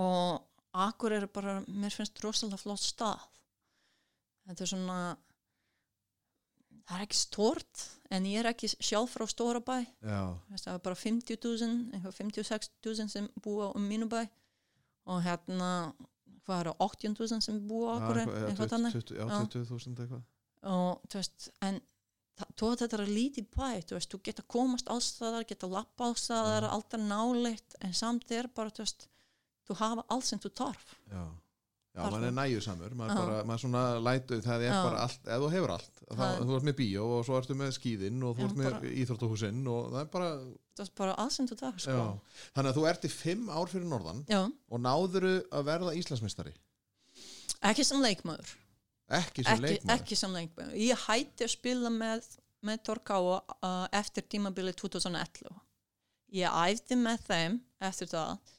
Og 0.00 0.40
Akureyri 0.72 1.28
bara, 1.28 1.58
mér 1.68 1.92
finnst 1.92 2.20
rosalega 2.24 2.60
flott 2.60 2.80
stað. 2.82 3.20
Þetta 4.48 4.64
er 4.64 4.70
svona 4.72 4.98
það 6.82 6.96
er 6.98 7.04
ekki 7.06 7.18
stort 7.20 7.82
en 8.12 8.24
ég 8.28 8.40
er 8.42 8.48
ekki 8.50 8.70
sjálf 8.74 9.12
frá 9.14 9.26
stóra 9.30 9.60
bæ. 9.64 9.76
Já, 10.02 10.22
Veist, 10.50 10.66
það 10.66 10.74
er 10.78 10.82
bara 10.88 10.98
50.000 10.98 11.76
eitthvað 11.94 12.16
56.000 12.18 13.12
sem 13.12 13.28
búa 13.44 13.68
um 13.76 13.84
mínu 13.88 14.08
bæ 14.10 14.22
og 15.12 15.22
hérna 15.24 15.68
hvað 16.46 16.64
eru 16.64 16.74
18.000 16.82 17.44
sem 17.46 17.60
búa 17.68 17.94
á 17.94 18.00
Akureyri 18.00 18.26
eitthvað- 18.26 18.42
já, 18.42 18.48
eitthvað 18.48 18.66
20 18.66 18.74
þannig. 18.74 18.92
20 18.92 19.16
já, 19.16 19.24
Já. 19.28 19.38
20.000 19.46 20.02
eitthvað. 20.02 20.22
Og 20.72 21.00
þú 21.08 21.18
veist, 21.20 21.48
en 21.62 21.80
það- 22.38 22.54
veist 22.56 22.70
þetta 22.82 22.98
er 23.00 23.06
lítið 23.12 23.46
bæ, 23.56 23.68
þú 23.86 23.98
veist, 23.98 24.10
þú 24.14 24.22
geta 24.22 24.42
komast 24.48 24.88
allstaðar, 24.88 25.44
geta 25.48 25.66
lappa 25.68 26.04
allstaðar, 26.10 26.62
Já. 26.68 26.72
alltaf 26.76 27.00
náleitt, 27.00 27.74
en 27.80 27.92
samt 27.92 28.30
er 28.30 28.48
bara, 28.48 28.70
þú 28.70 28.84
veist, 28.86 29.08
þú 29.68 29.76
hafa 29.78 30.04
allt 30.10 30.24
sem 30.24 30.38
þú 30.38 30.50
tarf. 30.54 30.96
já, 31.12 31.24
já 31.94 32.10
mann 32.10 32.24
er 32.24 32.32
næjusamur 32.32 32.94
maður 32.96 33.60
svona 33.60 33.82
lætu, 34.00 34.40
það 34.40 34.64
er 34.64 34.72
Já. 34.72 34.82
bara 34.82 34.98
allt 35.04 35.26
ef 35.28 35.40
þú 35.44 35.50
hefur 35.52 35.70
allt, 35.76 35.90
þá, 36.12 36.16
Það- 36.16 36.40
þú 36.48 36.56
ert 36.56 36.64
með 36.70 36.76
bíó 36.80 37.04
og 37.18 37.24
svo 37.26 37.36
ertu 37.40 37.54
með 37.54 37.70
skíðin 37.78 38.22
og 38.24 38.36
þú 38.36 38.44
ert 38.48 38.56
með 38.56 38.88
íþróttahúsinn 39.04 39.66
og 39.68 39.92
það 39.92 40.00
er 40.00 40.10
bara 40.16 40.30
Það 40.72 40.86
er 40.86 40.92
bara 40.96 41.14
allt 41.20 41.32
sem 41.32 41.46
þú 41.46 41.56
tarf, 41.60 41.80
sko. 41.80 42.20
þannig 42.56 42.70
að 42.72 42.76
þú 42.78 42.88
ert 42.88 43.02
í 43.04 43.10
fimm 43.12 43.48
ár 43.50 43.66
fyrir 43.68 43.84
norðan 43.92 44.24
Já, 44.26 44.40
og 44.70 44.80
náðuru 44.80 45.44
að 45.52 45.64
verða 45.68 45.92
Íslandsmeistari 46.00 46.54
ekki 47.62 47.84
sem 47.84 48.00
leikmaður, 48.02 48.48
ekki 49.18 49.44
sem 49.46 49.60
leikmaður 49.62 49.94
ekki 49.96 50.18
sem 50.18 50.36
leikmaður. 50.36 50.78
Ég 50.82 51.04
hætti 51.06 51.46
að 51.46 51.52
spila 51.54 51.92
með, 51.92 52.30
með 52.66 52.82
Torkáa 52.88 53.36
uh, 53.38 53.84
eftir 53.98 54.26
tímabili 54.32 54.74
2011. 54.78 55.52
Ég 56.32 56.58
æfði 56.62 56.98
með 57.00 57.26
þeim 57.28 57.58
eftir 57.84 58.08
það, 58.12 58.54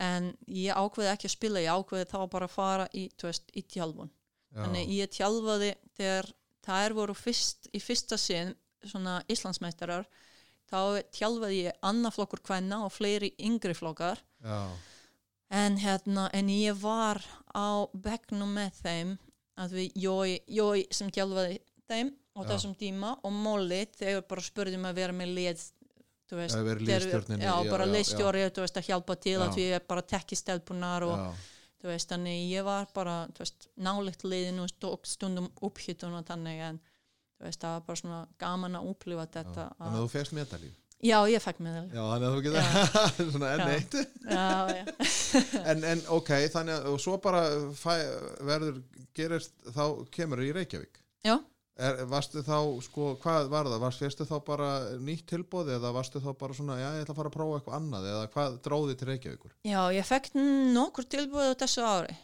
en 0.00 0.30
ég 0.56 0.76
ákveði 0.78 1.12
ekki 1.12 1.28
að 1.28 1.36
spila, 1.36 1.64
ég 1.64 1.76
ákveði 1.76 2.08
þá 2.08 2.20
bara 2.32 2.48
að 2.48 2.54
fara 2.54 2.88
í, 2.96 3.04
veist, 3.20 3.52
í 3.52 3.64
tjálfun. 3.68 4.12
Já. 4.50 4.62
Þannig 4.64 4.94
ég 4.96 5.12
tjálfaði 5.14 5.74
þegar 5.98 6.30
þær 6.64 6.96
voru 6.96 7.16
fyrst, 7.16 7.68
í 7.76 7.80
fyrsta 7.82 8.18
sinn 8.18 8.54
svona 8.86 9.20
Íslandsmeistarar 9.30 10.06
þá 10.70 11.02
tjálfaði 11.14 11.64
ég 11.66 11.82
annaflokkur 11.86 12.42
kvenna 12.44 12.84
og 12.86 12.94
fleiri 12.94 13.32
yngri 13.42 13.74
flokkar 13.76 14.20
já, 14.44 14.60
en 15.50 15.78
hérna 15.82 16.28
en 16.36 16.50
ég 16.52 16.78
var 16.80 17.22
á 17.50 17.90
bekknum 17.92 18.54
með 18.56 18.78
þeim 18.84 19.16
að 19.58 19.74
við 19.78 19.92
Jói, 20.04 20.38
Jói 20.46 20.86
sem 20.94 21.10
tjálfaði 21.10 21.58
þeim 21.90 22.12
á 22.36 22.40
þessum 22.46 22.74
tíma 22.78 23.16
og 23.24 23.32
Molly 23.32 23.84
þegar 23.98 24.22
bara 24.30 24.40
spurðum 24.40 24.86
að 24.88 24.94
vera 24.94 25.12
með 25.12 25.34
lið 25.34 25.64
veist, 26.30 26.54
verið 26.54 26.86
þegar- 26.86 26.86
liðsstjórninni, 26.86 27.42
já, 27.44 27.54
já, 27.64 27.70
bara 27.70 27.86
liðstjóri 27.90 28.44
þú 28.54 28.62
veist, 28.62 28.76
að 28.78 28.86
hjálpa 28.86 29.16
til 29.20 29.32
Já. 29.32 29.42
að 29.46 29.56
við 29.58 29.80
bara 29.88 30.02
tekki 30.02 30.36
stelpunar 30.38 31.02
og 31.02 31.34
veist, 31.82 32.08
þannig 32.12 32.50
ég 32.52 32.64
var 32.64 32.86
bara 32.94 33.16
veist, 33.38 33.68
náleitt 33.76 34.22
liðinu 34.22 34.66
og 34.68 35.06
stundum 35.06 35.50
upphittun 35.60 36.14
og 36.14 36.24
þannig 36.28 36.60
en 36.68 36.80
þú 37.40 37.48
veist, 37.48 37.60
það 37.60 37.74
var 37.74 37.80
bara 37.88 37.96
svona 38.02 38.20
gaman 38.38 38.76
að 38.78 38.90
upplifa 38.92 39.26
þetta 39.26 39.66
þannig 39.78 39.96
að 39.96 40.04
þú 40.04 40.12
fegst 40.14 40.32
medalíu 40.38 40.74
Já, 41.00 41.16
ég 41.32 41.40
fekk 41.40 41.60
með 41.64 41.76
Já, 41.96 42.02
þannig 42.04 42.26
að 42.28 42.34
þú 42.34 42.40
getur 42.44 43.30
svona 43.34 43.52
enn 43.54 43.70
eitt. 43.72 43.94
En, 45.70 45.84
en 45.92 46.02
ok, 46.12 46.30
þannig 46.52 46.74
að 46.76 46.88
og 46.90 46.98
svo 47.00 47.14
bara 47.22 47.40
fæ, 47.78 47.94
verður 48.44 48.82
gerist, 49.16 49.54
þá 49.72 49.84
kemur 50.12 50.42
í 50.44 50.50
Reykjavík. 50.56 50.98
Já, 51.24 51.36
er, 51.80 52.02
varstu 52.10 52.42
þá, 52.44 52.56
sko, 52.84 53.14
hvað 53.22 53.48
var 53.52 53.70
það? 53.70 53.78
Varstu 53.84 54.26
þá 54.28 54.34
bara 54.46 54.70
nýtt 55.00 55.24
tilbóð 55.30 55.72
eða 55.76 55.92
varstu 55.96 56.20
þá 56.24 56.30
bara 56.40 56.56
svona, 56.58 56.76
já, 56.80 56.88
ég 56.98 57.06
ætla 57.06 57.14
að 57.16 57.20
fara 57.22 57.32
að 57.32 57.36
prófa 57.38 57.60
eitthvað 57.60 57.78
annað 57.80 58.08
eða 58.12 58.26
hvað 58.34 58.58
dróði 58.66 58.98
til 59.00 59.08
Reykjavíkur? 59.12 59.54
Já, 59.70 59.80
ég 59.96 60.08
fekk 60.10 60.32
nokkur 60.76 61.08
tilbúið 61.16 61.54
á 61.56 61.60
þessu 61.64 61.86
ári. 61.86 62.18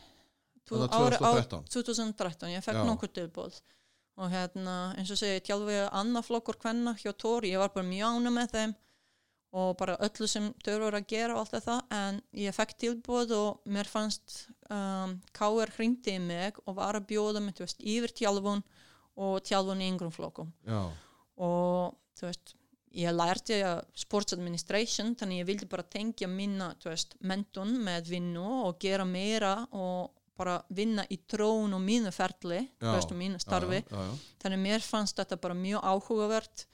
Ári- 0.66 1.20
á- 1.22 1.32
2013? 1.32 1.64
2013, 1.70 2.52
ég 2.56 2.64
fekk 2.66 2.80
Já. 2.82 2.86
nokkur 2.90 3.12
tilbúið. 3.14 3.60
Og 4.16 4.32
hérna, 4.32 4.74
eins 4.96 5.12
og 5.12 5.18
segi, 5.20 5.42
tjálfið 5.44 5.86
annað 5.92 6.28
flokkur 6.30 6.56
hvenna 6.62 6.94
hjá 6.96 7.10
Tóri, 7.12 7.52
ég 7.52 7.60
var 7.60 7.74
bara 7.74 7.84
mjög 7.84 8.16
ána 8.16 8.32
með 8.32 8.52
þeim 8.54 8.76
og 9.56 9.72
bara 9.80 9.96
öllu 10.04 10.28
sem 10.28 10.48
voru 10.66 10.98
að 10.98 11.08
gera 11.08 11.34
og 11.34 11.42
allt 11.42 11.54
þetta, 11.54 11.76
en 11.94 12.18
ég 12.36 12.56
fekk 12.56 12.74
tilbúið 12.82 13.32
og 13.36 13.70
mér 13.72 13.88
fannst 13.88 14.48
um, 14.68 15.16
K.R. 15.36 15.72
hringdi 15.76 16.16
í 16.16 16.20
mig 16.20 16.58
og 16.66 16.76
var 16.76 16.98
að 16.98 17.08
bjóða 17.12 17.40
mig, 17.44 17.56
þú 17.56 17.64
veist, 17.64 17.80
yfir 17.80 18.12
tjálfun 18.20 18.64
og 19.16 19.38
tjálfun 19.46 19.80
í 19.80 19.88
yngrum 19.92 20.12
flokkum. 20.12 20.52
já, 20.66 20.80
og 21.40 21.96
þú 22.18 22.28
veist 22.28 22.56
ég 22.96 23.12
lærti 23.12 23.60
að 23.64 23.82
sports 23.98 24.36
administration 24.36 25.14
þannig 25.20 25.42
ég 25.42 25.48
vildi 25.50 25.68
bara 25.68 25.84
tengja 25.84 26.28
minna 26.30 26.70
þú 26.80 26.92
veist, 26.92 27.16
mentun 27.20 27.74
með 27.84 28.12
vinnu 28.14 28.44
og 28.66 28.78
gera 28.80 29.04
meira 29.08 29.58
og 29.76 30.15
bara 30.36 30.56
vinna 30.68 31.04
í 31.10 31.18
trón 31.28 31.74
og 31.76 31.82
mínu 31.82 32.12
ferli 32.14 32.60
og 32.82 33.14
mínu 33.16 33.40
starfi 33.42 33.80
já, 33.80 33.88
já, 33.90 34.02
já. 34.04 34.12
þannig 34.42 34.62
mér 34.62 34.84
fannst 34.84 35.16
þetta 35.20 35.40
bara 35.40 35.56
mjög 35.56 35.84
áhugavert 35.84 36.66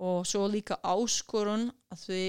og 0.00 0.26
svo 0.28 0.46
líka 0.48 0.78
áskorun 0.84 1.68
að 1.92 2.04
því 2.04 2.22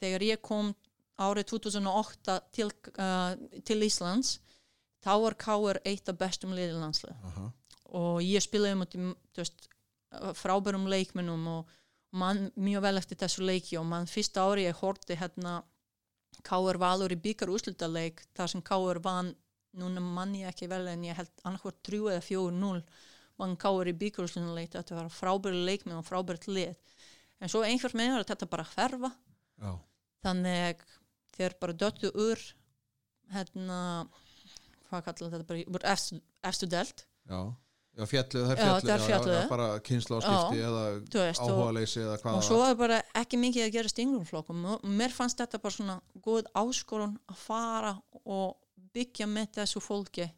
þegar 0.00 0.26
ég 0.28 0.42
kom 0.44 0.72
árið 1.20 1.50
2008 1.52 2.38
til, 2.56 2.70
uh, 2.96 3.34
til 3.64 3.82
Íslands 3.84 4.38
þá 5.04 5.12
var 5.24 5.36
Káur 5.40 5.80
eitt 5.84 6.08
af 6.08 6.20
bestum 6.20 6.54
liðið 6.56 6.80
landslið 6.80 7.26
Aha. 7.30 7.50
og 7.96 8.22
ég 8.24 8.44
spilaði 8.44 8.96
um 9.00 9.12
veist, 9.36 9.68
frábærum 10.36 10.88
leikmennum 10.90 11.46
og 11.48 11.76
mann 12.10 12.48
mjög 12.58 12.82
vel 12.86 12.98
eftir 12.98 13.20
þessu 13.20 13.44
leiki 13.46 13.78
og 13.78 13.86
mann 13.86 14.08
fyrsta 14.10 14.44
ári 14.48 14.66
ég 14.66 14.80
horti 14.80 15.16
hérna 15.18 15.60
K.R. 16.46 16.78
Valur 16.80 17.12
í 17.12 17.18
byggar 17.20 17.52
úrslutaleik 17.52 18.22
þar 18.36 18.52
sem 18.54 18.62
K.R. 18.64 19.00
vann 19.04 19.34
núna 19.78 20.00
mann 20.02 20.34
ég 20.34 20.48
ekki 20.50 20.68
vel 20.70 20.86
en 20.90 21.04
ég 21.06 21.14
held 21.18 21.30
annarkvort 21.44 21.78
3 21.86 22.00
eða 22.16 22.22
4-0 22.26 22.82
vann 23.40 23.56
K.R. 23.56 23.88
í 23.88 23.96
byggar 23.96 24.26
úrslutaleik 24.26 24.72
þetta 24.74 24.96
var 24.98 25.08
frábæri 25.14 25.62
leikmenn 25.64 26.00
og 26.00 26.04
frábært 26.08 26.48
lið. 26.50 26.74
En 27.40 27.48
svo 27.48 27.62
einhvert 27.64 27.94
með 27.96 28.18
að 28.18 28.26
þetta 28.34 28.48
bara 28.52 28.66
hverfa. 28.74 29.10
Já, 29.60 29.70
þannig 30.26 30.82
þeir 31.36 31.54
bara 31.62 31.72
döttu 31.84 32.10
úr 32.12 32.42
hérna 33.32 33.78
hvað 34.90 35.04
kallar 35.06 35.34
þetta 35.36 35.46
bara, 35.48 35.64
úr 35.70 35.84
efstu, 35.94 36.66
delt 36.68 37.04
já. 37.30 37.40
Já, 38.00 38.04
fjallu, 38.06 38.42
það 38.46 38.52
er 38.52 38.58
Já, 38.60 38.64
fjallu, 38.64 38.86
það 38.86 38.94
er 38.94 39.02
fjallu. 39.04 39.32
já, 39.34 39.48
bara 39.50 39.66
kynsla 39.84 40.18
á 40.18 40.20
skipti 40.24 40.60
eða 40.62 40.82
Þú 41.10 41.22
veist, 41.24 41.40
og- 41.42 41.50
áhuga 41.50 41.72
leysi 41.76 42.00
eða 42.00 42.16
hvað 42.22 42.36
og 42.38 42.44
svo 42.46 42.58
er 42.68 42.76
bara 42.78 42.98
ekki 43.20 43.40
mikið 43.40 43.64
að 43.66 43.72
gerast 43.74 43.98
í 43.98 44.04
yngrum 44.06 44.26
flokkum 44.28 44.64
og 44.74 44.84
mér 44.86 45.10
fannst 45.14 45.40
þetta 45.42 45.60
bara 45.60 45.74
svona 45.74 45.96
góð 46.22 46.46
áskorun 46.54 47.16
að 47.28 47.36
fara 47.36 47.92
og 48.24 48.56
byggja 48.94 49.26
með 49.30 49.50
þessu 49.60 49.82
fólki 49.84 50.28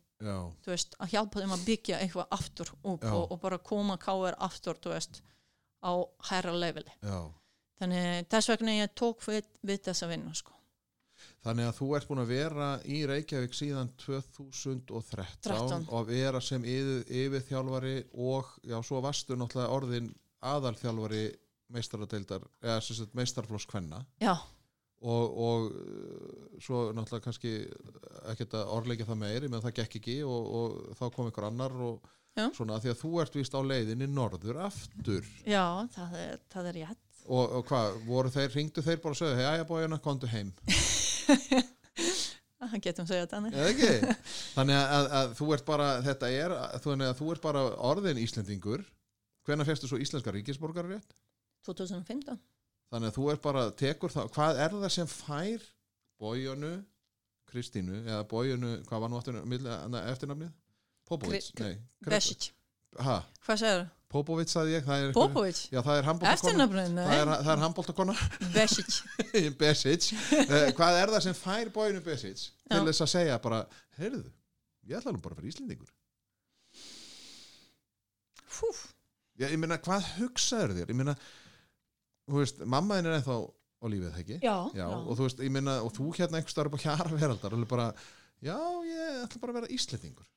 veist, 0.67 0.97
að 1.03 1.15
hjálpa 1.17 1.43
þeim 1.43 1.55
að 1.57 1.67
byggja 1.67 2.01
eitthvað 2.03 2.35
aftur 2.37 2.73
upp 2.79 3.07
og, 3.11 3.23
og 3.35 3.39
bara 3.43 3.59
koma 3.59 3.99
káir 3.99 4.37
aftur 4.39 4.79
veist, 4.87 5.23
á 5.83 5.93
hærra 6.31 6.55
leveli 6.55 6.93
já. 7.03 7.23
Þannig 7.83 8.29
þess 8.31 8.51
vegna 8.53 8.75
ég 8.77 8.93
tók 8.95 9.25
við, 9.27 9.47
við 9.67 9.81
þessa 9.89 10.07
vinnu 10.07 10.33
sko. 10.39 10.55
Þannig 11.43 11.67
að 11.67 11.79
þú 11.81 11.87
ert 11.97 12.09
búin 12.11 12.23
að 12.23 12.31
vera 12.31 12.67
í 12.87 12.99
Reykjavík 13.11 13.55
síðan 13.59 13.91
2013 13.99 15.41
13. 15.43 15.87
og 15.91 16.07
vera 16.07 16.41
sem 16.43 16.63
yfir, 16.63 17.03
yfirþjálfari 17.11 17.97
og 18.23 18.53
já, 18.63 18.77
svo 18.87 19.03
varstu 19.03 19.39
náttúrulega 19.39 19.75
orðin 19.75 20.13
aðalþjálfari 20.53 21.25
meistaradeildar, 21.73 22.47
eða 22.63 22.81
sem 22.85 22.99
sagt 22.99 23.15
meistarflokks 23.19 23.67
kvenna. 23.71 24.03
Já, 24.23 24.35
og, 25.03 25.37
og 25.47 25.69
uh, 25.71 26.57
svo 26.63 26.83
náttúrulega 26.95 27.27
kannski 27.27 27.53
ekkert 28.33 28.57
að 28.59 28.73
orðleika 28.77 29.07
það 29.09 29.23
meiri 29.25 29.51
menn 29.51 29.65
það 29.65 29.77
gekk 29.81 29.99
ekki 30.01 30.19
og, 30.27 30.51
og 30.59 30.99
þá 30.99 31.05
kom 31.15 31.31
ykkur 31.31 31.49
annar 31.49 31.75
og 31.89 32.11
Já. 32.39 32.47
svona 32.57 32.79
því 32.81 32.93
að 32.93 33.01
þú 33.03 33.11
ert 33.23 33.37
vist 33.37 33.57
á 33.57 33.61
leiðinni 33.61 34.09
norður 34.09 34.63
aftur. 34.69 35.27
Já, 35.45 35.67
það 35.93 36.17
er, 36.23 36.39
það 36.55 36.71
er 36.71 36.79
rétt. 36.81 37.03
Og, 37.27 37.59
og 37.59 37.67
hvað, 37.69 37.99
voru 38.07 38.33
þeir, 38.35 38.55
ringdu 38.57 38.83
þeir 38.83 39.03
bara 39.03 39.15
og 39.15 39.21
sögðu, 39.21 39.45
hei, 39.45 39.67
bójana, 39.69 40.01
komdu 40.03 40.31
heim. 40.33 40.51
Það 42.63 42.79
getum 42.85 43.07
segja 43.11 43.27
þannig. 43.27 43.55
Eða 43.59 43.71
ekki? 43.73 44.17
Þannig 44.57 44.77
að, 44.79 44.93
að, 44.95 45.07
að 45.19 45.33
þú 45.35 45.47
ert 45.57 45.65
bara 45.67 45.87
þetta 46.07 46.29
er, 46.31 46.53
þannig 46.85 47.09
að 47.11 47.17
þú 47.19 47.31
ert 47.35 47.43
bara 47.43 47.63
orðin 47.91 48.21
Íslendingur. 48.23 48.85
Hvenær 49.47 49.67
fyrstu 49.67 49.91
svo 49.91 49.99
íslenska 49.99 50.31
ríkisborgar 50.35 50.87
rétt 50.87 51.17
2015 51.67 52.39
þannig 52.93 53.09
að 53.09 53.17
þú 53.17 53.29
ert 53.33 53.45
bara, 53.45 53.69
tekur 53.83 54.13
það 54.13 54.33
hvað 54.37 54.61
er 54.65 54.77
það 54.83 54.93
sem 54.97 55.09
fær 55.11 55.65
bójunu 56.21 56.73
Kristínu, 57.53 58.03
eða 58.07 58.27
bójunu 58.29 58.75
hvað 58.89 59.05
var 59.05 59.13
nú 59.13 59.21
eftirnafnið? 59.21 60.53
Popovic, 61.09 61.51
ha, 63.01 63.19
hvað 63.45 63.61
segir 63.65 63.83
Popovic 64.13 64.53
sagði 64.53 64.75
ég, 64.77 64.85
það 64.85 65.07
er 65.07 65.15
Popovic, 65.17 65.61
já, 65.73 65.81
það 65.81 65.99
er 65.99 66.09
handbóltakona 66.11 66.67
eftirnafnið 66.69 66.99
það 67.01 67.17
er, 67.17 67.31
nei, 67.31 67.37
það 67.47 67.53
er 67.55 67.63
handbóltakona 67.65 68.17
Besic. 68.53 68.99
Besic. 69.63 70.09
Uh, 70.37 70.69
hvað 70.77 71.01
er 71.01 71.13
það 71.15 71.27
sem 71.27 71.37
fær 71.39 71.73
bójunu 71.73 72.05
Besic 72.05 72.47
til 72.69 72.85
þess 72.91 73.07
að 73.07 73.13
segja 73.17 73.41
bara, 73.45 73.65
heyrðu 74.01 74.27
ég 74.89 74.99
ætla 74.99 75.15
nú 75.15 75.23
bara 75.25 75.37
að 75.37 75.43
vera 75.43 75.53
Íslendingur. 75.53 75.93
Fúf, 78.53 78.91
Já, 79.41 79.49
ég 79.49 79.57
meina, 79.61 79.79
hvað 79.81 80.09
hugsaður 80.19 80.75
þér? 80.77 80.91
Ég 80.93 80.99
meina, 80.99 81.15
þú 82.31 82.41
veist, 82.43 82.63
mamma 82.65 82.99
þinn 82.99 83.11
er 83.11 83.19
ennþá 83.19 83.39
á 83.83 83.85
lífið, 83.91 84.19
ekki? 84.23 84.37
já, 84.43 84.57
Já, 84.79 84.87
og 84.89 85.17
þú 85.19 85.27
veist, 85.27 85.41
ég 85.43 85.55
meina, 85.55 85.79
og 85.83 85.95
þú 85.97 86.11
hérna 86.19 86.39
einhvers 86.39 86.61
upp 86.63 86.77
á 86.79 86.85
hjara 86.85 87.17
veraldar, 87.17 87.57
og 87.57 87.65
bara, 87.71 87.89
já, 88.43 88.59
ég 88.87 89.25
ætla 89.25 89.43
bara 89.43 89.55
að 89.55 89.59
vera 89.61 89.73
Íslendingur. 89.75 90.29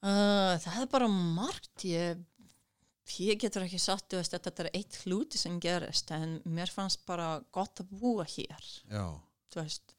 Uh, 0.00 0.56
það 0.62 0.76
er 0.80 0.86
bara 0.88 1.08
margt 1.12 1.84
ég, 1.84 2.20
ég 3.20 3.40
getur 3.42 3.66
ekki 3.66 3.80
sagt 3.82 4.06
þú 4.08 4.20
veist, 4.22 4.32
þetta 4.32 4.64
er 4.64 4.70
eitt 4.78 4.96
hluti 5.02 5.36
sem 5.40 5.58
gerist 5.60 6.08
en 6.16 6.38
mér 6.48 6.72
fannst 6.72 7.02
bara 7.08 7.34
gott 7.52 7.82
að 7.82 7.90
búa 8.00 8.24
hér 8.24 8.64
Já, 8.88 9.04
þú 9.52 9.60
veist 9.60 9.92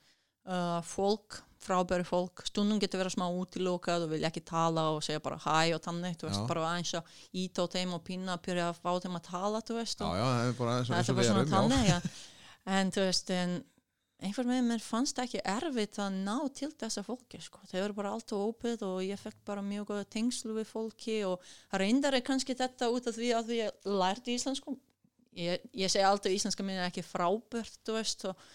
uh, 0.50 0.80
fólk, 0.90 1.44
frábæri 1.62 2.06
fólk 2.08 2.44
stundum 2.48 2.80
getur 2.82 3.04
verið 3.04 3.16
smá 3.16 3.26
útilokað 3.30 4.06
og 4.08 4.14
vilja 4.16 4.30
ekki 4.32 4.44
tala 4.48 4.88
og 4.96 5.02
segja 5.06 5.24
bara 5.24 5.40
hæ 5.42 5.76
og 5.76 5.82
þannig 5.86 6.20
þú 6.20 6.30
veist, 6.30 6.42
Já. 6.42 6.48
bara 6.50 6.70
eins 6.76 6.94
og 6.98 7.12
ít 7.44 7.62
á 7.62 7.66
þeim 7.76 7.98
og 7.98 8.06
pinna 8.08 8.38
að 8.38 8.46
byrja 8.48 8.70
að 8.72 8.80
fá 8.82 8.92
þeim 9.06 9.20
að 9.20 9.28
tala 9.30 9.64
þú 9.68 9.78
veist, 9.80 10.02
já, 10.02 10.08
og 10.08 10.16
já, 10.20 10.26
það 10.30 10.48
er 10.48 10.56
bara 10.62 10.78
eins 10.78 10.90
og, 10.90 10.96
það 10.96 11.02
er 11.02 11.12
og 11.12 11.20
bara 11.20 11.28
svona 11.32 11.62
erum, 11.66 11.92
já. 11.92 12.00
en 12.78 12.96
þú 12.96 13.06
veist, 13.08 13.36
en 13.38 13.60
einhver 14.22 14.46
með 14.46 14.62
mér 14.68 14.84
fannst 14.86 15.20
ekki 15.22 15.42
erfitt 15.50 15.98
að 16.02 16.18
ná 16.22 16.36
til 16.54 16.70
þessa 16.78 17.02
fólki 17.06 17.40
sko. 17.42 17.62
þau 17.72 17.80
eru 17.82 17.98
bara 17.98 18.12
alltaf 18.14 18.38
ópið 18.38 18.84
og 18.86 19.00
ég 19.06 19.20
fekk 19.20 19.40
bara 19.50 19.64
mjög 19.66 19.88
góða 19.90 20.08
tengslu 20.14 20.54
við 20.60 20.70
fólki 20.70 21.18
og 21.26 21.42
reyndar 21.74 22.18
er 22.18 22.26
kannski 22.26 22.56
þetta 22.58 22.92
út 22.94 23.10
af 23.10 23.18
því 23.18 23.32
að 23.38 23.54
ég 23.58 23.88
lærti 23.90 24.36
íslensku 24.38 24.76
ég, 25.38 25.64
ég 25.74 25.92
segi 25.92 26.06
alltaf 26.06 26.34
íslenska 26.34 26.66
minni 26.66 26.84
er 26.84 26.92
ekki 26.92 27.06
frábært 27.06 27.80
þú 27.82 27.98
veist 27.98 28.28
og 28.30 28.46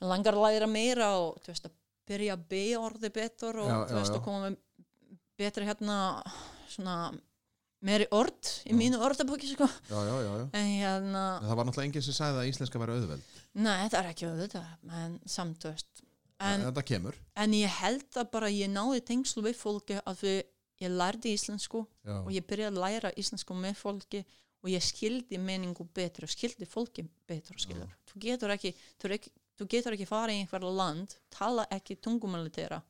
langar 0.00 0.36
að 0.36 0.46
læra 0.46 0.70
meira 0.70 1.10
og 1.20 1.42
þú 1.44 1.52
veist 1.52 1.68
að 1.68 1.76
byrja 2.08 2.36
að 2.36 2.44
beigja 2.52 2.82
orði 2.82 3.10
betur 3.14 3.60
og 3.62 3.70
Já, 3.70 3.76
já, 3.76 3.94
veist 3.98 4.16
að 4.16 4.24
koma 4.26 4.42
með 4.46 4.58
betri 5.36 5.66
hérna 5.68 5.96
svona 6.72 6.96
meiri 7.86 8.06
orð 8.16 8.50
í 8.66 8.72
Já. 8.72 8.76
mínu 8.78 9.00
orðabóki 9.04 9.50
sko 9.50 9.68
en 10.56 10.70
hérna 10.80 11.24
En 11.36 11.48
það 11.50 11.58
var 11.58 11.68
náttúrulega 11.68 11.86
enginn 11.90 12.06
sem 12.06 12.16
sagði 12.16 12.42
að 12.42 12.50
íslenska 12.50 12.80
væri 12.82 12.96
auðveld. 12.96 13.30
Nei, 13.56 13.88
það 13.92 13.98
er 14.00 14.08
ekki 14.10 14.28
auðvitað, 14.30 14.72
en 15.02 15.18
samt, 15.28 15.66
veist. 15.68 16.02
En, 16.36 16.66
En 16.66 17.12
en 17.44 17.54
ég 17.56 17.76
held 17.80 18.18
að 18.20 18.30
bara 18.32 18.50
ég 18.52 18.68
náði 18.68 19.00
tengslu 19.08 19.44
við 19.46 19.56
fólki 19.56 19.96
að 20.02 20.24
við, 20.26 20.40
ég 20.84 20.92
lærði 20.92 21.32
íslensku 21.32 21.86
og 22.04 22.32
ég 22.34 22.44
byrjaði 22.48 22.74
að 22.74 22.82
læra 22.82 23.12
íslensku 23.16 23.56
með 23.56 23.78
fólki 23.80 24.20
og 24.64 24.68
ég 24.72 24.84
skildi 24.84 25.38
meningu 25.40 25.86
betur 25.96 26.26
og 26.26 26.32
skildi 26.32 26.66
fólki 26.68 27.06
betur. 27.28 27.56
Þú 28.10 28.20
getur 28.20 28.52
ekki, 28.52 28.74
þú, 29.00 29.08
er 29.08 29.16
ekki, 29.16 29.32
þú 29.56 29.68
getur 29.72 29.96
ekki 29.96 30.08
fara 30.08 30.34
í 30.34 30.42
einhver 30.42 30.66
land, 30.68 31.16
tala 31.32 31.66
ekki 31.72 31.98
tungumáli 32.02 32.52
þeirra 32.54 32.82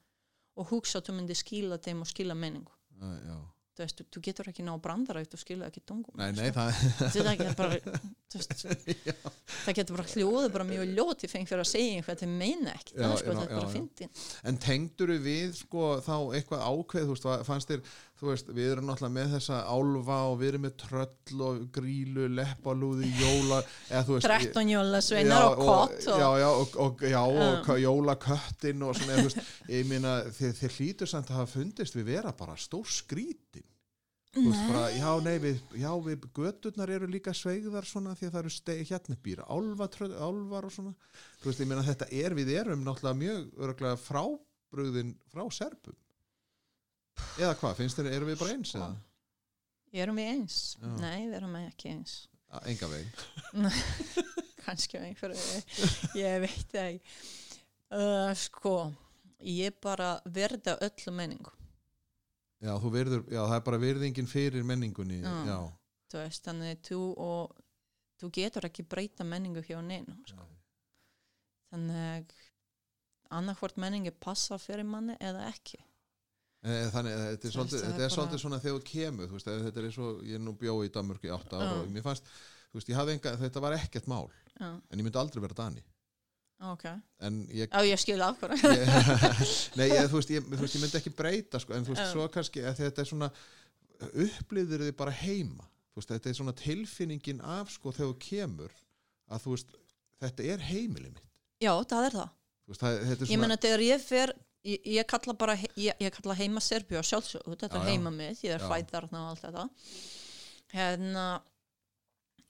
og 0.57 0.73
hugsa 0.73 1.01
að 1.01 1.11
þú 1.11 1.19
myndi 1.19 1.37
skila 1.37 1.79
þeim 1.83 2.03
og 2.03 2.11
skila 2.11 2.39
meningu. 2.39 2.73
já, 2.97 3.13
já. 3.27 3.37
Þú 3.77 3.83
veist, 3.85 3.99
þú, 3.99 4.05
þú 4.15 4.21
getur 4.25 4.47
ekki 4.49 4.63
ná 4.65 4.71
brandara 4.81 5.21
ef 5.21 5.29
þú 5.29 5.39
skila 5.43 5.67
ekki 5.69 5.83
tungumál. 5.85 6.17
Nei, 6.17 6.31
nei, 6.33 6.47
það, 6.57 7.51
bara, 7.59 7.77
það 8.33 9.77
getur 9.77 9.99
bara 9.99 10.07
hljóðu 10.15 10.49
bara 10.55 10.65
mjög 10.65 10.95
ljót 10.97 11.25
í 11.27 11.29
feng 11.29 11.45
fyrir 11.51 11.61
að 11.61 11.69
segja 11.75 11.99
eitthvað 11.99 12.23
þetta 12.23 12.29
meina 12.31 12.73
ekki, 12.73 12.97
það 12.97 13.05
er 13.11 13.21
sko, 13.21 13.35
já, 13.35 13.37
þetta 13.37 13.45
er 13.45 13.61
bara 13.61 13.75
fyndin 13.75 14.15
En 14.49 14.61
tengdur 14.65 15.13
við 15.27 15.53
sko 15.61 15.91
þá 16.07 16.15
eitthvað 16.39 16.65
ákveð, 16.71 17.05
þú 17.05 17.19
veist, 17.19 17.29
fannst 17.51 17.75
þér, 17.75 17.85
þú 18.17 18.31
veist, 18.31 18.49
við 18.57 18.71
erum 18.73 18.87
náttúrulega 18.89 19.15
með 19.17 19.33
þessa 19.37 19.59
álfa 19.69 20.19
og 20.31 20.39
við 20.41 20.49
erum 20.53 20.65
með 20.67 20.75
tröll 20.81 21.43
og 21.47 21.59
grílu, 21.75 22.27
leppalúði, 22.39 23.11
jóla, 23.21 23.59
eða 23.91 24.03
þú 24.09 24.17
veist, 24.17 24.29
13 24.31 24.73
jóla 24.73 25.01
sveinar 25.05 25.43
Já, 25.43 25.47
og 25.51 25.61
kott 25.61 25.95
og, 26.15 26.21
já, 26.23 26.29
já, 26.41 26.49
og, 26.49 26.77
og, 26.87 27.07
já, 27.13 27.21
og 27.27 27.63
kö- 27.67 27.79
jólaköttin 27.85 28.83
og 28.89 28.97
svona, 28.97 29.19
þú 29.21 29.29
veist, 29.29 29.55
ég 29.69 29.89
meina, 29.91 30.15
þið, 30.39 30.55
þið 30.63 30.77
hlýtur 30.79 31.13
samt 31.13 31.33
að 31.33 31.41
hafa 31.43 31.53
fundist 31.59 31.99
við 31.99 32.09
vera 32.15 32.33
bara 32.37 32.57
stór 32.57 32.89
skrítin. 32.89 33.67
Þú 34.37 34.43
veist, 34.51 34.65
bara, 34.69 34.89
já, 34.93 35.11
nei, 35.25 35.37
við, 35.41 35.61
já, 35.81 35.91
við 36.05 36.25
göturnar 36.37 36.91
eru 36.93 37.07
líka 37.09 37.33
sveigðar 37.37 37.87
svona 37.89 38.13
því 38.17 38.27
að 38.29 38.35
það 38.35 38.43
eru 38.43 38.51
steg, 38.53 38.83
hérna 38.91 39.17
býra 39.25 39.47
álfa, 39.49 39.87
tröll, 39.95 40.11
álfar 40.13 40.67
og 40.69 40.75
svona. 40.75 40.93
Þú 41.41 41.49
veist, 41.49 41.63
ég 41.65 41.71
meina, 41.71 41.85
þetta 41.87 42.09
er, 42.13 42.37
við 42.37 42.51
erum 42.61 42.83
náttúrulega 42.85 43.21
mjög 43.23 43.47
örgulega 43.65 44.01
frábrugðin 44.03 45.15
frá 45.33 45.47
serpum. 45.57 45.97
Eða 47.37 47.55
hvað, 47.61 47.77
finnst 47.81 47.99
þér, 48.01 48.11
erum 48.17 48.31
við 48.33 48.41
bara 48.41 48.57
eins 48.57 48.75
eða? 48.77 48.91
erum 49.97 50.19
við 50.21 50.31
eins? 50.33 50.57
Já. 50.81 50.89
Nei, 51.01 51.27
við 51.29 51.37
erum 51.41 51.59
ekki 51.63 51.93
eins 51.95 52.17
Enga 52.67 52.89
veginn. 52.89 53.71
kannski 54.67 54.99
á 54.99 55.03
einhverju 55.07 56.19
ég 56.19 56.41
veit 56.43 56.73
það 56.73 56.89
ekki 56.91 57.01
uh, 57.97 58.33
sko 58.39 58.75
ég 59.47 59.77
bara 59.83 60.17
verða 60.25 60.77
öllu 60.87 61.15
menningu 61.15 61.53
Já, 62.65 62.73
þú 62.81 62.91
verður, 62.95 63.23
já, 63.29 63.43
það 63.45 63.55
er 63.59 63.65
bara 63.67 63.79
virðingin 63.83 64.29
fyrir 64.31 64.65
menningunni, 64.65 65.19
Já. 65.21 65.35
já. 65.45 65.59
þú 66.11 66.21
veist, 66.23 66.47
þannig 66.49 66.79
þú 66.89 67.01
og 67.21 67.59
þú 68.17 68.31
getur 68.39 68.67
ekki 68.71 68.87
breyta 68.89 69.27
menningu 69.29 69.61
hjá 69.67 69.77
neinu 69.85 70.17
sko. 70.27 70.47
þannig 71.71 72.33
annarkvort 73.37 73.77
menningi 73.83 74.15
passar 74.25 74.63
fyrir 74.63 74.89
manni 74.89 75.19
eða 75.21 75.51
ekki 75.51 75.83
Þannig 76.67 77.15
að 77.15 77.25
þetta 77.27 77.47
er 77.47 77.53
svolítið, 77.55 77.79
er 77.79 77.91
þetta 77.93 78.05
er 78.07 78.13
svolítið 78.13 78.41
svona 78.43 78.59
þegar 78.63 78.77
þú 78.77 78.87
kemur, 78.89 79.27
þú 79.31 79.37
veist, 79.37 79.51
þetta 79.67 79.81
er 79.81 79.85
eins 79.87 79.99
og 80.03 80.23
ég 80.27 80.41
nú 80.43 80.55
bjói 80.59 80.87
í 80.89 80.93
Danmörku 80.95 81.29
í 81.29 81.35
átta 81.35 81.61
ára 81.61 81.69
Já. 81.69 81.83
og 81.83 81.93
mér 81.95 82.03
fannst, 82.03 82.31
veist, 82.75 82.89
ég 82.91 83.13
enga, 83.13 83.35
þetta 83.43 83.63
var 83.63 83.77
ekkert 83.77 84.09
mál, 84.11 84.25
en 84.59 84.81
ég 84.99 85.05
myndi 85.05 85.21
aldrei 85.21 85.45
vera 85.45 85.59
Dani. 85.61 85.85
ok. 86.73 86.85
En 87.29 87.37
ég, 87.53 87.69
já, 87.71 87.85
ég 87.87 88.01
skil 88.03 88.25
af 88.25 88.41
hverju 88.41 88.73
ég 88.73 88.91
nei, 89.79 89.87
ég, 89.93 90.09
þú, 90.11 90.19
veist, 90.19 90.33
ég, 90.35 90.49
þú 90.49 90.63
veist, 90.65 90.79
ég 90.79 90.83
myndi 90.83 90.99
ekki 90.99 91.13
breyta, 91.15 91.61
sko, 91.63 91.77
en 91.77 91.87
þú 91.87 91.95
veist, 91.95 92.11
svo 92.11 92.27
kannski, 92.35 92.65
þetta 92.81 93.05
er 93.05 93.11
svona, 93.13 93.29
upplýður 94.27 94.87
þið 94.89 94.97
bara 94.99 95.15
heima, 95.21 95.69
veist, 95.95 96.11
þetta 96.11 96.33
er 96.33 96.39
svona 96.41 96.57
tilfinningin 96.57 97.45
af, 97.47 97.71
sko, 97.77 97.95
þegar 97.95 98.11
þú 98.11 98.19
kemur, 98.27 98.75
að 99.31 99.47
þú 99.47 99.55
veist, 99.55 99.79
þetta 100.25 100.51
er 100.57 100.67
heimili 100.73 101.13
mitt, 101.13 101.31
já, 101.63 101.71
það 101.85 102.09
er 102.09 102.19
það. 102.19 102.35
Það, 102.75 102.97
er 102.97 103.13
ég 103.13 103.29
svona, 103.29 103.41
meina 103.45 103.61
þegar 103.63 103.87
ég 103.87 104.03
fer 104.03 104.35
ég, 104.67 104.85
ég 104.99 105.07
kalla 105.11 105.35
bara 105.39 105.55
ég, 105.79 105.95
ég 106.03 106.13
kalla 106.19 106.37
heima 106.39 106.61
Serbíu 106.65 106.99
og 107.01 107.07
sjálfsög 107.09 107.47
þetta 107.55 107.71
Já, 107.71 107.83
já. 107.83 107.89
heima 107.91 108.13
mitt, 108.15 108.43
ég 108.45 108.55
er 108.57 108.65
fætt 108.67 108.93
þarna 108.95 109.23
og 109.25 109.33
allt 109.33 109.45
þetta 109.47 109.67
hérna 110.77 111.27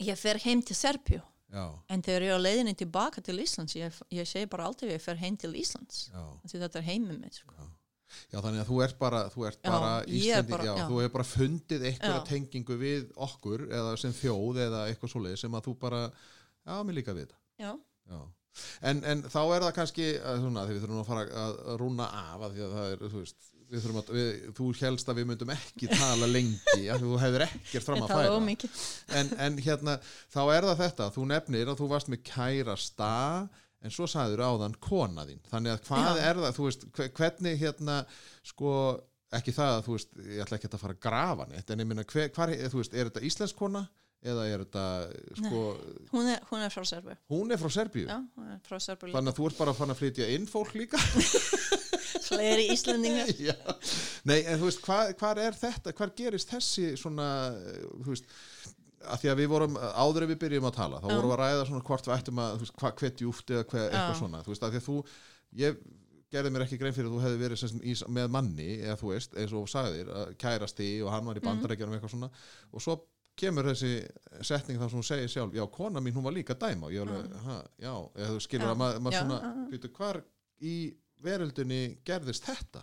ég 0.02 0.18
fer 0.20 0.40
heim 0.44 0.62
til 0.66 0.76
Serbíu 0.76 1.20
já, 1.52 1.64
en 1.93 2.02
þegar 2.05 2.26
ég 2.26 2.34
er 2.34 2.38
á 2.40 2.47
leiðinni 2.47 2.74
tilbaka 2.76 3.22
til 3.24 3.38
Íslands 3.44 3.76
ég, 3.78 4.01
ég 4.12 4.28
segi 4.28 4.48
bara 4.51 4.66
alltaf 4.70 4.90
ég 4.90 5.02
fer 5.02 5.18
heim 5.20 5.36
til 5.40 5.52
Íslands 5.56 6.06
þetta 6.51 6.80
er 6.80 6.88
heimi 6.90 7.16
mitt 7.20 7.40
sko. 7.43 7.55
Já, 8.30 8.38
þannig 8.38 8.62
að 8.62 8.68
þú 8.70 8.76
ert 8.84 8.98
bara, 9.01 9.20
þú 9.34 9.44
ert 9.48 9.59
bara 9.66 9.88
Íslandi, 10.06 10.59
já, 10.64 10.72
þú 10.86 11.01
hefur 11.02 11.12
bara 11.16 11.26
fundið 11.26 11.86
Já. 11.90 12.12
tengingu 12.28 12.76
við 12.80 13.09
okkur 13.26 13.64
eða 13.66 13.97
sem 14.01 14.14
þjóð 14.14 14.60
eða 14.66 14.82
eitthvað 14.90 15.12
svoleið 15.12 15.40
sem 15.43 15.56
að 15.59 15.66
þú 15.66 15.74
bara, 15.82 16.02
já, 16.62 16.76
mér 16.86 16.97
líka 17.01 17.16
við 17.16 17.26
þetta. 17.26 17.40
já, 17.60 17.72
Já. 18.06 18.20
En, 18.83 19.03
en 19.05 19.23
þá 19.27 19.41
er 19.57 19.66
það 19.66 19.74
kannski, 19.81 20.07
að, 20.20 20.41
svona, 20.45 20.65
við 20.70 20.81
þurfum 20.85 21.03
að 21.03 21.11
fara 21.11 21.27
að 21.45 21.61
rúna 21.83 22.09
af 22.23 22.47
að 22.49 22.61
að 22.66 22.74
það 22.78 22.91
er, 22.95 23.05
þú 23.12 23.20
veist, 23.24 23.51
að, 23.77 24.11
við, 24.15 24.28
þú 24.55 24.66
helst 24.81 25.09
að 25.11 25.19
við 25.20 25.28
myndum 25.33 25.53
ekki 25.57 25.89
tala 25.91 26.28
lengi, 26.31 26.85
að 26.93 27.03
þú 27.07 27.16
hefur 27.24 27.45
ekkert 27.49 27.87
fram 27.89 28.03
að 28.05 28.12
færa. 28.15 28.37
En, 29.20 29.33
en 29.49 29.57
hérna, 29.66 29.97
þá 30.31 30.41
er 30.55 30.69
það 30.70 30.83
þetta, 30.85 31.09
þú 31.16 31.24
nefnir 31.33 31.73
að 31.73 31.81
þú 31.83 31.89
varst 31.91 32.12
með 32.12 32.23
kærasta, 32.31 33.11
en 33.87 33.93
svo 33.95 34.07
sagður 34.11 34.45
áðan 34.47 34.78
kona 34.83 35.27
þín. 35.28 35.43
Þannig 35.51 35.74
að 35.77 35.83
hvað 35.91 36.07
Já. 36.20 36.23
er 36.31 36.41
það, 36.45 36.57
þú 36.57 36.65
veist, 36.70 36.87
hve- 36.97 37.11
hvernig 37.19 37.61
hérna, 37.61 37.99
sko, 38.47 38.73
ekki 39.37 39.53
það 39.55 39.74
að 39.77 39.85
þú 39.87 39.97
veist, 39.99 40.16
ég 40.31 40.43
ætla 40.47 40.59
ekki 40.61 40.70
að 40.70 40.83
fara 40.87 40.97
að 40.97 41.03
grafa 41.07 41.47
neitt, 41.51 41.70
en 41.74 41.83
ég 41.83 41.91
minna, 41.91 42.07
hvar, 42.07 42.55
þú 42.70 42.81
veist, 42.81 42.95
er 42.97 43.11
þetta 43.11 43.27
íslensk 43.28 43.59
kona 43.59 43.85
eða 44.26 44.47
er 44.48 44.62
þetta, 44.64 44.84
sko, 45.43 45.60
hún 46.12 46.30
er, 46.32 46.40
hún 46.51 46.62
er 46.64 46.72
frá 46.72 46.82
Serbíu 46.88 47.16
hún 47.30 47.52
er 47.52 47.60
frá 47.60 47.70
Serbíu? 47.70 48.06
er. 48.09 48.60
Þannig 49.12 49.32
að 49.32 49.36
þú 49.36 49.47
ert 49.51 49.59
bara 49.59 49.70
að 49.74 49.80
fara 49.82 49.93
að 49.94 50.01
flytja 50.01 50.28
inn 50.34 50.47
fólk 50.51 50.72
líka? 50.74 50.98
fleiri 52.26 52.64
Íslandingar 52.72 53.28
Já. 53.48 53.55
Nei, 54.26 54.40
en 54.48 54.59
þú 54.60 54.70
veist, 54.70 54.80
hvar, 54.86 55.12
hvar 55.20 55.38
er 55.43 55.55
þetta, 55.59 55.93
hvar 55.97 56.10
gerist 56.18 56.51
þessi 56.51 56.88
svona, 56.98 57.28
eh, 57.60 57.84
þú 58.02 58.14
veist, 58.14 58.26
að 59.06 59.20
því 59.22 59.30
að 59.30 59.38
við 59.43 59.51
vorum, 59.52 59.76
áður 59.78 60.24
en 60.26 60.32
við 60.32 60.40
byrjum 60.43 60.66
að 60.70 60.74
tala, 60.80 60.98
þá 61.02 61.06
vorum 61.12 61.30
við 61.30 61.36
að 61.36 61.43
ræða 61.44 61.66
svona 61.68 61.84
hvort 61.86 62.09
við 62.09 62.16
ættum 62.16 62.40
að, 62.43 62.64
hvað 62.80 62.97
hver 63.02 63.14
djúft 63.20 63.52
eða 63.55 63.66
hver, 63.70 63.84
eitthvað 63.93 64.18
svona, 64.22 64.40
þú 64.47 64.55
veist, 64.55 64.64
að 64.66 64.74
því 64.74 64.80
að 64.82 64.88
þú, 64.88 64.97
ég 65.62 65.78
gerði 66.34 66.51
mér 66.56 66.64
ekki 66.66 66.78
grein 66.80 66.97
fyrir 66.97 67.06
að 67.06 67.14
þú 67.14 67.20
hefði 67.22 67.43
verið 67.44 67.60
sem, 67.62 67.76
í, 67.86 67.93
með 68.16 68.32
manni, 68.34 68.70
eða 68.82 68.97
þú 68.98 69.12
veist, 69.12 69.36
eins 69.38 69.55
og 69.55 69.68
sagðir, 69.70 70.10
kærasti 70.43 70.88
og 71.06 71.12
hann 71.14 71.28
var 71.30 71.38
í 71.38 71.44
Mhm. 71.44 71.47
bandarækjanum 71.52 71.94
eitthvað 72.01 72.14
svona, 72.16 72.30
og 72.72 72.82
svo 72.82 72.97
kemur 73.37 73.69
þessi 73.71 73.91
setning 74.47 74.79
þar 74.81 74.91
sem 74.93 75.01
hún 75.01 75.07
segir 75.07 75.31
sjálf, 75.33 75.55
já, 75.57 75.65
kona 75.73 76.01
mín, 76.01 76.15
hún 76.17 76.25
var 76.25 76.35
líka 76.37 76.57
dæma, 76.59 76.89
og 76.89 76.95
ég 76.95 77.05
alveg, 77.05 77.35
ha, 77.47 77.57
já, 77.83 77.93
eða 78.17 78.29
þú 78.33 78.43
skilur 78.47 78.67
Já. 78.67 78.73
að 78.73 78.81
maður, 78.83 79.13
Já, 79.13 79.19
svona, 79.21 79.39
já. 79.45 79.67
býtu, 79.73 79.91
hvar 79.99 80.21
í 80.65 80.77
veröldinni 81.27 81.81
gerðist 82.07 82.49
þetta? 82.49 82.83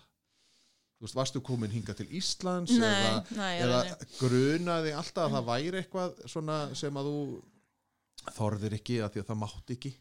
Þú 0.97 1.07
veist, 1.07 1.17
varstu 1.17 1.41
komin 1.43 1.73
hinga 1.73 1.95
til 1.97 2.07
Íslands 2.15 2.71
nei, 2.77 2.85
eða, 2.87 3.15
nei, 3.35 3.55
eða 3.65 3.79
nei. 3.89 4.05
grunaði 4.21 4.93
alltaf 4.95 5.25
að 5.25 5.33
það 5.35 5.49
væri 5.49 5.81
eitthvað 5.81 6.21
svona 6.31 6.59
sem 6.79 6.99
að 7.01 7.09
þú 7.09 7.17
þorðir 8.37 8.77
ekki 8.77 9.01
að 9.03 9.11
því 9.15 9.23
að 9.23 9.29
það 9.33 9.41
mátt 9.41 9.75
ekki 9.75 9.93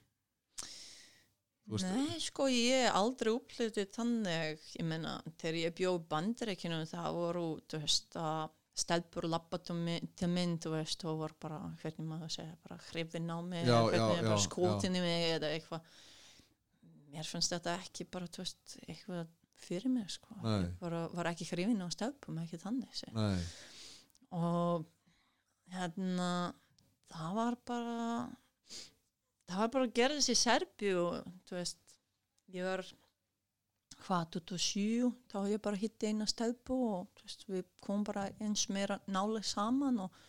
Nei, 1.73 2.19
sko, 2.21 2.49
ég 2.53 2.91
aldrei 2.93 3.31
upplýtið 3.33 3.93
þannig, 3.95 4.65
ég 4.77 4.85
meina, 4.85 5.15
þegar 5.41 5.59
ég 5.61 5.75
bjóð 5.79 6.01
bandaríkinu, 6.11 6.81
það 6.91 7.15
voru, 7.17 7.45
þú 7.71 7.81
veist, 7.81 8.17
að 8.19 8.51
stelpur 8.75 9.27
lappa 9.29 9.59
til 9.61 9.77
minn, 10.33 10.57
þú 10.63 10.73
veist, 10.77 11.05
og 11.05 11.19
voru 11.21 11.37
bara, 11.43 11.59
hvernig 11.83 12.09
maður 12.09 12.33
segja, 12.33 12.57
bara 12.65 12.79
hrifin 12.89 13.29
á 13.29 13.39
mig, 13.45 13.67
Já, 13.69 13.77
eða 13.77 13.99
já, 13.99 14.07
hvernig 14.07 14.31
bara 14.31 14.47
skótin 14.47 14.97
í 14.97 15.03
mig 15.05 15.27
eða 15.35 15.51
eitthvað. 15.53 15.93
Mér 17.13 17.29
finnst 17.29 17.53
þetta 17.53 17.77
ekki 17.83 18.07
bara, 18.09 18.31
þú 18.33 18.45
veist, 18.47 18.79
eitthvað 18.87 19.35
fyrir 19.63 19.93
mig, 19.93 20.09
sko. 20.11 20.39
Bara, 20.81 21.05
var 21.13 21.29
ekki 21.35 21.51
hrifin 21.51 21.85
á 21.85 21.89
stelpum, 21.93 22.41
ekki 22.43 22.61
þannig, 22.63 23.05
og 24.33 24.87
hérna 25.73 26.31
það 27.13 27.37
var 27.37 27.57
bara 27.69 27.97
það 29.49 29.61
var 29.63 29.73
bara 29.75 29.89
að 29.89 29.95
gerðist 29.99 30.33
í 30.33 30.37
Serbíu 30.39 31.05
þú 31.49 31.59
veist 31.59 31.97
ég 32.53 32.67
var 32.67 32.85
hvað, 34.03 34.39
27 34.39 35.11
þá 35.31 35.37
hef 35.43 35.51
ég 35.53 35.63
bara 35.69 35.81
hitti 35.81 36.11
eina 36.11 36.29
stelpu 36.29 36.79
og 36.97 37.12
veist, 37.25 37.45
við 37.49 37.67
komum 37.85 38.07
bara 38.07 38.29
eins 38.43 38.69
meira 38.73 38.99
nálega 39.07 39.47
saman 39.47 40.01
og 40.07 40.23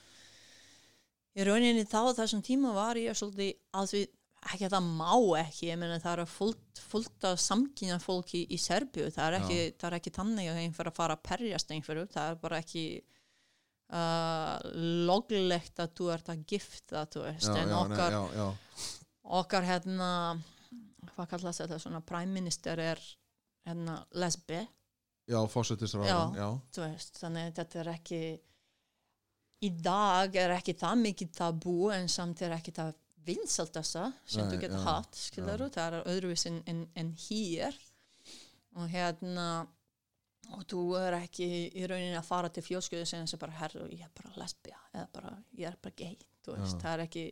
í 1.33 1.45
rauninni 1.47 1.85
þá 1.89 2.13
þessum 2.17 2.43
tíma 2.45 2.73
var 2.75 2.99
ég 3.01 3.17
svolítið 3.17 3.55
að 3.73 3.89
því 3.93 4.03
ekki 4.51 4.67
að 4.67 4.75
það 4.75 4.87
má 4.99 5.13
ekki, 5.39 5.69
ég 5.69 5.79
meina 5.79 5.99
það 6.03 6.21
er 6.23 6.29
fullt, 6.29 6.81
fullt 6.91 7.27
af 7.29 7.39
samkynja 7.41 7.97
fólki 8.03 8.43
í, 8.43 8.47
í 8.55 8.59
Serbíu, 8.59 9.07
það 9.13 9.25
er 9.25 9.37
ekki, 9.39 9.59
það 9.79 9.89
er 9.89 9.97
ekki 9.99 10.13
þannig 10.17 10.51
að 10.51 10.61
að 10.83 10.95
fara 10.97 11.15
að 11.15 11.25
perjast 11.29 11.73
einhverju, 11.73 12.05
það 12.11 12.31
er 12.33 12.39
bara 12.43 12.59
ekki 12.63 12.83
uh, 13.93 14.57
loglegt 15.07 15.79
að 15.83 15.95
þú 15.99 16.09
ert 16.17 16.31
að 16.33 16.45
gifta, 16.53 17.05
þú 17.13 17.25
veist, 17.27 17.49
já, 17.49 17.61
en 17.61 17.73
já, 17.73 17.79
okkar, 17.79 18.17
nei, 18.17 18.37
já, 18.41 18.89
okkar 19.39 19.67
hérna, 19.69 20.09
hvað 21.13 21.31
kallast 21.35 21.63
þetta, 21.63 21.81
svona 21.85 22.03
prime 22.05 22.35
minister 22.35 22.83
er 22.83 23.03
hérna 23.63 24.01
lesbi, 24.19 24.59
já, 25.29 25.39
fósettisráðan, 25.53 26.35
já, 26.39 26.47
þú 26.75 26.83
veist, 26.87 27.21
þannig 27.21 27.47
að 27.47 27.61
þetta 27.61 27.79
er 27.83 27.91
ekki 27.93 28.21
í 29.63 29.69
dag 29.79 30.35
er 30.35 30.57
ekki 30.57 30.75
það 30.79 30.99
mikið 31.05 31.31
tabú 31.37 31.77
en 31.95 32.09
samt 32.11 32.41
er 32.43 32.57
ekki 32.57 32.73
það 32.75 32.91
vinsaldasta 33.23 34.09
sem 34.27 34.43
Nei, 34.43 34.51
þú 34.51 34.59
getur 34.65 34.81
já, 34.81 34.85
hatt, 34.89 35.19
skilur 35.29 35.63
það 35.71 35.85
er 35.99 36.11
öðruvís 36.11 36.43
en, 36.49 36.59
en, 36.67 36.83
en 36.99 37.13
hér. 37.29 37.77
Og 38.73 38.89
hérna 38.91 39.47
og 40.51 40.65
þú 40.67 40.81
er 40.99 41.15
ekki 41.21 41.47
í 41.71 41.87
rauninni 41.87 42.17
að 42.19 42.27
fara 42.27 42.49
til 42.51 42.65
fjölskyldu 42.65 43.07
sem 43.07 43.23
þessi 43.23 43.39
bara 43.39 43.55
herru, 43.61 43.87
ég 43.93 44.03
er 44.03 44.11
bara 44.17 44.33
lesbija 44.41 44.79
eða 44.91 45.07
bara, 45.15 45.33
ég 45.55 45.69
er 45.69 45.77
bara 45.79 45.95
gay 45.95 46.17
þú 46.43 46.57
veist, 46.57 46.75
Já. 46.75 46.81
það 46.81 46.95
er 46.95 47.03
ekki 47.05 47.25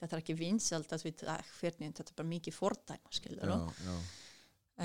þetta 0.00 0.16
er 0.16 0.22
ekki 0.22 0.36
vinsald 0.38 0.86
þetta 0.90 2.04
er 2.04 2.16
bara 2.20 2.30
mikið 2.30 2.54
fordæma, 2.56 3.14
skilur 3.14 3.50
já, 3.50 3.56
já, 3.88 3.96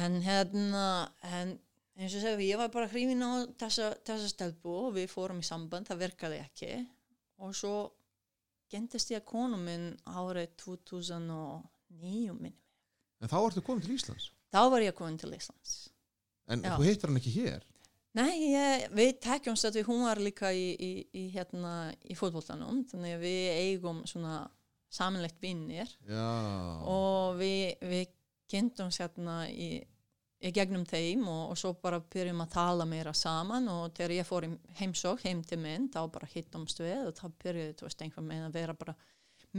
en 0.01 0.17
hérna 0.25 0.85
en 1.29 1.53
eins 1.99 2.15
og 2.15 2.23
segja, 2.23 2.39
ég 2.45 2.59
var 2.59 2.71
bara 2.73 2.89
hrifin 2.91 3.23
á 3.25 3.43
þessa, 3.59 3.91
þessa 4.07 4.31
stelpu 4.31 4.71
og 4.87 4.93
við 4.95 5.09
fórum 5.11 5.41
í 5.43 5.47
samband, 5.47 5.89
það 5.89 6.03
virkaði 6.05 6.41
ekki 6.45 6.71
og 7.43 7.55
svo 7.55 7.75
gentist 8.71 9.11
ég 9.11 9.25
konu 9.27 9.57
minn 9.59 9.91
árið 10.07 10.53
2009 10.63 12.35
minn. 12.37 12.55
En 13.19 13.31
þá 13.31 13.39
ertu 13.41 13.63
komin 13.65 13.83
til 13.83 13.97
Íslands 13.97 14.29
Þá 14.49 14.61
var 14.73 14.81
ég 14.81 14.95
komin 14.97 15.17
til 15.19 15.33
Íslands. 15.35 15.73
En 16.49 16.63
Já. 16.65 16.73
þú 16.77 16.87
hittar 16.87 17.11
hann 17.11 17.19
ekki 17.19 17.35
hér 17.35 17.65
Nei, 18.17 18.49
ég, 18.49 18.87
við 18.97 19.19
tekjumst 19.21 19.67
að 19.67 19.75
við 19.79 19.89
hún 19.91 20.07
var 20.07 20.19
líka 20.23 20.49
í, 20.49 20.71
í, 20.73 20.93
í, 21.13 21.27
hérna, 21.29 21.91
í 22.09 22.15
fótboltanum, 22.17 22.81
þannig 22.89 23.19
að 23.19 23.21
við 23.21 23.43
eigum 23.59 23.99
svona 24.09 24.39
samanlegt 24.89 25.37
vinnir 25.43 25.91
og 26.89 27.37
við, 27.37 27.75
við 27.85 28.07
kynntum 28.49 28.89
hérna 28.95 29.43
í, 29.53 29.83
í 30.39 30.51
gegnum 30.55 30.85
þeim 30.87 31.25
og, 31.27 31.51
og 31.51 31.57
svo 31.59 31.73
bara 31.83 31.99
byrjum 31.99 32.43
að 32.45 32.53
tala 32.53 32.85
meira 32.87 33.11
saman 33.17 33.67
og 33.71 33.91
þegar 33.97 34.13
ég 34.15 34.27
fór 34.27 34.47
heimsók 34.79 35.23
heim 35.25 35.41
til 35.43 35.59
minn 35.59 35.89
þá 35.91 35.99
bara 36.13 36.29
hittumst 36.31 36.79
við 36.79 37.09
og 37.09 37.17
þá 37.17 37.25
byrjuði 37.43 37.73
þú 37.79 37.87
veist 37.87 38.03
einhver 38.05 38.27
með 38.27 38.45
að 38.47 38.59
vera 38.61 38.75
bara 38.79 38.95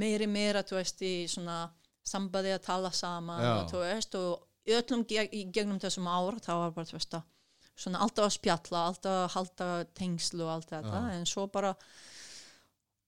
meiri 0.00 0.28
meira 0.30 0.64
þú 0.64 0.78
veist 0.78 1.02
í 1.04 1.14
svona 1.28 1.58
sambandi 2.06 2.54
að 2.54 2.64
tala 2.64 2.92
saman 2.96 3.42
Já. 3.44 3.50
og 3.58 3.68
þú 3.72 3.82
veist 3.84 4.16
og 4.16 4.72
öllum 4.78 5.04
geg, 5.08 5.36
gegnum 5.52 5.82
þessum 5.82 6.08
ár 6.08 6.40
þá 6.40 6.52
var 6.54 6.72
bara 6.78 6.88
þú 6.88 6.96
veist 6.96 7.18
að 7.18 7.28
svona 7.80 8.00
alltaf 8.04 8.26
að 8.26 8.34
spjalla, 8.36 8.86
alltaf 8.86 9.18
að 9.18 9.30
halda 9.36 9.68
tengslu 9.96 10.44
og 10.46 10.54
allt 10.54 10.72
þetta 10.72 11.04
en 11.14 11.28
svo 11.28 11.46
bara 11.52 11.74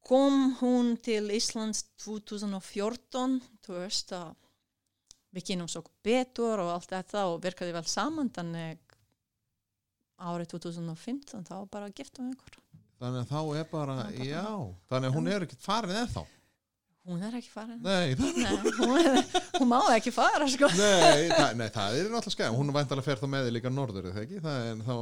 kom 0.05 0.57
hún 0.61 0.97
til 1.01 1.24
Íslands 1.32 1.86
2014 2.05 3.40
þú 3.65 3.77
veist 3.78 4.12
að 4.16 4.32
við 5.33 5.47
kynum 5.51 5.71
svo 5.71 5.85
betur 6.05 6.61
og 6.63 6.73
allt 6.75 6.91
þetta 6.93 7.27
og 7.31 7.41
virkaði 7.45 7.75
vel 7.77 7.87
saman 7.89 8.31
þannig 8.35 8.81
árið 10.23 10.53
2015 10.55 11.49
þá 11.49 11.57
bara 11.73 11.91
giftum 11.91 12.29
við 12.29 12.37
ykkur 12.37 12.59
þannig 13.03 13.25
að 13.25 13.33
þá 13.33 13.41
er 13.59 13.69
bara, 13.73 13.97
já 14.15 14.47
Þannig 14.93 15.09
að 15.09 15.17
hún 15.17 15.31
er 15.33 15.47
ekkert 15.47 15.65
farin 15.65 15.99
ennþá 16.05 16.23
hún 17.09 17.23
er 17.27 17.35
ekki 17.35 17.51
farin. 17.51 17.79
Nei, 17.83 18.12
Nei, 18.15 18.53
hún, 18.79 18.93
er, 19.01 19.16
hún 19.59 19.69
má 19.70 19.79
ekki 19.97 20.12
fara 20.15 20.47
sko. 20.51 20.69
Nei, 20.79 21.24
það, 21.33 21.57
nei, 21.59 21.66
það 21.74 21.97
er 21.99 22.11
náttúrulega 22.12 22.35
skæð 22.37 22.57
Hún 22.61 22.70
er 22.70 22.77
væntalega 22.77 23.07
fer 23.09 23.19
þá 23.23 23.27
með 23.33 23.49
þig 23.49 23.55
líka 23.57 23.73
norður, 23.74 24.09
það 24.15 24.37
er 24.37 24.85
þá, 24.87 24.95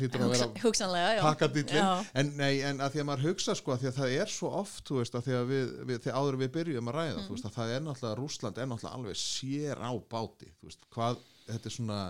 hlýtur 0.00 0.24
að 0.24 0.32
vera 0.34 0.48
Hugsa, 0.48 0.64
hugsanlega, 0.64 1.12
já. 1.14 1.22
pakkadýllin 1.28 1.78
Já. 1.78 1.90
en, 2.22 2.32
nei, 2.40 2.52
en 2.66 2.82
að 2.82 2.94
því 2.96 3.02
að 3.04 3.08
maður 3.12 3.26
hugsa 3.28 3.54
sko 3.60 3.74
að 3.76 3.84
því 3.84 3.90
að 3.92 3.98
það 4.00 4.16
er 4.24 4.34
svo 4.34 4.50
oft 4.64 4.94
veist 4.98 5.14
að 5.20 5.28
því 5.28 5.36
að 5.38 5.46
við, 5.54 5.74
við 5.92 6.02
þegar 6.08 6.18
áður 6.24 6.40
við 6.42 6.52
byrjum 6.58 6.90
að 6.92 6.98
ræða 6.98 7.18
Mm. 7.24 7.28
veist 7.30 7.46
að 7.48 7.54
það 7.60 7.74
er 7.76 7.84
náttúrulega 7.86 8.18
Rússland 8.18 8.58
er 8.58 8.68
náttúrulega 8.72 8.98
alveg 8.98 9.20
sér 9.22 9.78
á 9.84 9.90
báti 10.10 10.50
veist 10.64 10.82
hvað 10.94 11.22
þetta 11.46 11.70
er 11.70 11.74
svona 11.78 12.00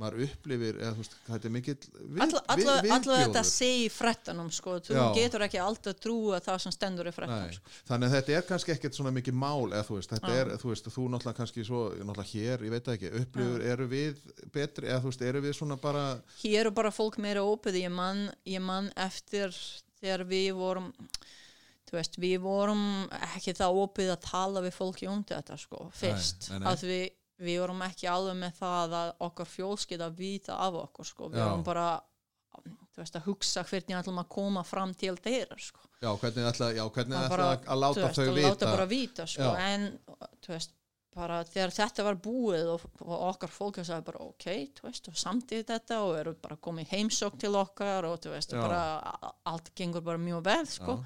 maður 0.00 0.22
upplifir 0.24 0.78
eða 0.80 0.92
þú 0.94 1.02
veist 1.02 1.14
þetta 1.26 1.48
er 1.48 1.52
mikill 1.52 1.74
við, 1.76 2.20
Alla, 2.24 2.40
alla, 2.54 2.76
við, 2.84 2.92
alla 2.96 3.16
þetta 3.20 3.42
segi 3.44 3.88
frettanum 3.92 4.48
sko, 4.54 4.76
þú 4.86 4.94
Já. 4.96 5.02
getur 5.18 5.44
ekki 5.44 5.60
alltaf 5.60 5.98
trúa 6.00 6.40
það 6.44 6.62
sem 6.64 6.74
stendur 6.74 7.10
í 7.10 7.12
frettanum 7.12 7.50
Nei, 7.50 7.58
sko. 7.58 7.74
þannig 7.90 8.08
að 8.08 8.16
þetta 8.16 8.34
er 8.38 8.46
kannski 8.48 8.74
ekkert 8.76 8.96
svona 8.96 9.12
mikið 9.18 9.36
mál 9.42 9.68
eða 9.68 9.84
þú 9.90 9.98
veist, 9.98 10.14
þetta 10.14 10.32
Já. 10.32 10.38
er, 10.40 10.52
þú 10.62 10.72
veist, 10.72 10.88
þú 10.96 11.06
náttúrulega 11.12 11.40
kannski 11.42 11.66
svo, 11.68 11.82
náttúrulega 12.00 12.30
hér, 12.32 12.66
ég 12.66 12.74
veit 12.76 12.90
ekki, 12.94 13.12
upplifur, 13.20 13.66
eru 13.74 13.90
við 13.92 14.24
betri, 14.56 14.88
eða 14.88 15.04
þú 15.04 15.12
veist, 15.12 15.26
eru 15.28 15.44
við 15.44 15.56
svona 15.60 15.80
bara, 15.84 16.06
hér 16.40 16.72
er 16.72 16.76
bara 16.80 16.94
fólk 16.94 17.20
meira 17.20 17.44
ópið 17.44 17.82
ég 17.84 17.92
man, 17.92 18.26
ég 18.48 18.64
man 18.64 18.88
eftir 18.96 19.52
þegar 20.00 20.24
við 20.32 20.52
vorum 20.56 20.92
veist, 21.92 22.16
við 22.16 22.38
vorum 22.40 22.84
ekki 23.34 23.52
það 23.52 23.82
ópið 23.82 24.14
að 24.14 24.22
tala 24.24 24.62
við 24.64 24.72
fólki 24.78 25.08
um 25.12 25.20
þetta 25.28 25.58
sko, 25.60 25.90
fyrst, 25.92 26.48
nei, 26.48 26.62
nei. 26.62 26.70
að 26.70 26.86
við 26.88 27.10
við 27.42 27.60
vorum 27.62 27.82
ekki 27.86 28.08
alveg 28.12 28.36
með 28.40 28.56
það 28.60 28.96
að 29.00 29.12
okkar 29.28 29.50
fjólskið 29.52 30.04
að 30.06 30.16
vita 30.22 30.56
af 30.66 30.74
okkur 30.86 31.08
sko, 31.08 31.28
við 31.32 31.40
Já. 31.42 31.46
vorum 31.50 31.64
bara 31.66 31.86
veist, 32.96 33.16
að 33.16 33.24
hugsa 33.30 33.62
hvernig 33.64 33.96
ætlum 33.96 34.20
að 34.20 34.28
koma 34.34 34.62
fram 34.68 34.92
til 34.94 35.14
þeirra 35.16 35.56
sko. 35.58 35.80
já, 36.02 36.10
hvernig 36.20 36.46
ætla, 36.50 36.66
já, 36.76 36.82
hvernig 36.92 37.16
Að 37.16 37.24
ætla 37.24 37.36
bara, 37.36 37.50
að 37.72 37.80
láta 37.82 38.02
veist, 38.06 38.18
þau 38.20 38.26
að 38.28 38.36
vita, 38.36 38.48
láta 38.52 38.70
bara 38.76 38.86
vita 38.90 39.26
sko. 39.26 39.42
Já. 39.42 39.66
en 39.72 39.86
þú 40.44 40.52
veist 40.52 40.74
bara 41.12 41.38
þegar 41.44 41.72
þetta 41.76 42.04
var 42.06 42.18
búið 42.24 42.68
og, 42.72 42.84
og 43.04 43.24
okkar 43.30 43.50
fólk 43.52 43.80
sagði 43.84 44.04
bara 44.06 44.20
ok, 44.24 44.46
þú 44.78 44.86
veist, 44.86 45.08
og 45.12 45.16
samtíð 45.20 45.64
þetta 45.68 45.98
og 46.06 46.12
eru 46.20 46.32
bara 46.40 46.56
komið 46.56 46.92
heimsók 46.94 47.36
til 47.40 47.52
okkar 47.60 48.06
og 48.08 48.20
þú 48.24 48.32
veist, 48.32 48.52
Já. 48.56 48.60
bara 48.64 48.82
a- 49.00 49.32
allt 49.52 49.72
gengur 49.76 50.04
bara 50.06 50.20
mjög 50.20 50.44
vel, 50.46 50.66
sko 50.72 50.98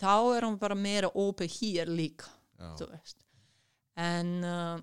þá 0.00 0.12
erum 0.36 0.56
við 0.56 0.60
bara 0.64 0.74
meira 0.76 1.08
opið 1.14 1.54
hér 1.60 1.92
líka, 1.92 2.28
já, 2.58 2.72
þú 2.80 2.90
veist 2.90 3.20
en 3.96 4.34
uh, 4.44 4.80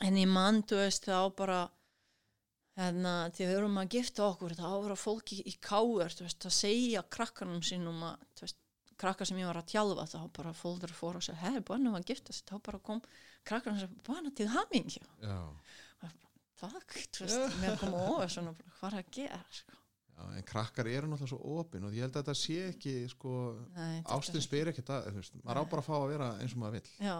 en 0.00 0.18
ég 0.18 0.30
mann, 0.30 0.62
þú 0.68 0.80
veist, 0.80 1.08
þá 1.08 1.34
bara 1.36 1.60
hérna, 2.78 3.14
þegar 3.34 3.50
við 3.50 3.58
erum 3.58 3.80
að 3.82 3.96
gifta 3.96 4.24
okkur 4.30 4.56
þá 4.56 4.66
voru 4.70 4.96
fólki 4.96 5.42
í 5.44 5.54
káður 5.60 6.16
þú 6.16 6.26
veist, 6.26 6.46
að 6.48 6.56
segja 6.56 7.04
krakkanum 7.12 7.60
sínum 7.66 8.00
að, 8.08 8.24
þú 8.38 8.46
veist, 8.46 8.58
krakkar 9.02 9.28
sem 9.28 9.42
ég 9.42 9.50
var 9.50 9.60
að 9.60 9.70
tjálfa 9.74 10.08
þá 10.08 10.18
bara 10.38 10.54
fólður 10.56 10.96
fór 10.96 11.18
og 11.18 11.26
segja, 11.26 11.40
hei, 11.42 11.60
börnum 11.66 11.98
að 11.98 12.08
gifta 12.12 12.36
þá 12.38 12.56
bara 12.62 12.82
kom 12.86 13.04
krakkarnum 13.48 13.80
og 13.80 13.84
segja, 13.84 14.06
börnum 14.08 14.36
til 14.38 14.48
hamingju. 14.54 15.04
Já, 15.26 15.38
takk, 16.62 16.98
þú 17.12 17.26
veist, 17.26 17.60
mér 17.60 17.78
kom 17.80 17.96
bara, 17.98 18.56
hvað 18.78 18.88
er 18.92 19.00
að 19.02 19.14
gera, 19.18 19.44
sko 19.50 19.81
en 20.36 20.42
krakkar 20.48 20.86
eru 20.90 21.08
náttúrulega 21.10 21.30
svo 21.32 21.58
opin 21.60 21.84
og 21.88 21.92
ég 21.96 22.04
held 22.06 22.14
að 22.16 22.22
þetta 22.22 22.34
sé 22.38 22.56
ekki, 22.70 22.94
sko, 23.12 23.32
Nei, 23.76 23.98
þetta 24.02 24.16
ástin 24.16 24.38
er- 24.40 24.44
spyr 24.46 24.70
ekki 24.72 24.84
það, 24.86 25.08
maður 25.42 25.60
á 25.60 25.64
bara 25.72 25.82
að 25.82 25.88
fá 25.88 25.94
að 25.98 26.06
vera 26.12 26.28
eins 26.42 26.52
og 26.56 26.60
maður 26.62 26.76
vill. 26.78 26.90
já, 27.00 27.16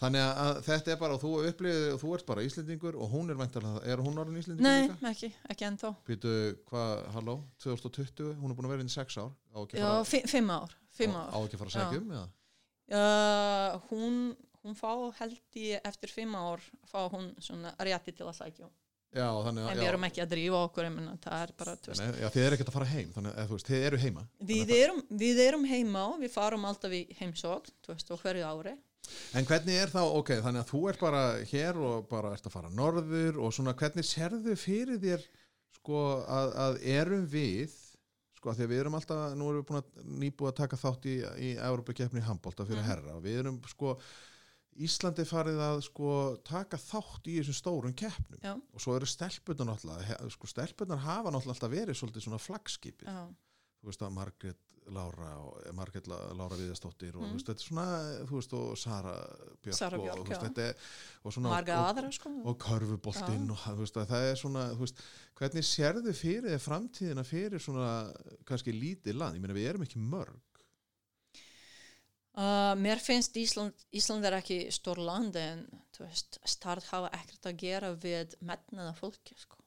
Þannig 0.00 0.24
að- 0.28 0.62
þetta 0.68 0.92
er 0.94 0.96
bara, 1.02 1.14
og 1.14 1.20
þú 1.22 1.32
upplifið, 1.50 1.86
og 1.94 2.00
þú 2.02 2.14
ert 2.18 2.26
bara 2.26 2.42
Íslendingur 2.48 2.94
og 3.02 3.10
hún 3.12 3.30
er 3.30 3.38
væntalega, 3.42 3.84
er 3.86 3.96
hún 4.08 4.18
orðin 4.24 4.40
Íslendingur 4.42 4.68
nei, 4.70 4.88
líka? 4.88 5.12
ekki, 5.12 5.32
ekki 5.50 5.68
ennþá 5.70 5.94
Býtu, 6.08 6.34
hvað, 6.70 7.06
halló, 7.18 7.36
2020, 7.58 8.34
hún 8.40 8.50
er 8.50 8.56
búin 8.58 8.66
að 8.66 8.74
vera 8.76 8.80
inn 8.86 8.92
í 8.92 8.96
sex 8.98 9.16
ár, 9.18 9.32
já, 9.54 9.84
fara, 9.84 10.04
fi 10.04 10.22
fimm 10.26 10.50
ár, 10.50 10.74
fimm 10.90 11.14
á, 11.14 11.30
ekki 11.44 11.56
fara 11.58 11.70
að 11.70 11.76
segja 11.78 12.02
um, 12.02 12.10
eða? 12.10 12.28
Uh, 12.88 13.78
hún, 13.90 14.36
hún 14.64 14.74
fá 14.78 14.92
held 15.20 15.38
ég 15.60 15.80
eftir 15.84 16.08
fimm 16.08 16.32
ár 16.38 16.62
fá 16.88 17.02
hún 17.12 17.34
svona 17.44 17.74
rétti 17.84 18.14
til 18.16 18.24
að 18.26 18.38
sækja 18.38 18.64
um. 18.64 18.72
Já, 19.16 19.28
þannig 19.46 19.64
en 19.72 19.78
við 19.80 19.86
erum 19.88 20.04
ekki 20.04 20.20
að 20.20 20.32
drífa 20.34 20.58
okkur 20.66 20.84
er 21.42 21.52
bara, 21.56 21.76
Nei, 21.96 22.08
já, 22.20 22.28
þið 22.34 22.42
eru 22.44 22.56
ekkert 22.58 22.68
að 22.68 22.76
fara 22.76 22.88
heim, 22.92 23.12
þannig 23.14 23.38
veist, 23.54 23.70
þið 23.70 23.86
eru 23.88 24.00
heima. 24.02 24.24
við 24.50 24.72
erum, 24.76 24.98
við 25.22 25.40
erum 25.46 25.64
heima 25.64 26.02
og 26.12 26.18
við 26.20 26.34
farum 26.34 26.66
alltaf 26.68 26.92
í 26.92 27.00
heimsókn 27.20 27.72
þú 27.86 27.94
veist, 27.94 28.10
og 28.12 28.20
hverju 28.20 28.44
ári 28.50 28.76
En 29.32 29.46
hvernig 29.48 29.78
er 29.80 29.88
þá, 29.88 30.02
ok, 30.04 30.34
þannig 30.44 30.60
að 30.60 30.68
þú 30.74 30.80
ert 30.90 31.00
bara 31.00 31.22
hér 31.48 31.78
og 31.80 32.08
bara 32.10 32.32
ert 32.36 32.44
að 32.50 32.52
fara 32.52 32.68
norður 32.68 33.38
og 33.40 33.54
svona 33.56 33.72
hvernig 33.78 34.04
sérðu 34.04 34.56
fyrir 34.60 34.98
þér 35.00 35.24
sko 35.78 36.02
að, 36.28 36.52
að 36.66 36.76
erum 36.98 37.24
við 37.32 37.72
sko 38.36 38.50
að 38.52 38.58
því 38.60 38.66
að 38.66 38.72
við 38.74 38.80
erum 38.82 38.98
alltaf, 38.98 39.22
nú 39.38 39.48
erum 39.48 39.62
við 39.62 39.68
búin 39.70 39.80
að 39.80 40.10
nýbúið 40.26 40.50
að 40.52 40.58
taka 40.60 40.76
þátt 40.82 41.08
í, 41.08 41.14
í 41.48 41.48
Európa-keppni 41.56 42.20
í 42.20 42.26
handbólta 42.28 42.66
fyrir 42.68 42.82
Mhm. 42.84 42.90
herra 42.90 43.16
og 43.16 43.24
við 43.24 43.38
erum 43.40 43.56
sko 43.72 43.96
Íslandi 44.86 45.24
farið 45.26 45.58
að 45.64 45.80
sko 45.88 46.10
taka 46.46 46.78
þátt 46.78 47.26
í 47.32 47.38
þessum 47.40 47.56
stórum 47.58 47.94
keppnum. 47.98 48.38
Já, 48.44 48.54
og 48.54 48.80
svo 48.84 48.94
eru 48.98 49.08
stelpunar 49.10 49.66
náttúrulega, 49.72 50.18
sko 50.30 50.46
stelpunar 50.52 50.98
hafa 51.02 51.32
náttúrulega 51.34 51.56
alltaf 51.58 51.72
verið 51.74 51.98
svolítið 51.98 52.26
svona 52.28 52.38
flaggskipið. 52.44 53.08
Já, 53.10 53.26
þú 53.82 53.90
veist 53.92 54.02
að 54.06 54.16
Margrét 54.20 54.64
Lára 54.88 55.34
og 55.44 55.56
eh, 55.66 55.72
Margrét 55.76 56.06
La- 56.08 56.30
Lára 56.32 56.56
Viðastóttir 56.56 57.12
og 57.18 57.26
Mm. 57.26 57.34
veist, 57.36 57.44
þetta 57.50 57.60
er 57.60 57.66
svona, 57.66 57.86
þú 58.24 58.38
veist, 58.38 58.52
og 58.56 58.78
Sara 58.80 59.10
Björk, 59.60 59.76
Sara 59.76 59.98
og, 59.98 60.04
Björk, 60.06 60.22
þú 60.24 60.30
veist, 60.46 60.58
er 60.64 60.74
og 61.28 61.32
svona, 61.34 61.50
marga 61.52 61.74
og, 61.76 61.88
aðra 61.90 62.12
sko. 62.16 62.30
og 62.48 62.56
körfuboltinn 62.64 63.50
og 63.52 63.66
veist, 63.82 63.98
að 64.00 64.06
það 64.14 64.30
er 64.30 64.38
svona, 64.40 64.62
veist, 64.80 65.02
hvernig 65.36 65.66
sérðu 65.68 66.14
fyrir 66.16 66.56
framtíðina 66.64 67.24
fyrir 67.28 67.60
svona 67.60 67.90
kannski 68.48 68.72
lítið 68.72 69.18
land, 69.20 69.36
ég 69.36 69.44
meina 69.44 69.52
við 69.58 69.68
erum 69.74 69.84
ekki 69.84 70.00
mörg 70.00 70.40
uh, 72.38 72.72
mér 72.78 73.02
finnst 73.02 73.36
Ísland, 73.36 73.86
Ísland 73.94 74.26
er 74.28 74.38
ekki 74.38 74.60
stór 74.74 75.00
land 75.02 75.36
en 75.40 75.64
veist, 75.98 76.38
start 76.46 76.86
hafa 76.92 77.10
ekkert 77.18 77.50
að 77.50 77.58
gera 77.64 77.92
við 77.98 78.36
metnaða 78.46 78.94
fólki 78.98 79.36
sko. 79.38 79.58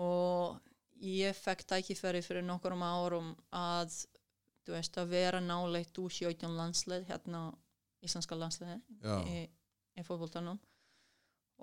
Og 0.00 0.60
ég 1.02 1.36
fekk 1.36 1.66
tækifæri 1.72 2.22
fyrir 2.24 2.46
nokkurum 2.46 2.84
árum 2.86 3.32
að 3.54 4.04
veist 4.66 4.96
að 4.98 5.12
vera 5.14 5.40
náleitt 5.42 5.98
úr 6.02 6.12
17 6.12 6.56
landslið 6.56 7.06
hérna 7.10 7.48
íslenska 8.06 8.38
landsliði 8.38 8.80
í, 9.30 9.44
í 9.98 10.04
fótboltanum. 10.06 10.58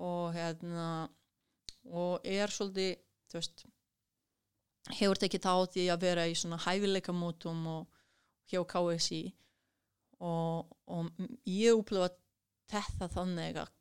Og 0.04 0.34
hérna 0.36 1.08
og 1.84 2.24
er 2.24 2.52
svolítið 2.52 2.98
veist 3.34 3.66
hefur 5.00 5.20
tekið 5.20 5.46
þátt 5.46 5.78
í 5.80 5.88
að 5.92 6.04
vera 6.04 6.26
í 6.28 6.36
svona 6.38 6.60
hæfileika 6.64 7.16
mótum 7.16 7.64
og 7.72 8.02
hjá 8.52 8.62
KSI 8.68 9.24
og, 10.24 10.76
og 10.88 11.10
ég 11.50 11.76
upplifa 11.76 12.12
þetta 12.72 13.10
þannig 13.12 13.60
að, 13.60 13.72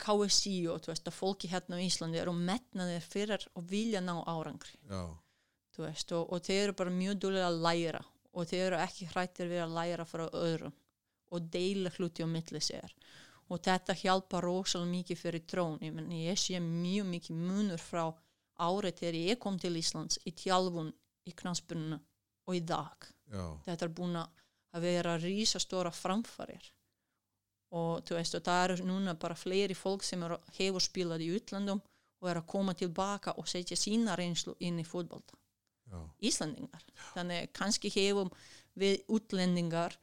KSI 0.00 0.54
og 0.72 0.84
þú 0.84 0.92
veist 0.92 1.08
að 1.10 1.16
fólki 1.16 1.50
hérna 1.50 1.76
á 1.76 1.84
Íslandi 1.84 2.20
eru 2.22 2.32
metnaðir 2.32 3.02
fyrir 3.04 3.42
og 3.58 3.66
vilja 3.68 4.00
ná 4.00 4.14
árangri. 4.22 4.78
Veist, 5.80 6.12
og, 6.12 6.30
og 6.32 6.42
þeir 6.44 6.62
eru 6.66 6.76
bara 6.76 6.92
mjög 6.92 7.18
dúlega 7.24 7.48
að 7.48 7.60
læra 7.64 8.00
og 8.36 8.46
þeir 8.48 8.62
eru 8.66 8.78
ekki 8.84 9.08
hrættir 9.10 9.50
við 9.50 9.62
að 9.64 9.74
læra 9.78 10.06
frá 10.08 10.26
öðrum 10.28 10.74
og 11.30 11.50
deila 11.52 11.92
hluti 11.96 12.24
á 12.24 12.28
milli 12.30 12.62
sér. 12.62 12.94
Og 13.50 13.62
þetta 13.64 13.96
hjálpa 13.98 14.40
rosalega 14.44 14.90
mikið 14.90 15.20
fyrir 15.20 15.46
trón 15.48 15.78
ég, 15.82 15.94
menn, 15.94 16.10
ég 16.14 16.38
sé 16.38 16.60
mjög 16.62 17.08
mikið 17.10 17.40
munur 17.50 17.82
frá 17.82 18.04
árið 18.60 19.00
þegar 19.00 19.18
ég 19.20 19.40
kom 19.42 19.56
til 19.58 19.74
Íslands 19.80 20.20
í 20.28 20.34
tjálfun 20.36 20.92
í 21.26 21.34
knansbunna 21.36 21.98
og 22.46 22.56
í 22.56 22.62
dag. 22.66 23.08
Já, 23.30 23.44
þetta 23.66 23.86
er 23.86 23.94
búin 23.94 24.20
að 24.20 24.39
að 24.74 24.80
vera 24.86 25.16
rísastóra 25.18 25.90
framfarir. 25.94 26.62
Og 27.70 28.02
þú 28.06 28.16
veist 28.18 28.34
og 28.34 28.42
það 28.46 28.64
eru 28.68 28.86
núna 28.88 29.14
bara 29.18 29.34
fleiri 29.38 29.74
fólk 29.78 30.02
sem 30.06 30.22
eru, 30.26 30.38
hefur 30.58 30.82
spilað 30.82 31.22
í 31.26 31.30
utlandum 31.38 31.80
og 32.20 32.28
er 32.30 32.40
að 32.40 32.46
koma 32.50 32.74
tilbaka 32.74 33.36
og 33.38 33.46
setja 33.48 33.76
sína 33.78 34.16
reynslu 34.18 34.56
inn 34.60 34.80
í 34.82 34.84
fótbolta. 34.86 35.36
Já, 35.90 36.00
Íslandingar 36.22 36.82
þannig 37.14 37.52
kannski 37.56 37.90
hefum 37.94 38.30
við 38.78 39.00
útlendingar 39.10 39.96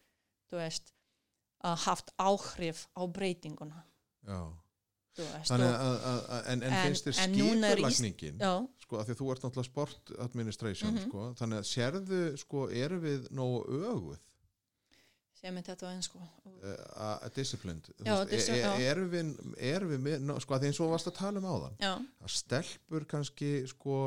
þú 0.52 0.58
veist 0.60 0.94
að 1.64 1.76
haft 1.88 2.12
áhrif 2.20 2.88
á 2.96 3.02
breytinguna. 3.08 3.84
Já. 4.28 4.42
veist 5.18 5.50
Þannig 5.52 5.68
að, 5.74 5.96
að, 6.12 6.20
að 6.36 6.50
en, 6.54 6.64
en 6.68 6.76
finnst 6.84 7.08
þér 7.08 7.14
er 7.14 7.32
skipulagningin 7.32 8.42
sko, 8.84 9.00
að 9.00 9.08
því 9.08 9.16
að 9.16 9.22
þú 9.22 9.30
ert 9.34 9.46
náttúrulega 9.48 9.70
sport 9.72 10.12
administration 10.28 10.94
Mhm. 10.94 11.08
sko, 11.08 11.24
þannig 11.40 11.62
að 11.64 11.70
sérðu, 11.72 12.22
sko, 12.38 12.68
eru 12.70 13.00
við 13.02 13.30
nógu 13.32 13.64
öguð 13.92 14.20
sem 15.38 15.58
er 15.58 15.64
þetta 15.68 15.90
eins 15.94 16.08
sko 16.10 16.20
uh, 16.20 17.18
að 17.22 17.34
disciplined. 17.36 17.90
E- 18.04 18.14
e- 18.58 18.88
erum 18.90 19.10
við, 19.12 19.34
erum 19.72 19.92
við 19.94 20.00
með, 20.08 20.22
ná, 20.26 20.38
sko, 20.42 20.56
að 20.58 20.64
því 20.66 20.72
eins 20.72 20.80
og 20.82 20.92
varst 20.96 21.10
að 21.12 21.18
tala 21.20 21.40
um 21.44 21.50
áðan 21.52 21.76
já, 21.84 21.92
að 22.26 22.34
stelpur 22.40 23.06
kannski 23.06 23.52
sko 23.70 24.00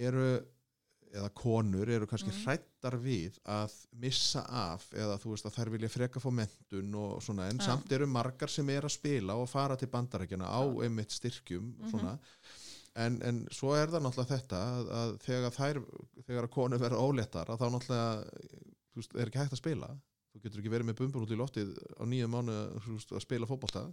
eru 0.00 0.40
eða 1.10 1.28
konur 1.34 1.88
eru 1.90 2.06
kannski 2.06 2.30
Mhm. 2.30 2.42
hrættar 2.44 2.94
við 3.02 3.38
að 3.50 3.72
missa 3.98 4.44
af 4.46 4.84
eða 4.94 5.16
þú 5.18 5.32
veist 5.32 5.46
að 5.48 5.56
þær 5.58 5.70
vilja 5.74 5.88
freka 5.90 6.20
fá 6.22 6.30
mentun 6.30 6.94
og 6.94 7.16
svona 7.22 7.48
en 7.50 7.58
Já. 7.58 7.64
samt 7.66 7.90
eru 7.92 8.06
margar 8.06 8.48
sem 8.48 8.68
er 8.70 8.82
að 8.86 8.94
spila 8.94 9.34
og 9.34 9.48
fara 9.50 9.76
til 9.76 9.88
bandarækjana 9.90 10.46
á 10.46 10.62
einmitt 10.84 11.10
styrkjum 11.10 11.74
Mhm. 11.80 11.90
svona. 11.90 12.18
En, 12.96 13.20
en 13.22 13.46
svo 13.50 13.74
er 13.74 13.86
það 13.88 14.02
náttúrulega 14.02 14.38
þetta 14.38 14.60
að, 14.60 14.88
að 15.00 15.18
þegar 15.26 15.50
þær 15.58 15.82
þegar 16.26 16.44
að 16.46 16.50
konur 16.50 16.78
verða 16.78 17.02
óléttar 17.02 17.46
að 17.50 17.58
þá 17.58 17.66
náttúrulega 17.70 18.24
veist, 18.96 19.14
er 19.14 19.26
ekki 19.30 19.38
hægt 19.38 19.52
að 19.52 19.62
spila 19.62 19.90
þú 20.30 20.44
getur 20.44 20.62
ekki 20.62 20.72
verið 20.72 20.88
með 20.90 20.98
bumbur 21.02 21.26
út 21.26 21.34
í 21.34 21.38
loftið 21.38 21.74
á 21.98 22.02
nýju 22.08 22.30
mánu 22.30 22.56
að 22.80 23.22
spila 23.24 23.48
fótbolta. 23.50 23.84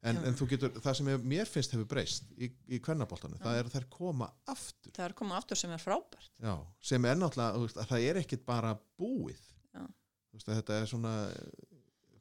En, 0.00 0.16
en 0.24 0.32
þú 0.32 0.46
getur, 0.48 0.70
það 0.80 0.94
sem 0.96 1.08
hef, 1.12 1.24
mér 1.28 1.48
finnst 1.50 1.74
hefur 1.74 1.88
breyst 1.90 2.30
í, 2.40 2.48
í 2.72 2.78
kvennaboltanu, 2.80 3.36
það 3.42 3.58
er 3.58 3.66
að 3.68 3.74
þær 3.74 3.86
koma 3.92 4.30
aftur, 4.48 4.94
það 4.96 5.04
er 5.10 5.14
komið 5.18 5.36
aftur 5.36 5.60
sem 5.60 5.74
er 5.76 5.82
frábært. 5.82 6.30
Já, 6.40 6.54
sem 6.88 7.08
er 7.10 7.18
náttúrulega 7.20 7.84
það 7.90 8.06
er 8.06 8.20
ekkit 8.22 8.46
bara 8.48 8.72
búið. 8.96 9.42
Veist, 10.30 10.46
þetta 10.46 10.78
er 10.78 10.88
svona 10.88 11.12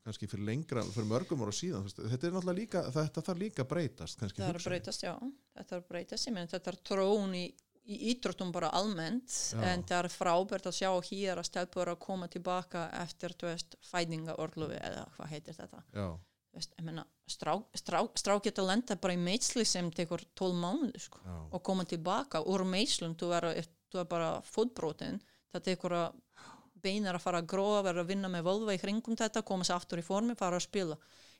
kannski 0.09 0.29
fyrir 0.29 0.47
lengra, 0.47 0.83
fyrir 0.93 1.09
mörgum 1.09 1.43
ára 1.45 1.53
síðan 1.53 1.85
veist, 1.85 1.99
þetta 2.01 2.27
er 2.27 2.35
náttúrulega 2.35 2.59
líka, 2.59 2.83
þetta 2.95 3.23
þarf 3.27 3.41
líka 3.43 3.65
breytast 3.69 4.19
kannski 4.19 4.41
það 4.41 4.55
er 4.55 4.65
breytast, 4.65 5.03
já, 5.05 5.13
þetta 5.59 5.77
er 5.77 5.83
breytast 5.91 6.29
ég 6.29 6.35
meni 6.35 6.51
þetta 6.53 6.71
er 6.71 6.79
trón 6.89 7.35
í, 7.37 7.43
í 7.89 7.97
ídrottum 8.11 8.51
bara 8.53 8.69
almennt, 8.77 9.29
Já. 9.29 9.61
en 9.71 9.83
það 9.87 10.05
er 10.05 10.13
frábært 10.13 10.69
að 10.69 10.77
sjá 10.77 10.89
hér 11.09 11.41
að 11.41 11.47
stelpur 11.49 11.91
að 11.91 12.01
koma 12.03 12.29
tilbaka 12.31 12.87
eftir, 13.01 13.35
fæðingaorlufi 13.89 14.77
eða 14.77 15.05
hvað 15.15 15.31
heitir 15.33 15.57
þetta? 15.57 15.83
Veist, 16.53 16.73
meina, 16.81 17.03
strá, 17.29 17.53
strá, 17.77 17.99
strá 18.17 18.35
geta 18.41 18.65
lenda 18.65 18.97
bara 18.97 19.13
í 19.13 19.21
meitsli 19.21 19.65
sem 19.65 19.91
tekur 19.93 20.23
12 20.37 20.57
mánuði 20.57 21.03
sko, 21.03 21.21
og 21.53 21.61
koma 21.65 21.85
tilbaka 21.89 22.41
úr 22.41 22.65
meitslum, 22.65 23.13
þú 23.17 23.33
er, 23.37 23.49
þú 23.89 24.01
er 24.01 24.09
bara 24.09 24.31
fótbrotin, 24.45 25.21
það 25.53 25.67
tekur 25.69 25.97
að 25.99 26.17
beinar 26.79 27.17
að 27.17 27.25
fara 27.25 27.41
að 27.41 27.49
gróa, 27.51 27.83
vera 27.85 28.03
að 28.03 28.13
vinna 28.13 28.29
með 28.31 28.45
völva 28.47 28.73
í 28.75 28.81
kringum 28.81 29.17
þetta, 29.19 29.43
koma 29.45 29.65
sér 29.67 29.77
aftur 29.77 30.01
í 30.01 30.05
formi, 30.05 30.37
fara 30.39 30.57
að 30.57 30.67
spila. 30.69 30.97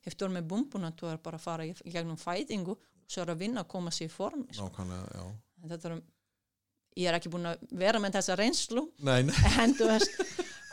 Eftir 0.08 0.32
með 0.32 0.48
bumbuna, 0.52 0.92
þú 0.96 1.10
er 1.14 1.22
bara 1.24 1.40
að 1.40 1.46
fara 1.46 1.68
gegnum 1.68 2.20
svo 3.10 3.24
er 3.24 3.34
að 3.34 3.44
vinna 3.44 3.64
að 3.64 3.72
koma 3.74 3.92
sér 3.94 4.10
í 4.10 4.14
formi 4.14 4.54
sko. 4.54 4.68
nákvæmlega, 4.70 5.18
já. 5.18 5.24
En 5.64 5.72
þetta 5.74 5.90
er, 5.90 6.02
ég 7.00 7.10
er 7.10 7.18
ekki 7.18 7.32
búin 7.34 7.48
að 7.50 7.62
vera 7.82 8.02
með 8.04 8.20
þessa 8.20 8.38
reynslu. 8.40 8.86
Nei, 9.08 9.22
nei, 9.28 9.36
en 9.64 9.76
þú 9.78 9.90
veist 9.94 10.20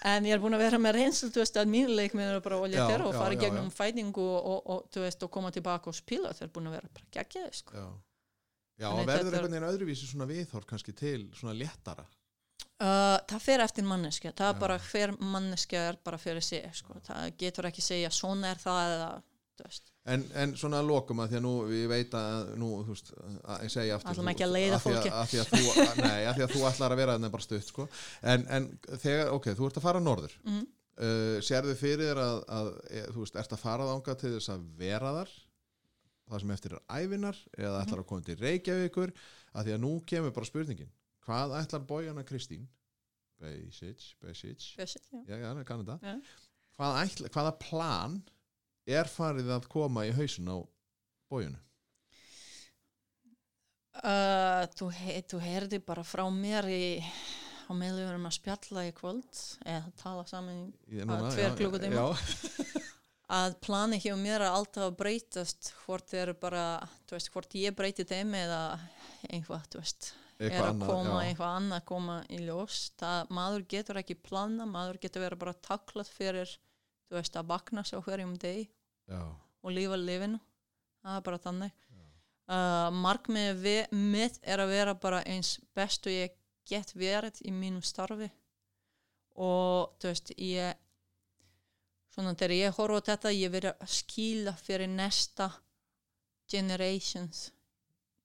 en 0.07 0.27
ég 0.29 0.37
er 0.37 0.43
búin 0.43 0.55
að 0.55 0.65
vera 0.67 0.81
með 0.83 0.99
reynslu 1.01 1.31
þú 1.35 1.43
veist 1.43 1.57
að 1.61 1.71
mínu 1.73 1.95
leikminn 1.99 2.29
eru 2.31 2.43
bara 2.45 2.59
olja 2.63 2.89
þeirra 2.91 3.09
og 3.09 3.17
fara 3.17 3.37
í 3.37 3.41
gegnum 3.41 3.71
fæðingu 3.75 4.27
og, 4.27 4.59
og, 4.75 5.01
veist, 5.03 5.25
og 5.27 5.33
koma 5.35 5.55
tilbaka 5.55 5.91
og 5.91 5.97
spila. 5.99 6.35
Þeir 6.37 6.49
eru 6.49 6.55
búin 6.59 6.71
að 6.71 6.79
vera 6.79 6.93
bara 6.99 7.11
geggjaði 7.19 7.63
sko. 7.63 7.81
já. 7.81 7.89
Já, 8.77 8.91
verður 8.93 9.09
þetta 9.09 9.17
er- 9.17 9.35
einhvern 9.39 9.55
veginn 9.55 9.71
öðruvísi 9.71 10.07
svona 10.11 10.29
viðhorf 10.29 10.67
kannski 10.69 10.93
til 10.93 11.31
svona 11.33 11.57
léttara? 11.57 12.05
Uh, 12.77 13.17
það 13.25 13.41
fer 13.41 13.63
eftir 13.65 13.87
manneskja 13.89 14.35
það 14.37 14.51
er 14.51 14.59
bara 14.61 14.75
hver 14.91 15.13
manneskja 15.17 15.85
er 15.91 15.99
bara 16.05 16.19
fyrir 16.21 16.45
sig 16.45 16.67
sko. 16.77 16.99
það 17.07 17.31
getur 17.41 17.69
ekki 17.71 17.81
segja 17.81 18.11
svona 18.13 18.51
er 18.53 18.61
það 18.61 18.91
eða 18.97 19.07
þú 19.57 19.65
veist 19.65 19.93
En, 20.07 20.23
en 20.39 20.53
svona 20.55 20.79
að 20.83 20.87
lokum 20.93 21.19
að 21.25 21.33
því 21.33 21.37
að 21.41 21.43
nú 21.43 21.53
ég 21.75 21.89
veit 21.91 22.13
að 22.15 22.53
nú, 22.63 22.69
þú 22.87 22.95
veist, 22.95 23.09
að 23.43 23.65
ég 23.67 23.73
segi 23.75 23.91
aftur 23.97 24.15
þú- 24.21 24.29
ekki 24.31 24.45
að 24.47 24.53
því 24.55 24.79
fólki. 24.85 25.11
að 25.11 25.27
því 25.33 25.41
að 25.43 25.49
þú, 25.51 25.63
að, 25.83 25.97
Nei, 26.05 26.21
að 26.31 26.37
því 26.39 26.45
að 26.47 26.53
þú 26.55 26.61
ætlar 26.71 26.95
að 26.95 27.01
vera 27.01 27.17
þannig 27.17 27.33
bara 27.35 27.47
stutt 27.47 27.67
sko. 27.73 27.87
en, 28.23 28.45
en 28.59 28.69
þegar, 29.03 29.33
ok, 29.35 29.49
þú 29.59 29.67
ert 29.71 29.81
að 29.81 29.87
fara 29.89 30.03
norður 30.07 30.37
mm 30.47 30.61
uh, 30.97 31.41
sérðu 31.45 31.75
fyrir 31.77 32.05
þér 32.07 32.21
að, 32.23 32.39
að 32.59 32.69
e, 32.89 33.03
þú 33.13 33.25
veist, 33.25 33.35
ert 33.43 33.53
að 33.57 33.61
fara 33.67 33.89
þangað 33.91 34.21
til 34.23 34.31
þess 34.37 34.53
að 34.55 34.63
vera 34.79 35.11
þar 35.19 35.35
það 36.31 36.41
sem 36.43 36.55
eftir 36.57 36.77
er 36.79 37.03
ævinar 37.03 37.41
eða 37.59 37.83
ætlar 37.85 38.01
að 38.03 38.07
koma 38.13 38.25
til 38.27 38.39
Reykjavíkur 38.41 39.13
að 39.57 39.67
því 39.69 39.75
að 39.77 39.83
nú 39.85 39.91
kemur 40.09 40.33
bara 40.39 40.49
spurningin 40.49 40.89
hvað 41.27 41.53
ætlar 41.61 41.85
bójana 41.91 42.25
Kristín 42.27 42.65
Basic, 43.43 44.15
Basic 44.23 44.63
Basic, 44.79 45.03
já. 45.13 45.21
já, 45.29 45.37
já, 45.43 45.51
það 45.53 45.65
kannu 45.69 45.85
það 45.91 46.07
Já. 46.09 46.15
hvað 46.81 46.99
ætla, 47.03 47.31
hvaða 47.37 47.53
plan 47.67 48.17
er 48.87 49.11
farið 49.11 49.53
að 49.57 49.71
koma 49.71 50.07
í 50.07 50.15
hausin 50.17 50.51
á 50.51 50.57
bójunu 51.31 51.61
Uh, 54.05 54.67
þú, 54.77 54.91
he 54.93 55.21
þú 55.25 55.39
heyrði 55.41 55.79
bara 55.81 56.03
frá 56.05 56.27
mér 56.29 56.67
í, 56.69 56.99
á 57.65 57.73
erum 57.73 58.27
að 58.29 58.35
spjalla 58.37 58.83
í 58.85 58.91
kvöld 58.93 59.39
eða 59.65 59.93
tala 59.97 60.27
saman 60.29 60.67
í 60.85 61.01
Að 61.01 61.25
tveir 61.33 61.57
klukkutíma? 61.57 62.03
að 63.41 63.57
plani 63.65 63.99
hjá 64.03 64.13
mér 64.21 64.45
er 64.45 64.51
alltaf 64.51 64.91
að 64.91 64.99
breytast 65.01 65.73
hvort 65.87 66.13
er 66.13 66.35
bara, 66.37 66.67
veist, 67.09 67.33
hvort 67.33 67.57
ég 67.57 67.75
breyti 67.79 68.05
þeim 68.05 68.37
eða 68.37 68.61
einhvað, 69.33 69.65
þú 69.73 69.81
veist 69.81 70.13
er 70.37 70.51
eitthvað 70.51 70.67
að 70.67 70.71
annað 70.75 70.93
koma, 70.93 71.17
já. 71.17 71.31
eitthvað 71.31 71.57
annað 71.57 71.81
að 71.81 71.89
koma 71.89 72.21
í 72.29 72.41
ljós 72.45 72.81
það, 73.01 73.35
maður 73.41 73.69
getur 73.73 74.03
ekki 74.03 74.21
plana, 74.29 74.69
maður 74.69 75.01
getur 75.07 75.25
verið 75.25 75.43
bara 75.47 75.61
taklað 75.65 76.13
fyrir, 76.13 76.57
þú 77.09 77.17
veist, 77.17 77.41
að 77.41 77.49
bakna 77.55 77.87
svo 77.89 78.05
hverjum 78.05 78.37
degi 78.45 78.69
Já, 79.09 79.21
og 79.63 79.71
lífa 79.75 79.99
lifinu, 80.01 80.41
það 81.03 81.19
er 81.21 81.27
bara 81.29 81.43
þannig. 81.45 81.77
Uh, 82.47 82.93
markmið 82.95 83.57
við, 83.59 83.79
mitt 83.91 84.37
er 84.47 84.61
að 84.63 84.71
vera 84.71 84.93
bara 84.95 85.23
eins 85.27 85.57
bestu 85.75 86.13
ég 86.15 86.35
get 86.67 86.93
verið 86.95 87.41
í 87.43 87.51
mínu 87.55 87.83
starfi. 87.83 88.29
Og 89.35 89.97
þú 89.99 90.13
veist, 90.13 90.31
ég 90.39 90.77
svona 92.17 92.33
þegar 92.39 92.55
ég 92.57 92.79
horfa 92.79 93.03
á 93.03 93.07
þetta 93.11 93.33
ég 93.37 93.53
verið 93.53 93.75
að 93.83 93.93
skýla 93.93 94.55
fyrir 94.63 94.89
næsta 94.89 95.51
generations 96.49 97.51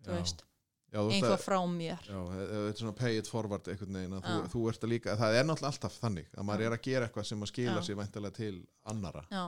þú 0.05 0.13
veist, 0.15 0.43
einhvað 0.91 1.33
að- 1.35 1.43
frá 1.43 1.57
mér. 1.67 1.99
Já, 2.07 2.19
e- 2.21 2.43
e- 2.45 2.47
þetta 2.51 2.69
er 2.75 2.79
svona 2.83 2.95
pay 2.95 3.17
it 3.17 3.27
forward 3.27 3.67
einhvern 3.67 3.97
veginn 3.99 4.21
þú, 4.21 4.37
þú 4.53 4.69
ert 4.69 4.85
að 4.85 4.93
líka, 4.93 5.17
það 5.17 5.35
er 5.39 5.43
náttúrulega 5.49 5.73
alltaf 5.73 5.99
þannig 5.99 6.29
að 6.37 6.47
maður 6.47 6.65
er 6.67 6.77
að 6.77 6.81
gera 6.87 7.07
eitthvað 7.07 7.25
sem 7.25 7.41
að 7.41 7.51
skila 7.51 7.81
Já. 7.81 7.87
sér 7.89 7.99
væntalega 7.99 8.33
til 8.37 8.67
annara 8.85 9.25
já, 9.31 9.43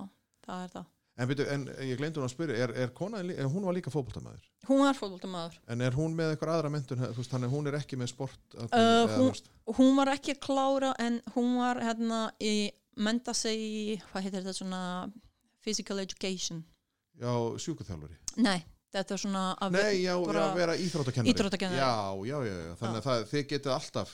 það 0.48 0.64
er 0.66 0.70
það 0.76 0.86
En, 1.16 1.28
byrju, 1.30 1.46
en 1.54 1.66
ég 1.86 1.98
glemdi 2.00 2.18
hún 2.18 2.26
að 2.26 2.32
spyrja, 2.34 2.56
er, 2.66 2.72
er 2.86 2.94
konaðin, 2.98 3.28
lí- 3.30 3.44
hún 3.54 3.66
var 3.68 3.76
líka 3.78 3.92
fótboltamaður? 3.94 4.46
Hún 4.66 4.80
var 4.82 4.96
fótboltamaður. 4.98 5.60
En 5.70 5.82
er 5.86 5.92
hún 5.94 6.16
með 6.18 6.32
eitthvað 6.34 6.54
aðra 6.56 6.72
veist, 7.20 7.30
þannig 7.36 7.52
að 7.52 7.54
hún 7.54 7.68
er 7.70 7.78
ekki 7.78 8.00
með 8.02 8.10
sport 8.10 8.56
Uh, 8.58 9.06
hún- 9.20 9.76
hún 9.78 9.96
var 10.00 10.08
ekki 10.16 10.34
að 10.34 10.40
klára 10.48 10.94
en 11.00 11.22
hún 11.36 11.58
var 11.60 11.78
hérna 11.86 12.24
í 12.42 12.72
menta 12.98 13.34
sig 13.38 13.58
í, 13.62 14.02
hvað 14.12 14.24
heitir 14.26 14.42
þetta 14.42 14.58
svona 14.58 14.82
physical 15.62 16.00
education? 16.02 16.64
Já, 17.22 17.30
sjúkuþjálfari 17.62 18.18
nei, 18.42 18.64
þetta 18.94 19.16
er 19.16 19.22
svona 19.24 19.42
að 19.66 19.74
Nei, 19.74 19.96
já, 20.04 20.14
já, 20.14 20.44
vera 20.54 20.76
íþróttakennari. 20.78 21.34
Íþróttakennari. 21.34 21.80
Já, 21.82 21.94
já, 22.30 22.36
já, 22.48 22.54
já, 22.68 22.74
þannig 22.82 23.00
að 23.00 23.08
það, 23.08 23.24
þið 23.32 23.46
getið 23.54 23.74
alltaf 23.74 24.12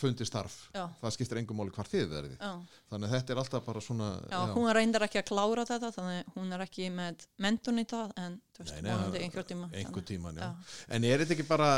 fundið 0.00 0.28
starf, 0.28 0.56
það 0.74 1.14
skiptir 1.16 1.40
engum 1.42 1.60
máli 1.62 1.72
hvar 1.76 1.88
þið 1.88 2.06
verðið, 2.12 2.44
þannig 2.92 3.08
að 3.08 3.14
þetta 3.16 3.34
er 3.34 3.40
alltaf 3.42 3.66
bara 3.68 3.84
svona 3.84 4.08
já, 4.28 4.38
hún 4.54 4.68
reyndar 4.78 5.06
ekki 5.08 5.20
að 5.22 5.26
klára 5.32 5.64
þetta 5.68 5.92
þannig 5.96 6.32
hún 6.36 6.52
er 6.58 6.64
ekki 6.66 6.90
með 6.98 7.24
mentun 7.46 7.82
í 7.82 7.86
það 7.88 8.12
en 8.24 8.36
þú 8.56 8.66
veist, 8.66 8.82
vonandi 8.88 9.22
einhver 9.24 9.48
tíma 9.48 9.70
einhver 9.72 10.06
tíman, 10.12 10.42
já. 10.42 10.50
En 10.92 11.08
er 11.08 11.24
þetta 11.24 11.36
ekki 11.38 11.48
bara, 11.48 11.70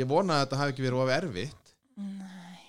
ég 0.00 0.08
vona 0.08 0.40
að 0.40 0.46
þetta 0.46 0.62
hafi 0.62 0.74
ekki 0.76 0.86
verið 0.88 1.04
of 1.04 1.12
erfitt. 1.18 1.74
Nei, 1.98 2.64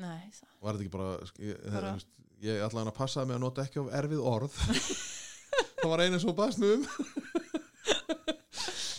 nei 0.00 0.24
það. 0.32 0.48
var 0.64 0.76
þetta 0.78 0.86
ekki 0.86 0.94
bara, 0.96 1.12
ég, 1.44 1.62
Bara- 1.74 1.94
ég 2.40 2.62
ætla 2.64 2.80
hann 2.80 2.88
að 2.92 2.96
passa 2.96 3.24
mig 3.28 3.36
að 3.36 3.42
nota 3.44 3.64
ekki 3.66 3.82
of 3.82 3.92
erfið 3.92 4.24
orð. 4.24 4.56
Það 5.80 5.90
var 5.90 6.02
einu 6.04 6.18
svo 6.20 6.32
baðst 6.36 6.60
nú 6.60 6.68
um 6.76 6.82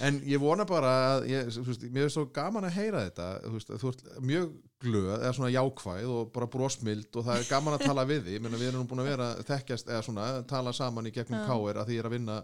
en 0.07 0.19
ég 0.27 0.41
vona 0.41 0.65
bara 0.69 0.91
að 1.11 1.29
ég, 1.31 1.53
veist, 1.67 1.87
mér 1.93 2.07
er 2.07 2.13
svo 2.13 2.25
gaman 2.33 2.67
að 2.67 2.77
heyra 2.79 3.05
þetta 3.07 3.29
þú, 3.45 3.53
veist, 3.55 3.73
þú 3.83 3.93
ert 3.93 4.03
mjög 4.31 4.51
glöð 4.81 5.09
eða 5.19 5.33
svona 5.37 5.53
jákvæð 5.53 6.11
og 6.17 6.35
bara 6.35 6.49
brosmild 6.51 7.21
og 7.21 7.27
það 7.27 7.39
er 7.39 7.49
gaman 7.51 7.77
að 7.77 7.87
tala 7.87 8.05
við 8.09 8.27
því, 8.27 8.37
við 8.49 8.67
erum 8.71 8.89
búin 8.89 9.03
að 9.05 9.11
vera 9.13 9.31
þekkjast 9.47 9.91
eða 9.91 10.05
svona, 10.07 10.29
tala 10.49 10.75
saman 10.75 11.09
í 11.09 11.15
gegnum 11.15 11.45
káir 11.49 11.81
að 11.81 11.89
því 11.89 11.99
ég 11.99 12.05
er 12.05 12.11
að 12.11 12.15
vinna 12.17 12.43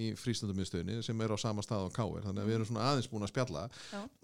í 0.00 0.12
frístundamiðstöðinni 0.16 1.02
sem 1.04 1.20
er 1.20 1.34
á 1.34 1.38
sama 1.40 1.62
stað 1.64 1.90
á 1.90 1.96
Káir 1.96 2.24
þannig 2.24 2.42
að 2.42 2.48
við 2.48 2.56
erum 2.56 2.68
svona 2.70 2.84
aðeins 2.88 3.08
búin 3.12 3.26
að 3.26 3.32
spjalla. 3.32 3.64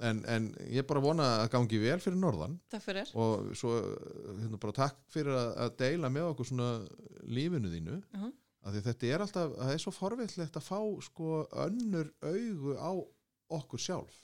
En, 0.08 0.22
en 0.32 0.46
ég 0.72 0.86
bara 0.88 1.02
vona 1.04 1.26
að 1.42 1.50
gangi 1.52 1.80
vel 1.82 1.98
fyrir 2.00 2.16
norðan. 2.20 2.56
Fyrir. 2.72 3.12
og 3.12 3.50
svo 3.58 3.74
hérna, 4.38 4.60
bara 4.62 4.76
takk 4.78 5.02
fyrir 5.12 5.36
að, 5.36 5.50
að 5.66 5.74
deila 5.82 6.12
með 6.12 6.30
okkur 6.30 6.48
svona 6.48 6.70
lífinu 7.28 7.72
þínu. 7.74 7.98
Af 8.16 8.24
því 8.24 8.47
þetta 8.66 9.06
er 9.06 9.24
alltaf, 9.24 9.54
það 9.56 9.74
er 9.74 9.82
svo 9.82 9.92
forvillegt 9.94 10.58
að 10.58 10.66
fá 10.66 10.80
sko 11.06 11.42
önnur 11.64 12.10
augu 12.24 12.74
á 12.76 12.92
okkur 13.58 13.82
sjálf. 13.82 14.16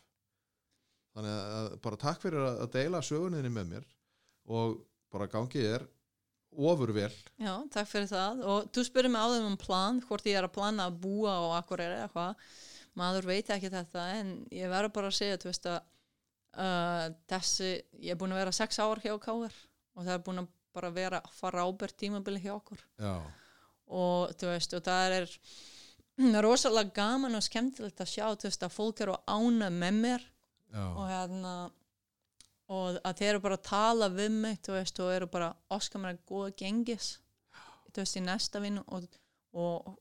Þannig 1.15 1.35
að 1.35 1.69
bara 1.85 2.01
takk 2.03 2.23
fyrir 2.25 2.43
að, 2.43 2.65
deila 2.75 3.03
söguninni 3.05 3.53
með 3.55 3.69
mér 3.71 3.85
og 4.51 4.81
bara 5.15 5.31
gangið 5.31 5.69
er 5.77 5.85
ofur 6.55 6.91
vel. 6.95 7.13
Já, 7.39 7.55
takk 7.71 7.89
fyrir 7.91 8.11
það. 8.11 8.43
Og 8.51 8.69
þú 8.75 8.85
spyrir 8.87 9.13
mig 9.15 9.23
áður 9.23 9.49
um 9.49 9.59
plan 9.59 10.01
hvort 10.09 10.27
ég 10.27 10.39
er 10.39 10.49
að 10.49 10.55
plana 10.57 10.89
að 10.91 10.99
búa 11.07 11.35
og 11.47 11.55
akkur 11.61 11.83
er 11.85 11.97
eitthvað 12.03 12.35
maður 12.99 13.31
veit 13.31 13.51
ekki 13.51 13.71
þetta 13.73 14.05
en 14.21 14.35
ég 14.55 14.71
verður 14.71 14.95
bara 14.95 15.11
að 15.11 15.17
segja 15.19 15.39
þú 15.43 15.51
veist 15.51 15.65
að 15.71 15.79
uh, 16.59 17.07
þessi, 17.31 17.71
ég 18.03 18.15
er 18.15 18.21
búin 18.21 18.35
að 18.35 18.43
vera 18.45 18.55
sex 18.55 18.79
ár 18.83 19.03
hjá 19.03 19.15
Káður 19.23 19.57
og 19.95 20.05
það 20.05 20.13
er 20.17 20.23
búin 20.27 20.43
að 20.43 20.53
bara 20.75 20.91
vera 20.95 21.21
frábært 21.35 21.97
tímabili 21.99 22.43
hjá 22.43 22.55
okkur. 22.57 22.81
Já, 22.99 23.15
og 23.87 24.35
þú 24.39 24.51
veist 24.51 24.77
og 24.77 24.85
það 24.87 25.17
er 25.19 25.33
rosalega 26.45 26.95
gaman 26.95 27.35
og 27.37 27.45
skemmtilegt 27.45 28.01
að 28.01 28.13
sjá 28.13 28.27
þú 28.33 28.49
veist 28.49 28.63
að 28.67 28.77
fólk 28.77 29.03
eru 29.05 29.17
ána 29.27 29.71
með 29.71 29.99
mér. 30.05 30.29
Já, 30.75 30.85
og 30.85 31.05
hérna 31.09 31.55
og 32.75 32.97
að 33.05 33.19
þeir 33.19 33.29
eru 33.35 33.43
bara 33.45 33.59
að 33.59 33.67
tala 33.69 34.09
við 34.11 34.33
mig 34.33 34.63
þú 34.65 34.73
veist 34.79 35.01
og 35.05 35.13
eru 35.13 35.29
bara 35.31 35.51
oskar 35.75 36.03
mér 36.03 36.15
að 36.15 36.25
góða 36.31 36.55
gengis 36.63 37.11
þú 37.93 38.01
veist 38.01 38.19
í 38.19 38.25
næsta 38.25 38.63
vinnu. 38.63 38.83
Og, 38.95 39.07
og 39.55 39.99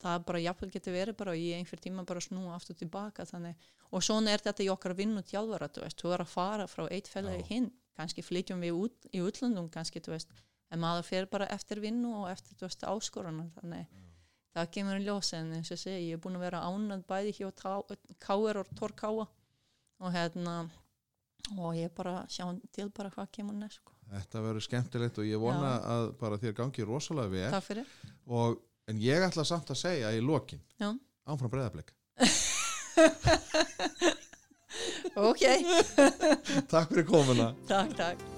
það 0.00 0.24
bara 0.28 0.42
jafnvel 0.44 0.70
getur 0.72 0.96
verið 0.96 1.18
bara 1.18 1.34
og 1.34 1.40
í 1.40 1.50
einhver 1.56 1.82
tíma 1.82 2.06
bara 2.08 2.22
snúa 2.24 2.54
aftur 2.56 2.78
tilbaka 2.78 3.26
þannig. 3.28 3.58
Og 3.90 4.04
svona 4.06 4.32
er 4.32 4.44
þetta 4.44 4.64
í 4.64 4.70
okkar 4.72 4.94
vinnu 4.96 5.22
tjálfara 5.26 5.68
þú 5.68 5.84
veist, 5.84 6.00
þú 6.00 6.14
er 6.14 6.24
að 6.24 6.32
fara 6.32 6.68
frá 6.70 6.86
eitt 6.88 7.10
félagi 7.10 7.42
Já. 7.42 7.48
hinn. 7.50 7.70
Kannski 7.98 8.24
flytjum 8.24 8.62
við 8.64 8.78
út 8.78 9.08
í 9.12 9.20
útlandum 9.20 9.68
kannski 9.72 10.00
þú 10.00 10.14
veist, 10.14 10.30
en 10.70 10.82
maður 10.82 11.08
fer 11.08 11.26
bara 11.30 11.48
eftir 11.54 11.80
vinnu 11.82 12.12
og 12.22 12.30
eftir 12.30 12.56
þú 12.58 12.68
veist 12.68 12.86
áskorana 12.86 13.48
þannig 13.58 13.86
það 14.54 14.70
kemur 14.74 15.00
í 15.00 15.06
ljós 15.06 15.32
en 15.38 15.52
eins 15.58 15.70
og 15.74 15.80
segi, 15.80 16.08
ég 16.10 16.18
er 16.18 16.22
búin 16.22 16.38
að 16.38 16.46
vera 16.46 16.62
ánað 16.66 17.04
bæði 17.10 17.36
hjá 17.38 17.48
Káir 18.22 18.60
og 18.62 18.72
Tór 18.78 18.94
Káa 18.98 19.26
og 20.00 20.14
hérna 20.14 20.54
og 21.58 21.76
ég 21.78 21.92
bara 21.96 22.24
sjá 22.30 22.46
til 22.74 22.90
bara 22.94 23.10
hvað 23.14 23.30
kemur 23.36 23.56
næst 23.56 23.80
sko. 23.80 23.94
þetta 24.10 24.42
verður 24.44 24.66
skemmtilegt 24.66 25.20
og 25.22 25.28
ég 25.28 25.40
vona 25.40 25.76
að 25.94 26.10
bara 26.20 26.38
þér 26.40 26.56
gangi 26.58 26.86
rosalega 26.86 27.32
vel. 27.34 27.50
Takk 27.54 27.66
fyrir. 27.68 27.94
Og, 28.26 28.58
en 28.90 29.02
ég 29.02 29.26
ætla 29.26 29.46
samt 29.46 29.70
að 29.70 29.82
segja 29.84 30.12
í 30.14 30.20
lokin 30.22 30.62
Já. 30.80 30.92
áfram 31.26 31.52
breyðablik 31.52 31.94
Ok, 35.20 35.42
takk 36.72 36.92
fyrir 36.92 37.08
komuna. 37.08 37.50
Takk, 37.68 37.96
takk 37.98 38.29